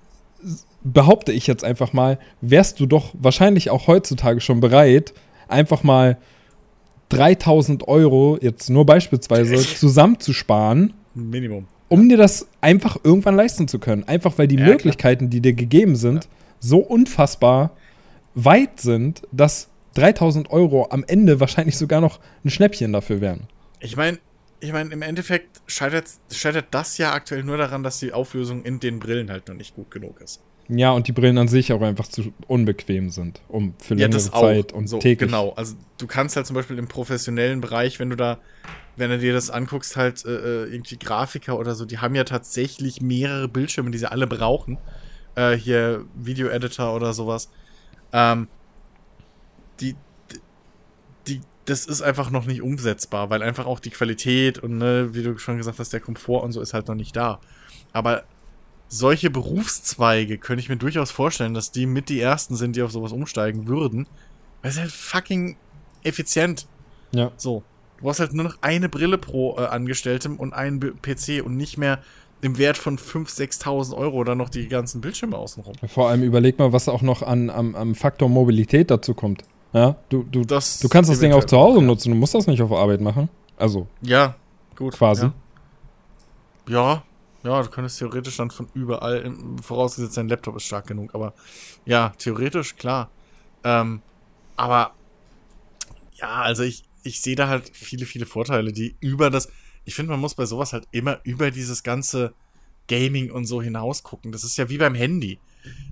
behaupte 0.82 1.32
ich 1.32 1.46
jetzt 1.46 1.64
einfach 1.64 1.92
mal, 1.92 2.18
wärst 2.40 2.80
du 2.80 2.86
doch 2.86 3.11
wahrscheinlich 3.12 3.68
auch 3.70 3.86
heutzutage 3.88 4.40
schon 4.40 4.61
bereit, 4.61 5.12
einfach 5.48 5.82
mal 5.82 6.16
3000 7.11 7.88
Euro, 7.88 8.38
jetzt 8.40 8.70
nur 8.70 8.86
beispielsweise, 8.86 9.57
zusammenzusparen, 9.76 10.94
Minimum. 11.28 11.66
um 11.88 12.08
dir 12.08 12.16
das 12.16 12.46
einfach 12.60 12.98
irgendwann 13.02 13.34
leisten 13.34 13.66
zu 13.68 13.78
können. 13.80 14.04
Einfach 14.04 14.38
weil 14.38 14.46
die 14.48 14.54
Ja, 14.54 14.60
klar. 14.62 14.74
Möglichkeiten, 14.76 15.28
die 15.28 15.40
dir 15.40 15.52
gegeben 15.54 15.96
sind, 15.96 16.28
so 16.60 16.78
unfassbar 16.78 17.72
weit 18.34 18.80
sind, 18.80 19.22
dass 19.32 19.68
3000 19.94 20.50
Euro 20.50 20.86
am 20.90 21.02
Ende 21.04 21.40
wahrscheinlich 21.40 21.76
sogar 21.76 22.00
noch 22.00 22.20
ein 22.44 22.50
Schnäppchen 22.50 22.92
dafür 22.92 23.20
wären. 23.20 23.48
Ich 23.80 23.96
meine, 23.96 24.18
ich 24.60 24.72
meine, 24.72 24.90
im 24.92 25.02
Endeffekt 25.02 25.60
scheitert, 25.66 26.04
scheitert 26.30 26.66
das 26.70 26.96
ja 26.98 27.12
aktuell 27.12 27.42
nur 27.42 27.56
daran, 27.56 27.82
dass 27.82 27.98
die 27.98 28.12
Auflösung 28.12 28.62
in 28.62 28.78
den 28.78 29.00
Brillen 29.00 29.30
halt 29.30 29.48
noch 29.48 29.56
nicht 29.56 29.74
gut 29.74 29.90
genug 29.90 30.20
ist. 30.20 30.40
Ja, 30.72 30.92
und 30.92 31.08
die 31.08 31.12
Brillen 31.12 31.36
an 31.38 31.48
sich 31.48 31.72
auch 31.72 31.80
einfach 31.80 32.06
zu 32.06 32.32
unbequem 32.46 33.10
sind, 33.10 33.40
um 33.48 33.74
für 33.78 33.94
längere 33.94 34.18
Zeit 34.18 34.72
und 34.72 34.86
so, 34.86 34.98
täglich. 34.98 35.28
Genau, 35.28 35.50
also 35.50 35.74
du 35.98 36.06
kannst 36.06 36.36
halt 36.36 36.46
zum 36.46 36.54
Beispiel 36.54 36.78
im 36.78 36.86
professionellen 36.86 37.60
Bereich, 37.60 37.98
wenn 37.98 38.10
du 38.10 38.16
da, 38.16 38.38
wenn 38.96 39.10
du 39.10 39.18
dir 39.18 39.32
das 39.32 39.50
anguckst, 39.50 39.96
halt 39.96 40.24
äh, 40.24 40.30
äh, 40.64 40.72
irgendwie 40.72 40.96
Grafiker 40.96 41.58
oder 41.58 41.74
so, 41.74 41.86
die 41.86 41.98
haben 41.98 42.14
ja 42.14 42.22
tatsächlich 42.22 43.00
mehrere 43.00 43.48
Bildschirme, 43.48 43.90
die 43.90 43.98
sie 43.98 44.10
alle 44.10 44.28
brauchen. 44.28 44.78
Äh, 45.34 45.56
hier 45.56 46.04
Video-Editor 46.14 46.94
oder 46.94 47.14
sowas. 47.14 47.50
Ähm, 48.12 48.46
die, 49.80 49.96
die, 51.26 51.40
das 51.64 51.86
ist 51.86 52.02
einfach 52.02 52.30
noch 52.30 52.46
nicht 52.46 52.62
umsetzbar, 52.62 53.28
weil 53.30 53.42
einfach 53.42 53.66
auch 53.66 53.80
die 53.80 53.90
Qualität 53.90 54.58
und, 54.58 54.78
ne, 54.78 55.14
wie 55.14 55.24
du 55.24 55.36
schon 55.38 55.56
gesagt 55.56 55.80
hast, 55.80 55.92
der 55.92 56.00
Komfort 56.00 56.44
und 56.44 56.52
so 56.52 56.60
ist 56.60 56.74
halt 56.74 56.86
noch 56.86 56.94
nicht 56.94 57.16
da. 57.16 57.40
Aber 57.92 58.22
solche 58.91 59.30
Berufszweige 59.30 60.36
könnte 60.36 60.61
ich 60.61 60.68
mir 60.68 60.76
durchaus 60.76 61.11
vorstellen, 61.11 61.55
dass 61.55 61.70
die 61.70 61.86
mit 61.86 62.09
die 62.09 62.20
ersten 62.20 62.57
sind, 62.57 62.74
die 62.76 62.82
auf 62.82 62.91
sowas 62.91 63.12
umsteigen 63.12 63.68
würden. 63.68 64.07
Weil 64.62 64.72
es 64.72 64.78
halt 64.78 64.91
fucking 64.91 65.57
effizient. 66.03 66.66
Ja. 67.12 67.30
So. 67.36 67.62
Du 67.97 68.05
brauchst 68.05 68.20
halt 68.20 68.34
nur 68.34 68.45
noch 68.45 68.59
eine 68.62 68.88
Brille 68.88 69.16
pro 69.16 69.57
äh, 69.59 69.66
Angestelltem 69.66 70.36
und 70.36 70.53
einen 70.53 70.80
B 70.80 70.91
PC 70.91 71.45
und 71.45 71.57
nicht 71.57 71.78
mehr 71.78 72.01
im 72.43 72.59
Wert 72.59 72.78
von 72.78 72.99
5.000, 72.99 73.62
6.000 73.62 73.97
Euro 73.97 74.24
dann 74.24 74.38
noch 74.38 74.49
die 74.49 74.66
ganzen 74.66 75.01
Bildschirme 75.01 75.36
außenrum. 75.36 75.74
Vor 75.86 76.09
allem 76.09 76.22
überleg 76.22 76.59
mal, 76.59 76.72
was 76.72 76.88
auch 76.88 77.03
noch 77.03 77.22
an, 77.22 77.49
am, 77.49 77.76
am 77.76 77.95
Faktor 77.95 78.28
Mobilität 78.28 78.91
dazu 78.91 79.14
kommt. 79.14 79.45
Ja, 79.72 79.97
du, 80.09 80.24
du, 80.24 80.43
Das 80.43 80.80
du 80.80 80.88
kannst 80.88 81.11
das 81.11 81.20
Ding 81.20 81.32
auch 81.32 81.45
zu 81.45 81.57
Hause 81.57 81.80
nutzen, 81.80 82.11
du 82.11 82.16
musst 82.16 82.34
das 82.34 82.47
nicht 82.47 82.61
auf 82.61 82.72
Arbeit 82.72 83.01
machen. 83.01 83.28
Also, 83.57 83.86
Ja, 84.01 84.34
gut. 84.74 84.95
Quasi. 84.95 85.26
Ja. 85.26 85.32
ja, 86.68 87.03
ja, 87.43 87.62
du 87.62 87.70
könntest 87.70 87.99
theoretisch 87.99 88.36
dann 88.36 88.51
von 88.51 88.68
überall, 88.74 89.32
vorausgesetzt 89.62 90.16
dein 90.16 90.28
Laptop 90.28 90.57
ist 90.57 90.64
stark 90.64 90.86
genug, 90.86 91.14
aber 91.14 91.34
ja, 91.86 92.11
theoretisch, 92.18 92.76
klar. 92.76 93.11
Ähm, 93.64 94.03
aber 94.57 94.95
ja, 96.14 96.43
also 96.43 96.62
ich, 96.62 96.84
ich 97.03 97.22
sehe 97.22 97.36
da 97.36 97.49
halt 97.49 97.70
viele, 97.72 98.07
viele 98.07 98.26
Vorteile, 98.26 98.72
die 98.72 98.97
über 99.01 99.30
das. 99.30 99.49
Ich 99.84 99.95
finde, 99.95 100.11
man 100.11 100.20
muss 100.20 100.34
bei 100.34 100.45
sowas 100.45 100.72
halt 100.72 100.86
immer 100.93 101.20
über 101.24 101.51
dieses 101.51 101.82
ganze 101.82 102.34
Gaming 102.88 103.30
und 103.30 103.47
so 103.47 103.62
hinaus 103.62 104.03
gucken. 104.03 104.32
Das 104.32 104.45
ist 104.45 104.59
ja 104.59 104.68
wie 104.68 104.78
beim 104.78 104.95
Handy. 104.95 105.38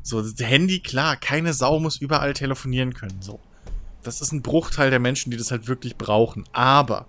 So, 0.03 0.25
Handy, 0.39 0.81
klar, 0.81 1.17
keine 1.17 1.53
Sau 1.53 1.79
muss 1.81 1.97
überall 1.97 2.35
telefonieren 2.35 2.95
können. 2.95 3.23
So. 3.23 3.41
Das 4.03 4.21
ist 4.21 4.33
ein 4.33 4.43
Bruchteil 4.43 4.91
der 4.91 4.99
Menschen, 4.99 5.31
die 5.31 5.37
das 5.37 5.51
halt 5.51 5.69
wirklich 5.69 5.97
brauchen. 5.97 6.45
Aber 6.53 7.07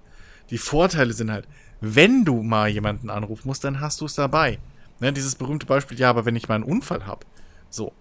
die 0.49 0.57
Vorteile 0.57 1.13
sind 1.13 1.31
halt, 1.31 1.47
wenn 1.81 2.25
du 2.25 2.43
mal 2.43 2.69
jemanden 2.69 3.09
anrufen 3.09 3.47
musst, 3.47 3.63
dann 3.63 3.79
hast 3.79 4.01
du 4.01 4.05
es 4.05 4.15
dabei. 4.15 4.59
Ne, 4.99 5.13
dieses 5.13 5.35
berühmte 5.35 5.65
Beispiel, 5.65 5.97
ja, 5.97 6.09
aber 6.09 6.25
wenn 6.25 6.35
ich 6.35 6.49
mal 6.49 6.55
einen 6.55 6.65
Unfall 6.65 7.05
habe, 7.05 7.25
so, 7.69 7.93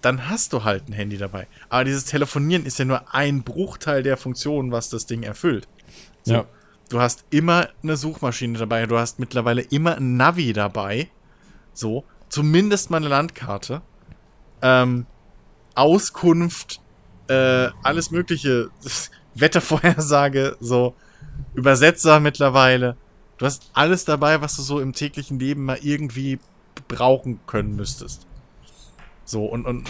dann 0.00 0.28
hast 0.28 0.52
du 0.52 0.64
halt 0.64 0.88
ein 0.88 0.92
Handy 0.92 1.16
dabei. 1.16 1.46
Aber 1.68 1.84
dieses 1.84 2.06
Telefonieren 2.06 2.66
ist 2.66 2.78
ja 2.78 2.84
nur 2.84 3.14
ein 3.14 3.42
Bruchteil 3.42 4.02
der 4.02 4.16
Funktionen, 4.16 4.72
was 4.72 4.88
das 4.88 5.06
Ding 5.06 5.22
erfüllt. 5.22 5.68
So. 6.22 6.34
ja. 6.34 6.44
Du 6.88 7.00
hast 7.00 7.24
immer 7.30 7.68
eine 7.84 7.96
Suchmaschine 7.96 8.58
dabei, 8.58 8.84
du 8.86 8.98
hast 8.98 9.20
mittlerweile 9.20 9.62
immer 9.62 9.96
ein 9.96 10.16
Navi 10.16 10.52
dabei. 10.52 11.08
So, 11.72 12.04
zumindest 12.28 12.90
mal 12.90 12.96
eine 12.96 13.06
Landkarte. 13.06 13.82
Ähm, 14.60 15.06
Auskunft, 15.76 16.80
äh, 17.28 17.68
alles 17.84 18.10
mögliche, 18.10 18.70
Wettervorhersage, 19.36 20.56
so, 20.58 20.96
Übersetzer 21.54 22.18
mittlerweile. 22.18 22.96
Du 23.40 23.46
hast 23.46 23.70
alles 23.72 24.04
dabei, 24.04 24.42
was 24.42 24.54
du 24.54 24.60
so 24.60 24.80
im 24.80 24.92
täglichen 24.92 25.38
Leben 25.38 25.64
mal 25.64 25.78
irgendwie 25.80 26.38
brauchen 26.88 27.40
können 27.46 27.74
müsstest. 27.74 28.26
So, 29.24 29.46
und, 29.46 29.64
und 29.64 29.88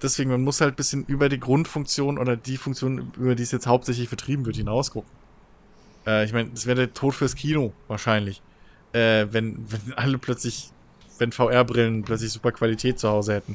deswegen, 0.00 0.30
man 0.30 0.42
muss 0.42 0.62
halt 0.62 0.74
bisschen 0.74 1.04
über 1.04 1.28
die 1.28 1.38
Grundfunktion 1.38 2.16
oder 2.16 2.34
die 2.34 2.56
Funktion, 2.56 3.12
über 3.18 3.34
die 3.34 3.42
es 3.42 3.52
jetzt 3.52 3.66
hauptsächlich 3.66 4.08
vertrieben 4.08 4.46
wird, 4.46 4.56
hinausgucken. 4.56 5.10
Äh, 6.06 6.24
ich 6.24 6.32
meine, 6.32 6.48
das 6.48 6.64
wäre 6.64 6.76
der 6.76 6.94
Tod 6.94 7.14
fürs 7.14 7.34
Kino 7.34 7.74
wahrscheinlich. 7.88 8.40
Äh, 8.94 9.26
wenn, 9.30 9.66
wenn 9.70 9.92
alle 9.92 10.16
plötzlich, 10.16 10.70
wenn 11.18 11.30
VR-Brillen 11.30 12.04
plötzlich 12.04 12.32
super 12.32 12.52
Qualität 12.52 12.98
zu 12.98 13.10
Hause 13.10 13.34
hätten. 13.34 13.54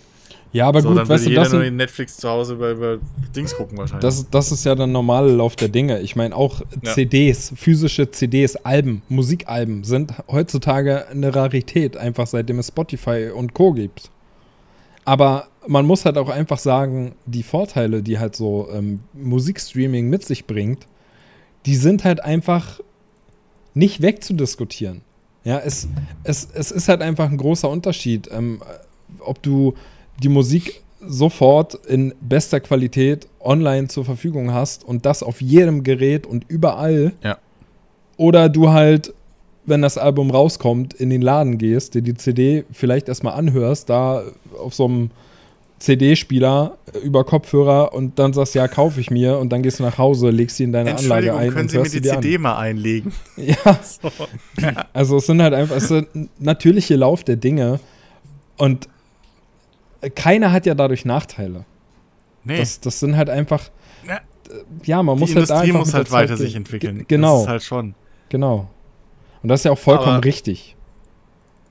Ja, 0.53 0.68
aber 0.68 0.82
so, 0.82 0.90
gut, 0.90 0.98
dann 0.98 1.10
weißt 1.10 1.26
du, 1.26 1.30
jeder 1.30 1.44
das 1.44 1.53
nur 1.53 1.64
in 1.64 1.76
Netflix 1.76 2.18
zu 2.18 2.30
Hause 2.30 2.53
über, 2.53 2.72
über 2.72 2.98
Dings 3.36 3.56
gucken 3.56 3.78
wahrscheinlich. 3.78 4.02
Das, 4.02 4.30
das 4.30 4.52
ist 4.52 4.64
ja 4.65 4.76
der 4.76 4.88
normale 4.88 5.32
Lauf 5.32 5.56
der 5.56 5.68
Dinge. 5.68 5.99
Ich 5.99 6.15
meine, 6.15 6.36
auch 6.36 6.61
Ja. 6.84 6.94
CDs, 6.94 7.53
physische 7.56 8.10
CDs, 8.11 8.56
Alben, 8.57 9.02
Musikalben 9.10 9.84
sind 9.84 10.14
heutzutage 10.30 11.07
eine 11.10 11.36
Rarität, 11.36 11.98
einfach 11.98 12.28
seitdem 12.28 12.60
es 12.60 12.68
Spotify 12.69 13.30
und 13.36 13.53
Co. 13.53 13.74
gibt. 13.74 14.10
Aber 15.06 15.48
man 15.68 15.86
muss 15.86 16.06
halt 16.06 16.18
auch 16.18 16.30
einfach 16.30 16.60
sagen, 16.60 17.15
die 17.26 17.44
Vorteile, 17.44 18.02
die 18.02 18.19
halt 18.19 18.36
so 18.36 18.69
ähm, 18.74 19.02
Musikstreaming 19.14 20.10
mit 20.10 20.24
sich 20.24 20.45
bringt, 20.45 20.88
die 21.65 21.76
sind 21.76 22.03
halt 22.03 22.24
einfach 22.24 22.80
nicht 23.74 24.02
wegzudiskutieren. 24.02 25.02
Ja, 25.44 25.60
es, 25.60 25.88
es, 26.24 26.48
es 26.53 26.72
ist 26.72 26.90
halt 26.90 27.02
einfach 27.02 27.30
ein 27.30 27.38
großer 27.38 27.69
Unterschied, 27.69 28.30
ähm, 28.32 28.61
ob 29.19 29.41
du 29.44 29.76
die 30.23 30.30
Musik 30.30 30.81
sofort 31.06 31.76
in 31.88 32.14
bester 32.22 32.60
Qualität 32.60 33.27
online 33.39 33.88
zur 33.88 34.03
Verfügung 34.03 34.53
hast 34.53 34.84
und 34.84 35.06
das 35.06 35.23
auf 35.23 35.41
jedem 35.41 35.84
Gerät 35.84 36.26
und 36.26 36.45
überall. 36.48 37.14
Ja. 37.23 37.38
Oder 38.18 38.49
du 38.49 38.69
halt, 38.69 39.14
wenn 39.65 39.81
das 39.81 39.98
Album 39.98 40.31
rauskommt, 40.31 40.94
in 40.95 41.10
den 41.10 41.22
Laden 41.22 41.57
gehst, 41.57 41.94
dir 41.94 42.02
die 42.02 42.15
CD 42.15 42.65
vielleicht 42.72 43.07
erstmal 43.10 43.34
anhörst, 43.34 43.89
da 43.89 44.23
auf 44.60 44.73
so 44.73 44.85
einem 44.85 45.11
CD-Spieler 45.80 46.77
über 47.03 47.23
Kopfhörer 47.23 47.94
und 47.94 48.18
dann 48.18 48.34
sagst, 48.34 48.56
ja, 48.56 48.68
kaufe 48.68 48.99
ich 48.99 49.11
mir 49.11 49.38
und 49.38 49.49
dann 49.53 49.61
gehst 49.61 49.80
du 49.80 49.84
nach 49.84 49.99
Hause, 49.99 50.31
legst 50.31 50.57
sie 50.57 50.64
in 50.64 50.72
deine 50.72 50.98
Anlage 50.98 51.35
ein 51.35 51.49
können 51.52 51.61
und 51.65 51.69
Sie 51.69 51.77
mir 51.77 51.84
die 51.84 52.02
CD 52.02 52.35
an. 52.38 52.41
mal 52.41 52.57
einlegen? 52.57 53.14
Ja, 53.38 53.80
So. 53.84 54.11
also 54.94 55.18
es 55.18 55.27
sind 55.27 55.41
halt 55.41 55.53
einfach, 55.53 55.76
es 55.76 55.91
ist 55.91 56.15
ein 56.15 56.30
natürlicher 56.39 56.98
Lauf 56.98 57.23
der 57.23 57.35
Dinge. 57.35 57.80
Und 58.57 58.89
keiner 60.15 60.52
hat 60.52 60.65
ja 60.65 60.76
dadurch 60.76 61.06
Nachteile. 61.06 61.65
Nee. 62.44 62.57
Das, 62.57 62.80
das 62.80 62.99
sind 62.99 63.18
halt 63.18 63.30
einfach. 63.30 63.69
Ja. 64.07 64.19
Ja, 64.84 65.03
man 65.03 65.18
die 65.18 65.22
muss 65.22 65.30
halt 65.30 65.38
Industrie 65.49 65.68
einfach 65.68 65.80
muss 65.80 65.94
halt 65.94 66.11
weiter 66.11 66.38
sich 66.38 66.56
entwickeln. 66.56 66.98
Ge- 66.99 67.06
Genau, 67.10 67.34
Das 67.36 67.41
ist 67.44 67.49
halt 67.49 67.64
schon. 67.64 67.95
genau. 68.30 68.69
Und 69.44 69.49
das 69.49 69.60
ist 69.61 69.64
ja 69.65 69.72
auch 69.72 69.78
vollkommen 69.80 70.18
Aber- 70.18 70.24
richtig. 70.26 70.76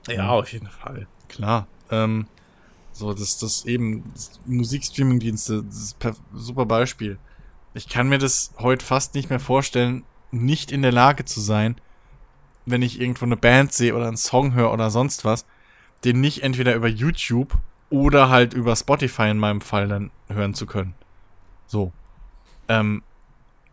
Ja, 0.09 0.31
auf 0.31 0.53
jeden 0.53 0.69
Fall. 0.69 1.07
Klar. 1.29 1.67
Ähm, 1.91 2.27
so, 2.93 3.13
das, 3.15 3.39
das 3.39 3.65
eben, 3.65 4.05
Musikstreaming-Dienste, 4.45 5.63
das 5.65 5.77
ist 5.77 5.99
per 5.99 6.15
super 6.35 6.67
Beispiel. 6.67 7.19
Ich 7.75 7.89
kann 7.89 8.09
mir 8.09 8.19
das 8.19 8.53
heute 8.59 8.85
fast 8.85 9.15
nicht 9.15 9.31
mehr 9.31 9.41
vorstellen, 9.41 10.05
nicht 10.31 10.73
in 10.73 10.83
der 10.83 10.93
Lage 10.93 11.25
zu 11.25 11.41
sein, 11.41 11.77
wenn 12.65 12.83
ich 12.83 13.01
irgendwo 13.01 13.25
eine 13.25 13.37
Band 13.37 13.73
sehe 13.73 13.95
oder 13.95 14.09
einen 14.09 14.17
Song 14.17 14.55
höre 14.55 14.73
oder 14.73 14.91
sonst 14.91 15.25
was, 15.25 15.47
den 16.05 16.21
nicht 16.21 16.43
entweder 16.43 16.75
über 16.75 16.89
YouTube 16.89 17.55
oder 17.91 18.29
halt 18.29 18.55
über 18.55 18.75
Spotify 18.77 19.31
in 19.31 19.39
meinem 19.39 19.61
Fall 19.61 19.89
dann 19.89 20.11
hören 20.29 20.55
zu 20.55 20.67
können. 20.67 20.95
So. 21.67 21.93
Ähm, 22.69 23.03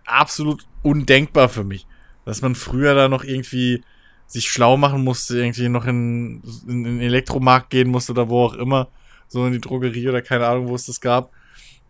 absolut 0.05 0.65
undenkbar 0.81 1.49
für 1.49 1.63
mich. 1.63 1.87
Dass 2.25 2.41
man 2.41 2.55
früher 2.55 2.95
da 2.95 3.09
noch 3.09 3.23
irgendwie 3.23 3.83
sich 4.27 4.49
schlau 4.49 4.77
machen 4.77 5.03
musste, 5.03 5.37
irgendwie 5.37 5.69
noch 5.69 5.85
in, 5.85 6.41
in, 6.67 6.85
in 6.85 6.99
den 6.99 7.01
Elektromarkt 7.01 7.69
gehen 7.69 7.89
musste 7.89 8.13
oder 8.13 8.29
wo 8.29 8.45
auch 8.45 8.53
immer, 8.53 8.87
so 9.27 9.45
in 9.45 9.53
die 9.53 9.61
Drogerie 9.61 10.09
oder 10.09 10.21
keine 10.21 10.47
Ahnung, 10.47 10.67
wo 10.67 10.75
es 10.75 10.85
das 10.85 11.01
gab, 11.01 11.31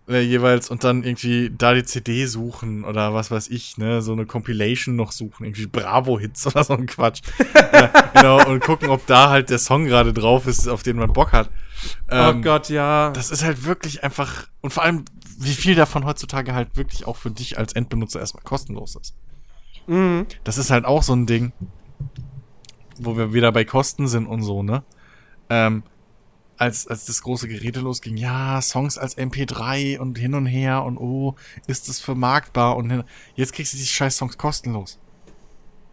äh, 0.08 0.22
jeweils 0.22 0.70
und 0.70 0.84
dann 0.84 1.04
irgendwie 1.04 1.52
da 1.58 1.74
die 1.74 1.84
CD 1.84 2.26
suchen 2.26 2.84
oder 2.84 3.14
was 3.14 3.32
weiß 3.32 3.50
ich, 3.50 3.78
ne, 3.78 4.02
so 4.02 4.12
eine 4.12 4.26
Compilation 4.26 4.96
noch 4.96 5.12
suchen, 5.12 5.46
irgendwie 5.46 5.68
Bravo-Hits 5.68 6.48
oder 6.54 6.64
so 6.64 6.74
ein 6.74 6.86
Quatsch. 6.86 7.22
ja, 7.74 7.88
genau, 8.14 8.46
und 8.46 8.62
gucken, 8.62 8.90
ob 8.90 9.06
da 9.08 9.30
halt 9.30 9.50
der 9.50 9.60
Song 9.60 9.86
gerade 9.86 10.14
drauf 10.14 10.48
ist, 10.48 10.68
auf 10.68 10.84
den 10.84 10.98
man 10.98 11.14
Bock 11.14 11.32
hat. 11.32 11.50
oh 12.12 12.16
Ähm, 12.16 12.42
Gott, 12.42 12.70
ja. 12.70 13.12
das 13.12 13.32
ist 13.32 13.44
halt 13.44 13.66
wirklich 13.66 14.04
einfach, 14.04 14.48
und 14.62 14.72
vor 14.74 14.84
allem, 14.84 15.06
wie 15.40 15.54
viel 15.54 15.76
davon 15.76 16.06
heutzutage 16.06 16.54
halt 16.54 16.76
wirklich 16.76 17.08
auch 17.08 17.18
für 17.18 17.32
dich 17.32 17.58
als 17.58 17.74
Endbenutzer 17.74 18.20
erstmal 18.20 18.44
kostenlos 18.44 18.96
ist. 18.96 19.16
Mhm. 19.88 20.26
Das 20.44 20.58
ist 20.58 20.70
halt 20.70 20.86
auch 20.86 21.04
so 21.04 21.14
ein 21.14 21.26
Ding, 21.26 21.54
wo 22.98 23.18
wir 23.18 23.34
wieder 23.34 23.52
bei 23.52 23.66
Kosten 23.66 24.08
sind 24.08 24.28
und 24.28 24.44
so, 24.44 24.64
ne? 24.64 24.84
Ähm, 25.50 25.84
als, 26.58 26.88
als 26.88 27.06
das 27.06 27.22
große 27.22 27.48
Gerede 27.48 27.80
losging, 27.80 28.18
ja, 28.18 28.62
Songs 28.62 28.98
als 28.98 29.18
MP3 29.18 30.00
und 30.00 30.18
hin 30.18 30.34
und 30.34 30.46
her 30.46 30.84
und 30.84 30.98
oh, 30.98 31.36
ist 31.68 31.90
das 31.90 32.00
vermarktbar 32.00 32.78
und 32.78 32.90
hin, 32.90 33.04
jetzt 33.36 33.54
kriegst 33.54 33.74
du 33.74 33.78
die 33.78 33.86
scheiß 33.86 34.18
Songs 34.18 34.38
kostenlos. 34.38 35.00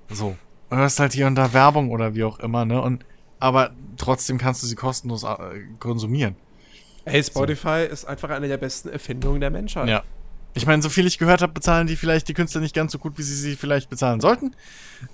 So. 0.08 0.36
Und 0.68 0.78
hast 0.78 1.00
halt 1.00 1.12
hier 1.12 1.26
und 1.26 1.34
da 1.34 1.52
Werbung 1.52 1.90
oder 1.90 2.14
wie 2.14 2.24
auch 2.24 2.38
immer, 2.38 2.64
ne? 2.64 2.80
Und, 2.80 3.04
aber 3.38 3.72
trotzdem 3.96 4.38
kannst 4.38 4.62
du 4.62 4.66
sie 4.66 4.76
kostenlos 4.76 5.24
äh, 5.24 5.36
konsumieren. 5.78 6.36
Ey, 7.04 7.22
Spotify 7.24 7.86
ist 7.90 8.04
einfach 8.04 8.30
eine 8.30 8.46
der 8.46 8.58
besten 8.58 8.88
Erfindungen 8.88 9.40
der 9.40 9.50
Menschheit. 9.50 9.88
Ja. 9.88 10.02
Ich 10.52 10.66
meine, 10.66 10.82
so 10.82 10.88
viel 10.88 11.06
ich 11.06 11.18
gehört 11.18 11.42
habe, 11.42 11.52
bezahlen 11.52 11.86
die 11.86 11.96
vielleicht 11.96 12.28
die 12.28 12.34
Künstler 12.34 12.60
nicht 12.60 12.74
ganz 12.74 12.92
so 12.92 12.98
gut, 12.98 13.18
wie 13.18 13.22
sie 13.22 13.34
sie 13.34 13.56
vielleicht 13.56 13.88
bezahlen 13.88 14.20
sollten. 14.20 14.54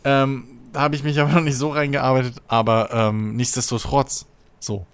Ähm, 0.02 0.48
da 0.73 0.81
habe 0.81 0.97
ich 0.97 1.05
mich 1.05 1.20
aber 1.20 1.32
noch 1.32 1.43
nicht 1.43 1.56
so 1.56 1.70
reingearbeitet, 1.70 2.43
aber 2.48 2.90
ähm, 2.93 3.36
nichtsdestotrotz 3.36 4.27
so. 4.60 4.86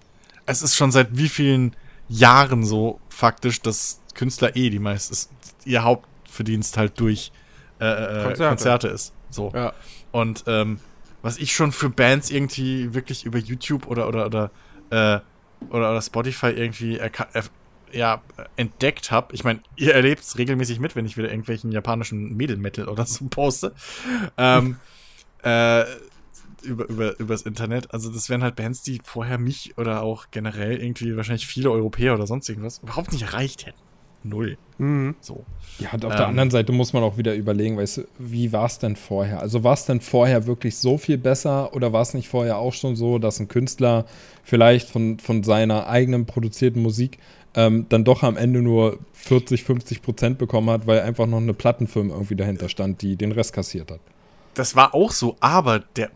Es 0.46 0.62
ist 0.62 0.76
schon 0.76 0.90
seit 0.90 1.16
wie 1.16 1.28
vielen 1.28 1.76
Jahren 2.08 2.64
so 2.64 3.00
faktisch, 3.08 3.60
dass 3.60 4.00
Künstler 4.14 4.56
eh 4.56 4.70
die 4.70 4.78
meist 4.78 5.30
ihr 5.64 5.82
Hauptverdienst 5.84 6.76
halt 6.76 6.98
durch 7.00 7.32
äh, 7.80 7.84
äh, 7.84 8.24
Konzerte. 8.24 8.48
Konzerte. 8.48 8.88
ist. 8.88 9.12
So. 9.30 9.52
Ja. 9.54 9.72
Und 10.10 10.44
ähm, 10.46 10.80
was 11.22 11.38
ich 11.38 11.54
schon 11.54 11.72
für 11.72 11.88
Bands 11.88 12.30
irgendwie 12.30 12.94
wirklich 12.94 13.24
über 13.24 13.38
YouTube 13.38 13.86
oder 13.86 14.08
oder 14.08 14.26
oder 14.26 14.50
äh, 14.90 15.20
oder, 15.70 15.90
oder 15.90 16.02
Spotify 16.02 16.48
irgendwie 16.48 17.00
ja, 17.92 18.22
entdeckt 18.56 19.10
habe. 19.10 19.34
Ich 19.34 19.44
meine, 19.44 19.60
ihr 19.76 19.94
erlebt 19.94 20.22
es 20.22 20.38
regelmäßig 20.38 20.80
mit, 20.80 20.96
wenn 20.96 21.06
ich 21.06 21.16
wieder 21.16 21.28
irgendwelchen 21.28 21.70
japanischen 21.72 22.36
Mädel-Metal 22.36 22.88
oder 22.88 23.06
so 23.06 23.26
poste. 23.26 23.74
ähm, 24.38 24.76
äh, 25.42 25.84
über, 26.64 26.88
über, 26.88 27.18
übers 27.18 27.42
Internet. 27.42 27.92
Also 27.92 28.10
das 28.10 28.28
wären 28.28 28.42
halt 28.42 28.56
Bands, 28.56 28.82
die 28.82 29.00
vorher 29.04 29.38
mich 29.38 29.76
oder 29.78 30.02
auch 30.02 30.26
generell 30.30 30.82
irgendwie 30.82 31.16
wahrscheinlich 31.16 31.46
viele 31.46 31.70
Europäer 31.70 32.14
oder 32.14 32.26
sonst 32.26 32.48
irgendwas 32.48 32.78
überhaupt 32.78 33.12
nicht 33.12 33.22
erreicht 33.22 33.66
hätten. 33.66 33.78
Null. 34.24 34.56
Mhm. 34.78 35.16
So. 35.20 35.44
Ja, 35.78 35.92
und 35.92 36.04
auf 36.04 36.12
Ähm. 36.12 36.18
der 36.18 36.26
anderen 36.28 36.50
Seite 36.50 36.72
muss 36.72 36.92
man 36.92 37.02
auch 37.02 37.16
wieder 37.16 37.34
überlegen, 37.34 37.76
weißt 37.76 37.96
du, 37.98 38.02
wie 38.18 38.52
war 38.52 38.66
es 38.66 38.78
denn 38.78 38.94
vorher? 38.94 39.40
Also 39.40 39.64
war 39.64 39.74
es 39.74 39.84
denn 39.84 40.00
vorher 40.00 40.46
wirklich 40.46 40.76
so 40.76 40.96
viel 40.96 41.18
besser 41.18 41.74
oder 41.74 41.92
war 41.92 42.02
es 42.02 42.14
nicht 42.14 42.28
vorher 42.28 42.58
auch 42.58 42.72
schon 42.72 42.94
so, 42.94 43.18
dass 43.18 43.40
ein 43.40 43.48
Künstler 43.48 44.06
vielleicht 44.44 44.88
von, 44.88 45.18
von 45.18 45.42
seiner 45.42 45.88
eigenen 45.88 46.26
produzierten 46.26 46.82
Musik 46.82 47.18
ähm, 47.54 47.86
dann 47.88 48.04
doch 48.04 48.22
am 48.22 48.36
Ende 48.36 48.62
nur 48.62 48.98
40, 49.14 49.64
50 49.64 50.02
Prozent 50.02 50.38
bekommen 50.38 50.70
hat, 50.70 50.86
weil 50.86 51.00
einfach 51.00 51.26
noch 51.26 51.38
eine 51.38 51.54
Plattenfirma 51.54 52.14
irgendwie 52.14 52.36
dahinter 52.36 52.68
stand, 52.68 53.02
die 53.02 53.16
den 53.16 53.32
Rest 53.32 53.52
kassiert 53.52 53.90
hat? 53.90 54.00
Das 54.54 54.76
war 54.76 54.94
auch 54.94 55.12
so, 55.12 55.36
aber 55.40 55.80
der, 55.96 56.10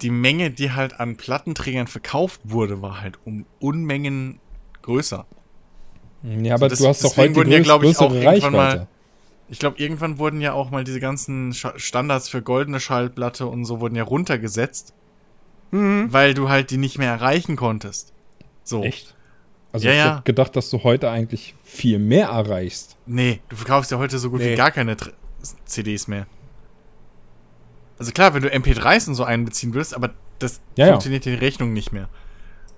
die 0.00 0.10
Menge, 0.10 0.50
die 0.50 0.72
halt 0.72 0.98
an 0.98 1.16
Plattenträgern 1.16 1.86
verkauft 1.86 2.40
wurde, 2.44 2.80
war 2.82 3.00
halt 3.00 3.18
um 3.24 3.46
Unmengen 3.60 4.40
größer. 4.82 5.26
Ja, 6.22 6.54
aber 6.54 6.68
das- 6.68 6.78
du 6.78 6.88
hast 6.88 7.04
doch 7.04 7.16
heute 7.16 7.34
wurden 7.36 7.50
ja, 7.52 7.58
größ- 7.58 7.62
glaub 7.62 7.82
ich, 7.84 7.96
auch 7.98 8.08
größere 8.08 8.24
irgendwann 8.24 8.52
mal- 8.52 8.68
Reichweite. 8.68 8.88
Ich 9.48 9.58
glaube, 9.58 9.78
irgendwann 9.78 10.18
wurden 10.18 10.40
ja 10.40 10.54
auch 10.54 10.70
mal 10.70 10.82
diese 10.82 10.98
ganzen 11.00 11.52
Standards 11.52 12.28
für 12.28 12.40
goldene 12.42 12.80
Schallplatte 12.80 13.46
und 13.46 13.64
so 13.66 13.80
wurden 13.80 13.96
ja 13.96 14.02
runtergesetzt, 14.04 14.94
Mhm. 15.72 16.10
weil 16.12 16.32
du 16.32 16.48
halt 16.48 16.70
die 16.70 16.78
nicht 16.78 16.96
mehr 16.98 17.10
erreichen 17.10 17.56
konntest. 17.56 18.12
So. 18.64 18.82
Echt? 18.82 19.14
Also 19.72 19.86
Ja, 19.88 19.92
ich 19.92 19.98
ja. 19.98 20.12
hätte 20.14 20.22
gedacht, 20.24 20.56
dass 20.56 20.70
du 20.70 20.84
heute 20.84 21.10
eigentlich 21.10 21.54
viel 21.64 21.98
mehr 21.98 22.28
erreichst. 22.28 22.96
Nee, 23.06 23.40
du 23.48 23.56
verkaufst 23.56 23.90
ja 23.90 23.98
heute 23.98 24.18
so 24.18 24.30
gut 24.30 24.40
Nee. 24.40 24.52
wie 24.52 24.56
gar 24.56 24.70
keine 24.70 24.96
Tr 24.96 25.12
CDs 25.66 26.06
mehr. 26.08 26.26
Also 27.98 28.12
klar, 28.12 28.34
wenn 28.34 28.42
du 28.42 28.48
MP3s 28.48 29.08
und 29.08 29.14
so 29.14 29.24
einbeziehen 29.24 29.74
willst, 29.74 29.94
aber 29.94 30.10
das 30.38 30.60
Ja, 30.76 30.86
ja. 30.86 30.92
funktioniert 30.92 31.24
die 31.24 31.34
Rechnung 31.34 31.72
nicht 31.72 31.92
mehr. 31.92 32.08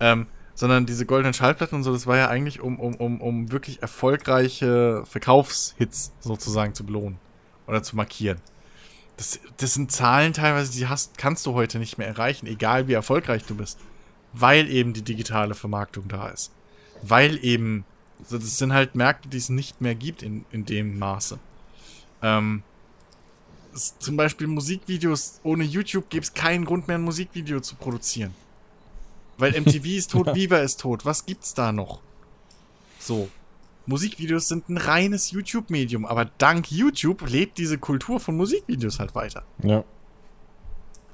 Ähm, 0.01 0.27
sondern 0.55 0.87
diese 0.87 1.07
goldenen 1.07 1.35
Schallplatten 1.35 1.77
und 1.77 1.83
so, 1.83 1.93
das 1.93 2.07
war 2.07 2.17
ja 2.17 2.29
eigentlich, 2.29 2.61
um, 2.61 2.79
um, 2.79 2.95
um, 2.95 3.21
um 3.21 3.53
wirklich 3.53 3.83
erfolgreiche 3.83 5.03
Verkaufshits 5.07 6.13
sozusagen 6.21 6.75
zu 6.75 6.85
belohnen 6.85 7.19
oder 7.67 7.83
zu 7.83 7.97
markieren. 7.97 8.39
Das, 9.17 9.41
das 9.57 9.75
sind 9.75 9.93
Zahlen 9.93 10.33
teilweise, 10.33 10.73
die 10.73 10.87
hast, 10.87 11.19
kannst 11.19 11.47
du 11.47 11.55
heute 11.55 11.79
nicht 11.79 11.99
mehr 11.99 12.09
erreichen, 12.09 12.47
egal 12.47 12.89
wie 12.89 12.93
erfolgreich 12.95 13.45
du 13.45 13.55
bist. 13.55 13.79
Weil 14.33 14.69
eben 14.69 14.93
die 14.93 15.03
digitale 15.03 15.55
Vermarktung 15.55 16.09
da 16.09 16.29
ist. 16.29 16.53
Weil 17.03 17.45
eben, 17.45 17.85
so, 18.27 18.37
das 18.39 18.59
sind 18.59 18.73
halt 18.73 18.97
Märkte, 18.97 19.29
die 19.29 19.37
es 19.37 19.49
nicht 19.49 19.81
mehr 19.81 19.95
gibt 19.95 20.23
in, 20.23 20.45
in 20.51 20.65
dem 20.65 20.99
Maße. 20.99 21.39
Ähm, 22.23 22.65
zum 23.75 24.17
Beispiel 24.17 24.47
Musikvideos, 24.47 25.41
ohne 25.43 25.65
YouTube 25.65 26.09
gäbe 26.09 26.23
es 26.23 26.33
keinen 26.33 26.65
Grund 26.65 26.89
mehr, 26.89 26.99
ein 26.99 27.03
Musikvideo 27.03 27.61
zu 27.61 27.77
produzieren. 27.77 28.35
Weil 29.39 29.53
MTV 29.61 29.85
ist 29.87 30.11
tot, 30.13 30.35
Viva 30.35 30.59
ist 30.59 30.81
tot. 30.81 31.05
Was 31.05 31.27
gibt's 31.27 31.55
da 31.55 31.73
noch? 31.73 32.01
So. 32.99 33.29
Musikvideos 33.87 34.49
sind 34.49 34.69
ein 34.71 34.79
reines 34.79 35.31
YouTube-Medium, 35.31 36.07
aber 36.07 36.31
dank 36.39 36.71
YouTube 36.71 37.29
lebt 37.29 37.59
diese 37.59 37.77
Kultur 37.77 38.19
von 38.19 38.37
Musikvideos 38.37 38.99
halt 38.99 39.15
weiter. 39.15 39.45
Ja. 39.63 39.85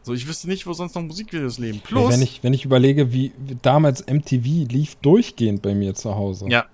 So, 0.03 0.15
ich 0.15 0.27
wüsste 0.27 0.49
nicht, 0.49 0.67
wo 0.67 0.73
sonst 0.73 0.95
noch 0.95 1.03
Musikvideos 1.03 1.59
leben. 1.59 1.79
Ja, 1.79 1.85
Plus, 1.85 2.13
wenn, 2.13 2.23
ich, 2.23 2.43
wenn 2.43 2.55
ich 2.55 2.65
überlege, 2.65 3.13
wie, 3.13 3.33
damals 3.61 4.07
MTV 4.07 4.71
lief 4.71 4.95
durchgehend 4.97 5.63
bei 5.63 5.75
mir 5.75 5.95
zu 5.95 6.15
Hause. 6.15 6.47
Ja. 6.49 6.67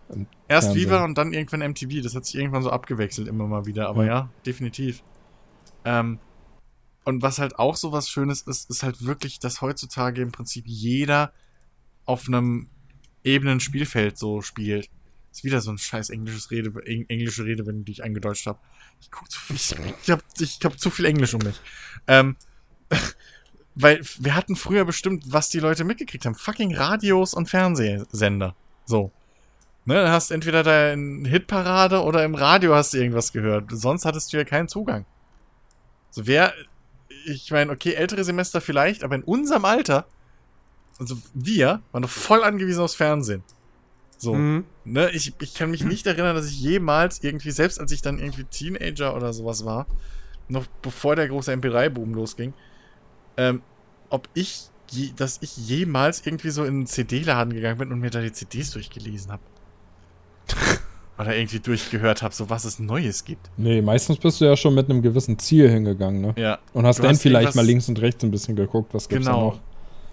Erst 0.48 0.66
Fernsehen. 0.68 0.86
Viva 0.86 1.04
und 1.04 1.18
dann 1.18 1.32
irgendwann 1.32 1.68
MTV. 1.70 2.02
Das 2.02 2.14
hat 2.14 2.24
sich 2.24 2.36
irgendwann 2.36 2.62
so 2.62 2.70
abgewechselt 2.70 3.26
immer 3.26 3.46
mal 3.46 3.66
wieder, 3.66 3.88
aber 3.88 4.04
Ja. 4.04 4.12
ja, 4.12 4.28
definitiv. 4.44 5.02
Ähm, 5.86 6.18
und 7.04 7.22
was 7.22 7.38
halt 7.38 7.58
auch 7.58 7.76
so 7.76 7.92
was 7.92 8.10
Schönes 8.10 8.42
ist, 8.42 8.68
ist 8.68 8.82
halt 8.82 9.06
wirklich, 9.06 9.38
dass 9.38 9.60
heutzutage 9.60 10.20
im 10.20 10.32
Prinzip 10.32 10.64
jeder 10.66 11.32
auf 12.04 12.26
einem 12.26 12.68
ebenen 13.22 13.60
Spielfeld 13.60 14.18
so 14.18 14.42
spielt. 14.42 14.90
Ist 15.30 15.44
wieder 15.44 15.60
so 15.60 15.70
ein 15.70 15.78
scheiß 15.78 16.10
englisches 16.10 16.50
Rede, 16.50 16.72
eng, 16.84 17.06
englische 17.08 17.44
Redewendung, 17.44 17.84
die 17.84 17.92
ich 17.92 18.02
eingedeutscht 18.02 18.46
habe. 18.46 18.58
Ich 19.00 19.10
guck 19.10 19.30
zu 19.30 19.38
viel, 19.38 19.56
ich, 19.56 20.10
hab, 20.10 20.24
ich 20.40 20.58
hab 20.64 20.80
zu 20.80 20.90
viel 20.90 21.04
Englisch 21.04 21.34
um 21.34 21.42
mich. 21.42 21.60
Ähm, 22.08 22.36
weil 23.76 24.00
wir 24.18 24.34
hatten 24.34 24.56
früher 24.56 24.84
bestimmt, 24.84 25.24
was 25.28 25.48
die 25.48 25.60
Leute 25.60 25.84
mitgekriegt 25.84 26.26
haben. 26.26 26.34
Fucking 26.34 26.74
Radios 26.74 27.34
und 27.34 27.48
Fernsehsender. 27.48 28.56
So. 28.84 29.12
Ne, 29.84 29.94
dann 29.94 30.10
hast 30.10 30.30
du 30.30 30.34
entweder 30.34 30.64
deine 30.64 31.28
Hitparade 31.28 32.02
oder 32.02 32.24
im 32.24 32.34
Radio 32.34 32.74
hast 32.74 32.94
du 32.94 32.98
irgendwas 32.98 33.32
gehört. 33.32 33.70
Sonst 33.70 34.04
hattest 34.04 34.32
du 34.32 34.38
ja 34.38 34.44
keinen 34.44 34.66
Zugang. 34.66 35.06
So, 36.16 36.26
wer, 36.26 36.54
ich 37.26 37.50
meine, 37.50 37.70
okay, 37.70 37.92
ältere 37.92 38.24
Semester 38.24 38.62
vielleicht, 38.62 39.04
aber 39.04 39.16
in 39.16 39.22
unserem 39.22 39.66
Alter, 39.66 40.06
also 40.98 41.18
wir, 41.34 41.82
waren 41.92 42.00
doch 42.00 42.08
voll 42.08 42.42
angewiesen 42.42 42.80
aufs 42.82 42.94
Fernsehen. 42.94 43.42
So, 44.16 44.34
Mhm. 44.34 44.64
ne, 44.84 45.10
ich, 45.10 45.34
ich 45.42 45.52
kann 45.52 45.70
mich 45.70 45.84
nicht 45.84 46.06
erinnern, 46.06 46.34
dass 46.34 46.46
ich 46.46 46.58
jemals 46.58 47.22
irgendwie, 47.22 47.50
selbst 47.50 47.78
als 47.78 47.92
ich 47.92 48.00
dann 48.00 48.18
irgendwie 48.18 48.44
Teenager 48.44 49.14
oder 49.14 49.34
sowas 49.34 49.66
war, 49.66 49.86
noch 50.48 50.66
bevor 50.80 51.16
der 51.16 51.28
große 51.28 51.52
MP3-Boom 51.52 52.14
losging, 52.14 52.54
ähm, 53.36 53.60
ob 54.08 54.26
ich 54.32 54.70
je, 54.88 55.12
dass 55.14 55.36
ich 55.42 55.54
jemals 55.58 56.24
irgendwie 56.24 56.48
so 56.48 56.64
in 56.64 56.76
einen 56.76 56.86
CD-Laden 56.86 57.52
gegangen 57.52 57.76
bin 57.76 57.92
und 57.92 58.00
mir 58.00 58.08
da 58.08 58.22
die 58.22 58.32
CDs 58.32 58.70
durchgelesen 58.70 59.32
habe. 59.32 59.42
Oder 61.18 61.34
irgendwie 61.34 61.60
durchgehört 61.60 62.22
habe, 62.22 62.34
so 62.34 62.50
was 62.50 62.64
es 62.66 62.78
Neues 62.78 63.24
gibt. 63.24 63.50
Nee, 63.56 63.80
meistens 63.80 64.18
bist 64.18 64.40
du 64.40 64.44
ja 64.44 64.54
schon 64.56 64.74
mit 64.74 64.90
einem 64.90 65.00
gewissen 65.00 65.38
Ziel 65.38 65.70
hingegangen, 65.70 66.20
ne? 66.20 66.34
Ja. 66.36 66.58
Und 66.74 66.86
hast 66.86 66.98
Du 66.98 67.02
dann 67.04 67.12
hast 67.12 67.22
vielleicht 67.22 67.54
mal 67.54 67.64
links 67.64 67.88
und 67.88 68.00
rechts 68.02 68.22
ein 68.22 68.30
bisschen 68.30 68.54
geguckt, 68.54 68.92
was 68.92 69.08
gibt's 69.08 69.24
Genau. 69.26 69.40
noch. 69.46 69.60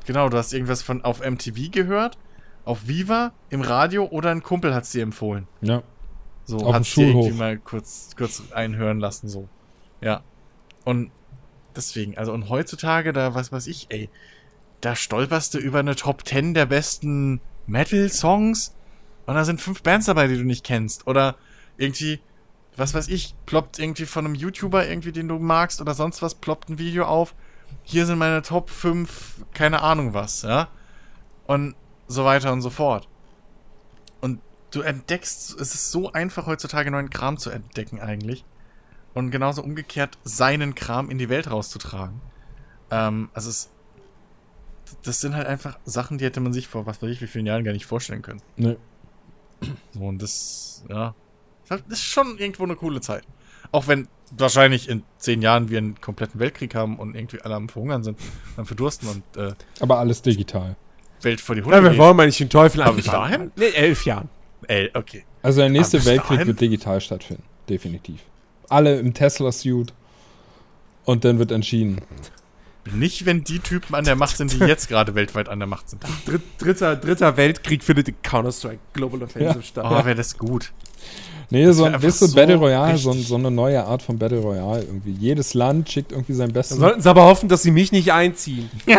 Genau, 0.05 0.29
du 0.29 0.37
hast 0.37 0.53
irgendwas 0.53 0.81
von 0.81 1.03
auf 1.03 1.19
MTV 1.19 1.71
gehört, 1.71 2.17
auf 2.65 2.87
Viva, 2.87 3.33
im 3.49 3.61
Radio 3.61 4.05
oder 4.05 4.31
ein 4.31 4.43
Kumpel 4.43 4.73
hat 4.73 4.83
es 4.83 4.91
dir 4.91 5.03
empfohlen. 5.03 5.47
Ja. 5.61 5.83
So 6.45 6.57
Auf 6.57 6.73
hat's 6.73 6.93
dir 6.93 7.07
irgendwie 7.07 7.31
mal 7.31 7.57
kurz, 7.57 8.11
kurz 8.17 8.43
einhören 8.51 8.99
lassen, 8.99 9.27
so. 9.29 9.47
Ja. 10.01 10.21
Und 10.83 11.11
deswegen, 11.75 12.17
also 12.17 12.33
und 12.33 12.49
heutzutage, 12.49 13.13
da, 13.13 13.33
was 13.33 13.51
weiß 13.51 13.67
ich, 13.67 13.87
ey, 13.89 14.09
da 14.81 14.95
stolperst 14.95 15.53
du 15.53 15.57
über 15.59 15.79
eine 15.79 15.95
Top 15.95 16.25
10 16.27 16.53
der 16.53 16.65
besten 16.65 17.39
Metal-Songs 17.67 18.73
und 19.25 19.35
da 19.35 19.45
sind 19.45 19.61
fünf 19.61 19.83
Bands 19.83 20.07
dabei, 20.07 20.27
die 20.27 20.37
du 20.37 20.43
nicht 20.43 20.65
kennst. 20.65 21.07
Oder 21.07 21.35
irgendwie, 21.77 22.19
was 22.75 22.93
weiß 22.93 23.07
ich, 23.07 23.35
ploppt 23.45 23.79
irgendwie 23.79 24.05
von 24.05 24.25
einem 24.25 24.35
YouTuber 24.35 24.87
irgendwie, 24.87 25.11
den 25.11 25.27
du 25.27 25.39
magst 25.39 25.81
oder 25.81 25.93
sonst 25.93 26.21
was, 26.21 26.35
ploppt 26.35 26.69
ein 26.69 26.77
Video 26.77 27.05
auf. 27.05 27.33
Hier 27.83 28.05
sind 28.05 28.17
meine 28.17 28.41
Top 28.41 28.69
5, 28.69 29.45
keine 29.53 29.81
Ahnung 29.81 30.13
was, 30.13 30.41
ja. 30.43 30.67
Und 31.47 31.75
so 32.07 32.25
weiter 32.25 32.51
und 32.51 32.61
so 32.61 32.69
fort. 32.69 33.07
Und 34.21 34.39
du 34.71 34.81
entdeckst, 34.81 35.59
es 35.59 35.73
ist 35.73 35.91
so 35.91 36.11
einfach 36.11 36.45
heutzutage 36.45 36.91
neuen 36.91 37.09
Kram 37.09 37.37
zu 37.37 37.49
entdecken 37.49 37.99
eigentlich. 37.99 38.45
Und 39.13 39.31
genauso 39.31 39.63
umgekehrt 39.63 40.17
seinen 40.23 40.75
Kram 40.75 41.09
in 41.09 41.17
die 41.17 41.29
Welt 41.29 41.49
rauszutragen. 41.49 42.19
Ähm, 42.89 43.29
also 43.33 43.49
es, 43.49 43.69
das 45.03 45.21
sind 45.21 45.35
halt 45.35 45.47
einfach 45.47 45.77
Sachen, 45.85 46.17
die 46.17 46.25
hätte 46.25 46.39
man 46.39 46.53
sich 46.53 46.67
vor 46.67 46.85
was 46.85 47.01
weiß 47.01 47.09
ich 47.09 47.21
wie 47.21 47.27
vielen 47.27 47.45
Jahren 47.45 47.63
gar 47.63 47.73
nicht 47.73 47.85
vorstellen 47.85 48.21
können. 48.21 48.41
Nee. 48.55 48.77
So, 49.93 49.99
und 50.01 50.21
das, 50.21 50.83
ja, 50.89 51.13
ist 51.63 51.71
halt- 51.71 51.83
ist 51.89 52.03
schon 52.03 52.37
irgendwo 52.37 52.63
eine 52.63 52.75
coole 52.75 53.01
Zeit. 53.01 53.23
Auch 53.71 53.87
wenn 53.87 54.07
wahrscheinlich 54.31 54.89
in 54.89 55.03
zehn 55.17 55.41
Jahren 55.41 55.69
wir 55.69 55.77
einen 55.77 55.99
kompletten 56.01 56.39
Weltkrieg 56.39 56.75
haben 56.75 56.97
und 56.97 57.15
irgendwie 57.15 57.39
alle 57.41 57.55
am 57.55 57.69
Verhungern 57.69 58.03
sind, 58.03 58.19
am 58.57 58.65
Verdursten 58.65 59.07
und 59.09 59.37
äh, 59.37 59.53
Aber 59.79 59.99
alles 59.99 60.21
digital. 60.21 60.75
Welt 61.21 61.39
vor 61.41 61.55
die 61.55 61.61
Hunde 61.63 61.77
Ja, 61.77 61.83
wir 61.83 61.97
wollen 61.97 62.17
mal 62.17 62.25
nicht 62.25 62.39
den 62.39 62.49
Teufel 62.49 62.81
Aber 62.81 62.93
bis 62.93 63.05
dahin? 63.05 63.51
Nee, 63.55 63.69
elf 63.69 64.05
Jahren. 64.05 64.29
Ey, 64.67 64.89
okay. 64.93 65.23
Also 65.41 65.61
der 65.61 65.69
nächste 65.69 66.03
Weltkrieg 66.05 66.37
dahin? 66.39 66.47
wird 66.47 66.61
digital 66.61 66.99
stattfinden. 67.01 67.43
Definitiv. 67.69 68.19
Alle 68.69 68.99
im 68.99 69.13
Tesla-Suit. 69.13 69.93
Und 71.05 71.25
dann 71.25 71.37
wird 71.39 71.51
entschieden. 71.51 72.01
Nicht, 72.91 73.25
wenn 73.25 73.43
die 73.43 73.59
Typen 73.59 73.95
an 73.95 74.03
der 74.03 74.15
Macht 74.15 74.35
sind, 74.37 74.51
die 74.51 74.57
jetzt 74.59 74.89
gerade 74.89 75.15
weltweit 75.15 75.47
an 75.47 75.59
der 75.59 75.67
Macht 75.67 75.89
sind. 75.89 76.03
Dritt, 76.25 76.41
dritter, 76.57 76.95
dritter 76.97 77.37
Weltkrieg 77.37 77.83
findet 77.83 78.09
in 78.09 78.15
Counter-Strike 78.21 78.79
Global 78.93 79.23
Offensive 79.23 79.55
Ja. 79.59 79.61
statt. 79.61 79.85
Oh, 79.87 80.05
wäre 80.05 80.15
das 80.15 80.37
gut. 80.37 80.71
Nee, 81.49 81.71
so, 81.71 81.83
wär 81.83 81.93
einfach 81.93 82.07
weißt 82.07 82.21
du, 82.21 82.25
so 82.27 82.35
Battle 82.35 82.55
Royale, 82.55 82.97
so, 82.97 83.13
so 83.13 83.35
eine 83.35 83.51
neue 83.51 83.83
Art 83.85 84.01
von 84.01 84.17
Battle 84.19 84.39
Royale 84.39 84.83
irgendwie. 84.83 85.11
Jedes 85.11 85.53
Land 85.53 85.89
schickt 85.91 86.11
irgendwie 86.11 86.33
sein 86.33 86.47
Dann 86.49 86.53
Bestes. 86.53 86.77
sollten 86.77 87.01
sie 87.01 87.09
aber 87.09 87.23
hoffen, 87.23 87.47
dass 87.47 87.61
sie 87.63 87.71
mich 87.71 87.91
nicht 87.91 88.11
einziehen. 88.11 88.69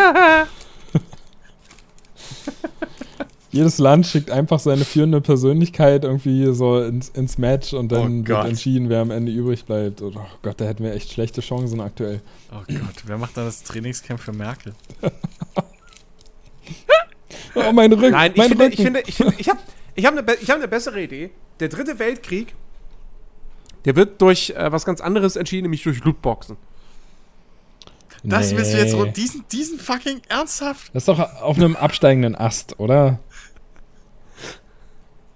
Jedes 3.55 3.79
Land 3.79 4.07
schickt 4.07 4.31
einfach 4.31 4.59
seine 4.59 4.85
führende 4.85 5.21
Persönlichkeit 5.21 6.05
irgendwie 6.05 6.53
so 6.55 6.81
ins, 6.83 7.09
ins 7.11 7.39
Match 7.39 7.73
und 7.73 7.93
dann 7.93 8.23
Oh 8.23 8.29
wird 8.29 8.45
entschieden, 8.47 8.89
wer 8.89 9.01
am 9.01 9.11
Ende 9.11 9.31
übrig 9.33 9.65
bleibt. 9.65 10.03
Und, 10.03 10.17
oh 10.17 10.27
Gott, 10.43 10.61
da 10.61 10.65
hätten 10.65 10.83
wir 10.83 10.93
echt 10.93 11.13
schlechte 11.13 11.41
Chancen 11.41 11.81
aktuell. 11.81 12.21
Oh 12.53 12.63
Gott, 12.67 13.03
wer 13.07 13.17
macht 13.17 13.37
dann 13.37 13.45
das 13.45 13.63
Trainingscamp 13.63 14.21
für 14.21 14.33
Merkel? 14.33 14.75
Oh, 17.57 17.73
mein 17.73 17.93
Rücken. 17.93 18.11
Nein, 18.13 18.33
ich 18.33 18.37
mein 18.37 18.49
finde, 18.49 18.65
Rücken. 18.65 18.75
ich 18.75 18.83
finde, 18.85 19.03
ich 19.07 19.15
finde, 19.15 19.35
ich 19.39 19.49
habe 19.49 19.61
ich 19.95 20.05
hab 20.07 20.17
eine 20.19 20.27
hab 20.27 20.57
eine 20.57 20.69
bessere 20.69 21.01
Idee. 21.03 21.31
Der 21.61 21.69
dritte 21.69 21.99
Weltkrieg, 22.01 22.55
der 23.85 23.95
wird 23.97 24.21
durch 24.21 24.51
äh, 24.51 24.73
was 24.73 24.85
ganz 24.85 25.01
anderes 25.01 25.37
entschieden, 25.37 25.63
nämlich 25.65 25.83
durch 25.85 26.03
Lootboxen. 26.03 26.57
Das 28.25 28.57
willst 28.57 28.73
du 28.73 28.79
jetzt 28.79 28.93
so, 28.93 29.05
Nee. 29.05 29.13
diesen, 29.13 29.45
diesen 29.53 29.79
fucking 29.79 30.23
ernsthaft? 30.29 30.89
Das 30.95 31.03
ist 31.03 31.09
doch 31.09 31.19
auf 31.19 31.57
einem 31.57 31.77
absteigenden 31.77 32.35
Ast, 32.35 32.81
oder? 32.81 33.21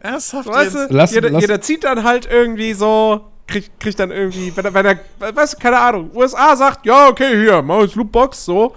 Ernsthaft 0.00 0.48
Weißt 0.48 0.74
jetzt? 0.74 0.90
du, 0.90 0.94
Lass- 0.94 1.12
jeder, 1.14 1.30
lass- 1.30 1.40
jeder 1.42 1.60
zieht 1.60 1.84
dann 1.84 2.04
halt 2.04 2.28
irgendwie 2.30 2.72
so, 2.72 3.22
kriegt, 3.46 3.80
kriegt 3.80 3.98
dann 3.98 4.10
irgendwie, 4.10 4.52
wenn 4.56 4.64
er, 4.64 4.74
wenn 4.74 4.86
er, 4.86 4.98
weißt 5.34 5.54
du, 5.54 5.58
keine 5.58 5.78
Ahnung, 5.80 6.10
USA 6.14 6.54
sagt, 6.56 6.86
ja, 6.86 7.08
okay, 7.08 7.36
hier, 7.40 7.62
mach 7.62 7.78
uns 7.78 7.94
Lootbox, 7.94 8.44
so. 8.44 8.74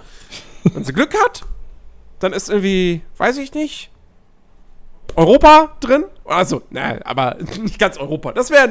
Wenn 0.64 0.84
sie 0.84 0.92
Glück 0.92 1.14
hat, 1.24 1.42
dann 2.20 2.32
ist 2.32 2.48
irgendwie, 2.50 3.02
weiß 3.18 3.38
ich 3.38 3.52
nicht, 3.54 3.90
Europa 5.14 5.72
drin. 5.80 6.04
Also, 6.24 6.62
na, 6.70 6.96
aber 7.04 7.36
nicht 7.62 7.78
ganz 7.78 7.98
Europa. 7.98 8.32
Das 8.32 8.50
wäre 8.50 8.68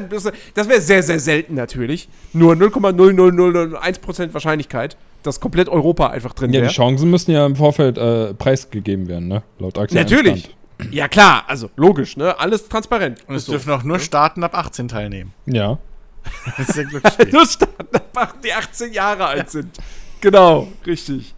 das 0.54 0.68
wär, 0.68 0.80
sehr, 0.80 1.02
sehr 1.02 1.20
selten 1.20 1.54
natürlich. 1.54 2.08
Nur 2.32 2.54
0,00001% 2.54 4.32
Wahrscheinlichkeit, 4.34 4.96
dass 5.22 5.38
komplett 5.38 5.68
Europa 5.68 6.08
einfach 6.08 6.32
drin 6.34 6.50
Ja, 6.52 6.60
die 6.60 6.64
wäre. 6.64 6.72
Chancen 6.72 7.10
müssen 7.10 7.30
ja 7.30 7.46
im 7.46 7.54
Vorfeld 7.56 7.96
äh, 7.98 8.34
preisgegeben 8.34 9.06
werden, 9.08 9.28
ne? 9.28 9.42
Laut 9.58 9.78
aktuellem 9.78 10.04
Natürlich. 10.08 10.40
Stand. 10.40 10.56
Ja, 10.90 11.08
klar, 11.08 11.44
also 11.46 11.70
logisch, 11.76 12.16
ne? 12.16 12.38
Alles 12.38 12.68
transparent. 12.68 13.20
Und 13.26 13.34
es 13.34 13.46
so. 13.46 13.52
dürfen 13.52 13.70
auch 13.72 13.82
nur 13.82 13.98
Staaten 13.98 14.42
ab 14.44 14.56
18 14.56 14.88
teilnehmen. 14.88 15.32
Ja. 15.46 15.78
Das 16.56 16.68
ist 16.68 16.78
ein 16.78 16.88
Glücksspiel. 16.88 17.30
Nur 17.32 17.46
Staaten, 17.46 17.98
die 18.44 18.52
18 18.52 18.92
Jahre 18.92 19.26
alt 19.26 19.50
sind. 19.50 19.76
Genau, 20.20 20.68
richtig. 20.86 21.34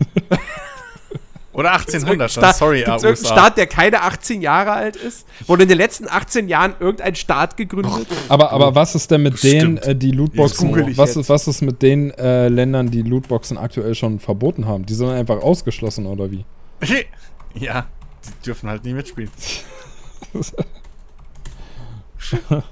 Oder 1.54 1.72
1800 1.74 2.30
schon. 2.32 2.42
Staat- 2.42 2.56
Sorry, 2.56 2.82
gibt's 2.82 3.04
irgendeinen 3.04 3.32
Staat, 3.32 3.56
der 3.56 3.66
keine 3.68 4.02
18 4.02 4.42
Jahre 4.42 4.72
alt 4.72 4.96
ist? 4.96 5.24
Wurde 5.46 5.62
in 5.62 5.68
den 5.68 5.78
letzten 5.78 6.08
18 6.08 6.48
Jahren 6.48 6.74
irgendein 6.80 7.14
Staat 7.14 7.56
gegründet? 7.56 8.06
Aber, 8.28 8.50
aber 8.50 8.74
was 8.74 8.96
ist 8.96 9.08
denn 9.10 9.22
mit 9.22 9.40
denen, 9.42 9.78
äh, 9.78 9.94
die 9.94 10.10
Lootboxen, 10.10 10.96
was 10.96 11.16
ist, 11.16 11.28
was 11.28 11.46
ist 11.46 11.62
mit 11.62 11.80
den 11.80 12.10
äh, 12.12 12.48
Ländern, 12.48 12.90
die 12.90 13.02
Lootboxen 13.02 13.56
aktuell 13.56 13.94
schon 13.94 14.18
verboten 14.18 14.66
haben? 14.66 14.84
Die 14.84 14.94
sind 14.94 15.08
einfach 15.10 15.40
ausgeschlossen, 15.42 16.06
oder 16.06 16.28
wie? 16.30 16.44
ja, 17.54 17.86
die 18.26 18.42
dürfen 18.44 18.68
halt 18.68 18.84
nie 18.84 18.94
mitspielen. 18.94 19.30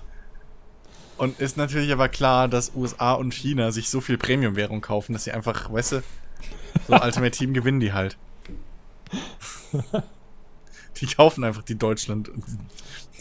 Und 1.19 1.39
ist 1.39 1.57
natürlich 1.57 1.93
aber 1.93 2.09
klar, 2.09 2.49
dass 2.49 2.73
USA 2.75 3.13
und 3.13 3.33
China 3.33 3.71
sich 3.71 3.91
so 3.91 4.01
viel 4.01 4.19
Premium-Währung 4.19 4.81
kaufen, 4.81 5.13
dass 5.13 5.23
sie 5.25 5.31
einfach, 5.31 5.73
weißt 5.73 5.93
du, 5.93 6.03
so 6.89 6.95
Ultimate 6.95 7.31
Team 7.31 7.55
gewinnen 7.55 7.79
die 7.79 7.93
halt. 7.93 8.19
Die 10.97 11.07
kaufen 11.07 11.45
einfach 11.45 11.63
die 11.63 11.77
Deutschland, 11.77 12.31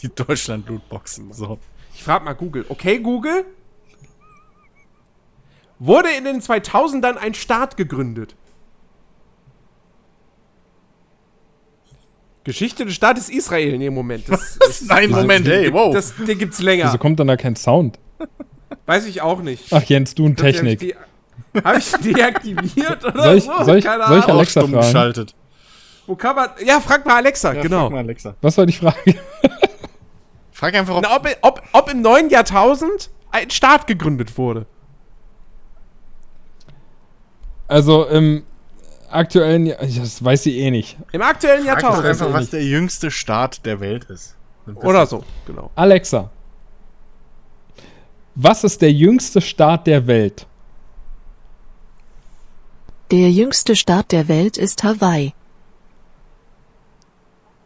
die 0.01 0.09
Deutschland-Lootboxen. 0.09 1.31
So. 1.33 1.59
Ich 1.93 2.03
frage 2.03 2.25
mal 2.25 2.33
Google. 2.33 2.65
Okay, 2.69 2.99
Google? 2.99 3.45
Wurde 5.77 6.09
in 6.09 6.25
den 6.25 6.41
2000ern 6.41 7.17
ein 7.17 7.33
Staat 7.33 7.77
gegründet? 7.77 8.35
Geschichte 12.43 12.85
des 12.85 12.95
Staates 12.95 13.29
Israel 13.29 13.73
in 13.73 13.81
dem 13.81 13.93
Moment. 13.93 14.23
Das, 14.27 14.57
das, 14.59 14.81
Nein, 14.83 15.09
Moment, 15.11 15.47
hey, 15.47 15.71
wow. 15.71 15.93
das, 15.93 16.13
den 16.15 16.37
gibt's 16.37 16.59
länger. 16.61 16.85
Wieso 16.85 16.97
kommt 16.97 17.19
dann 17.19 17.27
da 17.27 17.37
kein 17.37 17.55
Sound? 17.55 17.99
Weiß 18.85 19.05
ich 19.05 19.21
auch 19.21 19.41
nicht. 19.41 19.71
Ach, 19.71 19.83
Jens, 19.83 20.15
du 20.15 20.25
und 20.25 20.37
Technik. 20.37 20.95
Habe 21.63 21.77
ich 21.79 21.91
deaktiviert 21.91 23.03
oder 23.05 23.23
Soll 23.23 23.37
ich- 23.37 23.43
so? 23.43 23.63
soll 23.63 23.77
ich- 23.77 23.85
Keine 23.85 24.07
soll 24.07 24.19
ich. 24.19 24.25
Alexa 24.25 24.61
fragen? 24.61 24.73
geschaltet. 24.73 25.35
Wo 26.07 26.15
kann 26.15 26.35
man. 26.35 26.49
Ja, 26.65 26.79
frag 26.79 27.05
mal 27.05 27.17
Alexa, 27.17 27.53
Ja, 27.53 27.61
genau. 27.61 27.81
Frag 27.83 27.91
mal 27.91 27.97
Alexa. 27.99 28.35
Was 28.41 28.57
war 28.57 28.65
die 28.65 28.73
Frage? 28.73 29.15
Frag 30.51 30.73
einfach, 30.75 30.95
ob 30.95 31.03
Na, 31.03 31.15
ob, 31.15 31.27
ob, 31.41 31.61
ob 31.73 31.91
im 31.91 32.01
neuen 32.01 32.29
Jahrtausend 32.29 33.09
ein 33.31 33.49
Staat 33.49 33.85
gegründet 33.87 34.37
wurde. 34.37 34.65
Also 37.67 38.05
im 38.07 38.43
aktuellen, 39.11 39.65
Jahr- 39.67 39.79
das 39.79 40.23
weiß 40.23 40.43
sie 40.43 40.59
eh 40.59 40.71
nicht. 40.71 40.97
Im 41.11 41.21
aktuellen 41.21 41.63
frag 41.65 41.81
Jahrtausend. 41.81 42.05
einfach, 42.05 42.29
eh 42.29 42.33
was 42.33 42.41
nicht. 42.41 42.53
der 42.53 42.63
jüngste 42.65 43.11
Staat 43.11 43.65
der 43.65 43.79
Welt 43.79 44.05
ist. 44.05 44.35
Oder 44.75 45.05
so, 45.05 45.23
genau. 45.45 45.71
Alexa, 45.75 46.29
was 48.35 48.63
ist 48.63 48.81
der 48.81 48.91
jüngste 48.91 49.41
Staat 49.41 49.87
der 49.87 50.07
Welt? 50.07 50.45
Der 53.11 53.29
jüngste 53.29 53.75
Staat 53.75 54.11
der 54.13 54.27
Welt 54.29 54.57
ist 54.57 54.83
Hawaii. 54.83 55.33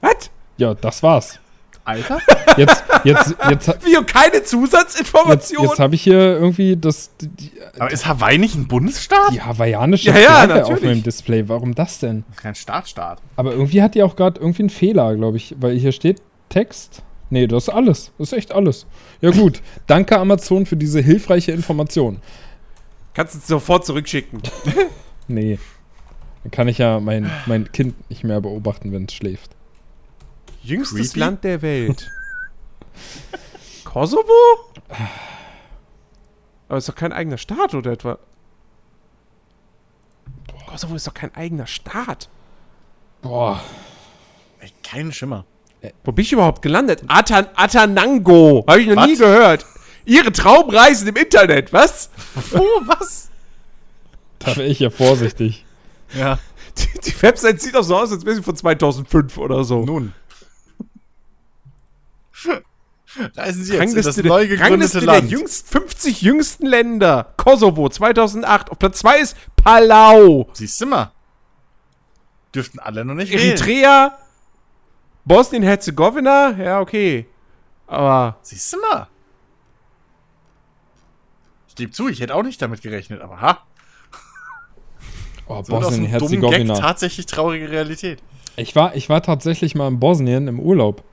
Was? 0.02 0.32
Ja, 0.58 0.74
das 0.74 1.04
war's. 1.04 1.40
Alter? 1.86 2.20
Jetzt, 2.58 2.84
jetzt, 3.04 3.36
jetzt, 3.50 3.86
Wie, 3.86 4.04
keine 4.06 4.36
jetzt, 4.36 4.50
Zusatzinformation? 4.50 5.66
jetzt 5.66 5.80
habe 5.80 5.96
ich 5.96 6.02
hier 6.02 6.18
irgendwie 6.20 6.76
das, 6.76 7.12
die, 7.22 7.52
Aber 7.80 7.92
ist 7.92 8.06
Hawaii 8.06 8.38
nicht 8.38 8.56
ein 8.56 8.68
Bundesstaat? 8.68 9.32
die 9.32 9.42
hawaiianische 9.42 10.10
Ja, 10.10 10.18
ja, 10.18 10.44
Flagge 10.46 10.66
auf 10.66 10.82
meinem 10.82 11.04
Display. 11.04 11.48
Warum 11.48 11.76
das 11.76 12.00
denn? 12.00 12.24
Kein 12.36 12.56
Staatsstaat. 12.56 13.22
Aber 13.36 13.52
irgendwie 13.52 13.82
hat 13.82 13.94
die 13.96 14.04
auch 14.04 14.16
gerade 14.16 14.40
irgendwie 14.40 14.64
einen 14.64 14.70
Fehler, 14.70 15.16
glaube 15.16 15.38
ich, 15.38 15.56
weil 15.60 15.78
hier 15.78 15.92
steht 15.92 16.22
Text. 16.50 17.04
Nee, 17.30 17.48
das 17.48 17.68
ist 17.68 17.74
alles. 17.74 18.12
Das 18.18 18.32
ist 18.32 18.38
echt 18.38 18.52
alles. 18.52 18.86
Ja 19.22 19.32
gut, 19.32 19.62
danke 19.88 20.18
Amazon 20.18 20.66
für 20.66 20.78
diese 20.78 21.02
hilfreiche 21.02 21.52
Information. 21.52 22.20
Kannst 23.14 23.36
du 23.36 23.40
sofort 23.40 23.86
zurückschicken. 23.86 24.42
Nee. 25.28 25.58
Dann 26.44 26.52
kann 26.52 26.68
ich 26.68 26.78
ja 26.78 27.00
mein, 27.00 27.32
mein 27.48 27.72
Kind 27.72 27.96
nicht 28.12 28.24
mehr 28.24 28.40
beobachten, 28.42 28.92
wenn 28.92 29.06
es 29.06 29.14
schläft. 29.16 29.55
Jüngstes 30.66 31.10
Creepy. 31.12 31.20
Land 31.20 31.44
der 31.44 31.62
Welt. 31.62 32.12
Kosovo? 33.84 34.32
Aber 36.68 36.78
ist 36.78 36.90
doch 36.90 36.96
kein 36.96 37.14
eigener 37.14 37.38
Staat, 37.38 37.74
oder 37.74 37.92
etwa? 37.92 38.18
Kosovo 40.68 40.96
ist 40.96 41.08
doch 41.08 41.14
kein 41.14 41.34
eigener 41.36 41.68
Staat. 41.68 42.30
Boah. 43.22 43.62
Ey, 44.60 44.72
kein 44.84 45.12
Schimmer. 45.12 45.46
Wo 46.04 46.12
bin 46.12 46.24
ich 46.26 46.34
überhaupt 46.34 46.62
gelandet? 46.64 47.04
Atan 47.08 47.48
Atanango. 47.56 48.66
Habe 48.68 48.82
ich 48.82 48.88
noch 48.88 48.96
Was? 48.96 49.08
nie 49.08 49.16
gehört. 49.18 49.66
Ihre 50.06 50.32
Traumreisen 50.32 51.08
im 51.08 51.16
Internet, 51.16 51.72
was? 51.74 52.10
Wo, 52.52 52.64
was? 52.86 53.30
Da 54.40 54.48
wäre 54.56 54.68
ich 54.68 54.80
ja 54.80 54.90
vorsichtig. 54.90 55.64
Ja, 56.16 56.40
Die, 56.78 57.00
die 57.12 57.22
Website 57.22 57.62
sieht 57.62 57.76
doch 57.76 57.84
so 57.84 57.96
aus, 57.98 58.12
als 58.12 58.26
wäre 58.26 58.36
sie 58.36 58.44
von 58.44 58.56
2005 58.56 59.38
oder 59.38 59.64
so. 59.64 59.84
nun. 59.86 60.14
Reisen 63.36 63.64
Sie 63.64 63.74
jetzt 63.76 63.82
in 63.92 63.96
das 63.96 64.06
Rangliste, 64.06 64.28
neu 64.28 64.40
der, 64.40 64.48
gegründete 64.48 64.72
Rangliste 64.72 65.00
der 65.00 65.08
Land. 65.08 65.32
jüngst, 65.32 65.70
50 65.70 66.22
jüngsten 66.22 66.66
Länder. 66.66 67.34
Kosovo 67.38 67.88
2008. 67.88 68.72
Auf 68.72 68.80
Platz 68.80 69.00
2 69.00 69.20
ist 69.20 69.38
Palau. 69.56 70.50
Siehst 70.54 70.82
du 70.82 70.86
mal. 70.88 71.12
Dürften 72.54 72.80
alle 72.80 73.06
noch 73.06 73.14
nicht 73.14 73.32
wählen. 73.32 73.50
Eritrea. 73.52 74.18
Bosnien-Herzegowina. 75.26 76.52
Ja, 76.58 76.80
okay. 76.82 77.26
Aber 77.88 78.38
Siehst 78.42 78.74
du 78.74 78.80
mal. 78.82 79.08
Ich 81.70 81.76
gebe 81.76 81.92
zu, 81.92 82.08
ich 82.08 82.20
hätte 82.22 82.34
auch 82.36 82.44
nicht 82.44 82.62
damit 82.62 82.82
gerechnet, 82.82 83.22
aber 83.22 83.42
ha. 83.42 83.64
Oh, 85.48 85.62
So 85.64 85.74
Bosnien-Herzegowina. 85.80 86.74
tatsächlich 86.76 87.26
traurige 87.28 87.70
Realität. 87.70 88.22
Ich 88.56 88.76
war, 88.76 88.96
ich 88.96 89.10
war 89.10 89.22
tatsächlich 89.22 89.76
mal 89.76 89.88
in 89.90 90.00
Bosnien 90.00 90.48
im 90.48 90.60
Urlaub. 90.60 91.04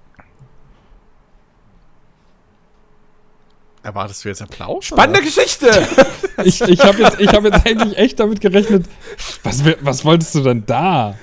Erwartest 3.83 4.25
du 4.25 4.29
jetzt 4.29 4.43
Applaus? 4.43 4.85
spannende 4.87 5.21
Geschichte. 5.23 5.71
Ich, 6.45 6.61
ich 6.63 6.81
habe 6.81 7.01
jetzt, 7.03 7.21
ich 7.21 7.29
hab 7.29 7.45
jetzt 7.45 7.65
eigentlich 7.67 7.97
echt 7.97 8.19
damit 8.19 8.41
gerechnet. 8.41 8.87
Was, 9.45 9.63
was 9.83 10.05
wolltest 10.05 10.35
du 10.35 10.41
denn 10.41 10.65
da? 10.67 11.15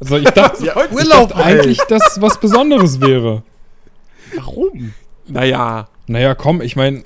Also 0.00 0.18
ich 0.18 0.28
dachte, 0.30 0.66
Ja, 0.66 0.74
ich 0.84 0.90
Urlaub 0.92 1.28
dachte 1.30 1.42
eigentlich, 1.42 1.78
dass 1.88 2.20
was 2.20 2.38
Besonderes 2.40 3.00
wäre. 3.00 3.42
Warum? 4.34 4.92
naja. 5.28 5.88
Naja, 6.08 6.34
komm, 6.34 6.60
ich 6.60 6.76
meine, 6.76 7.04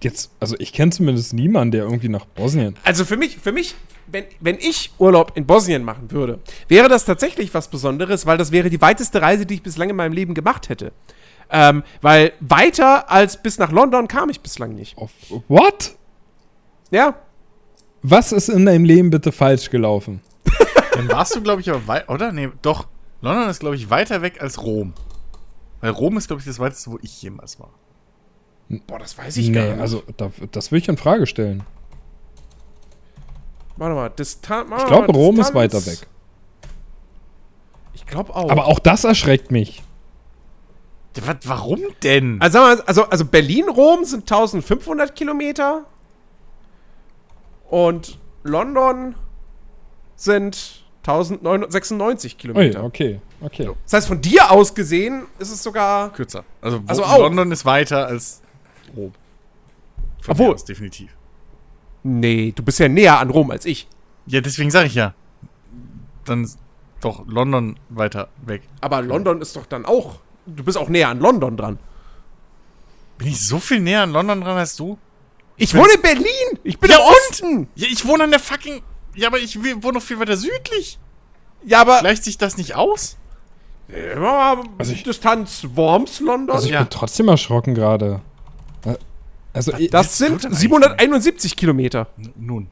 jetzt, 0.00 0.30
also 0.40 0.56
ich 0.58 0.72
kenne 0.72 0.90
zumindest 0.90 1.32
niemanden, 1.34 1.72
der 1.72 1.84
irgendwie 1.84 2.08
nach 2.08 2.24
Bosnien. 2.24 2.76
Also 2.82 3.04
für 3.04 3.16
mich, 3.18 3.36
für 3.36 3.52
mich, 3.52 3.74
wenn, 4.06 4.24
wenn 4.40 4.56
ich 4.58 4.90
Urlaub 4.98 5.32
in 5.36 5.46
Bosnien 5.46 5.84
machen 5.84 6.10
würde, 6.10 6.40
wäre 6.68 6.88
das 6.88 7.04
tatsächlich 7.04 7.52
was 7.54 7.68
Besonderes, 7.68 8.26
weil 8.26 8.38
das 8.38 8.52
wäre 8.52 8.70
die 8.70 8.80
weiteste 8.80 9.20
Reise, 9.22 9.46
die 9.46 9.54
ich 9.54 9.62
bislang 9.62 9.90
in 9.90 9.96
meinem 9.96 10.12
Leben 10.12 10.34
gemacht 10.34 10.70
hätte. 10.70 10.92
Ähm, 11.50 11.82
weil 12.02 12.32
weiter 12.40 13.10
als 13.10 13.42
bis 13.42 13.58
nach 13.58 13.70
London 13.70 14.08
kam 14.08 14.30
ich 14.30 14.40
bislang 14.40 14.74
nicht. 14.74 14.96
What? 15.48 15.96
Ja. 16.90 17.14
Was 18.02 18.32
ist 18.32 18.48
in 18.48 18.66
deinem 18.66 18.84
Leben 18.84 19.10
bitte 19.10 19.32
falsch 19.32 19.70
gelaufen? 19.70 20.20
Dann 20.92 21.08
warst 21.08 21.34
du, 21.36 21.42
glaube 21.42 21.60
ich, 21.60 21.70
aber 21.70 21.86
weit, 21.86 22.08
oder? 22.08 22.32
Nee, 22.32 22.48
doch. 22.62 22.86
London 23.20 23.48
ist, 23.48 23.60
glaube 23.60 23.76
ich, 23.76 23.90
weiter 23.90 24.22
weg 24.22 24.40
als 24.40 24.62
Rom. 24.62 24.94
Weil 25.80 25.90
Rom 25.90 26.16
ist, 26.16 26.28
glaube 26.28 26.40
ich, 26.40 26.46
das 26.46 26.58
weiteste, 26.58 26.90
wo 26.90 26.98
ich 27.02 27.22
jemals 27.22 27.60
war. 27.60 27.70
Boah, 28.68 28.98
das 28.98 29.16
weiß 29.16 29.36
nee, 29.36 29.58
also 29.58 30.02
da, 30.16 30.30
das 30.50 30.72
will 30.72 30.78
ich 30.80 30.88
in 30.88 30.96
Frage 30.96 31.26
stellen. 31.26 31.62
Warte 33.76 33.94
mal, 33.94 34.08
Distan 34.08 34.66
Ich 34.76 34.86
glaube, 34.86 35.12
Rom 35.12 35.38
ist 35.38 35.54
weiter 35.54 35.84
weg. 35.86 36.06
Ich 37.94 38.06
glaube 38.06 38.34
auch. 38.34 38.50
Aber 38.50 38.66
auch 38.66 38.78
das 38.78 39.04
erschreckt 39.04 39.50
mich. 39.50 39.82
Was, 41.24 41.36
warum 41.44 41.80
denn? 42.02 42.40
Also, 42.40 42.58
sagen 42.58 42.70
wir 42.70 42.76
mal, 42.76 42.84
also, 42.86 43.04
also 43.04 43.24
Berlin-Rom 43.24 44.04
sind 44.04 44.22
1500 44.30 45.14
Kilometer. 45.14 45.84
Und 47.68 48.18
London 48.42 49.14
sind 50.14 50.84
1996 51.06 52.32
Ui, 52.34 52.38
Kilometer. 52.38 52.84
okay, 52.84 53.20
okay. 53.40 53.70
Das 53.84 53.92
heißt, 53.92 54.08
von 54.08 54.20
dir 54.20 54.50
aus 54.50 54.74
gesehen 54.74 55.26
ist 55.38 55.50
es 55.50 55.62
sogar. 55.62 56.12
Kürzer. 56.12 56.44
Also, 56.60 56.80
wo, 56.82 56.88
Also 56.88 57.04
auch. 57.04 57.18
London 57.18 57.52
ist 57.52 57.64
weiter 57.64 58.06
als 58.06 58.42
Rom. 58.96 59.12
Von 60.20 60.32
Obwohl- 60.32 60.54
aus, 60.54 60.64
definitiv. 60.64 61.14
Nee, 62.02 62.52
du 62.54 62.62
bist 62.62 62.78
ja 62.78 62.88
näher 62.88 63.18
an 63.18 63.30
Rom 63.30 63.50
als 63.50 63.64
ich. 63.64 63.88
Ja, 64.26 64.40
deswegen 64.40 64.70
sage 64.70 64.86
ich 64.86 64.94
ja. 64.94 65.14
Dann 66.24 66.48
doch 67.00 67.26
London 67.26 67.78
weiter 67.88 68.28
weg. 68.44 68.62
Aber 68.80 69.02
London 69.02 69.40
ist 69.40 69.54
doch 69.56 69.66
dann 69.66 69.84
auch. 69.84 70.20
Du 70.46 70.62
bist 70.64 70.78
auch 70.78 70.88
näher 70.88 71.08
an 71.08 71.18
London 71.20 71.56
dran. 71.56 71.78
Bin 73.18 73.28
ich 73.28 73.46
so 73.46 73.58
viel 73.58 73.80
näher 73.80 74.02
an 74.02 74.12
London 74.12 74.40
dran 74.42 74.56
als 74.58 74.76
du? 74.76 74.98
Ich 75.56 75.74
wohne 75.74 75.94
in 75.94 76.02
Berlin! 76.02 76.58
Ich 76.64 76.78
bin 76.78 76.90
Ja, 76.90 76.98
unten! 76.98 77.68
Ja, 77.74 77.86
ich 77.90 78.04
wohne 78.06 78.24
an 78.24 78.30
der 78.30 78.40
fucking. 78.40 78.82
Ja, 79.14 79.28
aber 79.28 79.38
ich 79.38 79.58
wohne 79.58 79.94
noch 79.94 80.02
viel 80.02 80.18
weiter 80.18 80.36
südlich. 80.36 80.98
Ja, 81.64 81.80
aber. 81.80 82.00
Gleicht 82.00 82.24
sich 82.24 82.36
das 82.38 82.56
nicht 82.58 82.74
aus? 82.74 83.16
Mal 83.88 84.64
Also 84.78 84.92
ich- 84.92 85.02
Distanz 85.04 85.66
Worms, 85.74 86.20
London. 86.20 86.54
Also 86.54 86.66
ich 86.66 86.72
Ja. 86.74 86.80
bin 86.80 86.90
trotzdem 86.90 87.28
erschrocken 87.28 87.74
gerade. 87.74 88.20
Äh, 88.84 88.96
Also 89.52 89.72
ich, 89.74 89.90
das 89.90 90.18
du 90.18 90.24
sind 90.26 90.42
denn 90.44 90.50
eigentlich? 90.50 90.58
771 90.60 91.56
Kilometer. 91.56 92.08
N 92.18 92.32
nun. 92.36 92.68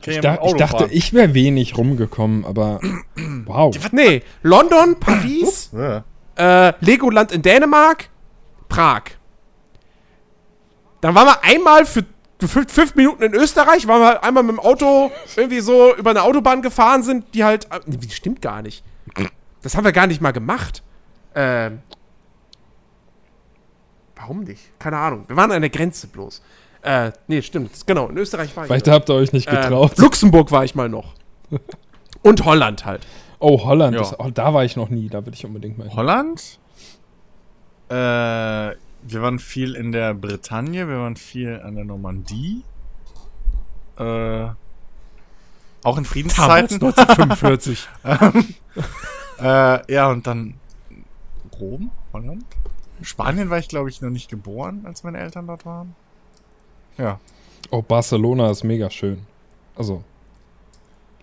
Ich, 0.00 0.14
ja 0.14 0.20
da, 0.20 0.38
ich 0.46 0.52
dachte, 0.54 0.78
fahren. 0.84 0.90
ich 0.92 1.12
wäre 1.12 1.34
wenig 1.34 1.76
rumgekommen, 1.76 2.44
aber 2.44 2.80
wow. 3.46 3.74
Nee, 3.90 4.22
London, 4.42 5.00
Paris, 5.00 5.70
Ja. 5.72 6.04
Äh, 6.38 6.72
Legoland 6.80 7.32
in 7.32 7.42
Dänemark, 7.42 8.08
Prag. 8.68 9.02
Dann 11.00 11.14
waren 11.14 11.26
wir 11.26 11.44
einmal 11.44 11.84
für, 11.86 12.04
fünf, 12.40 12.72
fünf 12.72 12.94
Minuten 12.94 13.22
in 13.22 13.34
Österreich, 13.34 13.86
waren 13.86 14.00
wir 14.00 14.24
einmal 14.24 14.42
mit 14.42 14.52
dem 14.56 14.60
Auto 14.60 15.10
irgendwie 15.36 15.60
so 15.60 15.94
über 15.96 16.10
eine 16.10 16.22
Autobahn 16.22 16.62
gefahren 16.62 17.02
sind, 17.02 17.34
die 17.34 17.44
halt. 17.44 17.66
äh, 17.70 17.80
Nee, 17.86 17.96
die 17.96 18.10
stimmt 18.10 18.40
gar 18.42 18.62
nicht. 18.62 18.82
Das 19.62 19.76
haben 19.76 19.84
wir 19.84 19.92
gar 19.92 20.06
nicht 20.06 20.20
mal 20.20 20.32
gemacht. 20.32 20.82
Ähm. 21.34 21.80
Warum 24.16 24.40
nicht? 24.44 24.78
Keine 24.78 24.96
Ahnung. 24.96 25.24
Wir 25.28 25.36
waren 25.36 25.52
an 25.52 25.60
der 25.60 25.70
Grenze 25.70 26.06
bloß. 26.08 26.42
Äh, 26.82 27.12
nee, 27.26 27.42
stimmt. 27.42 27.70
Genau, 27.86 28.08
in 28.08 28.16
Österreich 28.16 28.56
war 28.56 28.64
ich. 28.64 28.70
Weiter 28.70 28.92
habt 28.92 29.08
ihr 29.10 29.14
euch 29.14 29.32
nicht 29.32 29.48
Ähm, 29.48 29.56
getraut. 29.56 29.96
Luxemburg 29.98 30.50
war 30.50 30.64
ich 30.64 30.74
mal 30.74 30.88
noch. 30.88 31.14
Und 32.22 32.44
Holland 32.44 32.84
halt. 32.84 33.06
Oh, 33.38 33.64
Holland. 33.64 33.96
Ist, 33.96 34.14
oh, 34.18 34.30
da 34.30 34.54
war 34.54 34.64
ich 34.64 34.76
noch 34.76 34.88
nie. 34.88 35.08
Da 35.08 35.24
will 35.24 35.32
ich 35.32 35.44
unbedingt 35.44 35.78
mal 35.78 35.88
hin. 35.88 35.96
Holland. 35.96 36.58
Äh, 37.88 37.94
wir 37.94 39.22
waren 39.22 39.38
viel 39.38 39.74
in 39.74 39.92
der 39.92 40.14
Bretagne, 40.14 40.88
wir 40.88 40.98
waren 40.98 41.16
viel 41.16 41.60
an 41.60 41.76
der 41.76 41.84
Normandie. 41.84 42.62
Äh, 43.96 44.48
auch 45.84 45.96
in 45.96 46.04
Friedenszeiten. 46.04 46.82
1945. 46.82 47.88
Äh, 49.40 49.92
ja, 49.92 50.10
und 50.10 50.26
dann 50.26 50.54
Rom, 51.60 51.90
Holland. 52.12 52.44
Spanien 53.02 53.50
war 53.50 53.58
ich, 53.58 53.68
glaube 53.68 53.88
ich, 53.88 54.00
noch 54.00 54.10
nicht 54.10 54.28
geboren, 54.28 54.82
als 54.84 55.04
meine 55.04 55.18
Eltern 55.18 55.46
dort 55.46 55.64
waren. 55.64 55.94
Ja. 56.96 57.20
Oh, 57.70 57.82
Barcelona 57.82 58.50
ist 58.50 58.64
mega 58.64 58.90
schön. 58.90 59.26
Also, 59.76 60.02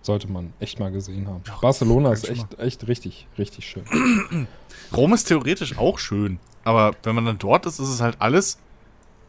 sollte 0.06 0.30
man 0.30 0.52
echt 0.60 0.78
mal 0.78 0.90
gesehen 0.90 1.28
haben. 1.28 1.42
Barcelona 1.60 2.12
ist 2.12 2.28
echt, 2.28 2.58
echt 2.58 2.86
richtig, 2.88 3.26
richtig 3.36 3.66
schön. 3.66 4.46
Rom 4.96 5.12
ist 5.12 5.24
theoretisch 5.24 5.76
auch 5.76 5.98
schön. 5.98 6.38
Aber 6.64 6.92
wenn 7.02 7.14
man 7.14 7.26
dann 7.26 7.38
dort 7.38 7.66
ist, 7.66 7.78
ist 7.78 7.88
es 7.88 8.00
halt 8.00 8.16
alles 8.20 8.58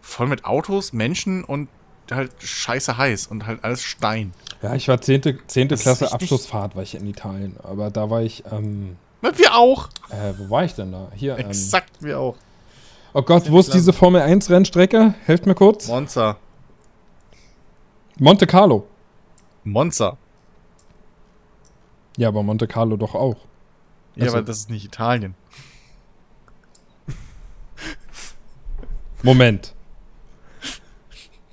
voll 0.01 0.27
mit 0.27 0.45
Autos, 0.45 0.93
Menschen 0.93 1.43
und 1.43 1.67
halt 2.09 2.31
scheiße 2.39 2.97
heiß 2.97 3.27
und 3.27 3.45
halt 3.45 3.63
alles 3.63 3.83
Stein. 3.83 4.33
Ja, 4.61 4.73
ich 4.75 4.87
war 4.87 5.01
10. 5.01 5.39
10. 5.45 5.67
Das 5.67 5.79
ist 5.79 5.83
Klasse 5.83 6.13
Abschlussfahrt, 6.13 6.75
war 6.75 6.83
ich 6.83 6.95
in 6.95 7.05
Italien. 7.05 7.57
Aber 7.61 7.91
da 7.91 8.09
war 8.09 8.21
ich, 8.21 8.43
ähm, 8.51 8.95
wir 9.21 9.55
auch. 9.55 9.89
äh, 10.09 10.33
wo 10.37 10.49
war 10.49 10.63
ich 10.63 10.73
denn 10.73 10.93
da? 10.93 11.11
Hier, 11.15 11.37
ähm, 11.37 11.47
Exakt, 11.47 12.01
wir 12.01 12.19
auch. 12.19 12.35
oh 13.13 13.21
Gott, 13.21 13.51
wo 13.51 13.59
ist 13.59 13.73
diese 13.73 13.91
Formel 13.91 14.21
1 14.21 14.49
Rennstrecke? 14.49 15.15
Helft 15.25 15.45
mir 15.45 15.55
kurz. 15.55 15.87
Monza. 15.87 16.37
Monte 18.17 18.47
Carlo. 18.47 18.87
Monza. 19.63 20.17
Ja, 22.17 22.27
aber 22.29 22.43
Monte 22.43 22.67
Carlo 22.67 22.97
doch 22.97 23.15
auch. 23.15 23.37
Ja, 24.15 24.25
Also- 24.25 24.37
aber 24.37 24.45
das 24.45 24.57
ist 24.57 24.69
nicht 24.69 24.85
Italien. 24.85 25.35
Moment. 29.23 29.73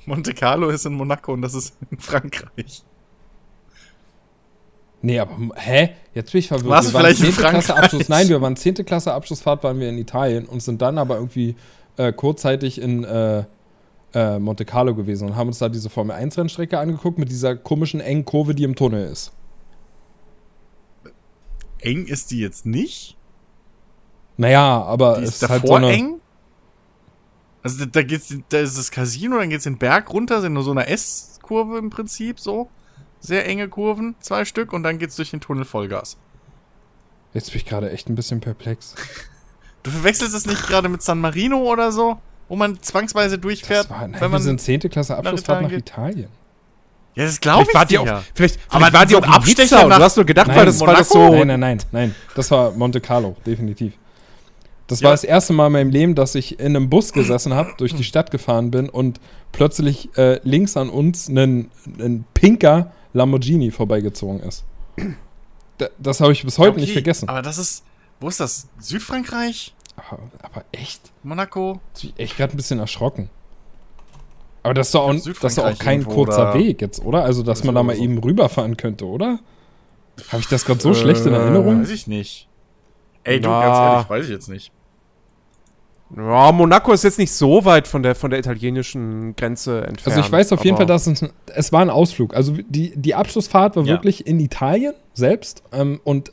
Monte 0.07 0.35
Carlo 0.35 0.69
ist 0.69 0.85
in 0.85 0.95
Monaco 0.95 1.33
und 1.33 1.43
das 1.43 1.55
ist 1.55 1.75
in 1.91 1.99
Frankreich. 1.99 2.83
Nee, 5.01 5.19
aber 5.19 5.37
hä? 5.57 5.91
Jetzt 6.15 6.33
bin 6.33 6.39
ich 6.41 6.49
verwirrt. 6.49 6.69
Warst 6.71 6.91
du 6.91 6.95
waren 6.95 7.03
vielleicht 7.05 7.21
in 7.21 7.27
10. 7.33 7.37
Klasse 7.37 7.63
Frankreich? 7.67 7.85
Abschluss. 7.85 8.09
Nein, 8.09 8.29
wir 8.29 8.41
waren 8.41 8.57
10. 8.57 8.75
Klasse 8.87 9.13
Abschlussfahrt, 9.13 9.63
waren 9.65 9.81
wir 9.81 9.89
in 9.89 9.99
Italien 9.99 10.47
und 10.47 10.63
sind 10.63 10.81
dann 10.81 10.99
aber 10.99 11.17
irgendwie 11.17 11.57
äh, 11.97 12.13
kurzzeitig 12.13 12.81
in 12.81 13.05
äh, 13.05 13.45
äh, 14.15 14.39
Monte 14.39 14.65
Carlo 14.65 14.95
gewesen 14.95 15.29
und 15.29 15.37
haben 15.37 15.49
uns 15.49 15.59
da 15.59 15.69
diese 15.69 15.91
Formel 15.91 16.17
1 16.17 16.39
Rennstrecke 16.39 16.79
angeguckt 16.79 17.19
mit 17.19 17.31
dieser 17.31 17.57
komischen 17.57 18.01
engen 18.01 18.25
Kurve, 18.25 18.55
die 18.55 18.65
im 18.65 18.77
Tunnel 18.77 19.11
ist. 19.11 19.33
Eng 21.85 22.07
ist 22.07 22.31
die 22.31 22.41
jetzt 22.41 22.67
nicht. 22.67 23.17
Naja, 24.37 24.83
aber 24.83 25.19
Die 25.19 25.25
es 25.25 25.31
ist 25.37 25.43
ist 25.43 25.49
halt 25.51 25.63
davor 25.65 25.81
so 25.81 25.87
eine, 25.87 25.93
eng. 25.97 26.21
Also 27.63 27.85
da, 27.87 28.03
geht's, 28.03 28.35
da 28.49 28.59
ist 28.59 28.77
das 28.77 28.91
Casino, 28.91 29.39
dann 29.39 29.49
geht's 29.51 29.65
den 29.65 29.79
Berg 29.79 30.11
runter, 30.13 30.41
sind 30.41 30.53
nur 30.53 30.63
so 30.65 30.71
eine 30.73 30.87
S-Kurve 30.87 31.79
im 31.79 31.91
Prinzip, 31.91 32.39
so. 32.41 32.69
Sehr 33.21 33.47
enge 33.47 33.69
Kurven, 33.69 34.17
zwei 34.21 34.45
Stück, 34.45 34.73
und 34.73 34.83
dann 34.83 34.99
geht's 34.99 35.17
durch 35.17 35.31
den 35.31 35.41
Tunnel 35.41 35.65
Vollgas. 35.65 36.19
Jetzt 37.33 37.51
bin 37.53 37.57
ich 37.61 37.65
gerade 37.67 37.91
echt 37.91 38.09
ein 38.09 38.15
bisschen 38.15 38.41
perplex. 38.41 38.95
Du 39.83 39.91
verwechselst 39.91 40.35
es 40.35 40.47
nicht 40.47 40.67
gerade 40.67 40.89
mit 40.89 41.03
San 41.03 41.21
Marino 41.21 41.59
oder 41.59 41.93
so, 41.93 42.19
wo 42.49 42.57
man 42.57 42.81
zwangsweise 42.83 43.39
durchfährt, 43.39 43.85
Das 43.85 43.91
war, 43.91 44.01
nein, 44.09 44.15
wenn 44.15 44.21
wir 44.23 44.29
man. 44.31 44.43
sind 44.43 44.59
10. 44.59 44.81
Klasse 44.89 45.15
Abschlussfahrt 45.15 45.61
nach 45.61 45.71
Italien 45.71 46.21
Italien. 46.21 46.29
Ja, 47.15 47.25
das 47.25 47.41
glaube 47.41 47.63
ich 47.63 47.69
Vielleicht 47.69 47.75
war 47.75 47.87
die 47.87 47.95
dir 47.95 48.17
auch, 48.19 48.23
vielleicht, 48.35 48.59
Aber 48.69 48.79
vielleicht 48.87 48.95
war 48.95 49.07
die 49.07 49.17
auch 49.17 49.23
Abstecher 49.37 49.85
und 49.85 49.91
du 49.91 49.97
hast 49.99 50.17
nur 50.17 50.27
gedacht, 50.27 50.49
Nein, 50.49 50.57
weil 50.57 50.67
das, 50.67 50.81
weil 50.81 50.97
das 50.97 51.11
Monaco? 51.15 51.33
so. 51.33 51.39
Nein, 51.45 51.47
nein, 51.47 51.61
nein, 51.61 51.83
nein. 51.93 52.15
Das 52.35 52.51
war 52.51 52.71
Monte 52.73 53.01
Carlo, 53.01 53.37
definitiv. 53.47 53.95
Das 54.87 55.01
Ja. 55.01 55.05
war 55.07 55.11
das 55.13 55.25
erste 55.25 55.53
Mal 55.55 55.69
in 55.69 55.73
meinem 55.73 55.91
Leben, 55.91 56.15
dass 56.15 56.35
ich 56.35 56.59
in 56.61 56.67
einem 56.77 56.91
Bus 56.91 57.13
gesessen 57.13 57.55
habe, 57.55 57.73
durch 57.79 57.95
die 57.95 58.05
Stadt 58.05 58.31
gefahren 58.31 58.71
bin 58.71 58.89
und 58.91 59.19
plötzlich 59.53 60.11
äh, 60.19 60.41
links 60.43 60.77
an 60.77 60.91
uns 60.91 61.29
ein, 61.29 61.71
ein 61.99 62.25
pinker 62.35 62.93
Lamborghini 63.15 63.71
vorbeigezogen 63.71 64.41
ist. 64.41 64.65
Da, 65.79 65.89
das 65.99 66.21
habe 66.21 66.33
ich 66.33 66.45
bis 66.45 66.59
heute 66.59 66.77
nicht 66.77 66.85
Okay, 66.91 66.93
vergessen. 66.95 67.29
Aber 67.29 67.43
das 67.43 67.59
ist. 67.59 67.85
Wo 68.21 68.29
ist 68.29 68.41
das? 68.41 68.69
Südfrankreich? 68.79 69.75
Aber, 69.97 70.23
aber 70.43 70.65
echt? 70.73 71.01
Monaco? 71.23 71.81
Ich 71.97 72.15
bin 72.15 72.19
echt 72.25 72.37
gerade 72.37 72.55
ein 72.55 72.57
bisschen 72.57 72.79
erschrocken. 72.79 73.31
Aber 74.65 74.75
das 74.75 74.89
ist 74.89 74.95
doch 74.95 75.03
auch, 75.09 75.15
das 75.15 75.53
ist 75.53 75.59
auch 75.59 75.79
kein 75.79 76.05
kurzer 76.05 76.55
Weg 76.55 76.81
jetzt, 76.81 77.05
oder? 77.05 77.23
Also, 77.23 77.43
dass 77.43 77.63
man 77.65 77.75
da 77.75 77.83
mal 77.83 77.95
so. 77.95 78.03
eben 78.03 78.19
rüberfahren 78.19 78.77
könnte, 78.77 79.07
oder? 79.07 79.39
Habe 80.31 80.41
ich 80.41 80.49
das 80.49 80.65
gerade 80.65 80.81
so 80.81 80.95
schlecht 80.95 81.25
in 81.27 81.35
Erinnerung? 81.35 81.83
Weiß 81.83 81.91
ich 81.91 82.07
nicht. 82.07 82.49
Ey, 83.25 83.41
du, 83.41 83.49
Na. 83.49 83.61
ganz 83.63 83.79
ehrlich, 83.79 84.11
weiß 84.11 84.25
ich 84.25 84.31
jetzt 84.33 84.49
nicht. 84.49 84.73
Ja, 86.17 86.53
Monaco 86.53 86.93
ist 86.93 87.03
jetzt 87.05 87.19
nicht 87.19 87.33
so 87.33 87.65
weit 87.65 87.89
von 87.89 88.03
der, 88.03 88.15
von 88.15 88.31
der 88.31 88.39
italienischen 88.39 89.35
Grenze 89.37 89.79
entfernt. 89.87 90.17
Also 90.17 90.21
ich 90.21 90.31
weiß 90.31 90.53
auf 90.53 90.65
jeden 90.65 90.77
Fall, 90.77 90.87
dass 90.87 91.07
es, 91.07 91.25
es 91.47 91.73
war 91.73 91.81
ein 91.81 91.91
Ausflug. 91.91 92.35
Also 92.35 92.55
die, 92.69 92.93
die 92.97 93.15
Abschlussfahrt 93.15 93.77
war 93.77 93.85
Ja. 93.85 93.95
wirklich 93.95 94.27
in 94.27 94.39
Italien 94.39 94.95
selbst. 95.13 95.63
Ähm, 95.73 96.01
und 96.05 96.31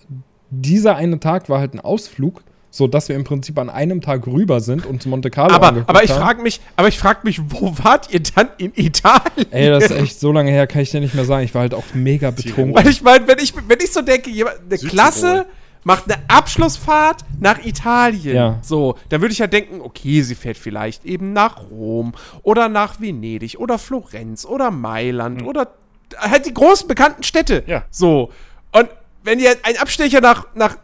dieser 0.52 0.96
eine 0.96 1.20
Tag 1.20 1.50
war 1.50 1.60
halt 1.60 1.74
ein 1.74 1.80
Ausflug, 1.80 2.44
so 2.72 2.88
dass 2.88 3.10
wir 3.10 3.16
im 3.16 3.24
Prinzip 3.24 3.60
an 3.60 3.70
einem 3.70 4.02
Tag 4.02 4.26
rüber 4.26 4.62
sind 4.62 4.86
und 4.86 5.04
zu 5.04 5.10
Monte 5.10 5.30
Carlo 5.30 5.54
Aber, 5.54 5.84
aber 5.86 6.04
ich 6.04 6.12
frage 6.12 6.42
mich, 6.42 6.62
aber 6.78 6.88
ich 6.88 6.98
frage 6.98 7.20
mich, 7.24 7.40
wo 7.52 7.78
wart 7.84 8.12
ihr 8.12 8.22
dann 8.22 8.48
in 8.58 8.72
Italien? 8.76 9.52
Ey, 9.52 9.70
das 9.70 9.86
ist 9.86 9.92
echt 9.92 10.20
so 10.20 10.32
lange 10.32 10.50
her, 10.50 10.66
kann 10.66 10.82
ich 10.82 10.90
dir 10.90 11.02
nicht 11.02 11.14
mehr 11.14 11.26
sagen. 11.26 11.44
Ich 11.44 11.54
war 11.54 11.62
halt 11.62 11.74
auch 11.74 11.84
mega 11.94 12.32
betrunken. 12.32 12.74
Weil 12.74 12.88
ich 12.88 13.02
meine, 13.02 13.28
wenn 13.28 13.38
ich, 13.40 13.54
wenn 13.68 13.80
ich 13.80 13.92
so 13.92 14.02
denke, 14.02 14.30
jemand, 14.30 14.58
eine 14.60 14.78
Südtirol. 14.78 14.90
Klasse 14.90 15.46
macht 15.84 16.12
eine 16.12 16.24
Abschlussfahrt 16.28 17.26
nach 17.40 17.64
Italien. 17.66 18.36
Ja. 18.36 18.60
So, 18.62 18.96
dann 19.10 19.22
würde 19.22 19.34
ich 19.34 19.40
ja 19.40 19.48
denken, 19.48 19.82
okay, 19.82 20.22
sie 20.22 20.36
fährt 20.36 20.58
vielleicht 20.58 21.06
eben 21.06 21.34
nach 21.34 21.70
Rom 21.70 22.14
oder 22.44 22.70
nach 22.70 23.02
Venedig 23.02 23.60
oder 23.60 23.78
Florenz 23.78 24.46
oder 24.46 24.72
Mailand 24.72 25.44
oder 25.44 25.74
halt 26.18 26.46
die 26.46 26.54
großen 26.54 26.88
bekannten 26.88 27.24
Städte. 27.24 27.64
Ja. 27.68 27.84
So. 27.90 28.32
Und 28.72 28.90
wenn 29.24 29.40
ihr 29.40 29.56
einen 29.64 29.78
Abstecher 29.78 30.22
nach, 30.22 30.48
nach, 30.56 30.78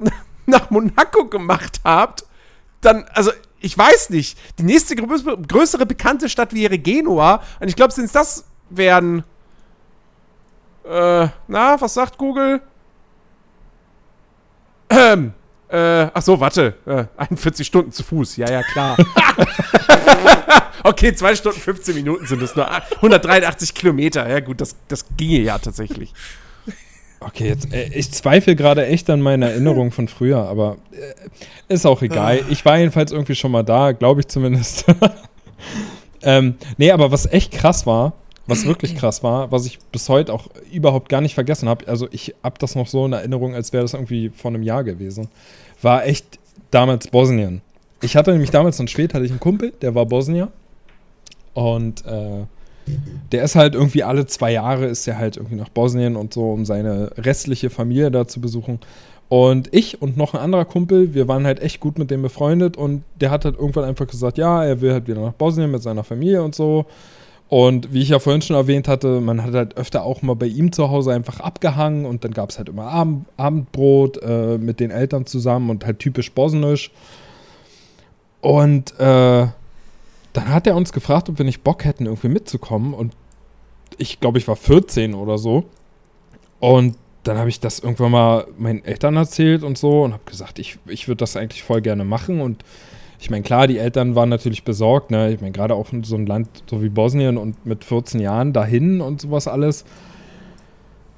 nach 0.47 0.69
Monaco 0.69 1.25
gemacht 1.25 1.81
habt, 1.83 2.25
dann, 2.81 3.05
also, 3.13 3.31
ich 3.59 3.77
weiß 3.77 4.11
nicht. 4.11 4.37
Die 4.59 4.63
nächste 4.63 4.95
größere, 4.95 5.85
bekannte 5.85 6.29
Stadt 6.29 6.53
wäre 6.53 6.77
Genua. 6.77 7.41
Und 7.59 7.67
ich 7.67 7.75
glaube, 7.75 7.93
since 7.93 8.13
das 8.13 8.45
werden. 8.69 9.23
Äh, 10.83 11.27
na, 11.47 11.81
was 11.81 11.93
sagt 11.93 12.17
Google? 12.17 12.61
Ähm, 14.89 15.33
äh, 15.69 16.07
ach 16.13 16.21
so, 16.21 16.39
warte. 16.39 16.75
Äh, 16.85 17.05
41 17.17 17.67
Stunden 17.67 17.91
zu 17.91 18.03
Fuß. 18.03 18.37
Ja, 18.37 18.49
ja, 18.49 18.63
klar. 18.63 18.95
okay, 20.83 21.13
2 21.13 21.35
Stunden 21.35 21.59
15 21.59 21.95
Minuten 21.95 22.25
sind 22.25 22.41
es 22.41 22.55
nur. 22.55 22.69
183 22.69 23.73
Kilometer. 23.73 24.29
Ja, 24.29 24.39
gut, 24.39 24.61
das, 24.61 24.75
das 24.87 25.05
ginge 25.17 25.39
ja 25.39 25.57
tatsächlich. 25.57 26.13
Okay, 27.19 27.47
jetzt, 27.47 27.73
äh, 27.73 27.89
ich 27.93 28.11
zweifle 28.11 28.55
gerade 28.55 28.85
echt 28.85 29.09
an 29.09 29.21
meiner 29.21 29.49
Erinnerung 29.49 29.91
von 29.91 30.07
früher, 30.07 30.47
aber 30.47 30.77
äh, 30.91 31.73
ist 31.73 31.85
auch 31.85 32.01
egal. 32.01 32.41
Ich 32.49 32.63
war 32.63 32.77
jedenfalls 32.77 33.11
irgendwie 33.11 33.35
schon 33.35 33.51
mal 33.51 33.63
da, 33.63 33.91
glaube 33.91 34.21
ich 34.21 34.27
zumindest. 34.27 34.85
ähm, 36.21 36.55
nee, 36.77 36.91
aber 36.91 37.11
was 37.11 37.25
echt 37.25 37.51
krass 37.51 37.85
war, 37.87 38.13
was 38.45 38.65
wirklich 38.65 38.95
krass 38.95 39.23
war, 39.23 39.51
was 39.51 39.65
ich 39.65 39.79
bis 39.91 40.07
heute 40.09 40.33
auch 40.33 40.47
überhaupt 40.71 41.09
gar 41.09 41.21
nicht 41.21 41.33
vergessen 41.33 41.67
habe, 41.67 41.87
also 41.87 42.07
ich 42.11 42.35
habe 42.43 42.57
das 42.59 42.75
noch 42.75 42.87
so 42.87 43.05
in 43.05 43.13
Erinnerung, 43.13 43.55
als 43.55 43.73
wäre 43.73 43.83
das 43.83 43.93
irgendwie 43.93 44.29
vor 44.29 44.51
einem 44.51 44.63
Jahr 44.63 44.83
gewesen, 44.83 45.27
war 45.81 46.05
echt 46.05 46.39
damals 46.71 47.07
Bosnien. 47.07 47.61
Ich 48.01 48.15
hatte 48.15 48.31
nämlich 48.31 48.51
damals 48.51 48.79
in 48.79 48.87
Schwed, 48.87 49.13
hatte 49.13 49.25
ich 49.25 49.31
einen 49.31 49.39
Kumpel, 49.39 49.73
der 49.81 49.95
war 49.95 50.05
Bosnier 50.05 50.49
und 51.53 52.05
äh, 52.05 52.45
der 53.31 53.43
ist 53.43 53.55
halt 53.55 53.75
irgendwie 53.75 54.03
alle 54.03 54.25
zwei 54.25 54.51
Jahre 54.51 54.85
ist 54.85 55.07
er 55.07 55.17
halt 55.17 55.37
irgendwie 55.37 55.55
nach 55.55 55.69
Bosnien 55.69 56.15
und 56.15 56.33
so, 56.33 56.51
um 56.51 56.65
seine 56.65 57.11
restliche 57.17 57.69
Familie 57.69 58.11
da 58.11 58.27
zu 58.27 58.41
besuchen. 58.41 58.79
Und 59.29 59.73
ich 59.73 60.01
und 60.01 60.15
noch 60.15 60.33
ein 60.33 60.39
anderer 60.39 60.65
Kumpel, 60.65 61.13
wir 61.13 61.27
waren 61.27 61.45
halt 61.45 61.61
echt 61.61 61.81
gut 61.81 61.99
mit 61.99 62.09
dem 62.09 62.21
befreundet 62.21 62.77
und 62.77 63.03
der 63.19 63.29
hat 63.29 63.43
halt 63.43 63.57
irgendwann 63.57 63.83
einfach 63.83 64.07
gesagt, 64.07 64.37
ja, 64.37 64.63
er 64.63 64.79
will 64.79 64.93
halt 64.93 65.07
wieder 65.07 65.21
nach 65.21 65.33
Bosnien 65.33 65.69
mit 65.69 65.83
seiner 65.83 66.05
Familie 66.05 66.43
und 66.43 66.55
so. 66.55 66.85
Und 67.49 67.93
wie 67.93 68.01
ich 68.01 68.09
ja 68.09 68.19
vorhin 68.19 68.41
schon 68.41 68.55
erwähnt 68.57 68.87
hatte, 68.87 69.21
man 69.21 69.43
hat 69.43 69.53
halt 69.53 69.77
öfter 69.77 70.03
auch 70.03 70.21
mal 70.21 70.35
bei 70.35 70.47
ihm 70.47 70.71
zu 70.71 70.89
Hause 70.89 71.13
einfach 71.13 71.39
abgehangen 71.39 72.05
und 72.05 72.23
dann 72.23 72.31
gab 72.31 72.49
es 72.49 72.57
halt 72.57 72.67
immer 72.67 72.83
Abend, 72.83 73.25
Abendbrot 73.37 74.21
äh, 74.21 74.57
mit 74.57 74.79
den 74.79 74.91
Eltern 74.91 75.25
zusammen 75.25 75.69
und 75.69 75.85
halt 75.85 75.99
typisch 75.99 76.31
bosnisch. 76.31 76.91
Und 78.41 78.97
äh, 78.99 79.47
dann 80.37 80.49
hat 80.49 80.67
er 80.67 80.75
uns 80.75 80.93
gefragt, 80.93 81.29
ob 81.29 81.39
wir 81.39 81.45
nicht 81.45 81.63
Bock 81.63 81.83
hätten, 81.83 82.05
irgendwie 82.05 82.29
mitzukommen. 82.29 82.93
Und 82.93 83.13
ich 83.97 84.19
glaube, 84.19 84.37
ich 84.37 84.47
war 84.47 84.55
14 84.55 85.15
oder 85.15 85.39
so. 85.39 85.63
Und 86.59 86.95
dann 87.23 87.37
habe 87.39 87.49
ich 87.49 87.59
das 87.59 87.79
irgendwann 87.79 88.11
mal 88.11 88.47
meinen 88.57 88.85
Eltern 88.85 89.17
erzählt 89.17 89.63
und 89.63 89.77
so 89.77 90.03
und 90.03 90.13
habe 90.13 90.23
gesagt, 90.25 90.59
ich, 90.59 90.77
ich 90.85 91.07
würde 91.07 91.17
das 91.17 91.35
eigentlich 91.35 91.63
voll 91.63 91.81
gerne 91.81 92.05
machen. 92.05 92.39
Und 92.39 92.63
ich 93.19 93.31
meine, 93.31 93.41
klar, 93.41 93.65
die 93.65 93.79
Eltern 93.79 94.13
waren 94.13 94.29
natürlich 94.29 94.63
besorgt. 94.63 95.09
Ne? 95.09 95.33
Ich 95.33 95.41
meine, 95.41 95.53
gerade 95.53 95.73
auch 95.73 95.91
in 95.91 96.03
so 96.03 96.15
ein 96.15 96.27
Land 96.27 96.47
so 96.69 96.83
wie 96.83 96.89
Bosnien 96.89 97.37
und 97.37 97.65
mit 97.65 97.83
14 97.83 98.19
Jahren 98.19 98.53
dahin 98.53 99.01
und 99.01 99.21
sowas 99.21 99.47
alles. 99.47 99.85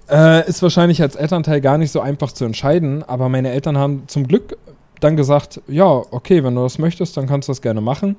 Äh, 0.09 0.47
ist 0.47 0.63
wahrscheinlich 0.63 1.01
als 1.01 1.17
Elternteil 1.17 1.59
gar 1.59 1.77
nicht 1.77 1.91
so 1.91 1.99
einfach 1.99 2.31
zu 2.31 2.45
entscheiden. 2.45 3.03
Aber 3.03 3.27
meine 3.27 3.51
Eltern 3.51 3.77
haben 3.77 4.03
zum 4.07 4.27
Glück 4.27 4.57
dann 5.01 5.17
gesagt, 5.17 5.61
ja, 5.67 5.85
okay, 5.85 6.41
wenn 6.43 6.55
du 6.55 6.61
das 6.61 6.79
möchtest, 6.79 7.17
dann 7.17 7.27
kannst 7.27 7.49
du 7.49 7.51
das 7.51 7.61
gerne 7.61 7.81
machen. 7.81 8.15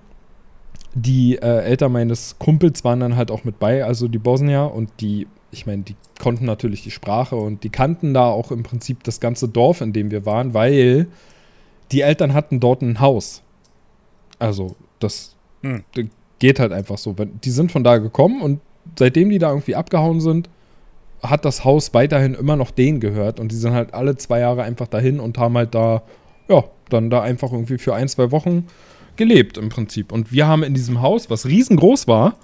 Die 0.95 1.37
äh, 1.37 1.63
Eltern 1.63 1.93
meines 1.93 2.37
Kumpels 2.39 2.85
waren 2.85 3.01
dann 3.01 3.17
halt 3.17 3.31
auch 3.31 3.45
mit 3.45 3.59
bei, 3.59 3.85
also 3.85 4.09
die 4.09 4.19
Bosnier 4.19 4.73
und 4.75 4.91
die, 5.01 5.29
ich 5.53 5.67
meine, 5.67 5.83
die 5.83 5.95
konnten 6.19 6.45
natürlich 6.45 6.83
die 6.83 6.91
Sprache 6.91 7.37
und 7.37 7.63
die 7.63 7.71
kannten 7.71 8.13
da 8.13 8.27
auch 8.27 8.51
im 8.51 8.63
Prinzip 8.65 9.05
das 9.05 9.21
ganze 9.21 9.49
Dorf, 9.49 9.81
in 9.81 9.93
dem 9.93 10.11
wir 10.11 10.27
waren, 10.27 10.53
weil 10.53 11.07
die 11.93 12.01
Eltern 12.01 12.35
hatten 12.35 12.61
dort 12.61 12.83
ein 12.83 13.01
Haus. 13.01 13.43
Also, 14.39 14.77
das 14.99 15.37
Hm. 15.63 15.85
geht 16.39 16.59
halt 16.59 16.73
einfach 16.73 16.99
so. 16.99 17.15
Die 17.15 17.51
sind 17.51 17.71
von 17.71 17.85
da 17.85 17.99
gekommen 17.99 18.41
und 18.41 18.61
seitdem 18.99 19.29
die 19.31 19.39
da 19.39 19.51
irgendwie 19.51 19.77
abgehauen 19.77 20.21
sind, 20.21 20.49
hat 21.23 21.45
das 21.45 21.65
Haus 21.65 21.93
weiterhin 21.93 22.35
immer 22.35 22.57
noch 22.57 22.71
denen 22.71 22.99
gehört 22.99 23.41
und 23.41 23.53
die 23.53 23.57
sind 23.57 23.73
halt 23.73 23.93
alle 23.93 24.17
zwei 24.17 24.41
Jahre 24.41 24.63
einfach 24.63 24.89
dahin 24.89 25.21
und 25.21 25.37
haben 25.39 25.57
halt 25.57 25.75
da, 25.75 26.03
ja, 26.49 26.65
dann 26.89 27.11
da 27.11 27.21
einfach 27.21 27.53
irgendwie 27.53 27.79
für 27.79 27.95
ein, 27.95 28.09
zwei 28.09 28.31
Wochen 28.31 28.67
gelebt 29.21 29.59
im 29.59 29.69
Prinzip. 29.69 30.13
Und 30.13 30.33
wir 30.33 30.49
haben 30.49 30.63
in 30.63 30.73
diesem 30.73 31.03
Haus, 31.03 31.29
was 31.29 31.45
riesengroß 31.45 32.09
war, 32.09 32.37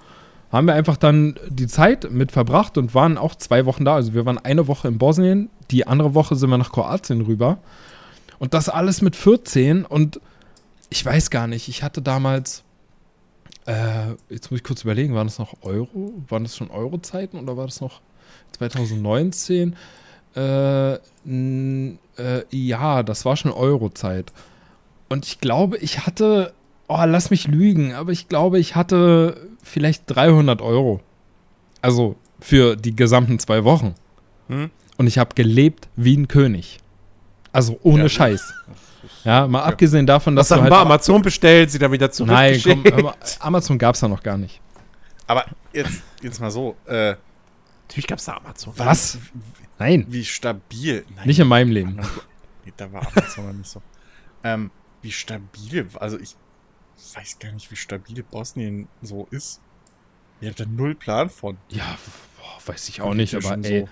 haben 0.51 0.67
wir 0.67 0.75
einfach 0.75 0.95
dann 0.95 1.35
die 1.49 1.65
Zeit 1.65 2.11
mit 2.11 2.31
verbracht 2.31 2.77
und 2.77 2.93
waren 2.93 3.17
auch 3.17 3.33
zwei 3.33 3.65
Wochen 3.65 3.83
da. 3.83 3.95
Also 3.95 4.13
wir 4.13 4.27
waren 4.27 4.37
eine 4.37 4.67
Woche 4.67 4.87
in 4.87 4.99
Bosnien, 4.99 5.49
die 5.71 5.87
andere 5.87 6.13
Woche 6.13 6.35
sind 6.35 6.51
wir 6.51 6.57
nach 6.59 6.71
Kroatien 6.71 7.21
rüber. 7.21 7.57
Und 8.37 8.53
das 8.53 8.69
alles 8.69 9.01
mit 9.01 9.15
14 9.15 9.85
und 9.85 10.21
ich 10.89 11.03
weiß 11.03 11.31
gar 11.31 11.47
nicht, 11.47 11.67
ich 11.67 11.81
hatte 11.81 12.03
damals, 12.03 12.63
äh, 13.65 14.11
jetzt 14.29 14.51
muss 14.51 14.59
ich 14.59 14.63
kurz 14.63 14.83
überlegen, 14.83 15.15
waren 15.15 15.27
das 15.27 15.39
noch 15.39 15.55
Euro? 15.63 16.13
Waren 16.29 16.43
das 16.43 16.55
schon 16.55 16.69
Euro-Zeiten 16.69 17.39
oder 17.39 17.57
war 17.57 17.65
das 17.65 17.81
noch 17.81 18.01
2019? 18.57 19.75
Äh, 20.35 20.93
äh, 20.93 20.99
ja, 22.51 23.01
das 23.01 23.25
war 23.25 23.35
schon 23.35 23.51
Euro-Zeit. 23.51 24.31
Und 25.09 25.25
ich 25.25 25.39
glaube, 25.39 25.77
ich 25.77 26.05
hatte, 26.05 26.53
oh, 26.87 27.03
lass 27.05 27.29
mich 27.29 27.47
lügen, 27.47 27.93
aber 27.93 28.11
ich 28.11 28.27
glaube, 28.27 28.59
ich 28.59 28.75
hatte 28.75 29.47
vielleicht 29.63 30.03
300 30.07 30.61
Euro. 30.61 31.01
Also 31.81 32.15
für 32.39 32.75
die 32.75 32.95
gesamten 32.95 33.39
zwei 33.39 33.63
Wochen. 33.63 33.95
Hm? 34.47 34.69
Und 34.97 35.07
ich 35.07 35.17
habe 35.17 35.35
gelebt 35.35 35.87
wie 35.95 36.15
ein 36.17 36.27
König. 36.27 36.79
Also 37.51 37.79
ohne 37.83 38.03
Ja, 38.03 38.09
Scheiß. 38.09 38.53
Ja, 39.23 39.47
mal 39.47 39.63
abgesehen 39.63 40.05
davon, 40.05 40.35
dass 40.35 40.49
Hast 40.49 40.57
du 40.57 40.61
halt 40.61 40.71
bei 40.71 40.79
Amazon 40.79 41.21
bestellt, 41.21 41.71
sie 41.71 41.79
dann 41.79 41.91
wieder 41.91 42.09
Nein, 42.19 42.59
komm, 42.63 42.83
zurückgeschickt. 42.83 43.37
Amazon 43.39 43.77
gab 43.77 43.95
es 43.95 44.01
da 44.01 44.07
noch 44.07 44.23
gar 44.23 44.37
nicht. 44.37 44.61
Aber 45.27 45.45
jetzt, 45.73 46.01
jetzt 46.21 46.39
mal 46.39 46.51
so, 46.51 46.75
äh, 46.85 47.15
Natürlich 47.87 48.07
gab 48.07 48.19
es 48.19 48.25
da 48.25 48.33
Amazon. 48.37 48.73
Was? 48.77 49.17
Nein, 49.79 50.05
wie 50.09 50.25
stabil. 50.25 51.05
Nein. 51.15 51.27
nicht 51.27 51.39
in 51.39 51.47
meinem 51.47 51.71
Leben. 51.71 51.99
Nee, 52.65 52.73
da 52.75 52.91
war 52.91 53.07
Amazon 53.15 53.57
nicht 53.59 53.69
so. 53.69 53.81
Ähm, 54.43 54.71
wie 55.01 55.11
stabil, 55.13 55.87
also 56.01 56.19
ich 56.19 56.35
weiß 57.15 57.39
gar 57.39 57.51
nicht, 57.51 57.69
wie 57.71 57.75
stabil 57.75 58.23
Bosnien 58.23 58.87
so 59.01 59.27
ist. 59.31 59.61
Ich 60.41 60.47
habe 60.47 60.57
da 60.57 60.69
null 60.69 60.95
Plan 60.95 61.29
von. 61.29 61.57
Ja, 61.69 61.97
boah, 62.37 62.71
weiß 62.71 62.89
ich 62.89 63.01
auch 63.01 63.13
nicht, 63.13 63.35
aber 63.35 63.57
ey. 63.63 63.81
so. 63.81 63.89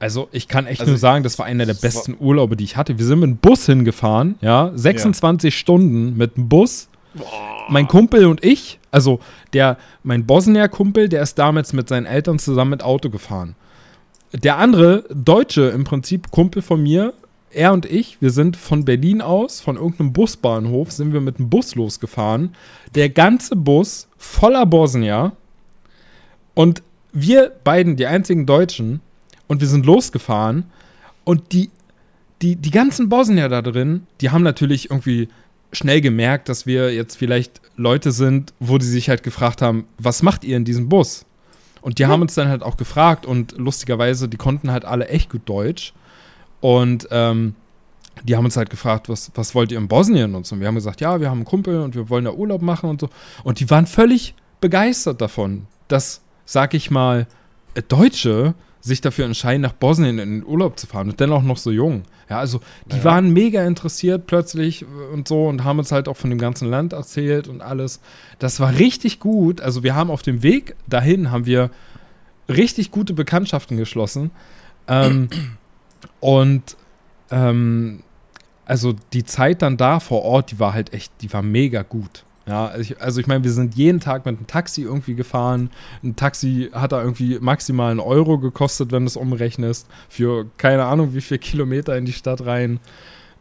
Also 0.00 0.28
ich 0.30 0.46
kann 0.46 0.66
echt 0.66 0.80
Also, 0.80 0.92
nur 0.92 0.98
sagen, 0.98 1.24
das 1.24 1.38
war 1.38 1.46
einer 1.46 1.66
der 1.66 1.74
besten 1.74 2.16
Urlaube, 2.18 2.56
die 2.56 2.64
ich 2.64 2.76
hatte. 2.76 2.98
Wir 2.98 3.04
sind 3.04 3.20
mit 3.20 3.30
dem 3.30 3.36
Bus 3.38 3.66
hingefahren, 3.66 4.36
ja, 4.40 4.70
26 4.74 5.58
Stunden 5.58 6.16
mit 6.16 6.36
dem 6.36 6.48
Bus. 6.48 6.88
Mein 7.68 7.88
Kumpel 7.88 8.26
und 8.26 8.44
ich, 8.44 8.78
also 8.92 9.18
der, 9.52 9.76
mein 10.04 10.24
Bosnier-Kumpel, 10.24 11.08
der 11.08 11.22
ist 11.22 11.38
damals 11.38 11.72
mit 11.72 11.88
seinen 11.88 12.06
Eltern 12.06 12.38
zusammen 12.38 12.70
mit 12.70 12.82
Auto 12.82 13.10
gefahren. 13.10 13.56
Der 14.32 14.58
andere 14.58 15.04
Deutsche 15.12 15.62
im 15.70 15.84
Prinzip, 15.84 16.30
Kumpel 16.30 16.62
von 16.62 16.82
mir, 16.82 17.12
er 17.50 17.72
und 17.72 17.86
ich, 17.86 18.20
wir 18.20 18.30
sind 18.30 18.56
von 18.56 18.84
Berlin 18.84 19.20
aus, 19.20 19.60
von 19.60 19.76
irgendeinem 19.76 20.12
Busbahnhof, 20.12 20.92
sind 20.92 21.12
wir 21.12 21.20
mit 21.20 21.38
dem 21.38 21.48
Bus 21.48 21.74
losgefahren. 21.74 22.54
Der 22.94 23.08
ganze 23.08 23.56
Bus 23.56 24.08
voller 24.16 24.66
Bosnier 24.66 25.32
und 26.54 26.82
wir 27.12 27.52
beiden, 27.64 27.96
die 27.96 28.06
einzigen 28.06 28.46
Deutschen, 28.46 29.00
und 29.48 29.60
wir 29.60 29.68
sind 29.68 29.86
losgefahren 29.86 30.64
und 31.24 31.52
die, 31.52 31.70
die, 32.40 32.54
die 32.54 32.70
ganzen 32.70 33.08
Bosnier 33.08 33.48
da 33.48 33.62
drin, 33.62 34.06
die 34.20 34.30
haben 34.30 34.44
natürlich 34.44 34.90
irgendwie 34.90 35.28
schnell 35.72 36.00
gemerkt, 36.00 36.48
dass 36.48 36.66
wir 36.66 36.94
jetzt 36.94 37.16
vielleicht 37.16 37.60
Leute 37.76 38.12
sind, 38.12 38.52
wo 38.60 38.78
die 38.78 38.86
sich 38.86 39.08
halt 39.08 39.22
gefragt 39.22 39.60
haben, 39.60 39.86
was 39.98 40.22
macht 40.22 40.44
ihr 40.44 40.56
in 40.56 40.64
diesem 40.64 40.88
Bus? 40.88 41.24
Und 41.80 41.98
die 41.98 42.06
haben 42.06 42.22
uns 42.22 42.34
dann 42.34 42.48
halt 42.48 42.62
auch 42.62 42.76
gefragt 42.76 43.26
und 43.26 43.56
lustigerweise, 43.56 44.28
die 44.28 44.36
konnten 44.36 44.70
halt 44.70 44.84
alle 44.84 45.08
echt 45.08 45.30
gut 45.30 45.42
Deutsch. 45.46 45.92
Und 46.60 47.08
ähm, 47.10 47.54
die 48.24 48.36
haben 48.36 48.44
uns 48.44 48.56
halt 48.56 48.70
gefragt, 48.70 49.08
was, 49.08 49.30
was 49.34 49.54
wollt 49.54 49.70
ihr 49.70 49.78
in 49.78 49.86
Bosnien 49.88 50.34
und 50.34 50.46
so. 50.46 50.54
Und 50.54 50.60
wir 50.60 50.68
haben 50.68 50.74
gesagt, 50.74 51.00
ja, 51.00 51.20
wir 51.20 51.28
haben 51.30 51.38
einen 51.38 51.44
Kumpel 51.44 51.80
und 51.82 51.94
wir 51.94 52.08
wollen 52.10 52.24
da 52.24 52.32
Urlaub 52.32 52.62
machen 52.62 52.90
und 52.90 53.00
so. 53.00 53.08
Und 53.44 53.60
die 53.60 53.70
waren 53.70 53.86
völlig 53.86 54.34
begeistert 54.60 55.20
davon, 55.20 55.66
dass, 55.86 56.20
sag 56.44 56.74
ich 56.74 56.90
mal, 56.90 57.26
Deutsche 57.88 58.54
sich 58.80 59.00
dafür 59.00 59.24
entscheiden, 59.26 59.62
nach 59.62 59.72
Bosnien 59.72 60.18
in 60.18 60.40
den 60.40 60.46
Urlaub 60.46 60.78
zu 60.78 60.86
fahren 60.86 61.10
und 61.10 61.20
dennoch 61.20 61.42
noch 61.42 61.58
so 61.58 61.70
jung. 61.70 62.02
Ja, 62.30 62.38
also 62.38 62.60
die 62.86 62.96
Ja. 62.98 63.04
waren 63.04 63.32
mega 63.32 63.64
interessiert 63.64 64.26
plötzlich 64.26 64.84
und 65.12 65.28
so 65.28 65.46
und 65.46 65.64
haben 65.64 65.78
uns 65.78 65.92
halt 65.92 66.08
auch 66.08 66.16
von 66.16 66.30
dem 66.30 66.38
ganzen 66.38 66.68
Land 66.68 66.92
erzählt 66.92 67.48
und 67.48 67.60
alles. 67.60 68.00
Das 68.38 68.60
war 68.60 68.72
richtig 68.74 69.20
gut. 69.20 69.60
Also 69.60 69.82
wir 69.82 69.94
haben 69.94 70.10
auf 70.10 70.22
dem 70.22 70.42
Weg 70.42 70.74
dahin 70.86 71.30
haben 71.30 71.46
wir 71.46 71.70
richtig 72.48 72.90
gute 72.90 73.14
Bekanntschaften 73.14 73.76
geschlossen. 73.76 74.30
Ähm, 74.88 75.28
und 76.20 76.76
ähm, 77.30 78.02
also 78.64 78.94
die 79.12 79.24
Zeit 79.24 79.62
dann 79.62 79.76
da 79.76 80.00
vor 80.00 80.22
Ort, 80.22 80.50
die 80.50 80.58
war 80.58 80.74
halt 80.74 80.92
echt, 80.92 81.12
die 81.22 81.32
war 81.32 81.42
mega 81.42 81.82
gut. 81.82 82.24
Ja, 82.46 82.66
also 82.66 82.80
ich, 82.80 83.00
also 83.00 83.20
ich 83.20 83.26
meine, 83.26 83.44
wir 83.44 83.50
sind 83.50 83.74
jeden 83.74 84.00
Tag 84.00 84.24
mit 84.24 84.38
einem 84.38 84.46
Taxi 84.46 84.82
irgendwie 84.82 85.14
gefahren. 85.14 85.70
Ein 86.02 86.16
Taxi 86.16 86.70
hat 86.72 86.92
da 86.92 87.02
irgendwie 87.02 87.38
maximal 87.40 87.90
einen 87.90 88.00
Euro 88.00 88.38
gekostet, 88.38 88.90
wenn 88.90 89.02
du 89.02 89.06
es 89.06 89.16
umrechnest, 89.18 89.86
für 90.08 90.46
keine 90.56 90.84
Ahnung 90.86 91.12
wie 91.12 91.20
viele 91.20 91.38
Kilometer 91.38 91.96
in 91.98 92.06
die 92.06 92.12
Stadt 92.12 92.46
rein. 92.46 92.80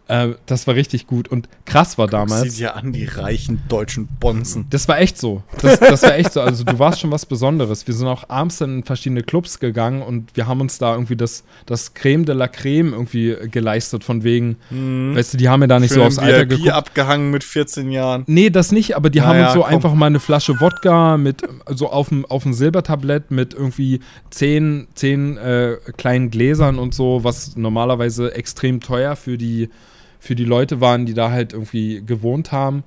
Äh, 0.07 0.29
das 0.45 0.67
war 0.67 0.75
richtig 0.75 1.07
gut. 1.07 1.27
Und 1.27 1.49
krass 1.65 1.97
war 1.97 2.07
damals. 2.07 2.53
Sieh 2.53 2.59
dir 2.63 2.75
an, 2.75 2.93
die 2.93 3.05
reichen 3.05 3.61
deutschen 3.67 4.07
Bonzen. 4.19 4.65
Das 4.69 4.87
war 4.87 4.99
echt 4.99 5.17
so. 5.17 5.43
Das, 5.61 5.79
das 5.79 6.03
war 6.03 6.15
echt 6.15 6.33
so. 6.33 6.41
Also 6.41 6.63
du 6.63 6.79
warst 6.79 6.99
schon 7.01 7.11
was 7.11 7.25
Besonderes. 7.25 7.87
Wir 7.87 7.93
sind 7.93 8.07
auch 8.07 8.29
abends 8.29 8.61
in 8.61 8.83
verschiedene 8.83 9.23
Clubs 9.23 9.59
gegangen 9.59 10.01
und 10.01 10.35
wir 10.35 10.47
haben 10.47 10.61
uns 10.61 10.77
da 10.77 10.93
irgendwie 10.93 11.15
das, 11.15 11.43
das 11.65 11.93
Creme 11.93 12.25
de 12.25 12.35
la 12.35 12.47
Creme 12.47 12.93
irgendwie 12.93 13.35
geleistet, 13.51 14.03
von 14.03 14.23
wegen, 14.23 14.55
weißt 14.69 15.33
du, 15.33 15.37
die 15.37 15.49
haben 15.49 15.59
mir 15.59 15.67
da 15.67 15.79
nicht 15.79 15.93
so 15.93 16.03
aufs 16.03 16.19
Alter 16.19 16.45
geguckt. 16.45 16.69
abgehangen 16.71 17.31
mit 17.31 17.43
14 17.43 17.91
Jahren. 17.91 18.23
Nee, 18.27 18.49
das 18.49 18.71
nicht, 18.71 18.95
aber 18.95 19.09
die 19.09 19.21
haben 19.21 19.37
Naja, 19.37 19.45
uns 19.47 19.53
so 19.55 19.61
komm. 19.61 19.73
einfach 19.73 19.93
mal 19.93 20.05
eine 20.07 20.19
Flasche 20.19 20.59
Wodka 20.61 21.17
mit, 21.17 21.41
so 21.67 21.89
auf 21.89 22.09
dem, 22.09 22.25
auf 22.25 22.43
dem 22.43 22.53
Silbertablett 22.53 23.31
mit 23.31 23.53
irgendwie 23.53 23.99
zehn, 24.29 24.87
zehn 24.95 25.37
äh, 25.37 25.77
kleinen 25.97 26.29
Gläsern 26.31 26.79
und 26.79 26.93
so, 26.93 27.23
was 27.23 27.55
normalerweise 27.57 28.33
extrem 28.35 28.79
teuer 28.79 29.15
für 29.15 29.37
die, 29.37 29.69
für 30.27 30.35
die 30.35 30.45
Leute 30.45 30.81
waren, 30.81 31.05
die 31.05 31.13
da 31.13 31.31
halt 31.31 31.53
irgendwie 31.53 32.03
gewohnt 32.05 32.51
haben. 32.51 32.83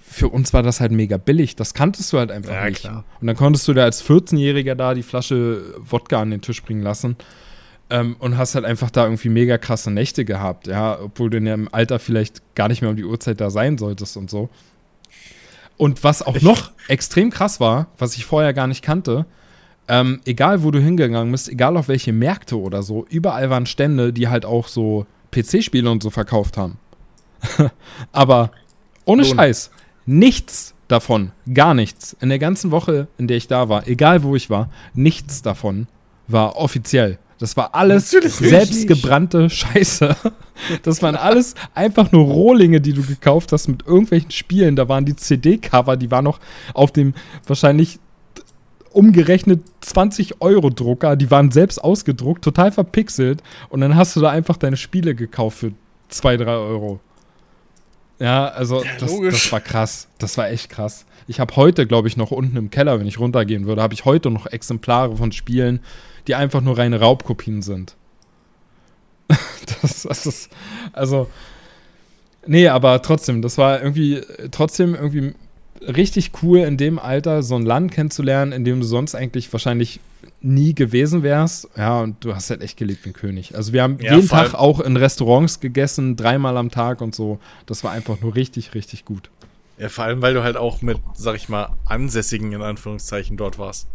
Für 0.00 0.28
uns 0.28 0.52
war 0.52 0.62
das 0.62 0.80
halt 0.80 0.92
mega 0.92 1.16
billig. 1.16 1.56
Das 1.56 1.74
kanntest 1.74 2.12
du 2.12 2.18
halt 2.18 2.30
einfach 2.30 2.52
Ja, 2.54 2.66
nicht. 2.68 2.80
klar. 2.82 3.04
Und 3.20 3.26
dann 3.26 3.36
konntest 3.36 3.66
du 3.66 3.72
da 3.74 3.82
als 3.82 4.04
14-Jähriger 4.08 4.76
da 4.76 4.94
die 4.94 5.02
Flasche 5.02 5.74
Wodka 5.78 6.20
an 6.22 6.30
den 6.30 6.40
Tisch 6.40 6.62
bringen 6.62 6.82
lassen. 6.82 7.16
Ähm, 7.90 8.16
und 8.18 8.38
hast 8.38 8.54
halt 8.54 8.64
einfach 8.64 8.90
da 8.90 9.04
irgendwie 9.04 9.28
mega 9.28 9.58
krasse 9.58 9.90
Nächte 9.90 10.24
gehabt, 10.24 10.66
ja, 10.68 10.98
obwohl 10.98 11.28
du 11.28 11.36
in 11.36 11.44
dem 11.44 11.68
Alter 11.72 11.98
vielleicht 11.98 12.42
gar 12.54 12.68
nicht 12.68 12.80
mehr 12.80 12.90
um 12.90 12.96
die 12.96 13.04
Uhrzeit 13.04 13.40
da 13.42 13.50
sein 13.50 13.76
solltest 13.76 14.16
und 14.16 14.30
so. 14.30 14.48
Und 15.76 16.02
was 16.04 16.22
auch 16.22 16.40
noch 16.40 16.70
extrem 16.88 17.30
krass 17.30 17.60
war, 17.60 17.88
was 17.98 18.16
ich 18.16 18.24
vorher 18.24 18.54
gar 18.54 18.68
nicht 18.68 18.82
kannte, 18.82 19.26
ähm, 19.88 20.20
egal 20.24 20.62
wo 20.62 20.70
du 20.70 20.78
hingegangen 20.80 21.30
bist, 21.30 21.48
egal 21.50 21.76
auf 21.76 21.88
welche 21.88 22.12
Märkte 22.12 22.58
oder 22.58 22.82
so, 22.82 23.04
überall 23.10 23.50
waren 23.50 23.66
Stände, 23.66 24.12
die 24.14 24.28
halt 24.28 24.46
auch 24.46 24.68
so 24.68 25.06
PC-Spiele 25.32 25.90
und 25.90 26.02
so 26.02 26.08
verkauft 26.10 26.56
haben. 26.56 26.78
Aber 28.12 28.50
ohne 29.04 29.22
Lohn. 29.22 29.36
Scheiß, 29.36 29.70
nichts 30.06 30.74
davon, 30.88 31.32
gar 31.52 31.74
nichts, 31.74 32.16
in 32.20 32.28
der 32.28 32.38
ganzen 32.38 32.70
Woche, 32.70 33.08
in 33.18 33.26
der 33.26 33.36
ich 33.36 33.48
da 33.48 33.68
war, 33.68 33.86
egal 33.86 34.22
wo 34.22 34.36
ich 34.36 34.50
war, 34.50 34.70
nichts 34.94 35.42
davon 35.42 35.86
war 36.28 36.56
offiziell. 36.56 37.18
Das 37.38 37.56
war 37.56 37.74
alles 37.74 38.12
Natürlich 38.12 38.34
selbstgebrannte 38.34 39.50
Scheiße. 39.50 40.16
Das 40.84 41.02
waren 41.02 41.16
alles 41.16 41.56
einfach 41.74 42.12
nur 42.12 42.26
Rohlinge, 42.26 42.80
die 42.80 42.92
du 42.92 43.02
gekauft 43.02 43.50
hast 43.50 43.66
mit 43.66 43.84
irgendwelchen 43.84 44.30
Spielen. 44.30 44.76
Da 44.76 44.88
waren 44.88 45.04
die 45.04 45.16
CD-Cover, 45.16 45.96
die 45.96 46.12
waren 46.12 46.24
noch 46.24 46.38
auf 46.74 46.92
dem 46.92 47.12
wahrscheinlich 47.44 47.98
umgerechnet 48.92 49.64
20 49.80 50.40
Euro 50.40 50.70
Drucker. 50.70 51.16
Die 51.16 51.30
waren 51.32 51.50
selbst 51.50 51.82
ausgedruckt, 51.82 52.44
total 52.44 52.70
verpixelt. 52.70 53.42
Und 53.68 53.80
dann 53.80 53.96
hast 53.96 54.14
du 54.14 54.20
da 54.20 54.30
einfach 54.30 54.56
deine 54.56 54.76
Spiele 54.76 55.16
gekauft 55.16 55.58
für 55.58 55.72
2, 56.08 56.36
3 56.36 56.46
Euro. 56.52 57.00
Ja, 58.18 58.48
also 58.48 58.84
das, 59.00 59.10
logisch. 59.10 59.32
das 59.34 59.52
war 59.52 59.60
krass. 59.60 60.08
Das 60.18 60.38
war 60.38 60.48
echt 60.48 60.70
krass. 60.70 61.04
Ich 61.26 61.40
habe 61.40 61.56
heute, 61.56 61.86
glaube 61.86 62.08
ich, 62.08 62.16
noch 62.16 62.30
unten 62.30 62.56
im 62.56 62.70
Keller, 62.70 63.00
wenn 63.00 63.06
ich 63.06 63.18
runtergehen 63.18 63.66
würde, 63.66 63.82
habe 63.82 63.94
ich 63.94 64.04
heute 64.04 64.30
noch 64.30 64.46
Exemplare 64.46 65.16
von 65.16 65.32
Spielen, 65.32 65.80
die 66.26 66.34
einfach 66.34 66.60
nur 66.60 66.78
reine 66.78 67.00
Raubkopien 67.00 67.62
sind. 67.62 67.96
das, 69.82 70.02
das 70.02 70.26
ist, 70.26 70.50
also, 70.92 71.28
nee, 72.46 72.68
aber 72.68 73.00
trotzdem, 73.02 73.42
das 73.42 73.58
war 73.58 73.82
irgendwie, 73.82 74.20
trotzdem 74.50 74.94
irgendwie 74.94 75.34
richtig 75.80 76.32
cool 76.42 76.58
in 76.60 76.76
dem 76.76 76.98
Alter, 76.98 77.42
so 77.42 77.56
ein 77.56 77.64
Land 77.64 77.92
kennenzulernen, 77.92 78.52
in 78.52 78.64
dem 78.64 78.80
du 78.80 78.86
sonst 78.86 79.14
eigentlich 79.14 79.52
wahrscheinlich 79.52 80.00
nie 80.44 80.74
gewesen 80.74 81.22
wärst. 81.22 81.68
Ja, 81.76 82.00
und 82.00 82.22
du 82.24 82.34
hast 82.34 82.50
halt 82.50 82.62
echt 82.62 82.76
gelebt 82.76 83.04
wie 83.04 83.10
ein 83.10 83.14
König. 83.14 83.56
Also 83.56 83.72
wir 83.72 83.82
haben 83.82 83.98
Ja, 84.00 84.14
jeden 84.16 84.28
Tag 84.28 84.54
auch 84.54 84.80
in 84.80 84.96
Restaurants 84.96 85.60
gegessen, 85.60 86.16
dreimal 86.16 86.56
am 86.56 86.70
Tag 86.70 87.00
und 87.00 87.14
so. 87.14 87.38
Das 87.66 87.82
war 87.84 87.92
einfach 87.92 88.20
nur 88.20 88.34
richtig, 88.34 88.74
richtig 88.74 89.04
gut. 89.04 89.30
Ja, 89.78 89.88
vor 89.88 90.04
allem, 90.04 90.22
weil 90.22 90.34
du 90.34 90.42
halt 90.44 90.56
auch 90.56 90.82
mit, 90.82 90.98
sag 91.14 91.34
ich 91.36 91.48
mal, 91.48 91.70
Ansässigen 91.86 92.52
in 92.52 92.62
Anführungszeichen 92.62 93.36
dort 93.36 93.58
warst. 93.58 93.88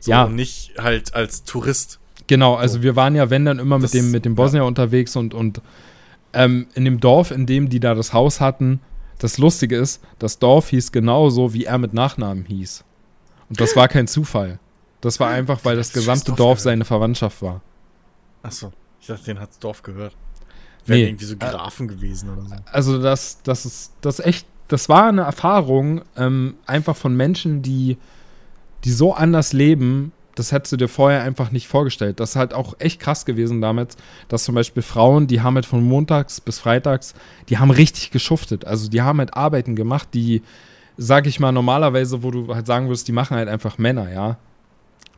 So, 0.00 0.10
Ja. 0.12 0.24
Und 0.24 0.36
nicht 0.36 0.74
halt 0.78 1.14
als 1.14 1.42
Tourist. 1.44 1.98
Genau, 2.28 2.54
also 2.54 2.82
wir 2.82 2.94
waren 2.94 3.16
ja, 3.16 3.30
wenn 3.30 3.44
dann 3.44 3.58
immer 3.58 3.78
mit 3.78 3.84
Das- 3.84 3.90
dem, 3.92 4.10
mit 4.10 4.24
dem 4.24 4.32
ja. 4.32 4.36
Bosnier 4.36 4.64
unterwegs 4.64 5.16
und, 5.16 5.32
und 5.34 5.60
ähm, 6.34 6.66
in 6.74 6.84
dem 6.84 7.00
Dorf, 7.00 7.30
in 7.30 7.46
dem 7.46 7.68
die 7.70 7.80
da 7.80 7.94
das 7.94 8.12
Haus 8.12 8.40
hatten, 8.40 8.80
das 9.18 9.38
Lustige 9.38 9.76
ist, 9.76 10.00
das 10.18 10.38
Dorf 10.38 10.68
hieß 10.68 10.92
genauso, 10.92 11.52
wie 11.54 11.64
er 11.64 11.78
mit 11.78 11.94
Nachnamen 11.94 12.44
hieß. 12.44 12.84
Und 13.48 13.60
das 13.60 13.74
war 13.74 13.88
kein 13.88 14.06
Zufall. 14.06 14.58
Das 15.00 15.20
war 15.20 15.30
einfach, 15.30 15.60
weil 15.64 15.76
das 15.76 15.88
Das 15.92 16.00
gesamte 16.00 16.32
Dorf 16.32 16.60
seine 16.60 16.84
Verwandtschaft 16.84 17.40
war. 17.42 17.60
Achso, 18.42 18.72
ich 19.00 19.06
dachte, 19.06 19.24
den 19.24 19.40
hat's 19.40 19.58
Dorf 19.58 19.82
gehört. 19.82 20.16
Wären 20.86 21.00
Nee. 21.00 21.06
irgendwie 21.08 21.24
so 21.24 21.36
Grafen 21.36 21.86
gewesen 21.88 22.30
oder 22.30 22.42
so. 22.42 22.54
Also 22.72 23.00
das, 23.02 23.42
das 23.42 23.66
ist, 23.66 23.92
das 24.00 24.20
echt, 24.20 24.46
das 24.68 24.88
war 24.88 25.08
eine 25.08 25.22
Erfahrung, 25.22 26.02
ähm, 26.16 26.54
einfach 26.66 26.96
von 26.96 27.14
Menschen, 27.16 27.62
die, 27.62 27.98
die 28.84 28.90
so 28.90 29.14
anders 29.14 29.52
leben, 29.52 30.12
das 30.34 30.52
hättest 30.52 30.72
du 30.72 30.76
dir 30.76 30.88
vorher 30.88 31.22
einfach 31.22 31.50
nicht 31.50 31.66
vorgestellt. 31.68 32.20
Das 32.20 32.30
ist 32.30 32.36
halt 32.36 32.54
auch 32.54 32.74
echt 32.78 33.00
krass 33.00 33.24
gewesen 33.24 33.60
damals, 33.60 33.96
dass 34.28 34.44
zum 34.44 34.54
Beispiel 34.54 34.82
Frauen, 34.84 35.26
die 35.26 35.40
haben 35.40 35.56
halt 35.56 35.66
von 35.66 35.82
montags 35.82 36.40
bis 36.40 36.60
freitags, 36.60 37.14
die 37.48 37.58
haben 37.58 37.70
richtig 37.72 38.10
geschuftet. 38.12 38.64
Also 38.64 38.88
die 38.88 39.02
haben 39.02 39.18
halt 39.18 39.34
Arbeiten 39.34 39.74
gemacht, 39.74 40.08
die, 40.14 40.42
sag 40.96 41.26
ich 41.26 41.40
mal, 41.40 41.50
normalerweise, 41.52 42.22
wo 42.22 42.30
du 42.30 42.54
halt 42.54 42.66
sagen 42.66 42.86
würdest, 42.86 43.08
die 43.08 43.12
machen 43.12 43.36
halt 43.36 43.48
einfach 43.48 43.78
Männer, 43.78 44.12
ja. 44.12 44.38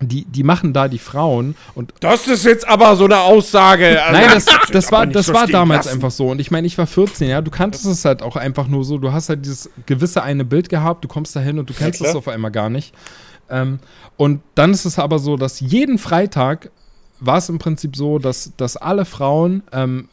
Die, 0.02 0.24
die 0.24 0.42
machen 0.42 0.72
da 0.72 0.88
die 0.88 0.98
Frauen 0.98 1.54
und 1.74 1.92
Das 2.00 2.26
ist 2.26 2.46
jetzt 2.46 2.66
aber 2.66 2.96
so 2.96 3.04
eine 3.04 3.20
Aussage. 3.20 4.02
Also, 4.02 4.18
Nein, 4.18 4.30
das, 4.32 4.46
das 4.72 4.88
aber 4.88 4.96
war, 4.96 5.06
das 5.06 5.28
war 5.32 5.46
damals 5.46 5.84
lassen. 5.84 5.96
einfach 5.96 6.10
so. 6.10 6.28
Und 6.28 6.40
ich 6.40 6.50
meine, 6.50 6.66
ich 6.66 6.78
war 6.78 6.86
14, 6.86 7.28
ja. 7.28 7.42
Du 7.42 7.50
kanntest 7.50 7.84
es 7.84 8.04
halt 8.06 8.22
auch 8.22 8.36
einfach 8.36 8.66
nur 8.66 8.82
so. 8.84 8.96
Du 8.96 9.12
hast 9.12 9.28
halt 9.28 9.44
dieses 9.44 9.68
gewisse 9.84 10.22
eine 10.22 10.44
Bild 10.46 10.70
gehabt, 10.70 11.04
du 11.04 11.08
kommst 11.08 11.36
da 11.36 11.40
hin 11.40 11.58
und 11.58 11.68
du 11.68 11.74
kennst 11.74 12.00
es 12.00 12.14
auf 12.14 12.28
einmal 12.28 12.50
gar 12.50 12.70
nicht. 12.70 12.94
Ähm, 13.50 13.78
und 14.16 14.40
dann 14.54 14.70
ist 14.72 14.86
es 14.86 14.98
aber 14.98 15.18
so, 15.18 15.36
dass 15.36 15.60
jeden 15.60 15.98
Freitag 15.98 16.70
war 17.20 17.36
es 17.36 17.48
im 17.48 17.58
Prinzip 17.58 17.96
so, 17.96 18.18
dass, 18.18 18.52
dass 18.56 18.76
alle 18.78 19.04
Frauen 19.04 19.62
ähm, 19.72 20.08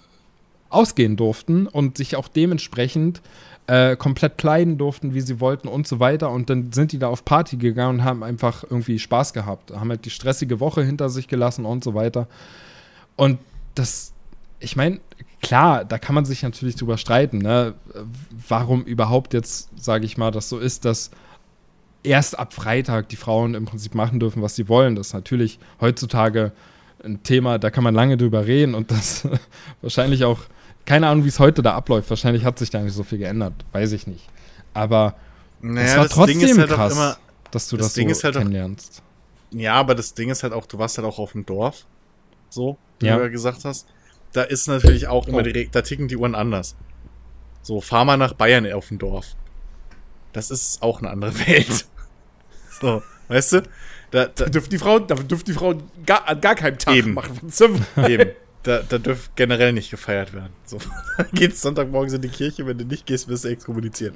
ausgehen 0.70 1.16
durften 1.16 1.68
und 1.68 1.98
sich 1.98 2.16
auch 2.16 2.28
dementsprechend 2.28 3.22
äh, 3.68 3.96
komplett 3.96 4.38
kleiden 4.38 4.78
durften, 4.78 5.14
wie 5.14 5.22
sie 5.22 5.40
wollten 5.40 5.68
und 5.68 5.88
so 5.88 6.00
weiter. 6.00 6.32
Und 6.32 6.50
dann 6.50 6.72
sind 6.72 6.92
die 6.92 7.00
da 7.00 7.08
auf 7.08 7.26
Party 7.26 7.58
gegangen 7.58 8.00
und 8.00 8.04
haben 8.06 8.24
einfach 8.24 8.64
irgendwie 8.64 8.98
Spaß 8.98 9.34
gehabt, 9.34 9.72
haben 9.72 9.90
halt 9.90 10.06
die 10.06 10.10
stressige 10.10 10.60
Woche 10.60 10.84
hinter 10.84 11.10
sich 11.10 11.28
gelassen 11.28 11.66
und 11.66 11.84
so 11.84 11.94
weiter. 11.94 12.28
Und 13.16 13.40
das, 13.76 14.14
ich 14.60 14.76
meine, 14.76 15.00
klar, 15.42 15.86
da 15.86 15.98
kann 15.98 16.16
man 16.16 16.26
sich 16.26 16.44
natürlich 16.44 16.76
drüber 16.76 16.98
streiten, 16.98 17.40
ne? 17.40 17.74
warum 18.48 18.84
überhaupt 18.84 19.34
jetzt, 19.34 19.70
sage 19.78 20.06
ich 20.06 20.18
mal, 20.18 20.32
das 20.32 20.50
so 20.50 20.60
ist, 20.60 20.86
dass 20.86 21.12
erst 22.04 22.40
ab 22.40 22.54
Freitag 22.54 23.10
die 23.10 23.16
Frauen 23.16 23.54
im 23.54 23.66
Prinzip 23.66 23.96
machen 23.96 24.20
dürfen, 24.20 24.42
was 24.42 24.56
sie 24.56 24.70
wollen. 24.70 24.96
Das 24.96 25.08
ist 25.08 25.14
natürlich 25.14 25.60
heutzutage 25.82 26.54
ein 27.04 27.22
Thema, 27.24 27.60
da 27.60 27.70
kann 27.70 27.84
man 27.84 27.94
lange 27.94 28.18
drüber 28.18 28.46
reden 28.46 28.74
und 28.74 28.92
das 28.92 29.28
wahrscheinlich 29.82 30.24
auch, 30.26 30.40
keine 30.88 31.08
Ahnung, 31.08 31.24
wie 31.26 31.30
es 31.30 31.38
heute 31.40 31.62
da 31.62 31.76
abläuft. 31.76 32.10
Wahrscheinlich 32.10 32.44
hat 32.44 32.58
sich 32.58 32.72
da 32.72 32.80
nicht 32.82 32.94
so 32.94 33.04
viel 33.04 33.20
geändert, 33.20 33.54
weiß 33.74 33.92
ich 33.92 34.08
nicht. 34.08 34.28
Aber 34.74 35.14
Naja, 35.62 35.86
es 35.88 35.96
war 35.98 36.04
das 36.06 36.12
trotzdem 36.14 36.40
Ding 36.40 36.50
ist 36.50 36.58
halt 36.58 36.70
krass, 36.72 36.94
auch 36.94 36.98
immer. 36.98 37.18
dass 37.52 37.68
du 37.70 37.78
das 37.78 37.88
das, 37.88 37.94
Ding 37.94 38.14
so 38.14 38.24
halt 38.24 38.36
auch- 38.36 38.40
kennenlernst. 38.40 39.04
Ja, 39.52 39.76
aber 39.76 39.94
das 39.96 40.14
Ding 40.16 40.30
ist 40.30 40.42
halt 40.44 40.54
auch, 40.54 40.66
du 40.66 40.78
warst 40.80 40.98
halt 40.98 41.08
auch 41.08 41.20
auf 41.20 41.32
dem 41.34 41.46
Dorf. 41.46 41.86
So, 42.50 42.78
wie 43.00 43.06
Ja. 43.08 43.18
du 43.18 43.24
ja 43.24 43.28
gesagt 43.30 43.64
hast. 43.66 43.88
Da 44.34 44.44
ist 44.44 44.68
natürlich 44.68 45.08
auch 45.08 45.28
immer 45.28 45.40
Oh. 45.40 45.42
die, 45.42 45.52
Re- 45.52 45.68
da 45.72 45.82
ticken 45.82 46.08
die 46.08 46.18
Uhren 46.18 46.36
anders. 46.36 46.76
So, 47.62 47.80
fahr 47.82 48.04
mal 48.06 48.18
nach 48.18 48.34
Bayern 48.34 48.70
auf 48.74 48.88
dem 48.90 48.98
Dorf. 48.98 49.36
Das 50.34 50.52
ist 50.52 50.82
auch 50.82 51.00
eine 51.00 51.10
andere 51.10 51.34
Welt. 51.48 51.86
So, 52.82 53.02
weißt 53.30 53.54
du? 53.54 53.62
Da, 54.12 54.26
da, 54.26 54.46
Da 54.46 54.46
dürfen 54.46 54.70
die 54.70 54.78
Frauen, 54.78 55.08
da 55.08 55.16
dürfen 55.16 55.46
die 55.46 55.54
Frauen 55.54 55.84
gar, 56.06 56.28
an 56.28 56.40
gar 56.40 56.56
keinem 56.56 56.78
Tag 56.78 56.94
Eben. 56.96 57.14
machen. 57.14 57.40
Eben. 58.08 58.32
Da, 58.68 58.82
da 58.82 58.98
dürft 58.98 59.34
generell 59.38 59.72
nicht 59.72 59.92
gefeiert 59.92 60.34
werden. 60.34 60.52
So. 60.66 60.78
Geht's 61.32 61.62
Sonntagmorgens 61.62 62.12
in 62.12 62.22
die 62.22 62.28
Kirche, 62.28 62.66
wenn 62.66 62.78
du 62.78 62.84
nicht 62.84 63.06
gehst, 63.06 63.30
wirst 63.30 63.46
du 63.46 63.48
exkommuniziert. 63.48 64.14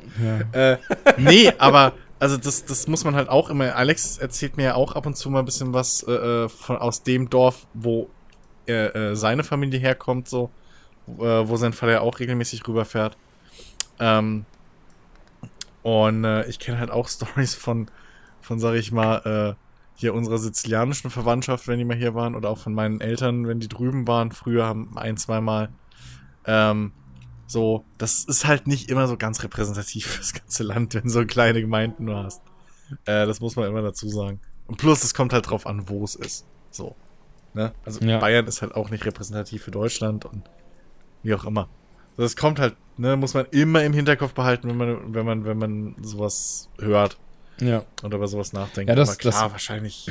Äh, 0.52 0.76
nee, 1.18 1.54
aber 1.58 1.94
also 2.20 2.36
das, 2.36 2.66
das 2.66 2.86
muss 2.88 3.06
man 3.06 3.16
halt 3.16 3.30
auch 3.30 3.50
immer. 3.50 3.74
Alex 3.78 4.18
erzählt 4.18 4.58
mir 4.58 4.64
ja 4.64 4.76
auch 4.76 4.94
ab 4.94 5.06
und 5.06 5.16
zu 5.16 5.30
mal 5.30 5.40
ein 5.40 5.46
bisschen 5.46 5.74
was 5.74 6.04
äh, 6.04 6.12
äh, 6.12 6.50
von, 6.50 6.76
aus 6.76 7.02
dem 7.04 7.30
Dorf, 7.30 7.66
wo 7.74 8.10
äh, 8.68 8.88
äh, 9.12 9.16
seine 9.16 9.46
Familie 9.46 9.80
herkommt, 9.80 10.28
so, 10.28 10.52
äh, 11.08 11.22
wo 11.22 11.56
sein 11.56 11.72
Vater 11.72 11.94
ja 11.94 12.02
auch 12.02 12.20
regelmäßig 12.20 12.68
rüberfährt. 12.68 13.16
Ähm, 14.00 14.46
und 15.82 16.26
äh, 16.26 16.46
ich 16.48 16.60
kenne 16.60 16.78
halt 16.78 16.92
auch 16.92 17.08
Stories 17.10 17.56
von, 17.56 17.90
von, 18.42 18.60
sag 18.60 18.76
ich 18.76 18.92
mal, 18.92 19.56
äh, 19.56 19.71
hier 20.02 20.14
unserer 20.16 20.40
sizilianischen 20.40 21.12
Verwandtschaft, 21.12 21.68
wenn 21.68 21.78
die 21.78 21.86
mal 21.86 21.96
hier 21.96 22.16
waren, 22.16 22.36
oder 22.36 22.50
auch 22.50 22.58
von 22.58 22.74
meinen 22.74 23.02
Eltern, 23.02 23.48
wenn 23.48 23.60
die 23.60 23.68
drüben 23.68 24.08
waren, 24.08 24.32
früher 24.32 24.66
haben 24.66 24.98
ein, 24.98 25.16
zweimal. 25.16 25.70
Ähm, 26.46 26.92
so, 27.46 27.86
das 27.98 28.26
ist 28.26 28.46
halt 28.46 28.66
nicht 28.66 28.90
immer 28.90 29.08
so 29.08 29.16
ganz 29.16 29.44
repräsentativ 29.44 30.08
fürs 30.08 30.34
ganze 30.34 30.64
Land, 30.64 30.96
wenn 30.96 31.04
du 31.04 31.10
so 31.10 31.26
kleine 31.26 31.62
Gemeinden 31.62 32.06
nur 32.06 32.24
hast. 32.24 32.42
Äh, 33.06 33.26
das 33.26 33.40
muss 33.40 33.56
man 33.56 33.68
immer 33.68 33.84
dazu 33.84 34.10
sagen. 34.10 34.42
Und 34.68 34.78
plus, 34.78 35.04
es 35.04 35.14
kommt 35.14 35.34
halt 35.34 35.50
drauf 35.50 35.68
an, 35.68 35.88
wo 35.88 36.04
es 36.04 36.16
ist. 36.16 36.46
So. 36.72 36.96
Ne? 37.54 37.72
Also 37.86 38.04
Ja. 38.04 38.20
Bayern 38.20 38.48
ist 38.48 38.62
halt 38.62 38.74
auch 38.74 38.90
nicht 38.90 39.06
repräsentativ 39.06 39.64
für 39.64 39.72
Deutschland 39.72 40.26
und 40.26 40.50
wie 41.24 41.36
auch 41.36 41.46
immer. 41.46 41.70
Das 42.18 42.36
kommt 42.36 42.60
halt, 42.60 42.76
ne, 42.98 43.18
muss 43.18 43.34
man 43.34 43.46
immer 43.52 43.84
im 43.84 43.94
Hinterkopf 43.94 44.34
behalten, 44.34 44.68
wenn 44.68 44.78
man, 44.78 45.14
wenn 45.14 45.26
man, 45.26 45.46
wenn 45.46 45.58
man 45.58 45.96
sowas 46.02 46.70
hört 46.80 47.18
Ja. 47.62 47.84
und 48.04 48.14
über 48.14 48.28
sowas 48.28 48.52
nachdenkt. 48.54 48.90
Ja, 48.90 48.96
das- 48.96 49.10
Aber 49.10 49.18
klar, 49.18 49.34
das- 49.44 49.52
wahrscheinlich. 49.52 50.08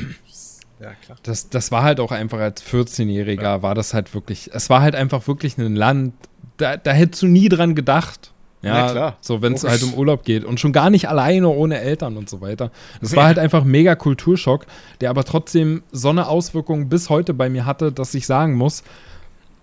Ja, 0.80 0.92
klar. 1.04 1.18
Das, 1.24 1.50
das 1.50 1.70
war 1.70 1.82
halt 1.82 2.00
auch 2.00 2.10
einfach 2.10 2.38
als 2.38 2.62
14-Jähriger, 2.62 3.60
war 3.62 3.74
das 3.74 3.92
halt 3.92 4.14
wirklich, 4.14 4.50
es 4.54 4.70
war 4.70 4.80
halt 4.80 4.94
einfach 4.94 5.26
wirklich 5.28 5.58
ein 5.58 5.76
Land, 5.76 6.14
da, 6.56 6.76
da 6.78 6.92
hättest 6.92 7.22
du 7.22 7.26
nie 7.26 7.48
dran 7.50 7.74
gedacht. 7.74 8.32
Ja, 8.62 8.76
Ja, 8.86 8.90
klar. 8.92 9.16
So, 9.22 9.40
wenn 9.42 9.54
es 9.54 9.64
halt 9.64 9.82
um 9.82 9.94
Urlaub 9.94 10.24
geht 10.24 10.44
und 10.44 10.60
schon 10.60 10.72
gar 10.72 10.90
nicht 10.90 11.08
alleine 11.08 11.48
ohne 11.48 11.80
Eltern 11.80 12.16
und 12.18 12.28
so 12.28 12.40
weiter. 12.42 12.70
Das 13.00 13.12
war 13.12 13.22
Ja. 13.22 13.26
halt 13.28 13.38
einfach 13.38 13.62
ein 13.62 13.70
mega 13.70 13.94
Kulturschock, 13.94 14.66
der 15.00 15.08
aber 15.10 15.24
trotzdem 15.24 15.82
so 15.92 16.10
eine 16.10 16.28
Auswirkung 16.28 16.88
bis 16.90 17.08
heute 17.08 17.32
bei 17.34 17.48
mir 17.48 17.64
hatte, 17.66 17.90
dass 17.92 18.14
ich 18.14 18.26
sagen 18.26 18.54
muss, 18.54 18.82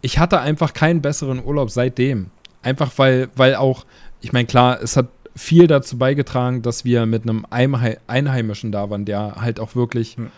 ich 0.01 0.17
hatte 0.19 0.39
einfach 0.39 0.73
keinen 0.73 1.01
besseren 1.01 1.43
Urlaub 1.43 1.69
seitdem. 1.71 2.31
Einfach 2.63 2.91
weil, 2.97 3.29
weil 3.35 3.55
auch, 3.55 3.85
ich 4.21 4.33
meine, 4.33 4.45
klar, 4.47 4.81
es 4.81 4.97
hat 4.97 5.07
viel 5.37 5.67
dazu 5.67 5.97
beigetragen, 5.97 6.61
dass 6.61 6.83
wir 6.83 7.05
mit 7.05 7.23
einem 7.23 7.45
Einhei- 7.49 7.99
Einheimischen 8.07 8.71
da 8.71 8.89
waren, 8.89 9.05
der 9.05 9.35
halt 9.39 9.59
auch 9.59 9.75
wirklich 9.75 10.17
Hm. 10.17 10.31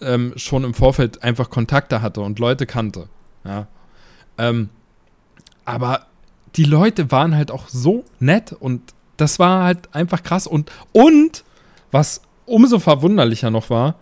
ähm, 0.00 0.32
schon 0.36 0.64
im 0.64 0.74
Vorfeld 0.74 1.22
einfach 1.22 1.48
Kontakte 1.50 2.02
hatte 2.02 2.20
und 2.20 2.38
Leute 2.38 2.66
kannte. 2.66 3.08
Ja. 3.44 3.68
Ähm, 4.36 4.68
aber 5.64 6.06
die 6.56 6.64
Leute 6.64 7.10
waren 7.10 7.34
halt 7.36 7.50
auch 7.50 7.68
so 7.68 8.04
nett 8.20 8.52
und 8.52 8.92
das 9.16 9.38
war 9.38 9.64
halt 9.64 9.94
einfach 9.94 10.22
krass. 10.22 10.46
Und, 10.46 10.70
und 10.92 11.44
was 11.90 12.22
umso 12.46 12.78
verwunderlicher 12.80 13.50
noch 13.50 13.70
war, 13.70 13.94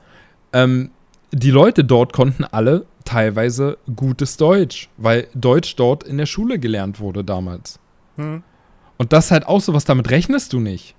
ähm, 0.53 0.91
die 1.31 1.51
Leute 1.51 1.85
dort 1.85 2.13
konnten 2.13 2.45
alle 2.45 2.87
teilweise 3.05 3.79
gutes 3.97 4.37
Deutsch, 4.37 4.89
weil 4.97 5.29
Deutsch 5.35 5.77
dort 5.77 6.05
in 6.05 6.19
der 6.19 6.27
Schule 6.27 6.59
gelernt 6.59 7.01
wurde 7.01 7.25
damals. 7.25 7.79
Hm. 8.17 8.43
Und 9.03 9.13
das 9.13 9.33
halt 9.33 9.49
auch 9.49 9.61
so 9.61 9.75
was, 9.75 9.85
damit 9.85 10.11
rechnest 10.13 10.53
du 10.53 10.61
nicht. 10.61 10.95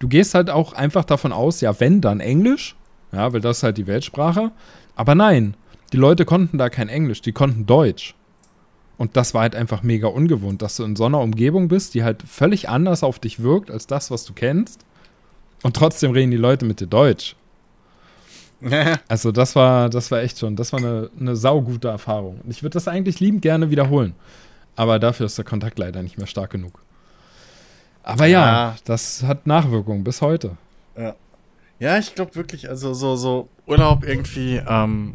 Du 0.00 0.06
gehst 0.06 0.34
halt 0.34 0.50
auch 0.50 0.74
einfach 0.74 1.02
davon 1.06 1.32
aus, 1.32 1.62
ja, 1.62 1.80
wenn, 1.80 2.02
dann 2.02 2.20
Englisch. 2.20 2.76
Ja, 3.10 3.32
weil 3.32 3.40
das 3.40 3.56
ist 3.56 3.62
halt 3.62 3.78
die 3.78 3.86
Weltsprache. 3.86 4.52
Aber 4.96 5.14
nein, 5.14 5.56
die 5.94 5.96
Leute 5.96 6.26
konnten 6.26 6.58
da 6.58 6.68
kein 6.68 6.90
Englisch, 6.90 7.22
die 7.22 7.32
konnten 7.32 7.64
Deutsch. 7.64 8.14
Und 8.98 9.16
das 9.16 9.32
war 9.32 9.40
halt 9.40 9.56
einfach 9.56 9.82
mega 9.82 10.08
ungewohnt, 10.08 10.60
dass 10.60 10.76
du 10.76 10.84
in 10.84 10.94
so 10.94 11.06
einer 11.06 11.20
Umgebung 11.20 11.68
bist, 11.68 11.94
die 11.94 12.04
halt 12.04 12.22
völlig 12.22 12.68
anders 12.68 13.02
auf 13.02 13.18
dich 13.18 13.42
wirkt 13.42 13.70
als 13.70 13.86
das, 13.86 14.10
was 14.10 14.26
du 14.26 14.34
kennst. 14.34 14.84
Und 15.62 15.74
trotzdem 15.74 16.10
reden 16.10 16.32
die 16.32 16.36
Leute 16.36 16.66
mit 16.66 16.80
dir 16.80 16.86
Deutsch. 16.86 17.34
Also 19.08 19.32
das 19.32 19.56
war, 19.56 19.88
das 19.88 20.10
war 20.10 20.20
echt 20.20 20.38
schon, 20.38 20.54
das 20.54 20.74
war 20.74 20.80
eine, 20.80 21.08
eine 21.18 21.34
saugute 21.34 21.88
Erfahrung. 21.88 22.42
Und 22.44 22.50
ich 22.50 22.62
würde 22.62 22.74
das 22.74 22.88
eigentlich 22.88 23.20
liebend 23.20 23.40
gerne 23.40 23.70
wiederholen. 23.70 24.12
Aber 24.76 24.98
dafür 24.98 25.24
ist 25.24 25.38
der 25.38 25.46
Kontakt 25.46 25.78
leider 25.78 26.02
nicht 26.02 26.18
mehr 26.18 26.26
stark 26.26 26.50
genug. 26.50 26.82
Aber 28.02 28.26
ja, 28.26 28.44
Ja. 28.46 28.76
das 28.84 29.22
hat 29.22 29.46
Nachwirkungen 29.46 30.04
bis 30.04 30.20
heute. 30.22 30.56
Ja, 31.78 31.98
ich 31.98 32.14
glaube 32.14 32.36
wirklich, 32.36 32.68
also 32.68 32.94
so, 32.94 33.16
so 33.16 33.48
Urlaub 33.66 34.04
irgendwie, 34.04 34.62
ähm, 34.68 35.14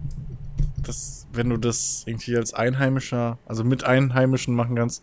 das, 0.83 1.25
wenn 1.31 1.49
du 1.49 1.55
das 1.55 2.03
irgendwie 2.05 2.35
als 2.35 2.53
Einheimischer, 2.53 3.37
also 3.45 3.63
mit 3.63 3.85
Einheimischen 3.85 4.53
machen 4.53 4.75
kannst, 4.75 5.01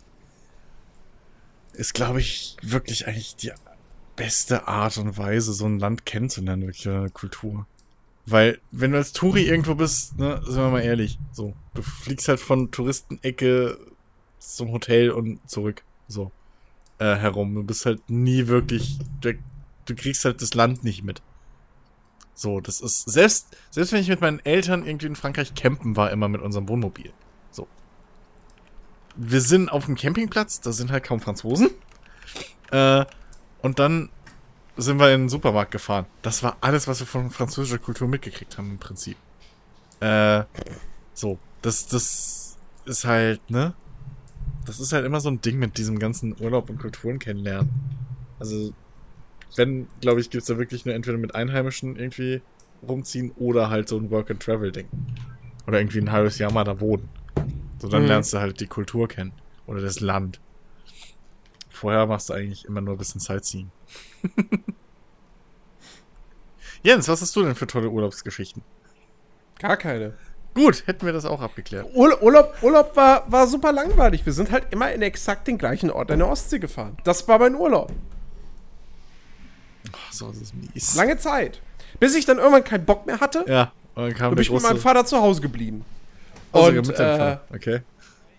ist, 1.73 1.95
glaube 1.95 2.21
ich, 2.21 2.57
wirklich 2.61 3.07
eigentlich 3.07 3.37
die 3.37 3.53
beste 4.15 4.69
Art 4.69 4.99
und 4.99 5.17
Weise, 5.17 5.55
so 5.55 5.65
ein 5.65 5.79
Land 5.79 6.05
kennenzulernen, 6.05 6.67
wirklich 6.67 6.87
eine 6.87 7.09
Kultur. 7.09 7.67
Weil, 8.27 8.59
wenn 8.71 8.93
du 8.93 8.99
als 8.99 9.13
Touri 9.15 9.43
irgendwo 9.45 9.75
bist, 9.75 10.19
ne, 10.19 10.43
sind 10.45 10.57
wir 10.57 10.69
mal 10.71 10.81
ehrlich, 10.83 11.19
so, 11.33 11.55
du 11.73 11.81
fliegst 11.81 12.29
halt 12.29 12.41
von 12.41 12.71
Touristenecke 12.73 13.79
zum 14.39 14.71
Hotel 14.71 15.11
und 15.11 15.41
zurück, 15.49 15.83
so, 16.09 16.31
äh, 16.99 17.17
herum. 17.17 17.55
Du 17.55 17.63
bist 17.63 17.87
halt 17.87 18.09
nie 18.09 18.47
wirklich, 18.47 18.99
du, 19.21 19.35
du 19.87 19.95
kriegst 19.95 20.25
halt 20.25 20.43
das 20.43 20.55
Land 20.55 20.85
nicht 20.85 21.03
mit. 21.03 21.23
So, 22.35 22.61
das 22.61 22.81
ist, 22.81 23.09
selbst, 23.09 23.57
selbst 23.71 23.93
wenn 23.93 24.01
ich 24.01 24.09
mit 24.09 24.21
meinen 24.21 24.41
Eltern 24.41 24.85
irgendwie 24.85 25.07
in 25.07 25.17
Frankreich 25.17 25.55
campen 25.55 25.97
war, 25.97 26.11
immer 26.11 26.29
mit 26.29 26.43
unserem 26.43 26.69
Wohnmobil. 26.69 27.13
So. 27.53 27.69
Wir 29.15 29.41
sind 29.41 29.71
auf 29.71 29.87
dem 29.87 29.95
Campingplatz, 29.95 30.61
da 30.61 30.73
sind 30.73 30.91
halt 30.91 31.05
kaum 31.05 31.21
Franzosen. 31.21 31.71
Äh, 32.73 33.05
und 33.63 33.79
dann 33.79 34.11
sind 34.77 34.99
wir 34.99 35.15
in 35.15 35.23
den 35.23 35.29
Supermarkt 35.29 35.71
gefahren. 35.71 36.07
Das 36.23 36.43
war 36.43 36.57
alles, 36.61 36.89
was 36.89 36.99
wir 36.99 37.07
von 37.07 37.31
französischer 37.31 37.79
Kultur 37.79 38.09
mitgekriegt 38.09 38.59
haben, 38.59 38.73
im 38.73 38.79
Prinzip. 38.79 39.17
Äh, 40.01 40.43
so, 41.13 41.39
das, 41.63 41.87
das 41.87 42.57
ist 42.85 43.05
halt, 43.05 43.49
ne? 43.49 43.75
Das 44.65 44.81
ist 44.81 44.93
halt 44.93 45.05
immer 45.05 45.21
so 45.21 45.29
ein 45.31 45.41
Ding 45.41 45.59
mit 45.59 45.77
diesem 45.79 45.99
ganzen 45.99 46.35
Urlaub 46.41 46.71
und 46.71 46.79
Kulturen 46.79 47.19
kennenlernen. 47.19 47.71
Also, 48.39 48.73
wenn, 49.57 49.87
glaube 50.01 50.21
ich, 50.21 50.31
gibt's 50.31 50.47
da 50.47 50.59
wirklich 50.59 50.85
nur 50.85 50.95
entweder 50.95 51.19
mit 51.19 51.35
Einheimischen 51.35 51.97
irgendwie 51.97 52.41
rumziehen 52.87 53.33
oder 53.37 53.71
halt 53.71 53.89
so 53.89 53.97
ein 53.99 54.11
Work-and-Travel-Ding. 54.11 54.89
Oder 55.67 55.79
irgendwie 55.81 55.99
ein 56.01 56.13
halbes 56.13 56.39
Jahr 56.39 56.53
mal 56.53 56.65
da 56.65 56.81
wohnen. 56.81 57.09
So, 57.81 57.89
dann 57.89 58.03
Mhm. 58.03 58.09
lernst 58.09 58.33
du 58.33 58.39
halt 58.39 58.61
die 58.61 58.67
Kultur 58.67 59.09
kennen. 59.09 59.33
Oder 59.67 59.81
das 59.81 60.01
Land. 60.01 60.41
Vorher 61.71 62.07
machst 62.07 62.29
du 62.29 62.35
eigentlich 62.35 62.65
immer 62.65 62.81
nur 62.81 62.95
ein 62.95 62.99
bisschen 62.99 63.21
Sightseeing. 63.21 63.71
Jens, 66.83 67.09
was 67.09 67.23
hast 67.23 67.35
du 67.37 67.43
denn 67.43 67.55
für 67.55 67.67
tolle 67.67 67.89
Urlaubsgeschichten? 67.91 68.63
Gar 69.59 69.77
keine. 69.77 70.15
Gut, 70.55 70.87
hätten 70.87 71.05
wir 71.05 71.13
das 71.13 71.25
auch 71.25 71.41
abgeklärt. 71.41 71.87
Urlaub, 71.95 72.23
Urlaub, 72.23 72.57
Urlaub 72.63 72.97
war, 72.97 73.31
war 73.31 73.47
super 73.47 73.73
langweilig. 73.73 74.25
Wir 74.25 74.33
sind 74.33 74.53
halt 74.53 74.67
immer 74.71 74.93
in 74.93 75.03
exakt 75.03 75.49
den 75.49 75.59
gleichen 75.59 75.91
Ort 75.91 76.11
in 76.11 76.21
der 76.21 76.29
Ostsee 76.29 76.61
gefahren. 76.61 76.97
Das 77.03 77.27
war 77.27 77.41
mein 77.41 77.57
Urlaub. 77.57 77.93
Ach, 79.93 80.13
so 80.13 80.31
ist 80.31 80.41
es 80.41 80.55
mies. 80.55 80.95
Lange 80.95 81.17
Zeit. 81.19 81.61
Bis 81.99 82.15
ich 82.15 82.25
dann 82.25 82.39
irgendwann 82.39 82.65
keinen 82.65 82.85
Bock 82.85 83.07
mehr 83.07 83.21
hatte, 83.21 83.45
Ja, 83.49 83.73
und 83.95 84.05
dann 84.05 84.15
kam 84.15 84.31
bin 84.31 84.37
der 84.37 84.43
ich 84.43 84.51
mit 84.51 84.63
meinem 84.63 84.79
Vater 84.79 85.05
zu 85.05 85.21
Hause 85.21 85.41
geblieben. 85.41 85.85
Und, 86.53 86.75
mit 86.75 86.99
deinem 86.99 87.15
äh, 87.15 87.19
Vater. 87.19 87.45
Okay. 87.53 87.81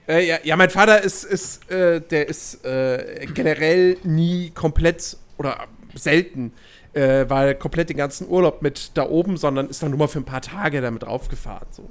Äh, 0.08 0.28
ja, 0.28 0.38
ja, 0.44 0.56
mein 0.56 0.70
Vater 0.70 1.02
ist, 1.02 1.24
ist 1.24 1.70
äh, 1.70 2.00
der 2.00 2.30
ist 2.30 2.64
äh, 2.64 3.26
generell 3.34 3.98
nie 4.04 4.52
komplett 4.52 5.18
oder 5.38 5.68
selten, 5.96 6.54
äh, 6.96 7.30
weil 7.30 7.56
komplett 7.56 7.90
den 7.90 7.98
ganzen 7.98 8.28
Urlaub 8.30 8.62
mit 8.62 8.92
da 8.94 9.08
oben, 9.08 9.36
sondern 9.36 9.68
ist 9.68 9.84
dann 9.84 9.90
nur 9.90 10.00
mal 10.00 10.08
für 10.08 10.20
ein 10.20 10.26
paar 10.26 10.42
Tage 10.42 10.80
damit 10.80 11.06
raufgefahren. 11.06 11.68
So. 11.72 11.90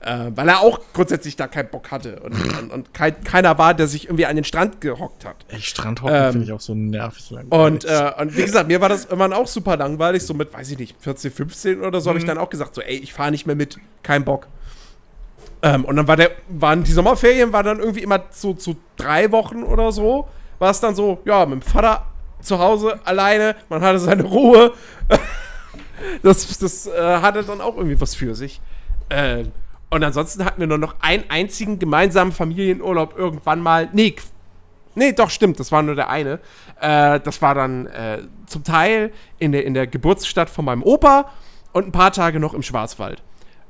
Äh, 0.00 0.30
weil 0.36 0.48
er 0.48 0.60
auch 0.60 0.78
grundsätzlich 0.92 1.34
da 1.34 1.48
keinen 1.48 1.70
Bock 1.70 1.90
hatte 1.90 2.20
und, 2.20 2.34
und, 2.60 2.70
und 2.70 2.94
kein, 2.94 3.22
keiner 3.24 3.58
war, 3.58 3.74
der 3.74 3.88
sich 3.88 4.04
irgendwie 4.04 4.26
an 4.26 4.36
den 4.36 4.44
Strand 4.44 4.80
gehockt 4.80 5.24
hat. 5.24 5.36
Ey, 5.48 5.60
Strandhocken 5.60 6.14
Ähm, 6.14 6.32
finde 6.32 6.46
ich 6.46 6.52
auch 6.52 6.60
so 6.60 6.74
nervig 6.74 7.30
lang. 7.30 7.48
Und, 7.48 7.84
äh, 7.84 8.12
und 8.16 8.36
wie 8.36 8.42
gesagt, 8.42 8.68
mir 8.68 8.80
war 8.80 8.88
das 8.88 9.06
irgendwann 9.06 9.32
auch 9.32 9.48
super 9.48 9.76
langweilig, 9.76 10.22
so 10.22 10.34
mit, 10.34 10.54
weiß 10.54 10.70
ich 10.70 10.78
nicht, 10.78 10.96
14, 11.00 11.32
15 11.32 11.82
oder 11.82 12.00
so, 12.00 12.10
habe 12.10 12.20
ich 12.20 12.24
dann 12.24 12.38
auch 12.38 12.50
gesagt, 12.50 12.76
so, 12.76 12.80
ey, 12.80 12.96
ich 12.96 13.12
fahre 13.12 13.32
nicht 13.32 13.46
mehr 13.46 13.56
mit, 13.56 13.78
kein 14.04 14.24
Bock. 14.24 14.46
Ähm, 15.62 15.84
und 15.84 15.96
dann 15.96 16.06
war 16.06 16.16
der, 16.16 16.30
waren 16.48 16.84
die 16.84 16.92
Sommerferien, 16.92 17.52
war 17.52 17.64
dann 17.64 17.80
irgendwie 17.80 18.02
immer 18.02 18.22
so 18.30 18.54
zu 18.54 18.76
drei 18.96 19.32
Wochen 19.32 19.64
oder 19.64 19.90
so, 19.90 20.28
war 20.60 20.70
es 20.70 20.78
dann 20.78 20.94
so, 20.94 21.18
ja, 21.24 21.44
mit 21.44 21.60
dem 21.60 21.62
Vater 21.62 22.06
zu 22.44 22.58
Hause 22.58 23.00
alleine, 23.04 23.56
man 23.68 23.82
hatte 23.82 23.98
seine 23.98 24.24
Ruhe. 24.24 24.72
das 26.22 26.58
das 26.58 26.86
äh, 26.86 27.18
hatte 27.20 27.42
dann 27.42 27.60
auch 27.60 27.76
irgendwie 27.76 28.00
was 28.00 28.14
für 28.14 28.34
sich. 28.34 28.60
Ähm, 29.10 29.52
und 29.90 30.02
ansonsten 30.02 30.44
hatten 30.44 30.60
wir 30.60 30.66
nur 30.66 30.78
noch 30.78 30.96
einen 31.00 31.24
einzigen 31.28 31.78
gemeinsamen 31.78 32.32
Familienurlaub 32.32 33.16
irgendwann 33.16 33.60
mal. 33.60 33.88
Nee, 33.92 34.16
nee, 34.94 35.12
doch, 35.12 35.30
stimmt, 35.30 35.60
das 35.60 35.70
war 35.70 35.82
nur 35.82 35.94
der 35.94 36.10
eine. 36.10 36.40
Äh, 36.80 37.20
das 37.20 37.40
war 37.42 37.54
dann 37.54 37.86
äh, 37.86 38.22
zum 38.46 38.64
Teil 38.64 39.12
in 39.38 39.52
der, 39.52 39.64
in 39.64 39.74
der 39.74 39.86
Geburtsstadt 39.86 40.50
von 40.50 40.64
meinem 40.64 40.82
Opa 40.82 41.30
und 41.72 41.86
ein 41.86 41.92
paar 41.92 42.12
Tage 42.12 42.40
noch 42.40 42.54
im 42.54 42.62
Schwarzwald. 42.62 43.22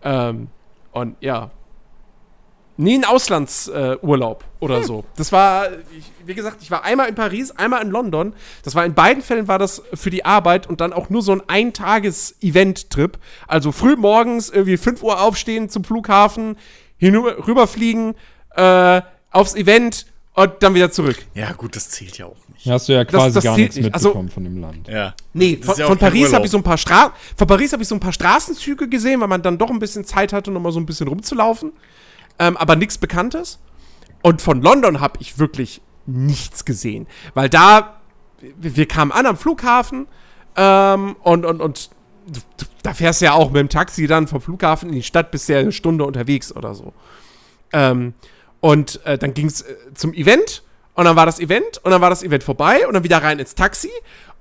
Ähm, 0.02 0.48
und 0.92 1.16
ja. 1.20 1.51
Nie 2.76 2.94
ein 2.98 3.05
Auslandsurlaub 3.05 4.42
äh, 4.42 4.64
oder 4.64 4.82
so. 4.82 5.05
Das 5.16 5.30
war, 5.30 5.68
ich, 5.96 6.10
wie 6.26 6.34
gesagt, 6.34 6.59
ich 6.60 6.70
war 6.72 6.82
einmal 6.84 7.09
in 7.09 7.14
Paris, 7.14 7.52
einmal 7.52 7.82
in 7.82 7.90
London. 7.90 8.34
Das 8.64 8.74
war 8.74 8.84
in 8.84 8.94
beiden 8.94 9.22
Fällen 9.22 9.46
war 9.46 9.59
das 9.60 9.82
für 9.94 10.10
die 10.10 10.24
Arbeit 10.24 10.68
und 10.68 10.80
dann 10.80 10.92
auch 10.92 11.09
nur 11.09 11.22
so 11.22 11.30
ein 11.32 11.42
Eintages-Event-Trip. 11.46 13.18
Also 13.46 13.72
früh 13.72 13.96
morgens 13.96 14.48
irgendwie 14.51 14.76
5 14.76 15.02
Uhr 15.02 15.20
aufstehen 15.20 15.68
zum 15.68 15.84
Flughafen, 15.84 16.56
hinüber, 16.96 17.46
rüberfliegen, 17.46 18.14
äh, 18.56 19.02
aufs 19.30 19.55
Event 19.55 20.06
und 20.34 20.52
dann 20.60 20.74
wieder 20.74 20.90
zurück. 20.90 21.16
ja, 21.34 21.52
gut, 21.52 21.76
das 21.76 21.90
zählt 21.90 22.18
ja 22.18 22.26
auch 22.26 22.36
nicht. 22.52 22.66
Ja, 22.66 22.72
hast 22.74 22.88
du 22.88 22.92
ja 22.92 23.05
quasi 23.05 23.34
das 23.34 23.44
gar 23.44 23.55
zählt 23.55 23.66
nichts 23.68 23.76
nicht. 23.76 23.94
Also- 23.94 24.09
mitbekommen 24.09 24.30
von 24.30 24.44
dem 24.44 24.60
Land. 24.60 24.88
Ja. 24.88 25.14
Nee, 25.32 25.56
Das 25.56 25.66
von, 25.66 25.76
ja 25.78 25.86
von 25.86 25.98
Paris 25.98 26.32
habe 26.32 26.44
ich 26.46 26.51
so 26.51 26.56
ein 26.59 26.62
paar 26.64 26.78
Stra 26.78 27.12
von 27.36 27.46
Paris 27.46 27.72
habe 27.72 27.82
ich 27.82 27.88
so 27.88 27.94
ein 27.94 28.01
paar 28.01 28.12
Straßenzüge 28.12 28.88
gesehen, 28.88 29.20
weil 29.20 29.28
man 29.28 29.42
dann 29.42 29.59
doch 29.59 29.70
ein 29.70 29.78
bisschen 29.78 30.05
Zeit 30.05 30.32
hatte, 30.32 30.51
um 30.51 30.60
mal 30.62 30.72
so 30.72 30.80
ein 30.80 30.86
bisschen 30.86 31.06
rumzulaufen. 31.06 31.72
Ähm, 32.39 32.56
aber 32.56 32.77
nichts 32.77 32.98
Bekanntes. 32.98 33.61
Und 34.23 34.43
von 34.43 34.62
London 34.62 35.01
habe 35.01 35.19
ich 35.20 35.39
wirklich 35.39 35.81
nichts 36.06 36.65
gesehen. 36.65 37.06
Weil 37.35 37.48
da, 37.48 38.01
wir 38.40 38.86
kamen 38.86 39.12
an 39.12 39.27
am 39.27 39.36
Flughafen 39.36 40.06
ähm, 40.56 41.16
und, 41.23 41.44
und, 41.44 41.61
und 41.61 41.90
da 42.82 42.94
fährst 42.94 43.20
du 43.20 43.27
ja 43.27 43.32
auch 43.32 43.51
mit 43.51 43.61
dem 43.61 43.69
Taxi 43.69 44.06
dann 44.06 44.27
vom 44.27 44.40
Flughafen 44.40 44.89
in 44.89 44.97
die 44.97 45.02
Stadt, 45.02 45.31
bist 45.31 45.48
ja 45.48 45.59
eine 45.59 45.73
Stunde 45.73 46.05
unterwegs 46.05 46.55
oder 46.55 46.74
so. 46.74 46.93
Ähm, 47.73 48.15
und 48.61 49.05
äh, 49.05 49.19
dann 49.19 49.35
ging 49.35 49.47
es 49.47 49.62
äh, 49.62 49.74
zum 49.94 50.15
Event 50.15 50.62
und 50.94 51.05
dann 51.05 51.16
war 51.16 51.27
das 51.27 51.40
Event 51.40 51.81
und 51.82 51.90
dann 51.90 52.01
war 52.01 52.11
das 52.11 52.23
Event 52.23 52.44
vorbei 52.44 52.86
und 52.86 52.94
dann 52.94 53.05
wieder 53.05 53.23
rein 53.23 53.39
ins 53.39 53.55
Taxi. 53.55 53.90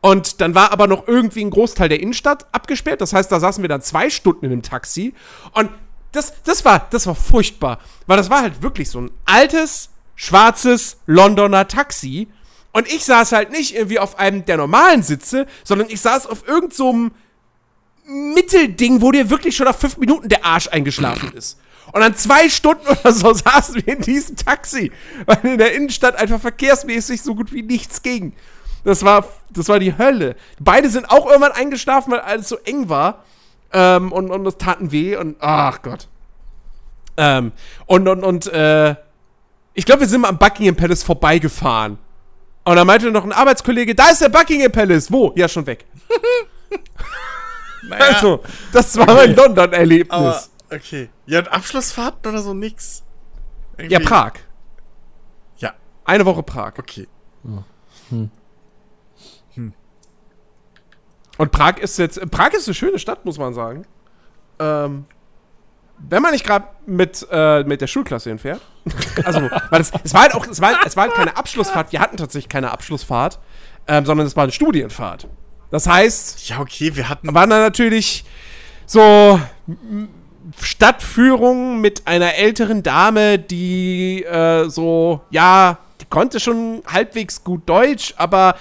Und 0.01 0.41
dann 0.41 0.53
war 0.53 0.71
aber 0.71 0.87
noch 0.87 1.07
irgendwie 1.07 1.43
ein 1.43 1.49
Großteil 1.49 1.87
der 1.87 2.01
Innenstadt 2.01 2.45
abgesperrt. 2.51 2.99
Das 2.99 3.13
heißt, 3.13 3.31
da 3.31 3.39
saßen 3.39 3.63
wir 3.63 3.69
dann 3.69 3.81
zwei 3.81 4.09
Stunden 4.09 4.45
in 4.45 4.51
dem 4.51 4.61
Taxi. 4.61 5.13
Und 5.53 5.69
das, 6.13 6.33
das, 6.43 6.63
war, 6.63 6.87
das 6.89 7.05
war 7.05 7.15
furchtbar. 7.15 7.79
Weil 8.07 8.17
das 8.17 8.29
war 8.29 8.41
halt 8.41 8.61
wirklich 8.61 8.89
so 8.89 9.01
ein 9.01 9.11
altes, 9.25 9.89
schwarzes 10.15 10.97
Londoner 11.05 11.67
Taxi. 11.67 12.27
Und 12.71 12.87
ich 12.87 13.03
saß 13.03 13.33
halt 13.33 13.51
nicht 13.51 13.75
irgendwie 13.75 13.99
auf 13.99 14.17
einem 14.17 14.45
der 14.45 14.57
normalen 14.57 15.03
Sitze, 15.03 15.45
sondern 15.63 15.89
ich 15.89 16.01
saß 16.01 16.27
auf 16.27 16.47
irgendeinem 16.47 16.71
so 16.71 17.09
Mittelding, 18.05 19.01
wo 19.01 19.11
dir 19.11 19.29
wirklich 19.29 19.55
schon 19.55 19.65
nach 19.65 19.77
fünf 19.77 19.97
Minuten 19.97 20.29
der 20.29 20.45
Arsch 20.45 20.67
eingeschlafen 20.69 21.33
ist. 21.33 21.59
Und 21.91 22.01
dann 22.01 22.15
zwei 22.15 22.49
Stunden 22.49 22.87
oder 22.87 23.11
so 23.11 23.33
saßen 23.33 23.75
wir 23.75 23.95
in 23.95 24.01
diesem 24.01 24.35
Taxi, 24.35 24.91
weil 25.25 25.39
in 25.43 25.57
der 25.57 25.73
Innenstadt 25.73 26.15
einfach 26.15 26.39
verkehrsmäßig 26.39 27.21
so 27.21 27.35
gut 27.35 27.51
wie 27.51 27.63
nichts 27.63 28.01
ging. 28.01 28.33
Das 28.83 29.03
war, 29.03 29.27
das 29.49 29.69
war 29.69 29.79
die 29.79 29.97
Hölle. 29.97 30.35
Beide 30.59 30.89
sind 30.89 31.09
auch 31.09 31.25
irgendwann 31.25 31.53
eingeschlafen, 31.53 32.11
weil 32.11 32.19
alles 32.19 32.49
so 32.49 32.57
eng 32.57 32.89
war. 32.89 33.23
Ähm, 33.73 34.11
und, 34.11 34.29
und 34.31 34.43
das 34.43 34.57
taten 34.57 34.91
weh 34.91 35.15
und 35.15 35.35
ach 35.39 35.81
Gott. 35.81 36.07
Ähm, 37.17 37.51
und, 37.87 38.07
und, 38.07 38.23
und, 38.23 38.47
äh, 38.47 38.95
ich 39.73 39.85
glaube, 39.85 40.01
wir 40.01 40.07
sind 40.07 40.21
mal 40.21 40.29
am 40.29 40.37
Buckingham 40.37 40.75
Palace 40.75 41.03
vorbeigefahren. 41.03 41.97
Und 42.65 42.75
dann 42.75 42.87
meinte 42.87 43.11
noch 43.11 43.23
ein 43.23 43.31
Arbeitskollege, 43.33 43.93
da 43.95 44.09
ist 44.09 44.21
der 44.21 44.29
Buckingham 44.29 44.71
Palace. 44.71 45.11
Wo? 45.11 45.33
Ja, 45.35 45.47
schon 45.49 45.65
weg. 45.65 45.85
Naja, 47.85 48.05
Also, 48.15 48.41
das 48.71 48.95
war 48.97 49.05
mein 49.07 49.31
aber, 49.35 49.47
London-Erlebnis. 49.47 50.49
okay. 50.73 51.09
Ja, 51.25 51.39
und 51.39 51.51
Abschlussfahrten 51.51 52.31
oder 52.31 52.41
so 52.41 52.53
nix. 52.53 53.03
Ja, 53.77 53.83
Irgendwie- 53.83 54.05
Prag. 54.05 54.31
Ja, 55.57 55.73
Eine 56.05 56.25
Woche 56.25 56.43
Prag. 56.43 56.73
okay. 56.79 57.07
Und 61.37 61.51
Prag 61.51 61.77
ist 61.79 61.97
jetzt, 61.97 62.19
Prag 62.31 62.53
ist 62.53 62.67
eine 62.67 62.75
schöne 62.75 62.99
Stadt, 62.99 63.25
muss 63.25 63.37
man 63.37 63.53
sagen. 63.53 63.85
Ähm, 64.59 65.05
wenn 65.97 66.21
man 66.21 66.31
nicht 66.31 66.45
gerade 66.45 66.67
mit, 66.85 67.25
äh, 67.31 67.63
mit 67.63 67.81
der 67.81 67.87
Schulklasse 67.87 68.29
hinfährt. 68.29 68.61
Also, 69.25 69.41
weil 69.69 69.79
es, 69.81 69.91
es 70.03 70.13
war 70.13 70.23
halt 70.23 70.35
auch, 70.35 70.45
es 70.45 70.59
war, 70.59 70.85
es 70.85 70.97
war 70.97 71.05
halt 71.05 71.13
keine 71.13 71.37
Abschlussfahrt. 71.37 71.91
Wir 71.91 71.99
hatten 72.01 72.17
tatsächlich 72.17 72.49
keine 72.49 72.71
Abschlussfahrt, 72.71 73.39
ähm, 73.87 74.05
sondern 74.05 74.27
es 74.27 74.35
war 74.35 74.43
eine 74.43 74.51
Studienfahrt. 74.51 75.27
Das 75.71 75.87
heißt, 75.87 76.49
Ja, 76.49 76.59
okay, 76.59 76.95
wir 76.95 77.09
hatten. 77.09 77.33
waren 77.33 77.49
da 77.49 77.59
natürlich 77.59 78.25
so 78.85 79.39
Stadtführungen 80.61 81.79
mit 81.81 82.05
einer 82.07 82.35
älteren 82.35 82.83
Dame, 82.83 83.39
die 83.39 84.23
äh, 84.23 84.69
so, 84.69 85.21
ja, 85.29 85.77
konnte 86.13 86.39
schon 86.39 86.83
halbwegs 86.85 87.43
gut 87.43 87.67
Deutsch, 87.67 88.13
aber 88.17 88.53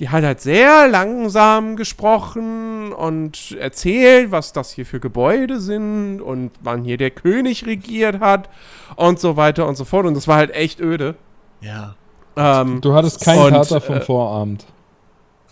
die 0.00 0.08
hat 0.08 0.24
halt 0.24 0.40
sehr 0.40 0.88
langsam 0.88 1.76
gesprochen 1.76 2.92
und 2.92 3.52
erzählt, 3.60 4.32
was 4.32 4.52
das 4.52 4.72
hier 4.72 4.84
für 4.84 4.98
Gebäude 4.98 5.60
sind 5.60 6.20
und 6.20 6.50
wann 6.62 6.82
hier 6.82 6.96
der 6.96 7.12
König 7.12 7.64
regiert 7.64 8.18
hat 8.18 8.50
und 8.96 9.20
so 9.20 9.36
weiter 9.36 9.68
und 9.68 9.76
so 9.76 9.84
fort. 9.84 10.04
Und 10.04 10.14
das 10.14 10.26
war 10.26 10.34
halt 10.34 10.50
echt 10.50 10.80
öde. 10.80 11.14
Ja. 11.60 11.94
Ähm, 12.36 12.80
Du 12.80 12.92
hattest 12.92 13.20
keinen 13.20 13.44
Und, 13.44 13.52
Kater 13.52 13.80
vom 13.80 13.98
äh, 13.98 14.00
Vorabend. 14.00 14.66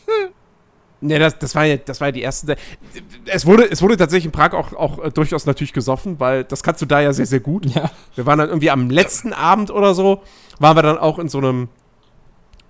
Ne, 1.05 1.19
das, 1.19 1.39
das 1.39 1.55
war 1.55 1.67
ja, 1.67 1.77
das 1.77 2.01
war 2.01 2.09
ja 2.09 2.13
die 2.13 2.23
erste. 2.23 2.57
Es 3.27 3.45
wurde, 3.45 3.71
es 3.71 3.83
wurde 3.83 3.99
tatsächlich 3.99 4.25
in 4.25 4.33
Prag 4.33 4.55
auch, 4.55 4.73
auch 4.73 5.05
äh, 5.05 5.11
durchaus 5.11 5.45
natürlich 5.45 5.75
gesoffen, 5.75 6.19
weil 6.19 6.45
das 6.45 6.63
kannst 6.63 6.81
du 6.81 6.87
da 6.87 7.01
ja 7.03 7.13
sehr, 7.13 7.27
sehr 7.27 7.41
gut. 7.41 7.67
Ja. 7.67 7.91
Wir 8.15 8.25
waren 8.25 8.39
dann 8.39 8.49
irgendwie 8.49 8.71
am 8.71 8.89
letzten 8.89 9.35
Abend 9.35 9.71
oder 9.71 9.95
so, 9.95 10.23
waren 10.59 10.77
wir 10.79 10.83
dann 10.83 10.97
auch 10.97 11.19
in 11.19 11.29
so 11.29 11.39
einem, 11.39 11.69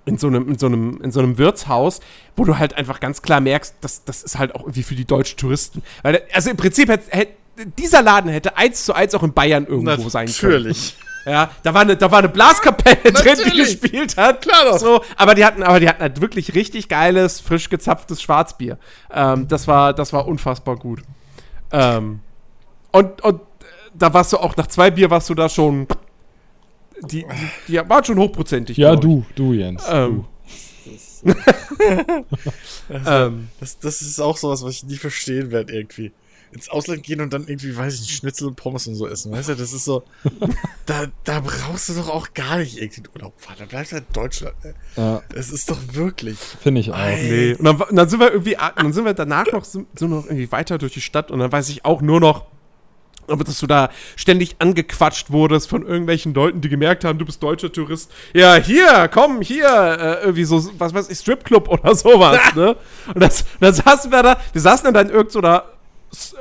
in 0.05 0.19
so 0.19 0.27
einem, 0.27 0.49
in 0.49 0.59
so 0.59 0.67
einem, 0.67 1.01
in 1.01 1.13
so 1.13 1.21
einem 1.21 1.39
Wirtshaus, 1.39 2.01
wo 2.35 2.45
du 2.45 2.59
halt 2.59 2.77
einfach 2.77 2.99
ganz 2.99 3.23
klar 3.23 3.41
merkst, 3.41 3.77
das, 3.81 4.05
das 4.05 4.25
ist 4.25 4.37
halt 4.37 4.57
auch 4.57 4.63
irgendwie 4.63 4.83
für 4.83 4.97
die 4.97 5.05
deutschen 5.05 5.39
Touristen. 5.39 5.83
Weil, 6.03 6.23
also 6.33 6.51
im 6.51 6.57
Prinzip 6.57 6.89
hätte, 6.89 7.11
hätte 7.11 7.33
dieser 7.79 8.03
Laden 8.03 8.33
hätte 8.33 8.57
eins 8.57 8.85
zu 8.85 8.95
eins 8.95 9.15
auch 9.15 9.23
in 9.23 9.33
Bayern 9.33 9.65
irgendwo 9.65 10.09
sein 10.09 10.27
können. 10.27 10.53
Natürlich. 10.55 10.97
Ja, 11.25 11.51
da 11.63 11.73
war 11.73 11.83
eine, 11.83 11.97
da 11.97 12.11
war 12.11 12.19
eine 12.19 12.29
Blaskapelle 12.29 13.13
drin, 13.13 13.39
die 13.47 13.57
gespielt 13.57 14.17
hat. 14.17 14.43
Klar 14.43 14.65
doch. 14.71 14.79
So, 14.79 15.03
aber 15.17 15.35
die 15.35 15.45
hatten, 15.45 15.63
aber 15.63 15.81
die 15.81 15.89
hatten 15.89 16.03
halt 16.03 16.21
wirklich 16.21 16.55
richtig 16.55 16.89
geiles, 16.89 17.41
frisch 17.41 17.71
gezapftes 17.71 18.21
Schwarzbier. 18.21 18.79
Ähm, 19.13 19.49
das 19.49 19.67
war, 19.67 19.95
das 19.95 20.13
war 20.13 20.27
unfassbar 20.27 20.77
gut. 20.77 21.01
Ähm, 21.73 22.21
und, 22.93 23.23
und 23.23 23.41
äh, 23.41 23.65
da 23.95 24.13
warst 24.13 24.33
du 24.33 24.39
auch 24.39 24.57
nach 24.57 24.67
zwei 24.67 24.91
Bier 24.91 25.11
warst 25.11 25.31
du 25.31 25.35
da 25.35 25.49
schon. 25.49 25.87
Die, 27.03 27.25
die, 27.25 27.27
die 27.69 27.89
waren 27.89 28.05
schon 28.05 28.19
hochprozentig. 28.19 28.77
Ja, 28.77 28.95
du, 28.95 29.25
du, 29.35 29.53
Jens. 29.53 29.85
Ähm, 29.89 30.25
ähm, 33.07 33.49
Das, 33.61 33.79
das 33.79 34.03
ist 34.03 34.21
auch 34.21 34.37
sowas, 34.37 34.63
was 34.63 34.75
ich 34.75 34.85
nie 34.85 34.97
verstehen 34.97 35.51
werde 35.51 35.73
irgendwie. 35.73 36.13
Ins 36.55 36.69
Ausland 36.71 37.03
gehen 37.03 37.21
und 37.21 37.33
dann 37.33 37.47
irgendwie, 37.49 37.77
weiß 37.77 37.95
ich 37.95 38.01
nicht, 38.03 38.13
Schnitzel 38.17 38.47
und 38.49 38.55
Pommes 38.55 38.87
und 38.87 38.95
so 38.95 39.09
essen. 39.09 39.33
Weißt 39.33 39.49
du, 39.49 39.55
das 39.57 39.73
ist 39.73 39.85
so. 39.85 40.05
da, 40.87 41.07
da 41.25 41.41
brauchst 41.41 41.89
du 41.89 41.95
doch 41.95 42.09
auch 42.09 42.33
gar 42.33 42.59
nicht 42.59 42.79
irgendwie 42.81 43.01
in 43.01 43.09
Urlaub 43.15 43.35
fahren. 43.41 43.57
Da 43.59 43.65
bleibst 43.65 43.91
du 43.93 43.97
halt 43.97 44.07
in 44.09 44.13
Deutschland. 44.13 44.55
Ne? 44.65 44.75
Ja, 44.97 45.23
Das 45.35 45.51
ist 45.51 45.69
doch 45.71 45.79
wirklich. 45.93 46.39
finde 46.39 46.81
ich 46.81 46.93
auch. 46.93 46.99
Ey. 46.99 47.55
und, 47.57 47.65
dann, 47.65 47.81
und 47.81 47.97
dann 47.97 48.09
sind 48.09 48.21
wir 48.21 48.31
irgendwie, 48.33 48.57
dann 48.77 48.93
sind 48.93 49.05
wir 49.05 49.15
danach 49.15 49.47
noch 49.53 49.65
so, 49.65 49.85
so 49.99 50.07
noch 50.07 50.27
irgendwie 50.27 50.51
weiter 50.53 50.79
durch 50.79 50.93
die 50.95 51.01
Stadt 51.01 51.31
und 51.31 51.41
dann 51.41 51.51
weiß 51.51 51.69
ich 51.71 51.85
auch 51.85 52.01
nur 52.01 52.21
noch, 52.21 52.45
aber 53.27 53.43
dass 53.43 53.59
du 53.59 53.67
da 53.67 53.89
ständig 54.17 54.57
angequatscht 54.59 55.31
wurdest 55.31 55.69
von 55.71 55.85
irgendwelchen 55.87 56.35
Leuten, 56.35 56.61
die 56.61 56.69
gemerkt 56.69 57.05
haben, 57.05 57.19
du 57.19 57.25
bist 57.25 57.43
deutscher 57.43 57.73
Tourist. 57.73 58.11
Ja, 58.35 58.57
hier, 58.57 59.09
komm, 59.13 59.41
hier, 59.41 59.65
äh, 59.67 60.25
irgendwie 60.25 60.45
so, 60.45 60.63
was 60.79 60.93
weiß 60.93 61.09
ich, 61.09 61.19
Stripclub 61.19 61.69
oder 61.71 61.95
sowas, 61.95 62.39
ne? 62.55 62.77
Und, 63.13 63.21
das, 63.23 63.45
dann 63.61 63.73
saßen 63.73 64.13
wir 64.13 64.23
da, 64.23 64.39
wir 64.53 64.61
saßen 64.61 64.93
dann 64.93 65.09
in 65.09 65.15
irgendeiner 65.15 65.65
S- 65.65 65.74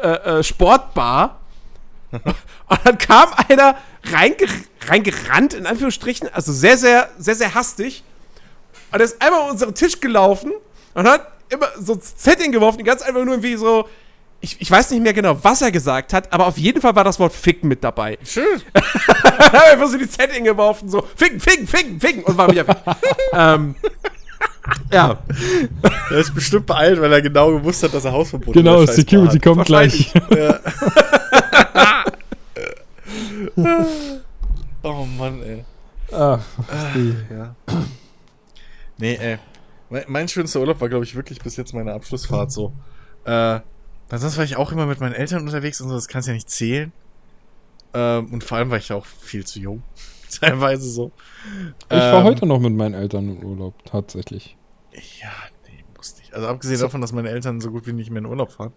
äh, 0.01 0.39
äh, 0.39 0.43
Sportbar 0.43 1.39
Und 2.67 2.79
dann 2.83 2.97
kam 2.97 3.29
einer 3.47 3.77
reinge 4.05 4.47
reingerannt, 4.87 5.53
in 5.53 5.65
Anführungsstrichen, 5.65 6.29
also 6.33 6.51
sehr, 6.51 6.77
sehr, 6.77 7.09
sehr, 7.17 7.35
sehr 7.35 7.53
hastig. 7.53 8.03
Und 8.91 8.99
er 8.99 9.05
ist 9.05 9.21
einmal 9.21 9.41
auf 9.41 9.51
unseren 9.51 9.73
Tisch 9.73 9.99
gelaufen 9.99 10.51
und 10.93 11.07
hat 11.07 11.27
immer 11.49 11.67
so 11.79 11.93
ein 11.93 12.01
Setting 12.01 12.51
geworfen, 12.51 12.83
ganz 12.83 13.01
einfach 13.01 13.23
nur 13.23 13.35
irgendwie 13.35 13.55
so. 13.55 13.87
Ich, 14.41 14.59
ich 14.59 14.69
weiß 14.69 14.91
nicht 14.91 15.01
mehr 15.01 15.13
genau, 15.13 15.41
was 15.41 15.61
er 15.61 15.71
gesagt 15.71 16.11
hat, 16.11 16.33
aber 16.33 16.47
auf 16.47 16.57
jeden 16.57 16.81
Fall 16.81 16.93
war 16.95 17.05
das 17.05 17.17
Wort 17.17 17.31
Ficken 17.31 17.69
mit 17.69 17.81
dabei. 17.81 18.17
Schön. 18.25 18.61
einfach 18.73 19.87
so 19.87 19.97
die 19.97 20.03
Setting 20.03 20.43
geworfen, 20.43 20.89
so 20.89 21.07
Ficken, 21.15 21.39
Ficken, 21.39 21.65
Ficken, 21.65 21.99
Ficken 22.01 22.23
und 22.23 22.37
war 22.37 22.51
wieder 22.51 22.67
weg. 22.67 22.77
ähm, 23.31 23.75
ja. 24.91 25.17
Er 26.09 26.17
ist 26.17 26.33
bestimmt 26.33 26.65
beeilt, 26.65 26.99
weil 27.01 27.11
er 27.11 27.21
genau 27.21 27.51
gewusst 27.51 27.83
hat, 27.83 27.93
dass 27.93 28.05
er 28.05 28.11
Hausverbot 28.11 28.53
Genau, 28.53 28.79
der 28.79 28.87
Scheißbar 28.87 28.95
Security 28.95 29.35
hat. 29.37 29.43
kommt 29.43 29.65
gleich. 29.65 30.13
Oh 34.83 35.05
Mann, 35.17 35.41
ey. 35.43 35.63
Ach, 36.11 36.39
Ja. 37.29 37.55
Nee, 38.97 39.15
ey. 39.15 39.37
Mein, 40.07 40.27
schönster 40.27 40.59
Urlaub 40.59 40.81
war, 40.81 40.89
glaube 40.89 41.05
ich, 41.05 41.15
wirklich 41.15 41.39
bis 41.39 41.55
jetzt 41.55 41.73
meine 41.73 41.93
Abschlussfahrt 41.93 42.51
so. 42.51 42.73
Äh, 43.25 43.59
sonst 44.09 44.37
war 44.37 44.43
ich 44.43 44.55
auch 44.55 44.71
immer 44.71 44.85
mit 44.85 44.99
meinen 44.99 45.13
Eltern 45.13 45.43
unterwegs 45.43 45.81
und 45.81 45.89
so, 45.89 45.95
das 45.95 46.07
kannst 46.07 46.27
du 46.27 46.31
ja 46.31 46.35
nicht 46.35 46.49
zählen. 46.49 46.91
Ähm, 47.93 48.27
und 48.33 48.43
vor 48.43 48.57
allem 48.57 48.69
war 48.71 48.77
ich 48.77 48.89
ja 48.89 48.95
auch 48.95 49.05
viel 49.05 49.45
zu 49.45 49.59
jung. 49.59 49.83
Teilweise 50.41 50.89
so. 50.89 51.11
ich 51.89 51.97
war 51.97 52.19
Ähm, 52.19 52.23
heute 52.23 52.45
noch 52.45 52.59
mit 52.59 52.73
meinen 52.73 52.93
Eltern 52.93 53.29
im 53.37 53.43
Urlaub, 53.43 53.73
tatsächlich. 53.85 54.55
Ja, 55.21 55.29
nee, 55.67 55.83
muss 55.97 56.17
nicht. 56.19 56.33
Also 56.33 56.47
abgesehen 56.47 56.79
davon, 56.79 57.01
dass 57.01 57.11
meine 57.13 57.29
Eltern 57.29 57.61
so 57.61 57.71
gut 57.71 57.87
wie 57.87 57.93
nicht 57.93 58.09
mehr 58.11 58.19
in 58.19 58.25
Urlaub 58.25 58.51
fahren, 58.51 58.73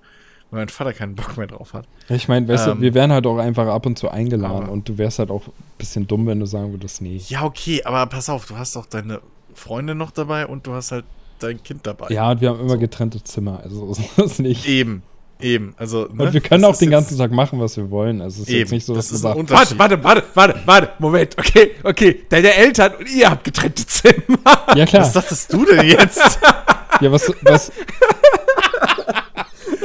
weil 0.50 0.60
mein 0.60 0.68
Vater 0.68 0.92
keinen 0.92 1.14
Bock 1.14 1.36
mehr 1.36 1.46
drauf 1.46 1.74
hat. 1.74 1.86
Ich 2.08 2.28
meine, 2.28 2.46
weißt 2.48 2.68
Ähm, 2.68 2.76
du, 2.76 2.80
wir 2.82 2.94
wären 2.94 3.12
halt 3.12 3.26
auch 3.26 3.38
einfach 3.38 3.66
ab 3.66 3.86
und 3.86 3.98
zu 3.98 4.08
eingeladen 4.08 4.64
aber- 4.64 4.72
und 4.72 4.88
du 4.88 4.96
wärst 4.98 5.18
halt 5.18 5.30
auch 5.30 5.46
ein 5.48 5.52
bisschen 5.78 6.06
dumm, 6.06 6.26
wenn 6.26 6.40
du 6.40 6.46
sagen 6.46 6.72
würdest, 6.72 7.02
nee. 7.02 7.20
Ja, 7.28 7.44
okay, 7.44 7.82
aber 7.84 8.06
pass 8.06 8.28
auf, 8.28 8.46
du 8.46 8.56
hast 8.56 8.76
auch 8.76 8.86
deine 8.86 9.20
Freundin 9.54 9.98
noch 9.98 10.10
dabei 10.10 10.46
und 10.46 10.66
du 10.66 10.72
hast 10.72 10.92
halt 10.92 11.04
dein 11.38 11.62
Kind 11.62 11.86
dabei. 11.86 12.08
Ja, 12.10 12.30
und 12.30 12.40
wir 12.40 12.48
haben 12.50 12.60
immer 12.60 12.70
So. 12.70 12.78
getrennte 12.78 13.22
Zimmer, 13.22 13.60
also 13.62 13.92
so 13.92 14.00
ist 14.02 14.18
das 14.18 14.38
nicht. 14.38 14.66
Eben, 14.66 15.02
eben. 15.40 15.74
Also, 15.78 16.08
ne, 16.12 16.24
Und 16.24 16.32
wir 16.32 16.40
können 16.40 16.62
das 16.62 16.70
auch 16.76 16.78
den 16.78 16.90
jetzt- 16.90 16.98
ganzen 17.08 17.18
Tag 17.18 17.30
machen, 17.30 17.60
was 17.60 17.76
wir 17.76 17.90
wollen. 17.90 18.20
Also 18.20 18.42
es 18.42 18.48
ist 18.48 18.54
jetzt 18.54 18.60
Eben, 18.68 18.70
nicht 18.76 18.86
so, 18.86 18.94
dass 18.94 19.08
das 19.08 19.18
ist 19.18 19.24
ein. 19.24 19.48
Warte, 19.50 19.78
warte, 19.78 20.02
warte, 20.04 20.22
warte, 20.34 20.60
warte, 20.64 20.88
Moment, 20.98 21.36
okay, 21.38 21.72
okay. 21.84 22.22
Deine 22.28 22.54
Eltern 22.54 22.92
und 22.98 23.08
ihr 23.10 23.30
habt 23.30 23.44
getrennte 23.44 23.86
Zimmer. 23.86 24.38
ja 24.74 24.86
klar, 24.86 25.02
Was 25.02 25.12
dachtest 25.12 25.52
du 25.52 25.64
denn 25.64 25.86
jetzt? 25.86 26.38
ja, 27.00 27.12
was, 27.12 27.32
was, 27.42 27.72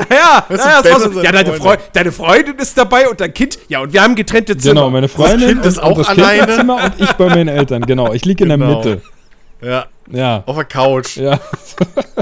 Ja, 0.09 0.45
Weißt 0.49 0.65
du, 0.65 0.69
ja, 0.69 0.81
das 0.81 0.91
war 0.91 1.11
so, 1.13 1.21
ja 1.21 1.31
deine, 1.31 1.53
Freu 1.53 1.77
deine 1.93 2.11
Freundin 2.11 2.57
ist 2.57 2.77
dabei 2.77 3.07
und 3.09 3.21
dein 3.21 3.33
Kind. 3.33 3.57
Ja, 3.69 3.79
und 3.79 3.93
wir 3.93 4.01
haben 4.03 4.15
getrennte 4.15 4.57
Zimmer. 4.57 4.73
genau, 4.81 4.89
meine 4.89 5.07
Freundin 5.07 5.47
Kind 5.49 5.65
ist 5.65 5.77
und, 5.77 5.83
auch 5.83 5.97
das 5.97 6.07
Kind 6.07 6.19
alleine. 6.19 6.51
im 6.51 6.57
Zimmer 6.59 6.83
und 6.85 6.93
ich 6.99 7.11
bei 7.13 7.29
meinen 7.29 7.47
Eltern, 7.47 7.81
genau. 7.83 8.11
Ich 8.11 8.25
liege 8.25 8.43
in 8.43 8.49
der 8.49 8.57
Genau. 8.57 8.77
Mitte. 8.79 9.01
ja, 9.61 9.85
Ja, 10.11 10.43
auf 10.45 10.55
der 10.55 10.65
Couch 10.65 11.15
ja. 11.17 11.39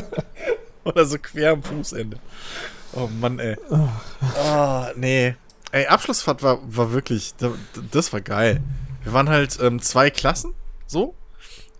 oder 0.84 1.06
so 1.06 1.18
quer 1.18 1.54
am 1.54 1.64
Fußende. 1.64 2.18
Oh 2.94 3.08
Mann, 3.20 3.40
ey. 3.40 3.56
Ah, 4.36 4.92
nee. 4.96 5.36
Ey, 5.72 5.86
Abschlussfahrt 5.88 6.42
war, 6.42 6.60
war 6.64 6.92
wirklich, 6.92 7.36
da- 7.38 7.54
das 7.92 8.12
war 8.12 8.22
geil. 8.22 8.62
Wir 9.04 9.14
waren 9.14 9.30
halt 9.30 9.60
ähm, 9.62 9.80
zwei 9.82 10.10
Klassen, 10.10 10.54
so. 10.88 11.16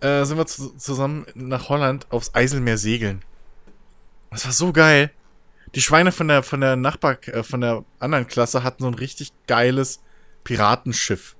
Äh, 0.00 0.24
sind 0.24 0.38
wir 0.38 0.46
zu, 0.46 0.70
zusammen 0.76 1.26
nach 1.34 1.68
Holland 1.68 2.06
aufs 2.10 2.34
Eiselmeer 2.34 2.78
segeln. 2.78 3.22
Das 4.30 4.44
war 4.46 4.52
so 4.52 4.72
geil. 4.72 5.10
Die 5.74 5.82
Schweine 5.82 6.12
von 6.12 6.28
der, 6.28 6.42
von 6.42 6.60
der 6.60 6.76
Nachbar, 6.76 7.18
äh, 7.28 7.42
von 7.42 7.60
der 7.60 7.84
anderen 7.98 8.26
Klasse 8.26 8.62
hatten 8.62 8.82
so 8.84 8.88
ein 8.88 8.94
richtig 8.94 9.32
geiles 9.46 10.00
Piratenschiff. 10.44 11.36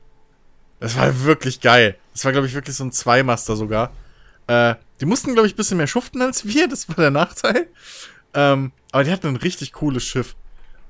Das 0.81 0.97
war 0.97 1.25
wirklich 1.25 1.61
geil. 1.61 1.97
Das 2.13 2.25
war, 2.25 2.33
glaube 2.33 2.47
ich, 2.49 2.55
wirklich 2.55 2.77
so 2.77 2.85
ein 2.85 2.93
Zweimaster 2.93 3.55
sogar. 3.57 3.93
Äh, 4.47 4.75
die 5.01 5.07
mussten, 5.07 5.33
glaube 5.35 5.47
ich, 5.47 5.55
ein 5.55 5.57
bisschen 5.57 5.77
mehr 5.79 5.87
schuften 5.87 6.21
als 6.21 6.45
wir. 6.45 6.69
Das 6.69 6.89
war 6.89 6.97
der 6.97 7.11
Nachteil. 7.11 7.69
Ähm, 8.35 8.73
aber 8.93 9.05
die 9.05 9.11
hatten 9.11 9.27
ein 9.27 9.37
richtig 9.37 9.73
cooles 9.73 10.05
Schiff. 10.05 10.37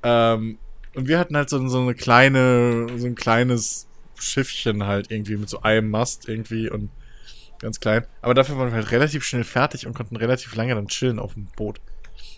Ähm, 0.03 0.57
und 0.95 1.07
wir 1.07 1.19
hatten 1.19 1.37
halt 1.37 1.49
so, 1.49 1.65
so 1.67 1.79
eine 1.79 1.95
kleine, 1.95 2.87
so 2.97 3.07
ein 3.07 3.15
kleines 3.15 3.87
Schiffchen 4.19 4.85
halt 4.85 5.09
irgendwie 5.11 5.37
mit 5.37 5.49
so 5.49 5.61
einem 5.61 5.89
Mast 5.89 6.27
irgendwie 6.27 6.69
und 6.69 6.89
ganz 7.59 7.79
klein. 7.79 8.05
Aber 8.21 8.33
dafür 8.33 8.57
waren 8.57 8.69
wir 8.69 8.75
halt 8.75 8.91
relativ 8.91 9.23
schnell 9.23 9.43
fertig 9.43 9.87
und 9.87 9.93
konnten 9.93 10.15
relativ 10.15 10.55
lange 10.55 10.75
dann 10.75 10.87
chillen 10.87 11.19
auf 11.19 11.33
dem 11.33 11.45
Boot. 11.55 11.79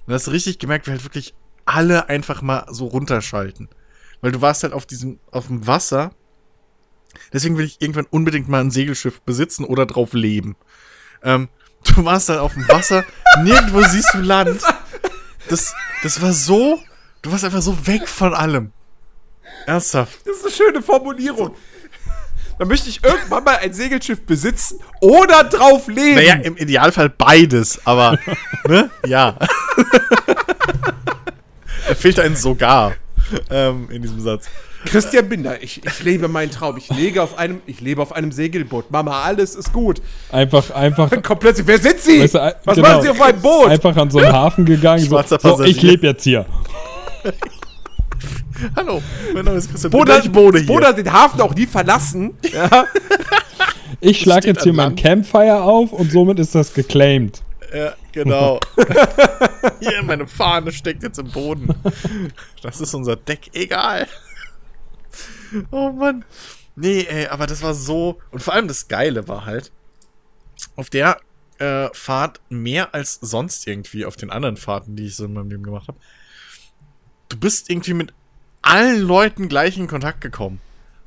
Und 0.06 0.12
da 0.12 0.16
hast 0.16 0.28
du 0.28 0.32
richtig 0.32 0.60
gemerkt, 0.60 0.86
wir 0.86 0.94
halt 0.94 1.04
wirklich 1.04 1.34
alle 1.66 2.10
einfach 2.10 2.42
mal 2.42 2.66
so 2.70 2.88
runterschalten. 2.88 3.70
Weil 4.22 4.32
du 4.32 4.42
warst 4.42 4.64
halt 4.64 4.74
auf 4.74 4.86
diesem, 4.86 5.20
auf 5.32 5.48
dem 5.48 5.66
Wasser. 5.66 6.14
Deswegen 7.32 7.58
will 7.58 7.66
ich 7.66 7.82
irgendwann 7.82 8.08
unbedingt 8.10 8.50
mal 8.50 8.62
ein 8.62 8.72
Segelschiff 8.72 9.22
besitzen 9.22 9.66
oder 9.66 9.86
drauf 9.86 10.14
leben. 10.14 10.56
Ähm, 11.24 11.50
du 11.84 12.04
warst 12.06 12.30
halt 12.30 12.40
auf 12.40 12.54
dem 12.54 12.68
Wasser, 12.68 13.04
nirgendwo 13.44 13.82
siehst 13.82 14.14
du 14.14 14.20
Land. 14.20 14.62
Das, 15.50 15.74
das 16.04 16.22
war 16.22 16.34
so, 16.34 16.80
du 17.22 17.32
warst 17.32 17.44
einfach 17.44 17.62
so 17.62 17.88
weg 17.88 18.08
von 18.08 18.34
allem. 18.34 18.72
Ernsthaft. 19.66 20.20
Das 20.26 20.38
ist 20.38 20.46
eine 20.46 20.54
schöne 20.54 20.82
Formulierung. 20.82 21.56
Dann 22.60 22.68
möchte 22.68 22.90
ich 22.90 23.04
irgendwann 23.04 23.44
mal 23.44 23.58
ein 23.58 23.74
Segelschiff 23.74 24.26
besitzen 24.26 24.80
oder 25.02 25.44
drauf 25.44 25.88
leben. 25.88 26.16
Naja, 26.16 26.36
im 26.36 26.56
Idealfall 26.56 27.10
beides, 27.10 27.80
aber, 27.86 28.18
ne? 28.68 28.90
Ja. 29.06 29.38
da 31.88 31.96
fehlt 31.96 32.20
ein 32.20 32.36
sogar 32.36 32.94
ähm, 33.50 33.90
in 33.90 34.02
diesem 34.02 34.22
Satz. 34.22 34.50
Christian 34.86 35.30
Binder, 35.30 35.62
ich, 35.64 35.82
ich 35.86 36.04
lebe 36.04 36.28
meinen 36.28 36.52
Traum. 36.52 36.78
Ich 36.78 36.90
lege 36.90 37.22
auf 37.24 37.38
einem, 37.38 37.62
ich 37.66 37.82
lebe 37.82 38.02
auf 38.02 38.12
einem 38.14 38.32
Segelboot. 38.32 38.92
Mama, 38.92 39.22
alles 39.24 39.56
ist 39.56 39.72
gut. 39.74 40.02
Einfach, 40.32 40.70
einfach, 40.72 41.10
Dann 41.10 41.22
kommt 41.24 41.40
plötzlich, 41.40 41.66
wer 41.68 41.80
sind 41.80 42.00
Sie? 42.00 42.22
Weißt 42.22 42.36
du, 42.36 42.42
ein- 42.42 42.54
Was 42.66 42.76
genau. 42.76 42.88
machen 42.90 43.02
Sie 43.04 43.10
auf 43.10 43.18
meinem 43.18 43.42
Boot? 43.42 43.68
einfach 43.70 43.96
an 43.98 44.12
so 44.12 44.20
einen 44.20 44.32
Hafen 44.34 44.66
gegangen. 44.66 45.02
So, 45.04 45.10
Schwarzer 45.10 45.40
so 45.40 45.64
ich 45.64 45.82
lebe 45.82 46.08
jetzt 46.08 46.24
hier. 46.24 46.46
Hallo, 48.76 49.02
mein 49.34 49.46
Name 49.46 49.58
ist 49.58 49.70
Christian 49.70 49.92
Binder, 49.92 50.20
ich 50.24 50.32
Boot 50.32 50.56
hier. 50.58 50.88
hat 50.88 50.98
den 50.98 51.12
Hafen 51.12 51.42
auch 51.42 51.54
nie 51.56 51.66
verlassen. 51.66 52.34
Ja. 52.52 52.86
Ich 54.06 54.20
schlage 54.20 54.48
jetzt 54.48 54.64
hier 54.64 54.74
mein. 54.74 54.98
Campfire 54.98 55.62
auf 55.62 55.94
und 55.94 56.12
somit 56.12 56.38
ist 56.38 56.54
das 56.54 56.74
geclaimed. 56.74 57.42
Ja, 57.74 57.94
genau. 58.12 58.60
Hier, 59.80 60.04
meine 60.04 60.28
Fahne 60.28 60.74
steckt 60.74 61.04
jetzt 61.04 61.20
im 61.20 61.32
Boden. 61.32 61.70
Das 62.62 62.82
ist 62.82 62.94
unser 62.94 63.16
Deck. 63.16 63.50
Egal. 63.54 64.08
Oh 65.72 65.92
Mann. 65.92 66.26
Nee, 66.76 67.06
ey, 67.08 67.28
aber 67.28 67.46
das 67.48 67.62
war 67.62 67.74
so. 67.74 68.20
Und 68.32 68.42
vor 68.42 68.54
allem 68.54 68.68
das 68.68 68.88
Geile 68.88 69.28
war 69.28 69.46
halt, 69.46 69.72
auf 70.76 70.90
der 70.90 71.20
äh, 71.60 71.90
Fahrt 71.94 72.42
mehr 72.50 72.94
als 72.96 73.20
sonst 73.22 73.68
irgendwie 73.68 74.06
auf 74.06 74.16
den 74.16 74.32
anderen 74.32 74.58
Fahrten, 74.58 74.96
die 74.96 75.06
ich 75.06 75.16
so 75.16 75.26
in 75.26 75.34
meinem 75.34 75.50
Leben 75.50 75.64
gemacht 75.64 75.88
habe. 75.88 76.00
Du 77.30 77.38
bist 77.38 77.70
irgendwie 77.70 77.94
mit 77.94 78.14
allen 78.62 79.02
Leuten 79.02 79.50
gleich 79.50 79.78
in 79.78 79.88
Kontakt 79.88 80.22
gekommen. 80.22 80.62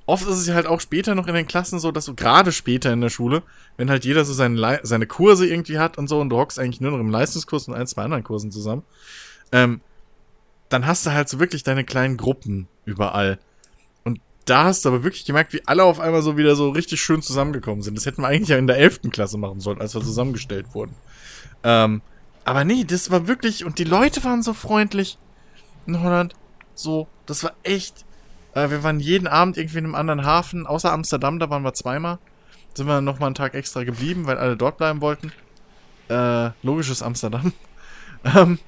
Oft 0.08 0.22
ist 0.28 0.36
es 0.38 0.48
halt 0.50 0.66
auch 0.66 0.80
später 0.80 1.16
noch 1.16 1.26
in 1.26 1.34
den 1.34 1.48
Klassen 1.48 1.80
so, 1.80 1.90
dass 1.90 2.04
du 2.04 2.14
gerade 2.14 2.52
später 2.52 2.92
in 2.92 3.00
der 3.00 3.10
Schule, 3.10 3.42
wenn 3.76 3.90
halt 3.90 4.04
jeder 4.04 4.24
so 4.24 4.32
seine, 4.32 4.54
Lei- 4.56 4.80
seine 4.84 5.06
Kurse 5.08 5.48
irgendwie 5.48 5.80
hat 5.80 5.98
und 5.98 6.06
so 6.06 6.20
und 6.20 6.30
du 6.30 6.36
hockst 6.36 6.60
eigentlich 6.60 6.80
nur 6.80 6.92
noch 6.92 7.00
im 7.00 7.10
Leistungskurs 7.10 7.66
und 7.66 7.74
ein, 7.74 7.88
zwei 7.88 8.02
anderen 8.04 8.22
Kursen 8.22 8.52
zusammen, 8.52 8.84
ähm, 9.50 9.80
dann 10.68 10.86
hast 10.86 11.06
du 11.06 11.10
halt 11.12 11.28
so 11.28 11.40
wirklich 11.40 11.64
deine 11.64 11.82
kleinen 11.84 12.16
Gruppen 12.16 12.68
überall. 12.84 13.40
Da 14.46 14.64
hast 14.64 14.84
du 14.84 14.90
aber 14.90 15.02
wirklich 15.02 15.24
gemerkt, 15.24 15.52
wie 15.52 15.62
alle 15.66 15.82
auf 15.84 15.98
einmal 15.98 16.22
so 16.22 16.36
wieder 16.36 16.54
so 16.54 16.70
richtig 16.70 17.00
schön 17.00 17.20
zusammengekommen 17.20 17.82
sind. 17.82 17.96
Das 17.96 18.06
hätten 18.06 18.22
wir 18.22 18.28
eigentlich 18.28 18.48
ja 18.48 18.56
in 18.56 18.68
der 18.68 18.78
11. 18.78 19.10
Klasse 19.10 19.38
machen 19.38 19.60
sollen, 19.60 19.80
als 19.80 19.94
wir 19.94 20.02
zusammengestellt 20.02 20.72
wurden. 20.72 20.94
Ähm, 21.64 22.00
aber 22.44 22.64
nee, 22.64 22.84
das 22.84 23.10
war 23.10 23.26
wirklich, 23.26 23.64
und 23.64 23.80
die 23.80 23.84
Leute 23.84 24.22
waren 24.22 24.44
so 24.44 24.54
freundlich 24.54 25.18
in 25.86 26.00
Holland. 26.00 26.34
So, 26.74 27.08
das 27.26 27.42
war 27.42 27.54
echt. 27.64 28.04
Äh, 28.54 28.70
wir 28.70 28.84
waren 28.84 29.00
jeden 29.00 29.26
Abend 29.26 29.56
irgendwie 29.56 29.78
in 29.78 29.84
einem 29.84 29.96
anderen 29.96 30.24
Hafen, 30.24 30.64
außer 30.64 30.92
Amsterdam, 30.92 31.40
da 31.40 31.50
waren 31.50 31.64
wir 31.64 31.74
zweimal. 31.74 32.20
Sind 32.74 32.86
wir 32.86 33.00
noch 33.00 33.18
mal 33.18 33.26
einen 33.26 33.34
Tag 33.34 33.54
extra 33.54 33.82
geblieben, 33.82 34.26
weil 34.26 34.38
alle 34.38 34.56
dort 34.56 34.78
bleiben 34.78 35.00
wollten. 35.00 35.32
Äh, 36.08 36.50
logisches 36.62 37.02
Amsterdam. 37.02 37.52
ähm, 38.24 38.60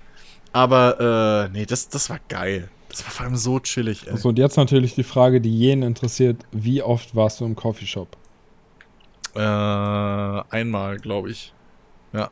aber, 0.53 1.47
äh, 1.47 1.53
nee, 1.53 1.67
das, 1.67 1.89
das 1.89 2.11
war 2.11 2.19
geil. 2.29 2.69
Das 2.99 3.07
war 3.07 3.13
vor 3.13 3.27
allem 3.27 3.37
so 3.37 3.61
chillig, 3.61 4.09
ey. 4.09 4.17
So, 4.17 4.31
und 4.31 4.39
jetzt 4.41 4.57
natürlich 4.57 4.97
die 4.97 5.05
Frage, 5.05 5.41
die 5.41 5.57
jeden 5.57 5.85
interessiert: 5.85 6.45
Wie 6.51 6.83
oft 6.83 7.15
warst 7.15 7.39
du 7.39 7.45
im 7.45 7.55
Coffeeshop? 7.55 8.09
Äh, 9.37 9.39
einmal, 9.39 10.99
glaube 10.99 11.31
ich. 11.31 11.53
Ja. 12.13 12.29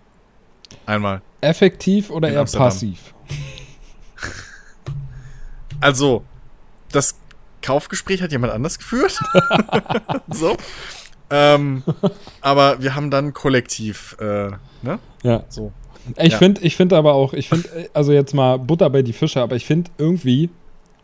Einmal. 0.85 1.23
Effektiv 1.41 2.11
oder 2.11 2.27
In 2.27 2.35
eher 2.35 2.41
Amsterdam. 2.41 2.67
passiv? 2.69 3.15
Also, 5.79 6.25
das 6.91 7.17
Kaufgespräch 7.61 8.23
hat 8.23 8.33
jemand 8.33 8.51
anders 8.55 8.79
geführt. 8.79 9.21
so. 10.31 10.57
Ähm, 11.29 11.83
aber 12.41 12.81
wir 12.81 12.95
haben 12.95 13.11
dann 13.11 13.35
kollektiv, 13.35 14.17
äh, 14.19 14.53
ne? 14.81 14.99
Ja. 15.23 15.45
So. 15.51 15.73
Ich 16.19 16.33
Ja. 16.33 16.39
finde 16.39 16.61
ich 16.63 16.77
find 16.77 16.93
aber 16.93 17.15
auch, 17.15 17.33
ich 17.33 17.49
finde, 17.49 17.69
also 17.95 18.13
jetzt 18.13 18.35
mal 18.35 18.59
Butter 18.59 18.89
bei 18.91 19.03
die 19.03 19.13
Fische, 19.13 19.41
aber 19.41 19.57
ich 19.57 19.67
finde 19.67 19.91
irgendwie, 19.99 20.51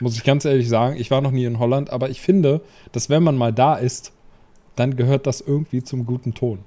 muss 0.00 0.16
ich 0.16 0.24
ganz 0.24 0.44
ehrlich 0.44 0.68
sagen. 0.68 0.96
Ich 0.96 1.10
war 1.10 1.20
noch 1.20 1.30
nie 1.30 1.44
in 1.44 1.58
Holland, 1.58 1.90
aber 1.90 2.10
ich 2.10 2.20
finde, 2.20 2.60
dass 2.92 3.08
wenn 3.10 3.22
man 3.22 3.36
mal 3.36 3.52
da 3.52 3.74
ist, 3.76 4.12
dann 4.76 4.96
gehört 4.96 5.26
das 5.26 5.40
irgendwie 5.40 5.82
zum 5.82 6.06
guten 6.06 6.34
Ton. 6.34 6.60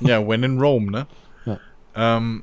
Ja, 0.00 0.26
when 0.26 0.42
in 0.42 0.58
Rome, 0.60 0.90
ne? 0.90 1.06
Ja. 1.46 1.58
Ähm, 1.94 2.42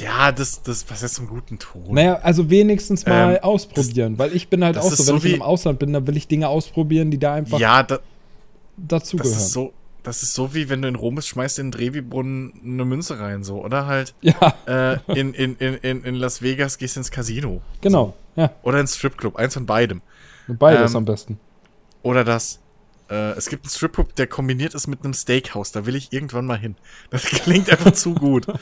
ja, 0.00 0.32
das, 0.32 0.62
das, 0.62 0.90
was 0.90 1.02
ist 1.02 1.14
zum 1.14 1.28
guten 1.28 1.58
Ton? 1.58 1.94
Naja, 1.94 2.18
also 2.22 2.50
wenigstens 2.50 3.06
mal 3.06 3.34
Ähm, 3.36 3.42
ausprobieren, 3.44 4.18
weil 4.18 4.34
ich 4.34 4.48
bin 4.48 4.64
halt 4.64 4.76
das 4.76 4.86
auch 4.86 4.90
so, 4.90 5.12
wenn 5.12 5.20
so 5.20 5.26
ich 5.28 5.34
im 5.34 5.42
Ausland 5.42 5.78
bin, 5.78 5.92
dann 5.92 6.06
will 6.06 6.16
ich 6.16 6.26
Dinge 6.26 6.48
ausprobieren, 6.48 7.10
die 7.10 7.18
da 7.18 7.34
einfach 7.34 7.58
ja, 7.60 7.82
da, 7.82 7.96
das 8.76 9.02
dazugehören. 9.02 9.36
ist 9.36 9.52
so, 9.52 9.72
das 10.02 10.22
ist 10.22 10.34
so 10.34 10.54
wie 10.54 10.68
wenn 10.68 10.82
du 10.82 10.88
in 10.88 10.96
Rom 10.96 11.14
bist, 11.14 11.28
schmeißt 11.28 11.58
in 11.58 11.66
den 11.66 11.72
Trevi-Brunnen 11.72 12.60
eine 12.64 12.84
Münze 12.84 13.18
rein, 13.20 13.44
so. 13.44 13.64
Oder 13.64 13.86
halt 13.86 14.14
Ja, 14.20 14.54
äh, 14.66 14.98
in, 15.18 15.32
in, 15.34 15.56
in, 15.56 16.02
in, 16.04 16.14
Las 16.14 16.42
Vegas 16.42 16.78
gehst 16.78 16.96
ins 16.96 17.10
Casino. 17.10 17.62
genau. 17.80 18.16
Ja, 18.34 18.50
Oder 18.62 18.80
ins 18.80 18.96
Stripclub, 18.96 19.36
eins 19.36 19.54
von 19.54 19.66
beidem. 19.66 20.00
beides 20.48 20.92
Ähm, 20.92 20.96
am 20.98 21.04
besten. 21.04 21.38
Oder 22.02 22.24
das. 22.24 22.60
Äh, 23.10 23.32
es 23.32 23.48
gibt 23.50 23.64
einen 23.64 23.70
Stripclub, 23.70 24.14
der 24.14 24.26
kombiniert 24.26 24.74
ist 24.74 24.86
mit 24.86 25.04
einem 25.04 25.12
Steakhouse. 25.12 25.70
Da 25.72 25.84
will 25.86 25.94
ich 25.96 26.12
irgendwann 26.12 26.46
mal 26.46 26.58
hin. 26.58 26.76
Das 27.10 27.24
klingt 27.24 27.70
einfach 27.70 27.92
zu 27.92 28.14
gut. 28.14 28.46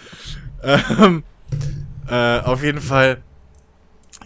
Ähm, 0.63 1.23
äh, 2.07 2.41
auf 2.41 2.63
jeden 2.63 2.83
Fall. 2.83 3.23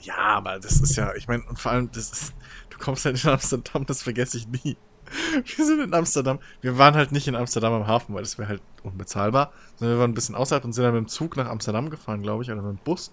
Ja, 0.02 0.16
aber 0.16 0.58
das 0.58 0.80
ist 0.80 0.96
ja, 0.96 1.14
ich 1.14 1.28
meine, 1.28 1.44
und 1.44 1.60
vor 1.60 1.70
allem, 1.70 1.90
das 1.92 2.10
ist, 2.10 2.34
du 2.70 2.78
kommst 2.78 3.04
halt 3.04 3.22
in 3.22 3.30
Amsterdam, 3.30 3.86
das 3.86 4.02
vergesse 4.02 4.38
ich 4.38 4.48
nie. 4.48 4.76
Wir 5.56 5.64
sind 5.64 5.80
in 5.80 5.94
Amsterdam. 5.94 6.38
Wir 6.60 6.78
waren 6.78 6.94
halt 6.94 7.12
nicht 7.12 7.28
in 7.28 7.34
Amsterdam 7.34 7.72
am 7.72 7.86
Hafen, 7.86 8.14
weil 8.14 8.22
das 8.22 8.38
wäre 8.38 8.48
halt 8.48 8.62
unbezahlbar. 8.82 9.52
Sondern 9.76 9.96
wir 9.96 10.00
waren 10.00 10.10
ein 10.10 10.14
bisschen 10.14 10.34
außerhalb 10.34 10.64
und 10.64 10.72
sind 10.72 10.84
dann 10.84 10.94
mit 10.94 11.02
dem 11.02 11.08
Zug 11.08 11.36
nach 11.36 11.48
Amsterdam 11.48 11.90
gefahren, 11.90 12.22
glaube 12.22 12.42
ich, 12.42 12.50
oder 12.50 12.62
mit 12.62 12.78
dem 12.78 12.84
Bus. 12.84 13.12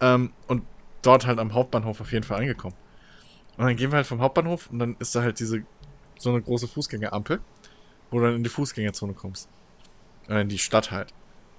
Ähm, 0.00 0.32
und 0.46 0.62
dort 1.02 1.26
halt 1.26 1.38
am 1.38 1.54
Hauptbahnhof 1.54 2.00
auf 2.00 2.12
jeden 2.12 2.24
Fall 2.24 2.40
angekommen. 2.40 2.76
Und 3.56 3.64
dann 3.64 3.76
gehen 3.76 3.90
wir 3.90 3.96
halt 3.96 4.06
vom 4.06 4.20
Hauptbahnhof 4.20 4.68
und 4.70 4.78
dann 4.78 4.96
ist 4.98 5.14
da 5.14 5.22
halt 5.22 5.40
diese 5.40 5.64
so 6.18 6.30
eine 6.30 6.42
große 6.42 6.68
Fußgängerampel, 6.68 7.40
wo 8.10 8.18
du 8.18 8.24
dann 8.24 8.36
in 8.36 8.44
die 8.44 8.50
Fußgängerzone 8.50 9.14
kommst. 9.14 9.48
Oder 10.26 10.40
in 10.40 10.48
die 10.48 10.58
Stadt 10.58 10.90
halt. 10.90 11.12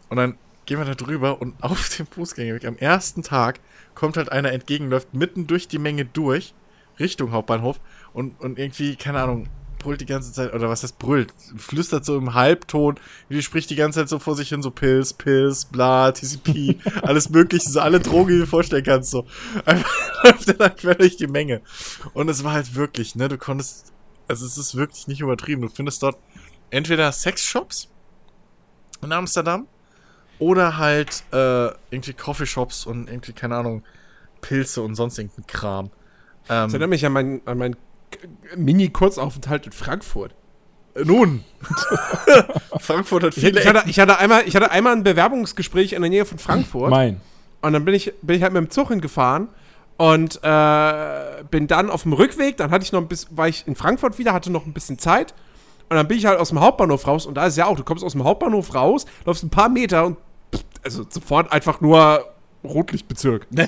Und 0.09 0.17
dann 0.17 0.37
gehen 0.65 0.77
wir 0.77 0.85
da 0.85 0.95
drüber 0.95 1.41
und 1.41 1.55
auf 1.63 1.89
dem 1.97 2.05
Fußgängerweg 2.05 2.65
am 2.65 2.77
ersten 2.77 3.23
Tag 3.23 3.59
kommt 3.95 4.17
halt 4.17 4.31
einer 4.31 4.51
entgegenläuft, 4.51 5.13
mitten 5.13 5.47
durch 5.47 5.67
die 5.67 5.79
Menge 5.79 6.05
durch, 6.05 6.53
Richtung 6.99 7.31
Hauptbahnhof 7.31 7.79
und, 8.17 8.39
und 8.41 8.57
irgendwie, 8.57 8.95
keine 8.95 9.21
Ahnung, 9.21 9.47
brüllt 9.77 10.01
die 10.01 10.07
ganze 10.07 10.33
Zeit, 10.33 10.51
oder 10.51 10.69
was 10.69 10.81
heißt 10.81 10.97
brüllt, 10.97 11.31
flüstert 11.55 12.03
so 12.03 12.17
im 12.17 12.33
Halbton, 12.33 12.95
die 13.29 13.43
spricht 13.43 13.69
die 13.69 13.75
ganze 13.75 13.99
Zeit 13.99 14.09
so 14.09 14.17
vor 14.17 14.35
sich 14.35 14.49
hin, 14.49 14.63
so 14.63 14.71
Pills, 14.71 15.13
Pills, 15.13 15.65
bla, 15.65 16.11
TCP, 16.11 16.79
alles 17.03 17.29
mögliche, 17.29 17.69
so 17.69 17.79
alle 17.79 17.99
Drogen, 17.99 18.29
die 18.29 18.33
du 18.33 18.39
dir 18.41 18.47
vorstellen 18.47 18.83
kannst, 18.83 19.11
so. 19.11 19.27
Einfach 19.65 19.91
läuft 20.23 20.59
dann 20.59 20.75
quer 20.75 20.95
durch 20.95 21.17
die 21.17 21.27
Menge. 21.27 21.61
Und 22.15 22.27
es 22.27 22.43
war 22.43 22.53
halt 22.53 22.73
wirklich, 22.73 23.13
ne, 23.13 23.27
du 23.27 23.37
konntest, 23.37 23.93
also 24.27 24.47
es 24.47 24.57
ist 24.57 24.75
wirklich 24.75 25.07
nicht 25.07 25.21
übertrieben, 25.21 25.61
du 25.61 25.69
findest 25.69 26.01
dort 26.01 26.17
entweder 26.71 27.11
Sexshops 27.11 27.87
in 29.03 29.11
Amsterdam 29.11 29.67
oder 30.39 30.77
halt 30.77 31.23
äh, 31.31 31.67
irgendwie 31.91 32.13
Coffeeshops 32.13 32.87
und 32.87 33.11
irgendwie, 33.11 33.33
keine 33.33 33.57
Ahnung, 33.57 33.83
Pilze 34.41 34.81
und 34.81 34.95
sonst 34.95 35.19
irgendein 35.19 35.45
Kram. 35.45 35.91
Das 36.47 36.65
Ähm, 36.65 36.69
erinnert 36.71 36.89
mich 36.89 37.05
an 37.05 37.11
meinen 37.13 37.41
an 37.45 37.57
mein 37.59 37.75
Mini-Kurzaufenthalt 38.55 39.65
in 39.65 39.71
Frankfurt. 39.71 40.33
nun, 41.03 41.43
Frankfurt 42.79 43.23
hat 43.23 43.37
Ich, 43.37 43.43
viele 43.43 43.59
ich, 43.59 43.67
hatte, 43.67 43.83
ich, 43.87 43.99
hatte 43.99 44.17
einmal, 44.17 44.47
ich 44.47 44.55
hatte 44.55 44.71
einmal 44.71 44.93
ein 44.93 45.03
Bewerbungsgespräch 45.03 45.93
in 45.93 46.01
der 46.01 46.09
Nähe 46.09 46.25
von 46.25 46.39
Frankfurt. 46.39 46.89
Mein. 46.89 47.21
Und 47.61 47.73
dann 47.73 47.85
bin 47.85 47.93
ich, 47.93 48.13
bin 48.21 48.35
ich 48.35 48.43
halt 48.43 48.53
mit 48.53 48.61
dem 48.61 48.69
Zug 48.69 48.89
hingefahren 48.89 49.49
und 49.97 50.39
äh, 50.43 51.43
bin 51.49 51.67
dann 51.67 51.89
auf 51.89 52.03
dem 52.03 52.13
Rückweg, 52.13 52.57
dann 52.57 52.71
hatte 52.71 52.83
ich 52.83 52.91
noch 52.91 53.01
ein 53.01 53.07
bisschen, 53.07 53.35
war 53.35 53.47
ich 53.47 53.67
in 53.67 53.75
Frankfurt 53.75 54.17
wieder, 54.19 54.33
hatte 54.33 54.51
noch 54.51 54.65
ein 54.65 54.73
bisschen 54.73 54.99
Zeit. 54.99 55.33
Und 55.89 55.95
dann 55.95 56.07
bin 56.07 56.17
ich 56.17 56.25
halt 56.25 56.39
aus 56.39 56.49
dem 56.49 56.59
Hauptbahnhof 56.59 57.07
raus 57.07 57.25
und 57.25 57.35
da 57.35 57.45
ist 57.45 57.57
ja 57.57 57.65
auch, 57.65 57.77
du 57.77 57.83
kommst 57.83 58.03
aus 58.03 58.11
dem 58.11 58.23
Hauptbahnhof 58.23 58.75
raus, 58.75 59.05
läufst 59.25 59.43
ein 59.43 59.49
paar 59.49 59.69
Meter 59.69 60.05
und 60.05 60.17
pff, 60.53 60.63
also 60.83 61.05
sofort 61.09 61.51
einfach 61.51 61.81
nur 61.81 62.25
Rotlichtbezirk. 62.67 63.47
So. 63.51 63.65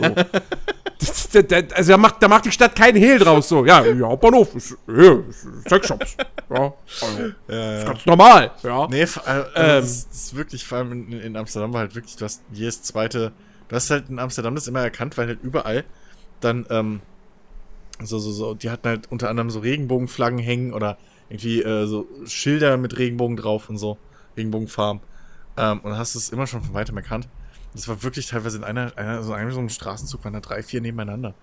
Das- 1.00 1.30
das- 1.30 1.48
das- 1.48 1.74
also 1.74 1.92
da 1.94 1.98
macht, 1.98 2.22
da 2.22 2.28
macht 2.28 2.46
die 2.46 2.52
Stadt 2.52 2.76
keinen 2.76 2.98
Hehl 2.98 3.20
draus. 3.20 3.48
So, 3.48 3.66
ja, 3.66 3.86
ja 3.86 4.08
Hauptbahnhof 4.08 4.54
ist, 4.56 4.76
ja, 4.88 5.14
ist 5.30 5.48
Sexshops. 5.70 6.18
Ja, 6.50 6.74
also, 7.02 7.24
ist 7.24 7.86
ganz 7.86 8.06
normal. 8.06 8.52
Ja. 8.64 8.88
Nee, 8.88 9.02
äh, 9.04 9.06
Ähm. 9.06 9.46
also 9.56 9.80
das, 9.80 10.08
das 10.10 10.18
ist 10.18 10.36
wirklich, 10.36 10.66
vor 10.66 10.80
allem 10.80 10.92
in, 10.92 11.12
in 11.22 11.38
Amsterdam 11.38 11.72
war 11.72 11.82
halt 11.82 11.96
wirklich, 11.96 12.16
du 12.18 12.26
hast 12.26 12.42
jedes 12.52 12.82
zweite, 12.82 13.32
du 13.70 13.76
hast 13.76 13.90
halt 13.92 14.10
in 14.10 14.20
Amsterdam 14.20 14.56
das 14.56 14.68
immer 14.68 14.82
erkannt, 14.82 15.18
weil 15.18 15.28
halt 15.28 15.40
überall 15.42 15.86
dann, 16.42 16.66
ähm, 16.70 17.02
so, 18.02 18.18
so, 18.20 18.32
so, 18.32 18.54
die 18.56 18.70
hatten 18.70 18.88
halt 18.88 19.12
unter 19.12 19.30
anderem 19.30 19.50
so 19.50 19.60
Regenbogenflaggen 19.60 20.40
hängen 20.40 20.74
oder 20.74 20.98
irgendwie 21.30 21.62
äh, 21.62 21.86
so 21.86 22.08
Schilder 22.26 22.76
mit 22.78 22.98
Regenbogen 22.98 23.38
drauf 23.38 23.70
und 23.70 23.78
so, 23.78 23.98
Regenbogenfarben. 24.36 25.02
Ähm, 25.58 25.80
und 25.82 25.98
hast 25.98 26.16
du 26.16 26.20
es 26.20 26.30
immer 26.30 26.48
schon 26.48 26.62
von 26.64 26.74
weitem 26.74 26.98
erkannt. 26.98 27.28
Das 27.74 27.88
war 27.88 28.02
wirklich 28.04 28.28
teilweise 28.28 28.58
in 28.58 28.64
einer, 28.64 28.92
einer 28.98 29.22
so 29.24 29.34
einem 29.34 29.52
so 29.52 29.60
einem 29.60 29.70
Straßenzug 29.70 30.24
waren 30.24 30.34
da 30.34 30.40
drei, 30.40 30.64
vier 30.64 30.82
nebeneinander. 30.82 31.34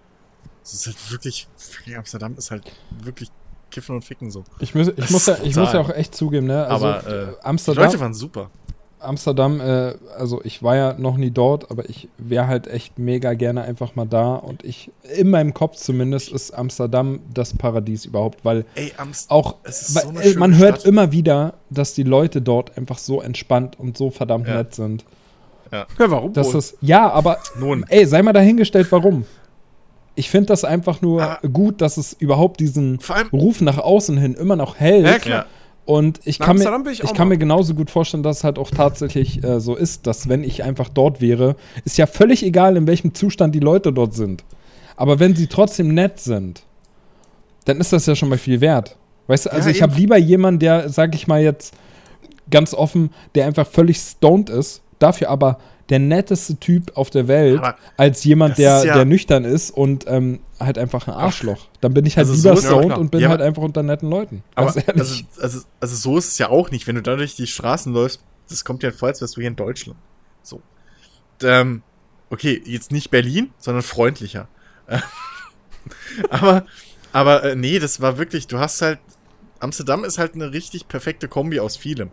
Das 0.63 0.75
ist 0.75 0.87
halt 0.87 1.11
wirklich, 1.13 1.47
fucking 1.57 1.97
Amsterdam 1.97 2.35
ist 2.37 2.51
halt 2.51 2.65
wirklich 3.03 3.31
Kiffen 3.71 3.95
und 3.95 4.05
Ficken 4.05 4.31
so. 4.31 4.43
Ich 4.59 4.75
muss, 4.75 4.89
ich 4.89 4.95
Das 4.97 5.11
muss, 5.11 5.27
ja, 5.27 5.37
ich 5.43 5.55
muss 5.57 5.73
ja 5.73 5.81
auch 5.81 5.91
echt 5.91 6.15
zugeben, 6.15 6.47
ne? 6.47 6.67
Also, 6.67 6.87
Aber, 6.87 7.07
äh, 7.07 7.23
äh, 7.23 7.27
Die 7.41 7.45
Amsterdam, 7.45 7.85
Leute 7.85 8.01
waren 8.01 8.15
super. 8.15 8.51
Amsterdam, 8.99 9.61
äh, 9.61 9.95
also 10.17 10.41
ich 10.43 10.63
war 10.63 10.75
ja 10.75 10.95
noch 10.95 11.17
nie 11.17 11.31
dort, 11.31 11.71
aber 11.71 11.89
ich 11.89 12.09
wäre 12.17 12.47
halt 12.49 12.67
echt 12.67 12.99
mega 12.99 13.35
gerne 13.35 13.63
einfach 13.63 13.95
mal 13.95 14.07
da 14.07 14.35
und 14.35 14.65
ich, 14.65 14.91
in 15.15 15.31
meinem 15.31 15.53
Kopf 15.55 15.77
zumindest, 15.77 16.33
ist 16.33 16.53
Amsterdam 16.53 17.21
das 17.33 17.53
Paradies 17.57 18.07
überhaupt, 18.07 18.45
weil 18.45 18.65
Ey, 18.75 18.93
auch, 19.29 19.57
weil, 19.63 19.73
so 19.73 20.09
eine 20.09 20.23
äh, 20.23 20.35
man 20.37 20.57
hört 20.57 20.81
Stadt. 20.81 20.89
immer 20.89 21.13
wieder, 21.13 21.55
dass 21.71 21.93
die 21.95 22.03
Leute 22.05 22.41
dort 22.41 22.77
einfach 22.79 22.99
so 22.99 23.21
entspannt 23.21 23.79
und 23.79 23.97
so 23.99 24.11
verdammt 24.11 24.49
Ja. 24.49 24.57
nett 24.57 24.75
sind. 24.75 25.05
Ja, 25.73 25.87
warum 25.99 26.33
Das 26.33 26.49
wohl? 26.49 26.57
ist, 26.59 26.77
ja, 26.81 27.11
aber 27.11 27.39
Nun. 27.59 27.85
ey, 27.89 28.07
sei 28.07 28.23
mal 28.23 28.33
dahingestellt, 28.33 28.87
warum. 28.91 29.25
Ich 30.15 30.31
finde 30.31 30.47
das 30.47 30.65
einfach 30.65 31.03
nur 31.03 31.23
Aber- 31.23 31.49
gut, 31.49 31.81
dass 31.83 31.97
es 31.99 32.13
überhaupt 32.15 32.61
diesen 32.61 32.99
Ruf 33.33 33.61
nach 33.61 33.79
außen 33.79 34.17
hin 34.17 34.35
immer 34.35 34.57
noch 34.57 34.77
hält. 34.77 35.05
Ja, 35.07 35.19
klar. 35.19 35.39
ja, 35.41 35.47
Und 35.85 36.21
ich 36.25 36.39
kann, 36.39 36.57
mir, 36.57 36.91
ich 36.91 37.03
ich 37.05 37.13
kann 37.13 37.29
mir 37.29 37.37
genauso 37.37 37.75
gut 37.75 37.91
vorstellen, 37.91 38.23
dass 38.23 38.39
es 38.39 38.45
halt 38.45 38.59
auch 38.59 38.71
tatsächlich 38.71 39.45
äh, 39.45 39.61
so 39.61 39.75
ist, 39.77 40.07
dass 40.07 40.29
wenn 40.29 40.43
ich 40.43 40.63
einfach 40.65 40.89
dort 40.89 41.21
wäre, 41.21 41.57
ist 41.85 41.99
ja 41.99 42.07
völlig 42.07 42.43
egal, 42.45 42.77
in 42.79 42.87
welchem 42.87 43.13
Zustand 43.15 43.55
die 43.55 43.61
Leute 43.61 43.93
dort 43.93 44.15
sind. 44.15 44.43
Aber 44.97 45.19
wenn 45.21 45.37
sie 45.37 45.47
trotzdem 45.49 45.93
nett 45.93 46.19
sind, 46.21 46.63
dann 47.67 47.79
ist 47.79 47.93
das 47.93 48.07
ja 48.07 48.15
schon 48.17 48.31
mal 48.31 48.39
viel 48.39 48.61
wert. 48.63 48.97
Weißt 49.27 49.47
du, 49.47 49.53
also 49.53 49.69
Ja, 49.69 49.75
ich 49.75 49.83
habe 49.83 49.95
lieber 49.97 50.17
jemanden, 50.17 50.61
der, 50.61 50.89
sag 50.89 51.15
ich 51.15 51.27
mal 51.27 51.43
jetzt 51.43 51.75
ganz 52.51 52.73
offen, 52.73 53.11
der 53.35 53.45
einfach 53.47 53.67
völlig 53.67 53.99
stoned 53.99 54.49
ist, 54.49 54.81
dafür 54.99 55.31
aber 55.31 55.59
der 55.89 55.99
netteste 56.01 56.57
Typ 56.59 56.97
auf 56.97 57.11
der 57.11 57.29
Welt, 57.29 57.59
Aber 57.59 57.77
als 57.97 58.25
jemand, 58.25 58.59
der, 58.59 58.85
ja- 58.85 58.95
der 58.95 59.05
nüchtern 59.05 59.45
ist 59.45 59.71
und 59.71 60.05
ähm, 60.09 60.41
halt 60.59 60.79
einfach 60.79 61.07
ein 61.07 61.15
Arschloch. 61.15 61.67
Dann 61.81 61.95
bin 61.95 62.05
ich 62.07 62.17
halt 62.17 62.27
Also 62.27 62.35
lieber 62.37 62.57
so 62.57 62.63
ja, 62.63 62.69
stoned 62.71 62.87
klar. 62.87 62.99
und 62.99 63.11
bin 63.13 63.21
Ja, 63.21 63.29
halt 63.29 63.41
einfach 63.41 63.63
unter 63.63 63.83
netten 63.85 64.11
Leuten. 64.11 64.43
aber 64.57 64.75
also, 64.75 64.81
also, 65.41 65.61
also 65.81 65.97
so 65.97 66.19
ist 66.19 66.29
es 66.29 66.39
ja 66.39 66.49
auch 66.49 66.71
nicht. 66.73 66.87
Wenn 66.89 66.97
du 66.97 67.03
da 67.03 67.15
durch 67.15 67.37
die 67.37 67.47
Straßen 67.47 67.93
läufst, 67.93 68.21
das 68.49 68.65
kommt 68.65 68.83
dir 68.83 68.89
halt 68.89 68.97
vor, 68.99 69.09
als 69.09 69.21
wärst 69.21 69.37
du 69.37 69.41
hier 69.43 69.49
in 69.49 69.57
Deutschland. 69.57 69.99
So. 70.43 70.61
Ähm, 71.43 71.83
okay, 72.31 72.61
jetzt 72.65 72.91
nicht 72.91 73.11
Berlin, 73.11 73.51
sondern 73.59 73.83
freundlicher. 73.85 74.49
aber, 76.31 76.67
aber 77.13 77.45
äh, 77.45 77.57
nee, 77.57 77.79
das 77.79 78.01
war 78.01 78.19
wirklich, 78.19 78.47
du 78.47 78.59
hast 78.59 78.83
halt, 78.83 78.99
Amsterdam 79.61 80.05
ist 80.05 80.19
halt 80.19 80.35
eine 80.35 80.53
richtig 80.53 80.89
perfekte 80.89 81.29
Kombi 81.29 81.61
aus 81.61 81.77
vielem. 81.77 82.11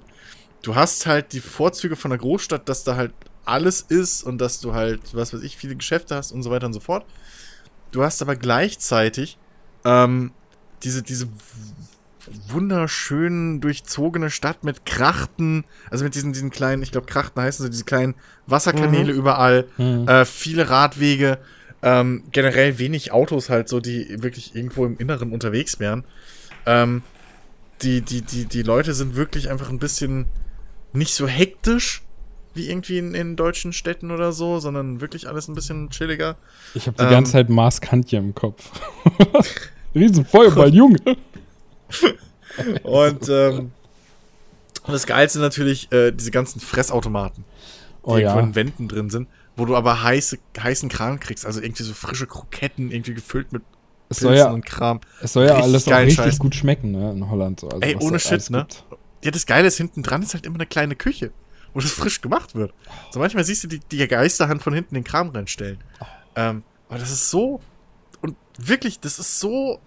Du 0.63 0.75
hast 0.75 1.05
halt 1.05 1.33
die 1.33 1.39
Vorzüge 1.41 1.95
von 1.95 2.09
der 2.09 2.17
Großstadt, 2.17 2.67
dass 2.67 2.83
da 2.83 2.95
halt 2.95 3.13
alles 3.45 3.81
ist 3.81 4.23
und 4.23 4.39
dass 4.39 4.59
du 4.61 4.73
halt, 4.73 5.01
was 5.13 5.33
weiß 5.33 5.43
ich, 5.43 5.57
viele 5.57 5.75
Geschäfte 5.75 6.15
hast 6.15 6.31
und 6.31 6.41
so 6.41 6.49
weiter 6.49 6.65
und 6.65 6.73
so 6.73 6.79
fort. 6.79 7.05
Du 7.91 8.01
hast 8.03 8.21
aber 8.21 8.35
gleichzeitig 8.35 9.37
ähm, 9.85 10.31
diese, 10.83 11.03
diese 11.03 11.27
wunderschön 12.49 13.59
durchzogene 13.61 14.29
Stadt 14.29 14.63
mit 14.63 14.85
Krachten, 14.85 15.65
also 15.91 16.03
mit 16.05 16.15
diesen, 16.15 16.31
diesen 16.33 16.49
kleinen, 16.51 16.81
ich 16.81 16.91
glaube 16.91 17.07
Krachten 17.07 17.41
heißen 17.41 17.63
so, 17.65 17.69
diese 17.69 17.83
kleinen 17.83 18.15
Wasserkanäle 18.47 19.11
überall, 19.11 19.67
Mhm. 19.77 20.07
äh, 20.07 20.25
viele 20.25 20.69
Radwege, 20.69 21.37
ähm, 21.81 22.23
generell 22.31 22.79
wenig 22.79 23.11
Autos 23.11 23.49
halt 23.49 23.67
so, 23.67 23.81
die 23.81 24.23
wirklich 24.23 24.55
irgendwo 24.55 24.85
im 24.85 24.97
Inneren 24.97 25.33
unterwegs 25.33 25.79
wären. 25.79 26.05
Ähm, 26.65 27.01
die, 27.81 28.01
die, 28.01 28.21
die, 28.21 28.45
die 28.45 28.61
Leute 28.63 28.93
sind 28.93 29.17
wirklich 29.17 29.49
einfach 29.49 29.69
ein 29.69 29.79
bisschen 29.79 30.25
nicht 30.93 31.13
so 31.13 31.27
hektisch 31.27 32.01
wie 32.55 32.69
irgendwie 32.69 32.99
in, 32.99 33.15
in 33.15 33.35
deutschen 33.35 33.73
Städten 33.73 34.11
oder 34.11 34.31
so, 34.31 34.59
sondern 34.59 35.01
wirklich 35.01 35.27
alles 35.27 35.47
ein 35.47 35.55
bisschen 35.55 35.89
chilliger. 35.89 36.35
Ich 36.75 36.85
habe 36.87 36.95
die 36.97 37.03
Ähm, 37.03 37.09
ganze 37.09 37.31
Zeit 37.33 37.49
Mars 37.49 37.81
Kantje 37.81 38.19
im 38.19 38.35
Kopf. 38.35 38.69
Riesen 39.95 40.23
Feuerball, 40.25 40.73
Junge. 40.73 40.99
Und 42.83 43.27
ähm, 43.29 43.71
das 44.87 45.07
Geilste 45.07 45.39
natürlich 45.39 45.91
äh, 45.91 46.11
diese 46.11 46.31
ganzen 46.31 46.59
Fressautomaten, 46.59 47.43
die 47.43 48.09
Oh 48.09 48.17
irgendwo 48.17 48.37
ja. 48.37 48.43
in 48.43 48.55
Wänden 48.55 48.87
drin 48.87 49.09
sind, 49.09 49.27
wo 49.55 49.65
du 49.65 49.75
aber 49.75 50.03
heiße, 50.03 50.37
heißen 50.59 50.89
Kram 50.89 51.19
kriegst, 51.19 51.45
also 51.45 51.61
irgendwie 51.61 51.83
so 51.83 51.93
frische 51.93 52.27
Kroketten, 52.27 52.91
irgendwie 52.91 53.13
gefüllt 53.13 53.51
mit 53.51 53.63
Pilzen 54.09 54.33
ja- 54.35 54.51
und 54.51 54.65
Kram. 54.65 54.99
Es 55.21 55.33
soll 55.33 55.45
ja 55.45 55.53
Richtig 55.55 55.63
alles 55.73 55.87
auch 55.87 55.97
richtig 55.97 56.15
Scheiß. 56.17 56.39
gut 56.39 56.53
schmecken, 56.53 56.91
ne, 56.91 57.11
in 57.11 57.29
Holland. 57.29 57.59
So. 57.61 57.69
Also, 57.69 57.79
Ey, 57.81 57.95
ohne 57.95 58.19
Shit, 58.19 58.49
ne? 58.51 58.59
gibt. 58.59 58.83
Ja, 59.23 59.31
das 59.31 59.45
Geile 59.45 59.67
ist, 59.67 59.77
hinten 59.77 60.03
dran 60.03 60.21
ist 60.21 60.33
halt 60.33 60.45
immer 60.45 60.55
eine 60.57 60.65
kleine 60.65 60.95
Küche, 60.95 61.31
wo 61.73 61.79
das 61.79 61.91
frisch 61.91 62.21
gemacht 62.21 62.55
wird. 62.55 62.73
So 63.11 63.19
manchmal 63.19 63.43
siehst 63.43 63.63
du 63.63 63.67
die, 63.67 63.79
die 63.79 64.07
Geisterhand 64.07 64.61
von 64.61 64.73
hinten 64.73 64.95
den 64.95 65.03
Kram 65.03 65.29
reinstellen. 65.29 65.79
Ähm, 66.35 66.63
aber 66.89 66.99
das 66.99 67.11
ist 67.11 67.29
so, 67.29 67.61
und 68.21 68.35
wirklich, 68.57 68.99
das 68.99 69.19
ist 69.19 69.39
so 69.39 69.79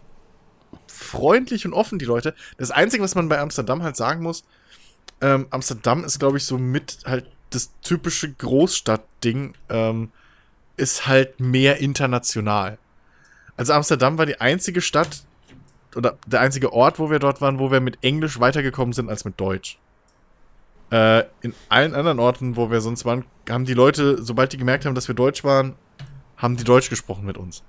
freundlich 0.87 1.67
und 1.67 1.75
offen, 1.75 1.99
die 1.99 2.05
Leute. 2.05 2.35
Das 2.57 2.71
Einzige, 2.71 3.03
was 3.03 3.15
man 3.15 3.29
bei 3.29 3.39
Amsterdam 3.39 3.83
halt 3.83 3.97
sagen 3.97 4.23
muss, 4.23 4.45
ähm, 5.21 5.47
Amsterdam 5.51 6.05
ist, 6.05 6.19
glaube 6.19 6.39
ich, 6.39 6.45
so 6.45 6.59
mit 6.59 6.99
halt 7.05 7.31
das 7.51 7.71
typische 7.83 8.33
Großstadtding, 8.33 9.55
ähm, 9.69 10.11
ist 10.77 11.07
halt 11.07 11.41
mehr 11.41 11.79
international. 11.79 12.79
Also 13.57 13.73
Amsterdam 13.73 14.19
war 14.19 14.27
die 14.27 14.41
einzige 14.41 14.81
Stadt 14.81 15.26
oder 15.97 16.19
der 16.27 16.41
einzige 16.41 16.73
Ort, 16.73 16.99
wo 16.99 17.11
wir 17.11 17.19
dort 17.19 17.41
waren, 17.41 17.59
wo 17.59 17.71
wir 17.71 17.81
mit 17.81 17.99
Englisch 18.03 18.39
weitergekommen 18.41 18.93
sind 18.93 19.09
als 19.09 19.25
mit 19.25 19.41
Deutsch. 19.41 19.79
Äh, 20.91 21.25
in 21.41 21.55
allen 21.69 21.95
anderen 21.95 22.21
Orten, 22.21 22.57
wo 22.57 22.71
wir 22.71 22.81
sonst 22.81 23.05
waren, 23.05 23.25
haben 23.49 23.65
die 23.65 23.75
Leute, 23.75 24.23
sobald 24.23 24.53
die 24.53 24.57
gemerkt 24.57 24.85
haben, 24.85 24.95
dass 24.95 25.09
wir 25.09 25.15
Deutsch 25.15 25.43
waren, 25.43 25.75
haben 26.37 26.57
die 26.57 26.65
Deutsch 26.65 26.91
gesprochen 26.91 27.27
mit 27.27 27.39
uns. 27.39 27.65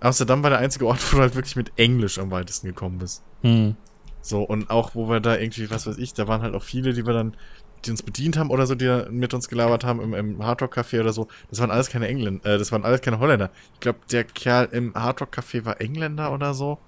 Amsterdam 0.00 0.42
war 0.42 0.50
der 0.50 0.58
einzige 0.58 0.86
Ort, 0.86 1.00
wo 1.12 1.16
du 1.16 1.22
halt 1.22 1.34
wirklich 1.34 1.56
mit 1.56 1.72
Englisch 1.76 2.18
am 2.18 2.30
weitesten 2.30 2.66
gekommen 2.66 2.98
bist. 2.98 3.22
Hm. 3.42 3.76
So, 4.20 4.42
und 4.42 4.70
auch, 4.70 4.94
wo 4.94 5.08
wir 5.08 5.20
da 5.20 5.36
irgendwie, 5.36 5.70
was 5.70 5.86
weiß 5.86 5.98
ich, 5.98 6.14
da 6.14 6.28
waren 6.28 6.42
halt 6.42 6.54
auch 6.54 6.62
viele, 6.62 6.92
die 6.92 7.06
wir 7.06 7.14
dann, 7.14 7.36
die 7.84 7.90
uns 7.92 8.02
bedient 8.02 8.36
haben 8.36 8.50
oder 8.50 8.66
so, 8.66 8.74
die 8.74 9.04
mit 9.10 9.32
uns 9.34 9.48
gelabert 9.48 9.84
haben 9.84 10.00
im, 10.00 10.14
im 10.14 10.44
Hardrock-Café 10.44 11.00
oder 11.00 11.12
so. 11.12 11.28
Das 11.50 11.60
waren 11.60 11.70
alles 11.70 11.88
keine 11.88 12.08
Engländer, 12.08 12.44
äh, 12.54 12.58
das 12.58 12.72
waren 12.72 12.84
alles 12.84 13.00
keine 13.00 13.20
Holländer. 13.20 13.50
Ich 13.74 13.80
glaube, 13.80 14.00
der 14.10 14.24
Kerl 14.24 14.68
im 14.72 14.94
Hardrock-Café 14.94 15.64
war 15.64 15.80
Engländer 15.80 16.32
oder 16.32 16.54
so, 16.54 16.78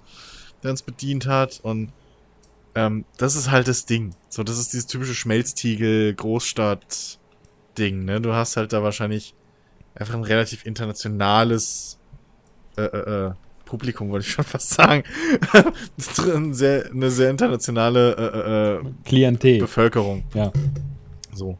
der 0.63 0.71
uns 0.71 0.81
bedient 0.81 1.27
hat. 1.27 1.59
Und 1.63 1.91
ähm, 2.75 3.05
das 3.17 3.35
ist 3.35 3.51
halt 3.51 3.67
das 3.67 3.85
Ding. 3.85 4.15
So, 4.29 4.43
das 4.43 4.57
ist 4.57 4.73
dieses 4.73 4.87
typische 4.87 5.15
Schmelztiegel, 5.15 6.13
Großstadt-Ding, 6.13 8.05
ne? 8.05 8.21
Du 8.21 8.33
hast 8.33 8.57
halt 8.57 8.73
da 8.73 8.83
wahrscheinlich 8.83 9.33
einfach 9.95 10.13
ein 10.13 10.23
relativ 10.23 10.65
internationales 10.65 11.97
äh, 12.77 12.83
äh, 12.83 13.27
äh, 13.27 13.31
Publikum, 13.65 14.09
wollte 14.09 14.25
ich 14.25 14.31
schon 14.31 14.45
fast 14.45 14.69
sagen. 14.69 15.03
ein 16.33 16.53
sehr, 16.53 16.89
eine 16.91 17.09
sehr 17.09 17.29
internationale 17.29 18.15
äh, 18.15 18.23
äh, 18.23 18.87
äh, 18.87 18.93
Klientel. 19.05 19.59
Bevölkerung. 19.59 20.23
Ja. 20.33 20.51
So. 21.33 21.57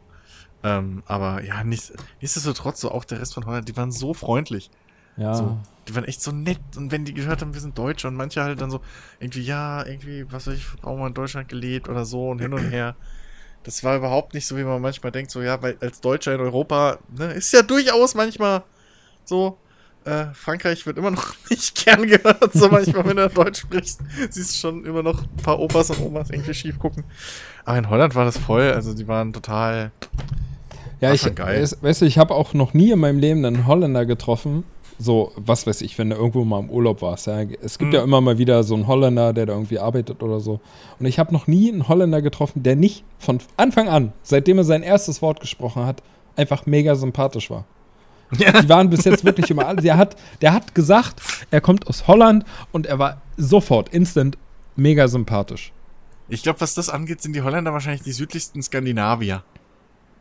Ähm, 0.64 1.02
aber 1.06 1.42
ja, 1.42 1.64
nicht, 1.64 1.92
nichtsdestotrotz, 2.20 2.80
so 2.80 2.90
auch 2.90 3.04
der 3.04 3.20
Rest 3.20 3.34
von 3.34 3.46
Holland, 3.46 3.68
die 3.68 3.76
waren 3.76 3.90
so 3.90 4.14
freundlich. 4.14 4.70
Ja. 5.16 5.34
So, 5.34 5.58
die 5.88 5.94
waren 5.94 6.04
echt 6.04 6.22
so 6.22 6.32
nett. 6.32 6.60
Und 6.76 6.92
wenn 6.92 7.04
die 7.04 7.14
gehört 7.14 7.40
haben, 7.40 7.54
wir 7.54 7.60
sind 7.60 7.76
Deutsche 7.76 8.08
und 8.08 8.14
manche 8.14 8.42
halt 8.42 8.60
dann 8.60 8.70
so, 8.70 8.80
irgendwie, 9.20 9.42
ja, 9.42 9.84
irgendwie, 9.86 10.30
was 10.30 10.46
weiß 10.46 10.54
ich, 10.54 10.66
auch 10.82 10.96
mal 10.96 11.08
in 11.08 11.14
Deutschland 11.14 11.48
gelebt 11.48 11.88
oder 11.88 12.04
so 12.04 12.30
und 12.30 12.40
hin 12.40 12.52
und 12.52 12.70
her. 12.70 12.96
Das 13.64 13.84
war 13.84 13.96
überhaupt 13.96 14.34
nicht 14.34 14.46
so, 14.46 14.56
wie 14.56 14.64
man 14.64 14.80
manchmal 14.80 15.12
denkt, 15.12 15.30
so, 15.30 15.40
ja, 15.40 15.60
weil 15.62 15.76
als 15.80 16.00
Deutscher 16.00 16.34
in 16.34 16.40
Europa, 16.40 16.98
ne, 17.16 17.32
ist 17.32 17.52
ja 17.52 17.62
durchaus 17.62 18.14
manchmal 18.14 18.64
so, 19.24 19.58
äh, 20.04 20.26
Frankreich 20.34 20.84
wird 20.84 20.98
immer 20.98 21.12
noch 21.12 21.34
nicht 21.50 21.84
gern 21.84 22.06
gehört, 22.06 22.52
so 22.52 22.68
manchmal, 22.68 23.04
wenn 23.06 23.16
du 23.16 23.28
Deutsch 23.28 23.60
sprichst. 23.60 24.00
Siehst 24.30 24.58
schon 24.58 24.84
immer 24.84 25.02
noch 25.02 25.22
ein 25.22 25.36
paar 25.42 25.58
Opas 25.60 25.90
und 25.90 26.00
Omas 26.00 26.30
irgendwie 26.30 26.54
schief 26.54 26.78
gucken. 26.78 27.04
Aber 27.64 27.78
in 27.78 27.88
Holland 27.88 28.14
war 28.14 28.24
das 28.24 28.36
voll, 28.36 28.72
also 28.72 28.94
die 28.94 29.06
waren 29.06 29.32
total, 29.32 29.92
Ja, 31.00 31.12
ich, 31.12 31.32
geil. 31.34 31.68
Weißt 31.80 32.00
du, 32.00 32.04
ich 32.04 32.18
habe 32.18 32.34
auch 32.34 32.54
noch 32.54 32.74
nie 32.74 32.90
in 32.90 32.98
meinem 32.98 33.18
Leben 33.18 33.44
einen 33.44 33.66
Holländer 33.66 34.06
getroffen. 34.06 34.64
So, 35.02 35.32
was 35.36 35.66
weiß 35.66 35.80
ich, 35.82 35.98
wenn 35.98 36.10
du 36.10 36.16
irgendwo 36.16 36.44
mal 36.44 36.60
im 36.60 36.70
Urlaub 36.70 37.02
warst. 37.02 37.26
Ja. 37.26 37.40
Es 37.60 37.76
gibt 37.78 37.88
Mhm. 37.90 37.94
ja 37.94 38.02
immer 38.04 38.20
mal 38.20 38.38
wieder 38.38 38.62
so 38.62 38.74
einen 38.74 38.86
Holländer, 38.86 39.32
der 39.32 39.46
da 39.46 39.52
irgendwie 39.54 39.80
arbeitet 39.80 40.22
oder 40.22 40.38
so. 40.38 40.60
Und 41.00 41.06
ich 41.06 41.18
habe 41.18 41.32
noch 41.32 41.46
nie 41.48 41.72
einen 41.72 41.88
Holländer 41.88 42.22
getroffen, 42.22 42.62
der 42.62 42.76
nicht 42.76 43.04
von 43.18 43.40
Anfang 43.56 43.88
an, 43.88 44.12
seitdem 44.22 44.58
er 44.58 44.64
sein 44.64 44.82
erstes 44.84 45.20
Wort 45.20 45.40
gesprochen 45.40 45.84
hat, 45.86 46.02
einfach 46.36 46.66
mega 46.66 46.94
sympathisch 46.94 47.50
war. 47.50 47.64
Die 48.30 48.68
waren 48.68 48.88
bis 48.90 49.04
jetzt 49.04 49.24
wirklich 49.24 49.50
immer 49.50 49.66
alle. 49.66 49.82
Der 49.82 49.96
hat, 49.96 50.16
der 50.40 50.52
hat 50.52 50.74
gesagt, 50.74 51.20
er 51.50 51.60
kommt 51.60 51.86
aus 51.88 52.06
Holland 52.06 52.44
und 52.70 52.86
er 52.86 52.98
war 52.98 53.20
sofort, 53.36 53.88
instant, 53.90 54.38
mega 54.76 55.08
sympathisch. 55.08 55.72
Ich 56.28 56.42
glaube, 56.42 56.60
was 56.60 56.74
das 56.74 56.88
angeht, 56.88 57.20
sind 57.20 57.34
die 57.34 57.42
Holländer 57.42 57.72
wahrscheinlich 57.74 58.02
die 58.02 58.12
südlichsten 58.12 58.62
Skandinavier. 58.62 59.42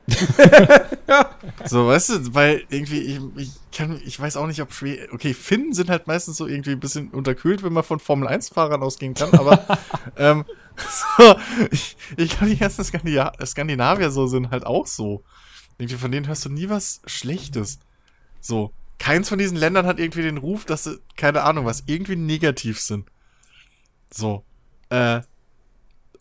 So, 1.65 1.87
weißt 1.87 2.09
du, 2.09 2.33
weil 2.33 2.63
irgendwie, 2.69 2.99
ich, 2.99 3.19
ich 3.37 3.51
kann, 3.71 4.01
ich 4.03 4.19
weiß 4.19 4.37
auch 4.37 4.47
nicht, 4.47 4.61
ob 4.61 4.73
Schweden, 4.73 5.07
okay, 5.11 5.33
Finnen 5.33 5.73
sind 5.73 5.89
halt 5.89 6.07
meistens 6.07 6.37
so 6.37 6.47
irgendwie 6.47 6.71
ein 6.71 6.79
bisschen 6.79 7.09
unterkühlt, 7.09 7.63
wenn 7.63 7.73
man 7.73 7.83
von 7.83 7.99
Formel-1-Fahrern 7.99 8.81
ausgehen 8.81 9.13
kann, 9.13 9.33
aber, 9.33 9.79
ähm, 10.17 10.45
so, 10.77 11.35
ich, 11.71 11.97
ich 12.17 12.29
glaube, 12.31 12.47
die 12.47 12.57
ganzen 12.57 12.83
Skandina 12.83 13.31
Skandinavier 13.45 14.11
so 14.11 14.27
sind 14.27 14.51
halt 14.51 14.65
auch 14.65 14.87
so. 14.87 15.23
Irgendwie 15.77 15.97
von 15.97 16.11
denen 16.11 16.27
hörst 16.27 16.45
du 16.45 16.49
nie 16.49 16.69
was 16.69 17.01
Schlechtes. 17.05 17.79
So. 18.39 18.73
Keins 18.99 19.29
von 19.29 19.39
diesen 19.39 19.57
Ländern 19.57 19.87
hat 19.87 19.99
irgendwie 19.99 20.21
den 20.21 20.37
Ruf, 20.37 20.65
dass 20.65 20.83
sie, 20.83 20.99
keine 21.17 21.43
Ahnung, 21.43 21.65
was 21.65 21.83
irgendwie 21.87 22.15
negativ 22.15 22.79
sind. 22.79 23.09
So. 24.11 24.43
Äh, 24.89 25.21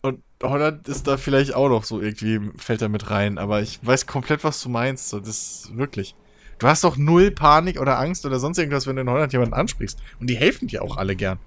und 0.01 0.23
Holland 0.41 0.87
ist 0.87 1.07
da 1.07 1.17
vielleicht 1.17 1.53
auch 1.53 1.69
noch 1.69 1.83
so 1.83 2.01
irgendwie, 2.01 2.39
fällt 2.57 2.81
da 2.81 2.89
mit 2.89 3.09
rein, 3.09 3.37
aber 3.37 3.61
ich 3.61 3.79
weiß 3.85 4.07
komplett, 4.07 4.43
was 4.43 4.61
du 4.61 4.69
meinst. 4.69 5.09
So, 5.09 5.19
das 5.19 5.27
ist 5.27 5.77
wirklich. 5.77 6.15
Du 6.57 6.67
hast 6.67 6.83
doch 6.83 6.97
null 6.97 7.31
Panik 7.31 7.79
oder 7.79 7.99
Angst 7.99 8.25
oder 8.25 8.39
sonst 8.39 8.57
irgendwas, 8.57 8.85
wenn 8.87 8.95
du 8.95 9.01
in 9.03 9.09
Holland 9.09 9.33
jemanden 9.33 9.53
ansprichst. 9.53 9.99
Und 10.19 10.29
die 10.29 10.35
helfen 10.35 10.67
dir 10.67 10.83
auch 10.83 10.97
alle 10.97 11.15
gern. 11.15 11.39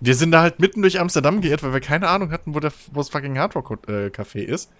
Wir 0.00 0.14
sind 0.14 0.30
da 0.30 0.42
halt 0.42 0.60
mitten 0.60 0.82
durch 0.82 1.00
Amsterdam 1.00 1.40
geirrt, 1.40 1.62
weil 1.64 1.72
wir 1.72 1.80
keine 1.80 2.08
Ahnung 2.08 2.30
hatten, 2.30 2.54
wo, 2.54 2.60
der, 2.60 2.72
wo 2.92 3.00
das 3.00 3.08
fucking 3.08 3.36
Hardrock-Café 3.36 4.38
ist. 4.38 4.70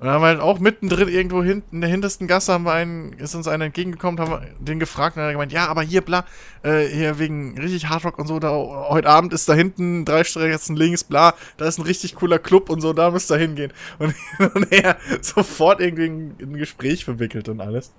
Und 0.00 0.06
dann 0.06 0.14
haben 0.14 0.22
wir 0.22 0.28
halt 0.28 0.40
auch 0.40 0.60
mittendrin 0.60 1.08
irgendwo 1.08 1.42
hinten 1.42 1.76
in 1.76 1.80
der 1.80 1.90
hintersten 1.90 2.28
Gasse 2.28 2.52
haben 2.52 2.64
wir 2.64 2.72
einen, 2.72 3.14
ist 3.14 3.34
uns 3.34 3.48
einer 3.48 3.64
entgegengekommen, 3.64 4.20
haben 4.20 4.30
wir 4.30 4.42
den 4.60 4.78
gefragt 4.78 5.16
und 5.16 5.22
er 5.22 5.26
hat 5.26 5.32
gemeint, 5.32 5.50
ja, 5.50 5.66
aber 5.66 5.82
hier, 5.82 6.02
bla, 6.02 6.24
äh, 6.62 6.86
hier 6.86 7.18
wegen 7.18 7.58
richtig 7.58 7.88
Hardrock 7.88 8.16
und 8.16 8.28
so, 8.28 8.38
da 8.38 8.50
heute 8.50 9.08
Abend 9.08 9.32
ist 9.32 9.48
da 9.48 9.54
hinten 9.54 10.04
drei 10.04 10.22
Straßen 10.22 10.76
links, 10.76 11.02
bla, 11.02 11.34
da 11.56 11.64
ist 11.66 11.78
ein 11.78 11.82
richtig 11.82 12.14
cooler 12.14 12.38
Club 12.38 12.70
und 12.70 12.80
so, 12.80 12.92
da 12.92 13.10
müsst 13.10 13.32
ihr 13.32 13.38
hingehen. 13.38 13.72
Und, 13.98 14.14
und 14.54 14.70
er 14.72 14.96
sofort 15.20 15.80
irgendwie 15.80 16.04
in 16.06 16.52
ein 16.52 16.56
Gespräch 16.56 17.04
verwickelt 17.04 17.48
und 17.48 17.60
alles. 17.60 17.92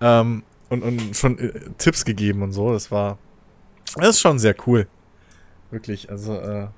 Ähm, 0.00 0.42
und, 0.68 0.82
und 0.82 1.16
schon 1.16 1.38
äh, 1.38 1.52
Tipps 1.78 2.04
gegeben 2.04 2.42
und 2.42 2.52
so, 2.52 2.72
das 2.72 2.90
war, 2.90 3.16
das 3.96 4.10
ist 4.10 4.20
schon 4.20 4.38
sehr 4.38 4.54
cool. 4.66 4.86
Wirklich, 5.70 6.10
also, 6.10 6.34
äh, 6.34 6.68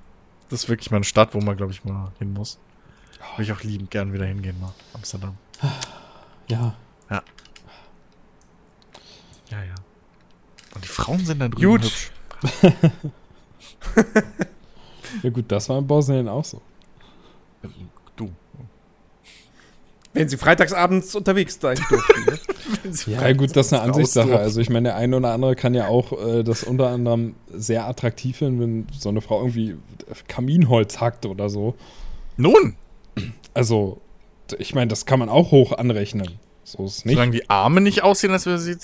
das 0.49 0.65
ist 0.65 0.69
wirklich 0.69 0.91
mal 0.91 0.99
eine 0.99 1.05
Stadt, 1.05 1.35
wo 1.35 1.41
man, 1.41 1.57
glaube 1.57 1.73
ich, 1.73 1.85
mal 1.85 2.13
hin 2.19 2.33
muss. 2.33 2.61
Würde 3.37 3.43
ich 3.43 3.53
auch 3.53 3.63
liebend 3.63 3.91
gern 3.91 4.13
wieder 4.13 4.27
hingehen, 4.27 4.59
mal. 4.61 4.73
Amsterdam. 4.95 5.37
Ja. 6.49 6.75
Ja, 9.51 9.65
ja. 9.65 9.75
Und 10.75 10.85
die 10.85 10.89
Frauen 10.89 11.25
sind 11.27 11.41
da 11.41 11.49
drüben 11.49 11.67
Gut. 11.67 11.83
hübsch. 11.83 12.13
Ja, 15.23 15.31
gut, 15.31 15.47
das 15.49 15.69
war 15.69 15.79
in 15.79 15.87
Bosnien 15.87 16.29
auch 16.29 16.45
so. 16.45 16.61
Du. 18.17 18.31
Wenn 20.13 20.29
sie 20.29 20.37
freitagsabends 20.37 21.15
unterwegs 21.15 21.59
sein 21.61 21.79
durften. 21.89 22.25
Ne? 22.27 22.39
Ja, 23.07 23.33
gut, 23.33 23.57
das 23.57 23.67
ist 23.67 23.73
eine 23.73 23.83
Ansichtssache. 23.83 24.39
Also, 24.39 24.61
ich 24.61 24.71
meine, 24.71 24.91
der 24.91 24.97
eine 24.97 25.17
oder 25.17 25.33
andere 25.33 25.57
kann 25.57 25.75
ja 25.75 25.89
auch 25.89 26.13
äh, 26.13 26.43
das 26.43 26.65
unter 26.65 26.89
anderem 26.89 27.35
sehr 27.53 27.87
attraktiv 27.87 28.39
finden, 28.39 28.61
wenn 28.61 28.87
so 28.97 29.09
eine 29.09 29.21
Frau 29.21 29.41
irgendwie 29.41 29.77
Kaminholz 30.29 31.01
hackt 31.01 31.27
oder 31.27 31.49
so. 31.49 31.75
Nun, 32.37 32.77
Also, 33.55 34.01
ich 34.59 34.75
meine, 34.75 34.89
das 34.89 35.07
kann 35.07 35.19
man 35.19 35.29
auch 35.29 35.51
hoch 35.51 35.73
anrechnen. 35.73 36.39
So 36.65 36.85
ist 36.85 37.05
nicht. 37.05 37.15
solange 37.15 37.33
die 37.33 37.49
Arme 37.51 37.81
nicht 37.81 38.03
aussehen, 38.03 38.33
als 38.33 38.47
wäre 38.47 38.59
sie. 38.59 38.77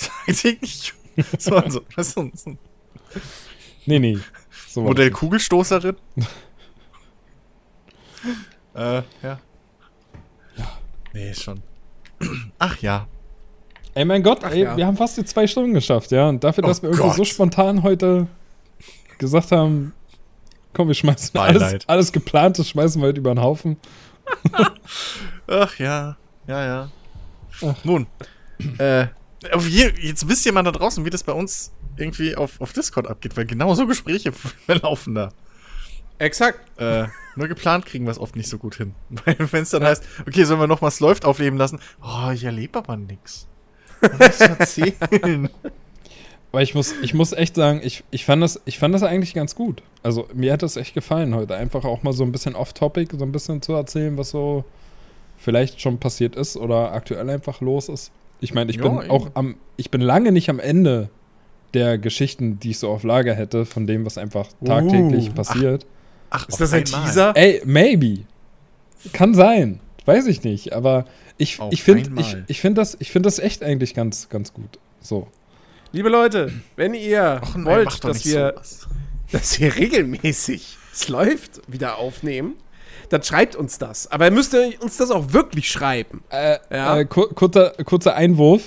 So, 1.39 1.57
also, 1.57 1.81
das 1.97 2.09
ist 2.09 2.15
so, 2.15 2.31
so 2.35 2.51
ein 2.51 2.59
Nee, 3.87 3.99
nee. 3.99 4.19
So 4.69 4.83
Modell 4.83 5.11
Kugelstoßerin. 5.11 5.97
äh, 8.75 9.03
ja. 9.23 9.41
Nee, 11.15 11.31
ist 11.31 11.43
schon. 11.43 11.63
Ach 12.59 12.77
ja. 12.83 12.99
nicht. 12.99 13.97
Ey, 13.97 14.05
mein 14.05 14.23
Gott, 14.23 14.41
Ach 14.43 14.51
ey, 14.51 14.65
ja. 14.65 14.77
wir 14.77 14.87
haben 14.87 14.99
fast 14.99 15.17
die 15.17 15.25
zwei 15.25 15.47
Stunden 15.47 15.73
geschafft, 15.73 16.11
ja. 16.11 16.29
Und 16.29 16.45
dafür, 16.45 16.63
dass 16.65 16.81
Oh 16.81 16.83
wir 16.83 16.91
irgendwie 16.91 17.11
so 17.13 17.17
Gott. 17.17 17.29
spontan 17.29 17.83
heute 17.83 18.27
gesagt 19.17 19.53
haben, 19.53 19.95
komm, 20.75 20.89
wir 20.89 20.95
schmeißen 20.95 21.41
alles, 21.41 21.89
alles 21.89 22.13
geplantes, 22.13 22.69
schmeißen 22.69 23.01
wir 23.01 23.09
heute 23.09 23.21
über 23.21 23.35
den 23.35 23.41
Haufen. 23.41 23.79
Ach 25.47 25.79
ja. 25.79 26.17
Ja, 26.47 26.65
ja. 26.65 26.91
Ach. 27.63 27.85
Nun. 27.85 28.07
Äh, 28.79 29.07
je, 29.69 29.93
jetzt 30.01 30.29
wisst 30.29 30.47
ihr 30.47 30.53
mal 30.53 30.63
da 30.63 30.73
draußen, 30.73 31.05
wie 31.05 31.11
das 31.11 31.23
bei 31.23 31.33
uns 31.33 31.73
irgendwie 31.97 32.37
auf, 32.37 32.61
auf 32.61 32.73
Discord 32.73 33.07
abgeht, 33.07 33.37
weil 33.37 33.47
genau 33.47 33.75
so 33.75 33.87
Gespräche 33.87 34.33
laufen 34.67 35.15
da. 35.15 35.31
Exakt. 36.19 36.61
Äh, 36.81 37.09
nur 37.35 37.49
geplant 37.49 37.85
kriegen 37.85 38.07
wir 38.07 38.11
es 38.11 38.19
oft 38.19 38.37
nicht 38.37 38.49
so 38.49 38.57
gut 38.57 38.77
hin. 38.77 38.95
Weil 39.25 39.37
wenn 39.53 39.65
es 39.65 39.71
dann 39.71 39.85
heißt, 39.85 40.03
okay, 40.27 40.45
sollen 40.45 40.61
wir 40.61 40.67
noch 40.67 40.81
was 40.81 41.01
läuft 41.01 41.27
aufleben 41.27 41.59
lassen? 41.59 41.79
Oh, 42.03 42.31
ich 42.31 42.45
erlebe 42.45 42.79
aber 42.79 42.97
nix. 42.97 43.47
Was 44.01 44.41
erzählen? 44.41 45.51
Aber 46.57 46.63
ich 46.63 46.75
muss, 46.75 46.95
ich 47.03 47.13
muss 47.13 47.35
echt 47.35 47.55
sagen, 47.55 47.83
ich, 47.85 48.03
ich, 48.11 48.25
fand 48.25 48.43
das, 48.43 48.63
ich 48.65 48.79
fand 48.79 48.95
das 48.95 49.03
eigentlich 49.03 49.35
ganz 49.35 49.55
gut. 49.55 49.83
Also 50.03 50.27
mir 50.33 50.55
hat 50.55 50.63
das 50.63 50.79
echt 50.79 50.95
gefallen 50.95 51.35
heute. 51.35 51.55
Einfach 51.55 51.85
auch 51.85 52.03
mal 52.03 52.15
so 52.15 52.25
ein 52.25 52.33
bisschen 52.33 52.55
off-topic, 52.55 53.15
so 53.19 53.27
ein 53.27 53.31
bisschen 53.31 53.61
zu 53.61 53.75
erzählen, 53.75 54.17
was 54.17 54.31
so 54.31 54.65
vielleicht 55.37 55.83
schon 55.83 55.99
passiert 55.99 56.35
ist 56.35 56.57
oder 56.57 56.93
aktuell 56.93 57.29
einfach 57.29 57.61
los 57.61 57.91
ist. 57.91 58.11
Ich 58.41 58.55
meine, 58.55 58.71
ich 58.71 58.79
Ja, 58.79 58.85
bin 58.89 59.03
eben. 59.03 59.11
auch 59.11 59.29
am, 59.35 59.57
ich 59.77 59.91
bin 59.91 60.01
lange 60.01 60.33
nicht 60.33 60.49
am 60.49 60.59
Ende 60.59 61.11
der 61.75 61.99
Geschichten, 61.99 62.59
die 62.59 62.71
ich 62.71 62.79
so 62.79 62.89
auf 62.89 63.03
Lager 63.03 63.35
hätte, 63.35 63.67
von 63.67 63.87
dem, 63.87 64.07
was 64.07 64.17
einfach 64.17 64.49
tagtäglich 64.65 65.29
Uh, 65.29 65.35
passiert. 65.35 65.85
Ach, 66.31 66.49
Ist 66.49 66.59
das 66.59 66.73
ein 66.73 66.87
Teaser? 66.87 67.37
Ey, 67.37 67.61
maybe. 67.67 68.21
Kann 69.13 69.35
sein. 69.35 69.81
Weiß 70.07 70.27
ich 70.27 70.43
nicht. 70.43 70.73
Aber 70.73 71.05
ich, 71.37 71.61
Auf 71.61 71.71
ich 71.71 71.83
finde 71.83 72.07
einmal. 72.07 72.25
ich, 72.25 72.37
ich 72.47 72.61
find 72.63 72.79
das, 72.79 72.97
ich 72.99 73.11
find 73.11 73.27
das 73.27 73.41
echt 73.41 73.63
eigentlich 73.63 73.93
ganz, 73.93 74.31
ganz 74.31 74.55
gut. 74.55 74.79
So. 75.03 75.27
Liebe 75.93 76.09
Leute, 76.09 76.53
wenn 76.77 76.95
ihr 76.95 77.41
nein, 77.55 77.65
wollt, 77.65 78.05
dass 78.05 78.25
wir, 78.27 78.53
sowas. 78.55 78.89
dass 79.33 79.61
wir 79.61 79.75
regelmäßig 79.77 80.77
es 80.93 81.09
läuft 81.09 81.61
wieder 81.69 81.99
aufnehmen, 81.99 82.55
dann 83.11 83.23
schreibt 83.23 83.55
uns 83.55 83.77
das. 83.79 84.11
Aber 84.11 84.25
ihr 84.27 84.31
müsst 84.31 84.55
ihr 84.55 84.73
uns 84.81 84.97
das 84.97 85.11
auch 85.11 85.33
wirklich 85.33 85.71
schreiben. 85.71 86.23
Äh, 86.31 86.59
Ja. 86.71 86.99
äh, 86.99 87.05
kur 87.05 87.29
kurzer, 87.35 87.71
kurzer 87.85 88.15
Einwurf. 88.17 88.63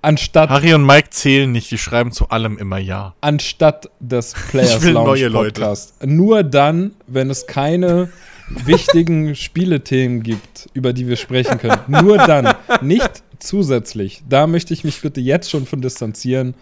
Anstatt, 0.00 0.50
Harry 0.50 0.74
und 0.74 0.84
Mike 0.84 1.10
zählen 1.10 1.50
nicht, 1.52 1.70
die 1.70 1.78
schreiben 1.78 2.10
zu 2.12 2.28
allem 2.30 2.58
immer 2.58 2.78
Ja. 2.78 3.14
anstatt 3.20 3.90
des 4.00 4.32
Players 4.50 4.76
Ich 4.76 4.82
will 4.82 4.92
Lounge 4.92 5.06
neue 5.10 5.28
Leute. 5.28 5.60
Podcast. 5.60 6.04
Nur 6.04 6.42
dann, 6.44 6.92
wenn 7.06 7.30
es 7.30 7.46
keine 7.46 8.08
wichtigen 8.48 9.34
Spielethemen 9.36 10.22
gibt, 10.22 10.68
über 10.72 10.92
die 10.92 11.06
wir 11.08 11.16
sprechen 11.16 11.58
können. 11.58 11.78
Nur 11.88 12.18
dann. 12.18 12.54
Nicht 12.80 13.22
zusätzlich. 13.42 14.22
Da 14.28 14.46
möchte 14.46 14.72
ich 14.74 14.84
mich 14.84 15.00
bitte 15.00 15.20
jetzt 15.20 15.50
schon 15.50 15.66
von 15.66 15.80
distanzieren. 15.80 16.54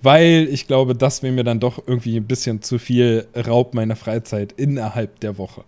Weil 0.00 0.48
ich 0.50 0.68
glaube, 0.68 0.94
das 0.94 1.22
wäre 1.24 1.32
mir 1.32 1.42
dann 1.42 1.58
doch 1.58 1.82
irgendwie 1.86 2.16
ein 2.16 2.26
bisschen 2.26 2.62
zu 2.62 2.78
viel 2.78 3.26
Raub 3.34 3.74
meiner 3.74 3.96
Freizeit 3.96 4.52
innerhalb 4.52 5.18
der 5.20 5.38
Woche. 5.38 5.64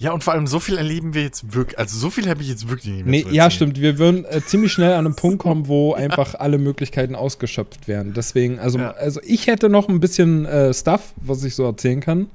Ja, 0.00 0.12
und 0.12 0.22
vor 0.22 0.32
allem 0.32 0.46
so 0.46 0.60
viel 0.60 0.76
erleben 0.78 1.14
wir 1.14 1.22
jetzt 1.22 1.54
wirklich. 1.54 1.78
Also 1.78 1.98
so 1.98 2.10
viel 2.10 2.28
habe 2.28 2.40
ich 2.40 2.48
jetzt 2.48 2.68
wirklich 2.68 2.92
nicht 2.94 3.06
mehr 3.06 3.24
Nee, 3.24 3.34
ja, 3.34 3.50
stimmt. 3.50 3.80
Wir 3.80 3.98
würden 3.98 4.24
äh, 4.26 4.40
ziemlich 4.44 4.72
schnell 4.72 4.92
an 4.92 5.06
einen 5.06 5.16
Punkt 5.16 5.40
kommen, 5.40 5.66
wo 5.66 5.92
einfach 5.94 6.34
alle 6.36 6.58
Möglichkeiten 6.58 7.14
ausgeschöpft 7.14 7.88
werden. 7.88 8.14
Deswegen, 8.14 8.58
also, 8.60 8.78
Ja. 8.78 8.92
also 8.92 9.20
ich 9.24 9.46
hätte 9.48 9.68
noch 9.68 9.88
ein 9.88 9.98
bisschen 10.00 10.46
äh, 10.46 10.72
Stuff, 10.72 11.12
was 11.16 11.42
ich 11.44 11.54
so 11.54 11.64
erzählen 11.64 12.00
kann, 12.00 12.28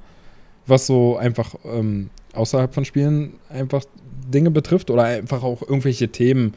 was 0.65 0.87
so 0.87 1.17
einfach 1.17 1.55
ähm, 1.65 2.09
außerhalb 2.33 2.73
von 2.73 2.83
Spielen 2.83 3.33
einfach 3.49 3.83
Dinge 4.27 4.51
betrifft 4.51 4.89
oder 4.89 5.03
einfach 5.03 5.43
auch 5.43 5.61
irgendwelche 5.61 6.09
Themen, 6.09 6.53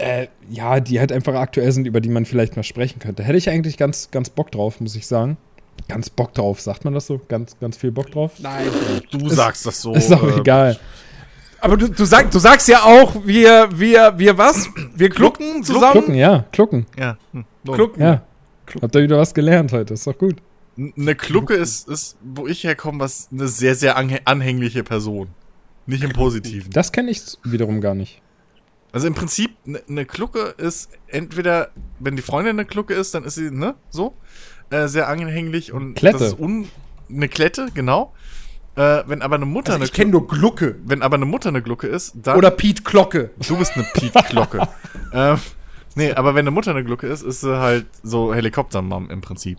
äh, 0.00 0.28
ja, 0.48 0.80
die 0.80 0.98
halt 1.00 1.12
einfach 1.12 1.34
aktuell 1.34 1.70
sind, 1.72 1.86
über 1.86 2.00
die 2.00 2.08
man 2.08 2.24
vielleicht 2.24 2.56
mal 2.56 2.62
sprechen 2.62 2.98
könnte. 2.98 3.22
Hätte 3.22 3.38
ich 3.38 3.48
eigentlich 3.48 3.76
ganz, 3.76 4.10
ganz 4.10 4.30
Bock 4.30 4.50
drauf, 4.50 4.80
muss 4.80 4.96
ich 4.96 5.06
sagen. 5.06 5.36
Ganz 5.88 6.10
Bock 6.10 6.34
drauf, 6.34 6.60
sagt 6.60 6.84
man 6.84 6.94
das 6.94 7.06
so? 7.06 7.20
Ganz, 7.28 7.58
ganz 7.58 7.76
viel 7.76 7.90
Bock 7.92 8.10
drauf? 8.10 8.32
Nein. 8.38 8.66
Du 9.10 9.28
sagst 9.28 9.64
das 9.66 9.80
so. 9.80 9.92
Ist 9.94 10.12
auch 10.12 10.22
äh, 10.22 10.40
egal. 10.40 10.78
Aber 11.60 11.76
du, 11.76 11.88
du, 11.88 12.04
sag, 12.04 12.30
du 12.30 12.38
sagst 12.38 12.68
ja 12.68 12.82
auch, 12.82 13.14
wir, 13.24 13.68
wir, 13.74 14.14
wir 14.18 14.36
was? 14.38 14.68
Wir 14.94 15.10
klucken 15.10 15.62
zusammen. 15.62 15.92
Klucken, 15.92 16.14
ja, 16.14 16.44
klucken. 16.52 16.86
Ja. 16.98 17.18
Hm. 17.32 17.44
Klucken. 17.64 18.02
Ja. 18.02 18.22
Habt 18.80 18.94
ihr 18.94 19.02
wieder 19.02 19.18
was 19.18 19.34
gelernt 19.34 19.72
heute? 19.72 19.94
Ist 19.94 20.06
doch 20.06 20.16
gut. 20.16 20.36
Eine 20.96 21.14
Klucke 21.14 21.54
ist, 21.54 21.88
ist, 21.88 22.16
wo 22.22 22.46
ich 22.46 22.64
herkomme, 22.64 23.00
was 23.00 23.28
eine 23.32 23.48
sehr, 23.48 23.74
sehr 23.74 23.98
anhä- 23.98 24.20
anhängliche 24.24 24.84
Person. 24.84 25.28
Nicht 25.86 26.02
im 26.04 26.12
Positiven. 26.12 26.70
Das 26.70 26.92
kenne 26.92 27.10
ich 27.10 27.20
wiederum 27.42 27.80
gar 27.80 27.94
nicht. 27.94 28.22
Also 28.92 29.06
im 29.06 29.14
Prinzip, 29.14 29.56
eine 29.66 29.80
ne 29.86 30.04
Klucke 30.04 30.54
ist 30.58 30.90
entweder, 31.08 31.70
wenn 31.98 32.16
die 32.16 32.22
Freundin 32.22 32.56
eine 32.58 32.64
Klucke 32.64 32.94
ist, 32.94 33.14
dann 33.14 33.24
ist 33.24 33.34
sie, 33.36 33.50
ne, 33.50 33.74
so, 33.90 34.14
äh, 34.70 34.88
sehr 34.88 35.08
anhänglich 35.08 35.72
und 35.72 35.94
Klette. 35.94 36.18
das 36.18 36.28
ist 36.32 36.38
un 36.40 36.68
eine 37.08 37.28
Klette, 37.28 37.68
genau. 37.74 38.12
Äh, 38.76 39.02
wenn 39.06 39.20
aber 39.22 39.34
eine 39.36 39.46
Mutter 39.46 39.72
Also 39.72 39.76
eine 39.80 39.84
ich 39.86 39.92
kenne 39.92 40.12
nur 40.12 40.28
Glucke. 40.28 40.76
wenn 40.84 41.02
aber 41.02 41.16
eine 41.16 41.24
Mutter 41.24 41.48
eine 41.48 41.60
Glucke 41.62 41.88
ist, 41.88 42.12
dann 42.22 42.36
Oder 42.38 42.50
Piet 42.52 42.84
Glocke. 42.84 43.30
du 43.48 43.56
bist 43.56 43.72
eine 43.74 43.84
Piet-Glocke. 43.94 44.68
ähm, 45.12 45.38
nee, 45.96 46.12
aber 46.12 46.34
wenn 46.34 46.40
eine 46.44 46.52
Mutter 46.52 46.70
eine 46.70 46.84
Glucke 46.84 47.08
ist, 47.08 47.22
ist 47.22 47.40
sie 47.40 47.58
halt 47.58 47.86
so 48.04 48.32
Helikoptermam 48.32 49.10
im 49.10 49.20
Prinzip. 49.20 49.58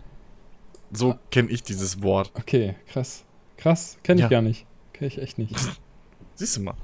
So 0.92 1.18
kenne 1.30 1.50
ich 1.50 1.62
dieses 1.62 2.02
Wort. 2.02 2.32
Okay, 2.34 2.74
krass. 2.90 3.24
Krass, 3.58 3.98
kenne 4.02 4.20
ich 4.20 4.24
Ja. 4.24 4.28
gar 4.28 4.42
nicht. 4.42 4.66
Kenne 4.94 5.08
ich 5.08 5.18
echt 5.20 5.38
nicht. 5.38 5.54
Siehst 6.34 6.56
du 6.56 6.62
mal. 6.62 6.74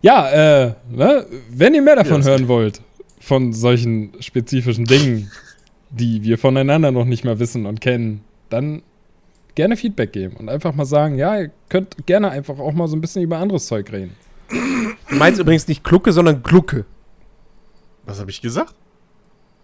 Ja, 0.00 0.30
äh, 0.30 0.74
ne, 0.90 1.26
wenn 1.50 1.74
ihr 1.74 1.82
mehr 1.82 1.96
davon 1.96 2.22
Ja, 2.22 2.28
hören 2.28 2.48
wollt, 2.48 2.80
von 3.20 3.52
solchen 3.52 4.12
spezifischen 4.20 4.84
Dingen, 4.84 5.30
die 5.90 6.22
wir 6.22 6.38
voneinander 6.38 6.90
noch 6.90 7.04
nicht 7.04 7.24
mal 7.24 7.38
wissen 7.38 7.66
und 7.66 7.80
kennen, 7.80 8.22
dann 8.50 8.82
gerne 9.54 9.76
Feedback 9.76 10.12
geben 10.12 10.36
und 10.36 10.48
einfach 10.48 10.74
mal 10.74 10.86
sagen, 10.86 11.18
ja, 11.18 11.38
ihr 11.38 11.50
könnt 11.68 12.06
gerne 12.06 12.30
einfach 12.30 12.58
auch 12.58 12.72
mal 12.72 12.88
so 12.88 12.96
ein 12.96 13.00
bisschen 13.00 13.22
über 13.22 13.38
anderes 13.38 13.66
Zeug 13.66 13.92
reden. 13.92 14.16
Du 14.48 15.16
meinst 15.16 15.40
übrigens 15.40 15.68
nicht 15.68 15.84
Glucke, 15.84 16.12
sondern 16.12 16.42
Glucke. 16.42 16.84
Was 18.04 18.18
habe 18.18 18.30
ich 18.30 18.40
gesagt? 18.40 18.74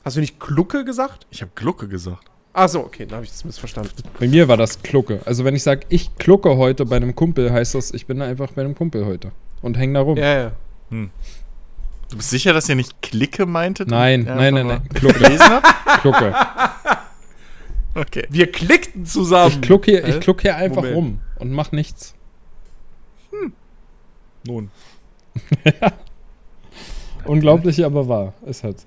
Hast 0.05 0.17
du 0.17 0.21
nicht 0.21 0.39
Glucke 0.39 0.85
gesagt? 0.85 1.27
Ich 1.31 1.43
habe 1.43 1.51
Glucke 1.55 1.89
gesagt. 1.89 2.31
Ach 2.53 2.69
so, 2.69 2.81
okay, 2.81 3.07
dann 3.07 3.17
habe 3.17 3.25
ich 3.25 3.31
das 3.31 3.45
missverstanden. 3.45 3.93
Bei 4.19 4.29
mir 4.29 4.49
war 4.49 4.57
das 4.57 4.83
Klucke. 4.83 5.21
Also 5.25 5.45
wenn 5.45 5.55
ich 5.55 5.63
sage, 5.63 5.83
ich 5.89 6.15
klucke 6.17 6.57
heute 6.57 6.87
bei 6.87 6.97
einem 6.97 7.15
Kumpel, 7.15 7.53
heißt 7.53 7.75
das, 7.75 7.93
ich 7.93 8.07
bin 8.07 8.23
einfach 8.23 8.53
bei 8.53 8.63
einem 8.63 8.75
Kumpel 8.75 9.05
heute 9.05 9.33
und 9.62 9.76
häng 9.76 9.94
da 9.94 10.01
rum. 10.01 10.16
Ja, 10.16 10.40
ja. 10.40 10.52
Du 10.90 12.16
bist 12.16 12.30
sicher, 12.30 12.52
dass 12.52 12.68
ihr 12.68 12.74
nicht 12.74 13.02
Klicke 13.02 13.44
meintet? 13.47 13.89
Nein, 13.90 14.24
Ja, 14.26 14.35
nein, 14.35 14.55
nein, 14.55 14.66
nein. 14.66 14.82
mal 14.89 14.89
Klucke, 14.98 15.18
Gelesen 15.18 15.48
habt? 15.48 16.01
Klucke. 16.02 16.35
Okay. 17.94 18.26
Wir 18.30 18.52
klickten 18.52 19.06
zusammen. 19.06 19.51
Ich 19.55 19.60
kluck 19.62 19.86
hier, 19.86 20.06
ich 20.06 20.20
kluck 20.20 20.43
hier 20.43 20.55
einfach 20.55 20.76
Moment. 20.82 20.94
rum 20.97 21.20
und 21.40 21.51
mach 21.51 21.72
nichts. 21.72 22.14
Nun. 24.47 24.70
Unglaublich, 27.24 27.85
aber 27.85 28.06
wahr. 28.09 28.35
Ist 28.47 28.62
halt 28.62 28.80
so. 28.80 28.86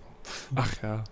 Ach 0.56 0.72
ja. 0.82 1.04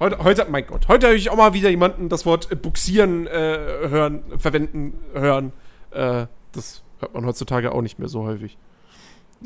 Heute, 0.00 0.18
heute, 0.24 0.46
mein 0.50 0.66
Gott, 0.66 0.88
heute 0.88 1.06
habe 1.08 1.16
ich 1.16 1.30
auch 1.30 1.36
mal 1.36 1.52
wieder 1.52 1.68
jemanden 1.70 2.08
das 2.08 2.26
Wort 2.26 2.50
äh, 2.50 2.56
buxieren 2.56 3.26
äh, 3.26 3.30
hören, 3.30 4.22
verwenden, 4.38 4.94
hören. 5.12 5.52
Äh, 5.90 6.26
das 6.52 6.82
hört 6.98 7.14
man 7.14 7.24
heutzutage 7.26 7.70
auch 7.72 7.82
nicht 7.82 7.98
mehr 7.98 8.08
so 8.08 8.24
häufig. 8.24 8.56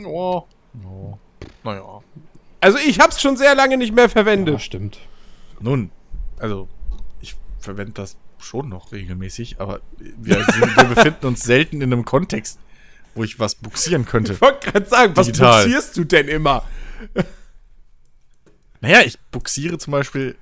Oh. 0.05 0.45
oh. 0.85 1.19
Naja. 1.65 2.01
Also 2.61 2.79
ich 2.79 3.01
habe 3.01 3.11
es 3.11 3.21
schon 3.21 3.37
sehr 3.37 3.55
lange 3.55 3.77
nicht 3.77 3.95
mehr 3.95 4.05
Ja, 4.05 4.11
verwendet. 4.11 4.61
stimmt. 4.63 4.99
Nun, 5.61 5.91
also, 6.39 6.69
ich 7.21 7.37
verwende 7.61 7.93
das 7.93 8.17
schon 8.39 8.69
noch 8.69 8.91
regelmäßig, 8.93 9.61
aber 9.61 9.81
wir, 9.99 10.45
sind, 10.45 10.77
wir 10.77 10.85
befinden 10.85 11.27
uns 11.27 11.43
selten 11.43 11.81
in 11.81 11.93
einem 11.93 12.05
Kontext, 12.05 12.59
wo 13.15 13.23
ich 13.23 13.39
was 13.39 13.55
buxieren 13.55 14.05
könnte. 14.05 14.33
Ich 14.33 14.41
wollte 14.41 14.71
gerade 14.71 14.87
sagen, 14.87 15.13
was 15.17 15.27
Digital. 15.27 15.65
buxierst 15.65 15.97
du 15.97 16.05
denn 16.05 16.29
immer? 16.29 16.65
Naja, 18.81 19.03
ich 19.03 19.19
buxiere 19.31 19.79
zum 19.79 19.93
Beispiel 19.93 20.37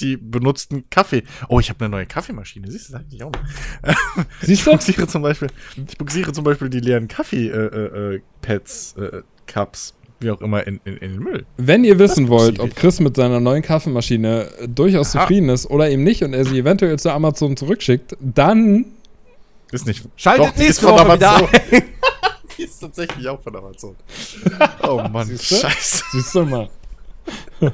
die 0.00 0.16
benutzten 0.16 0.88
Kaffee. 0.90 1.22
Oh, 1.48 1.60
ich 1.60 1.68
habe 1.70 1.84
eine 1.84 1.90
neue 1.90 2.06
Kaffeemaschine. 2.06 2.70
Siehst 2.70 2.88
du, 2.88 2.92
sag 2.92 3.04
ich 3.10 3.22
auch 3.22 3.32
noch. 3.32 3.42
Siehst 4.40 4.60
Ich 4.60 4.64
du? 4.64 4.72
buxiere 4.72 5.06
zum 5.06 5.22
Beispiel, 5.22 5.48
ich 5.88 5.98
buxiere 5.98 6.32
zum 6.32 6.44
Beispiel 6.44 6.68
die 6.70 6.80
leeren 6.80 7.08
Kaffee-Pads, 7.08 8.94
äh, 8.98 9.02
äh, 9.04 9.22
Cups, 9.46 9.94
wie 10.20 10.30
auch 10.30 10.40
immer, 10.40 10.66
in, 10.66 10.80
in, 10.84 10.96
in 10.98 11.12
den 11.12 11.22
Müll. 11.22 11.46
Wenn 11.56 11.84
ihr 11.84 11.98
wissen 11.98 12.24
Das 12.24 12.30
wollt, 12.30 12.60
ob 12.60 12.68
ich. 12.70 12.74
Chris 12.74 13.00
mit 13.00 13.16
seiner 13.16 13.40
neuen 13.40 13.62
Kaffeemaschine 13.62 14.48
äh, 14.60 14.68
durchaus 14.68 15.14
Aha. 15.14 15.22
zufrieden 15.22 15.48
ist 15.48 15.66
oder 15.66 15.88
eben 15.90 16.02
nicht 16.04 16.22
und 16.24 16.34
er 16.34 16.44
sie 16.44 16.58
eventuell 16.58 16.98
zu 16.98 17.10
Amazon 17.12 17.56
zurückschickt, 17.56 18.16
dann 18.20 18.86
Ist 19.72 19.86
nicht. 19.86 20.04
Schaltet 20.16 20.46
die 20.56 20.62
ist 20.62 20.82
nächste 20.82 20.86
von 20.86 20.94
Woche 20.94 21.16
wieder 21.16 21.30
Amazon. 21.36 21.48
ein. 21.72 21.82
Die 22.58 22.64
ist 22.64 22.80
tatsächlich 22.80 23.28
auch 23.28 23.40
von 23.40 23.54
Amazon. 23.54 23.94
Oh 24.82 25.00
Mann, 25.12 25.28
Siehst 25.28 25.44
scheiße. 25.46 26.02
siehst 26.10 26.34
du 26.34 26.44
mal. 26.44 26.68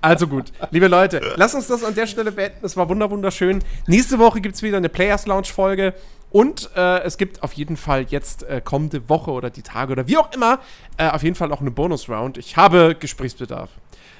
Also 0.00 0.26
gut, 0.26 0.52
liebe 0.70 0.88
Leute, 0.88 1.20
lasst 1.36 1.54
uns 1.54 1.66
das 1.66 1.84
an 1.84 1.94
der 1.94 2.06
Stelle 2.06 2.32
beenden. 2.32 2.64
Es 2.64 2.76
war 2.76 2.88
wunder 2.88 3.10
wunderschön. 3.10 3.62
Nächste 3.86 4.18
Woche 4.18 4.40
gibt 4.40 4.56
es 4.56 4.62
wieder 4.62 4.76
eine 4.76 4.88
Players 4.88 5.26
Lounge 5.26 5.46
Folge. 5.46 5.94
Und 6.30 6.70
äh, 6.76 7.02
es 7.02 7.18
gibt 7.18 7.42
auf 7.42 7.52
jeden 7.52 7.76
Fall 7.76 8.06
jetzt 8.08 8.42
äh, 8.44 8.62
kommende 8.64 9.08
Woche 9.08 9.30
oder 9.30 9.50
die 9.50 9.62
Tage 9.62 9.92
oder 9.92 10.08
wie 10.08 10.16
auch 10.16 10.32
immer, 10.32 10.60
äh, 10.96 11.08
auf 11.08 11.22
jeden 11.22 11.36
Fall 11.36 11.52
auch 11.52 11.60
eine 11.60 11.70
Bonus-Round. 11.70 12.38
Ich 12.38 12.56
habe 12.56 12.96
Gesprächsbedarf. 12.98 13.70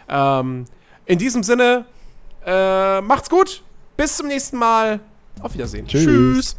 Ähm, 0.08 0.66
in 1.06 1.18
diesem 1.18 1.42
Sinne, 1.42 1.86
äh, 2.44 3.00
macht's 3.00 3.30
gut. 3.30 3.62
Bis 3.96 4.16
zum 4.16 4.28
nächsten 4.28 4.58
Mal. 4.58 5.00
Auf 5.40 5.54
Wiedersehen. 5.54 5.86
Tschüss. 5.86 6.56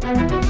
Tschüss. 0.00 0.46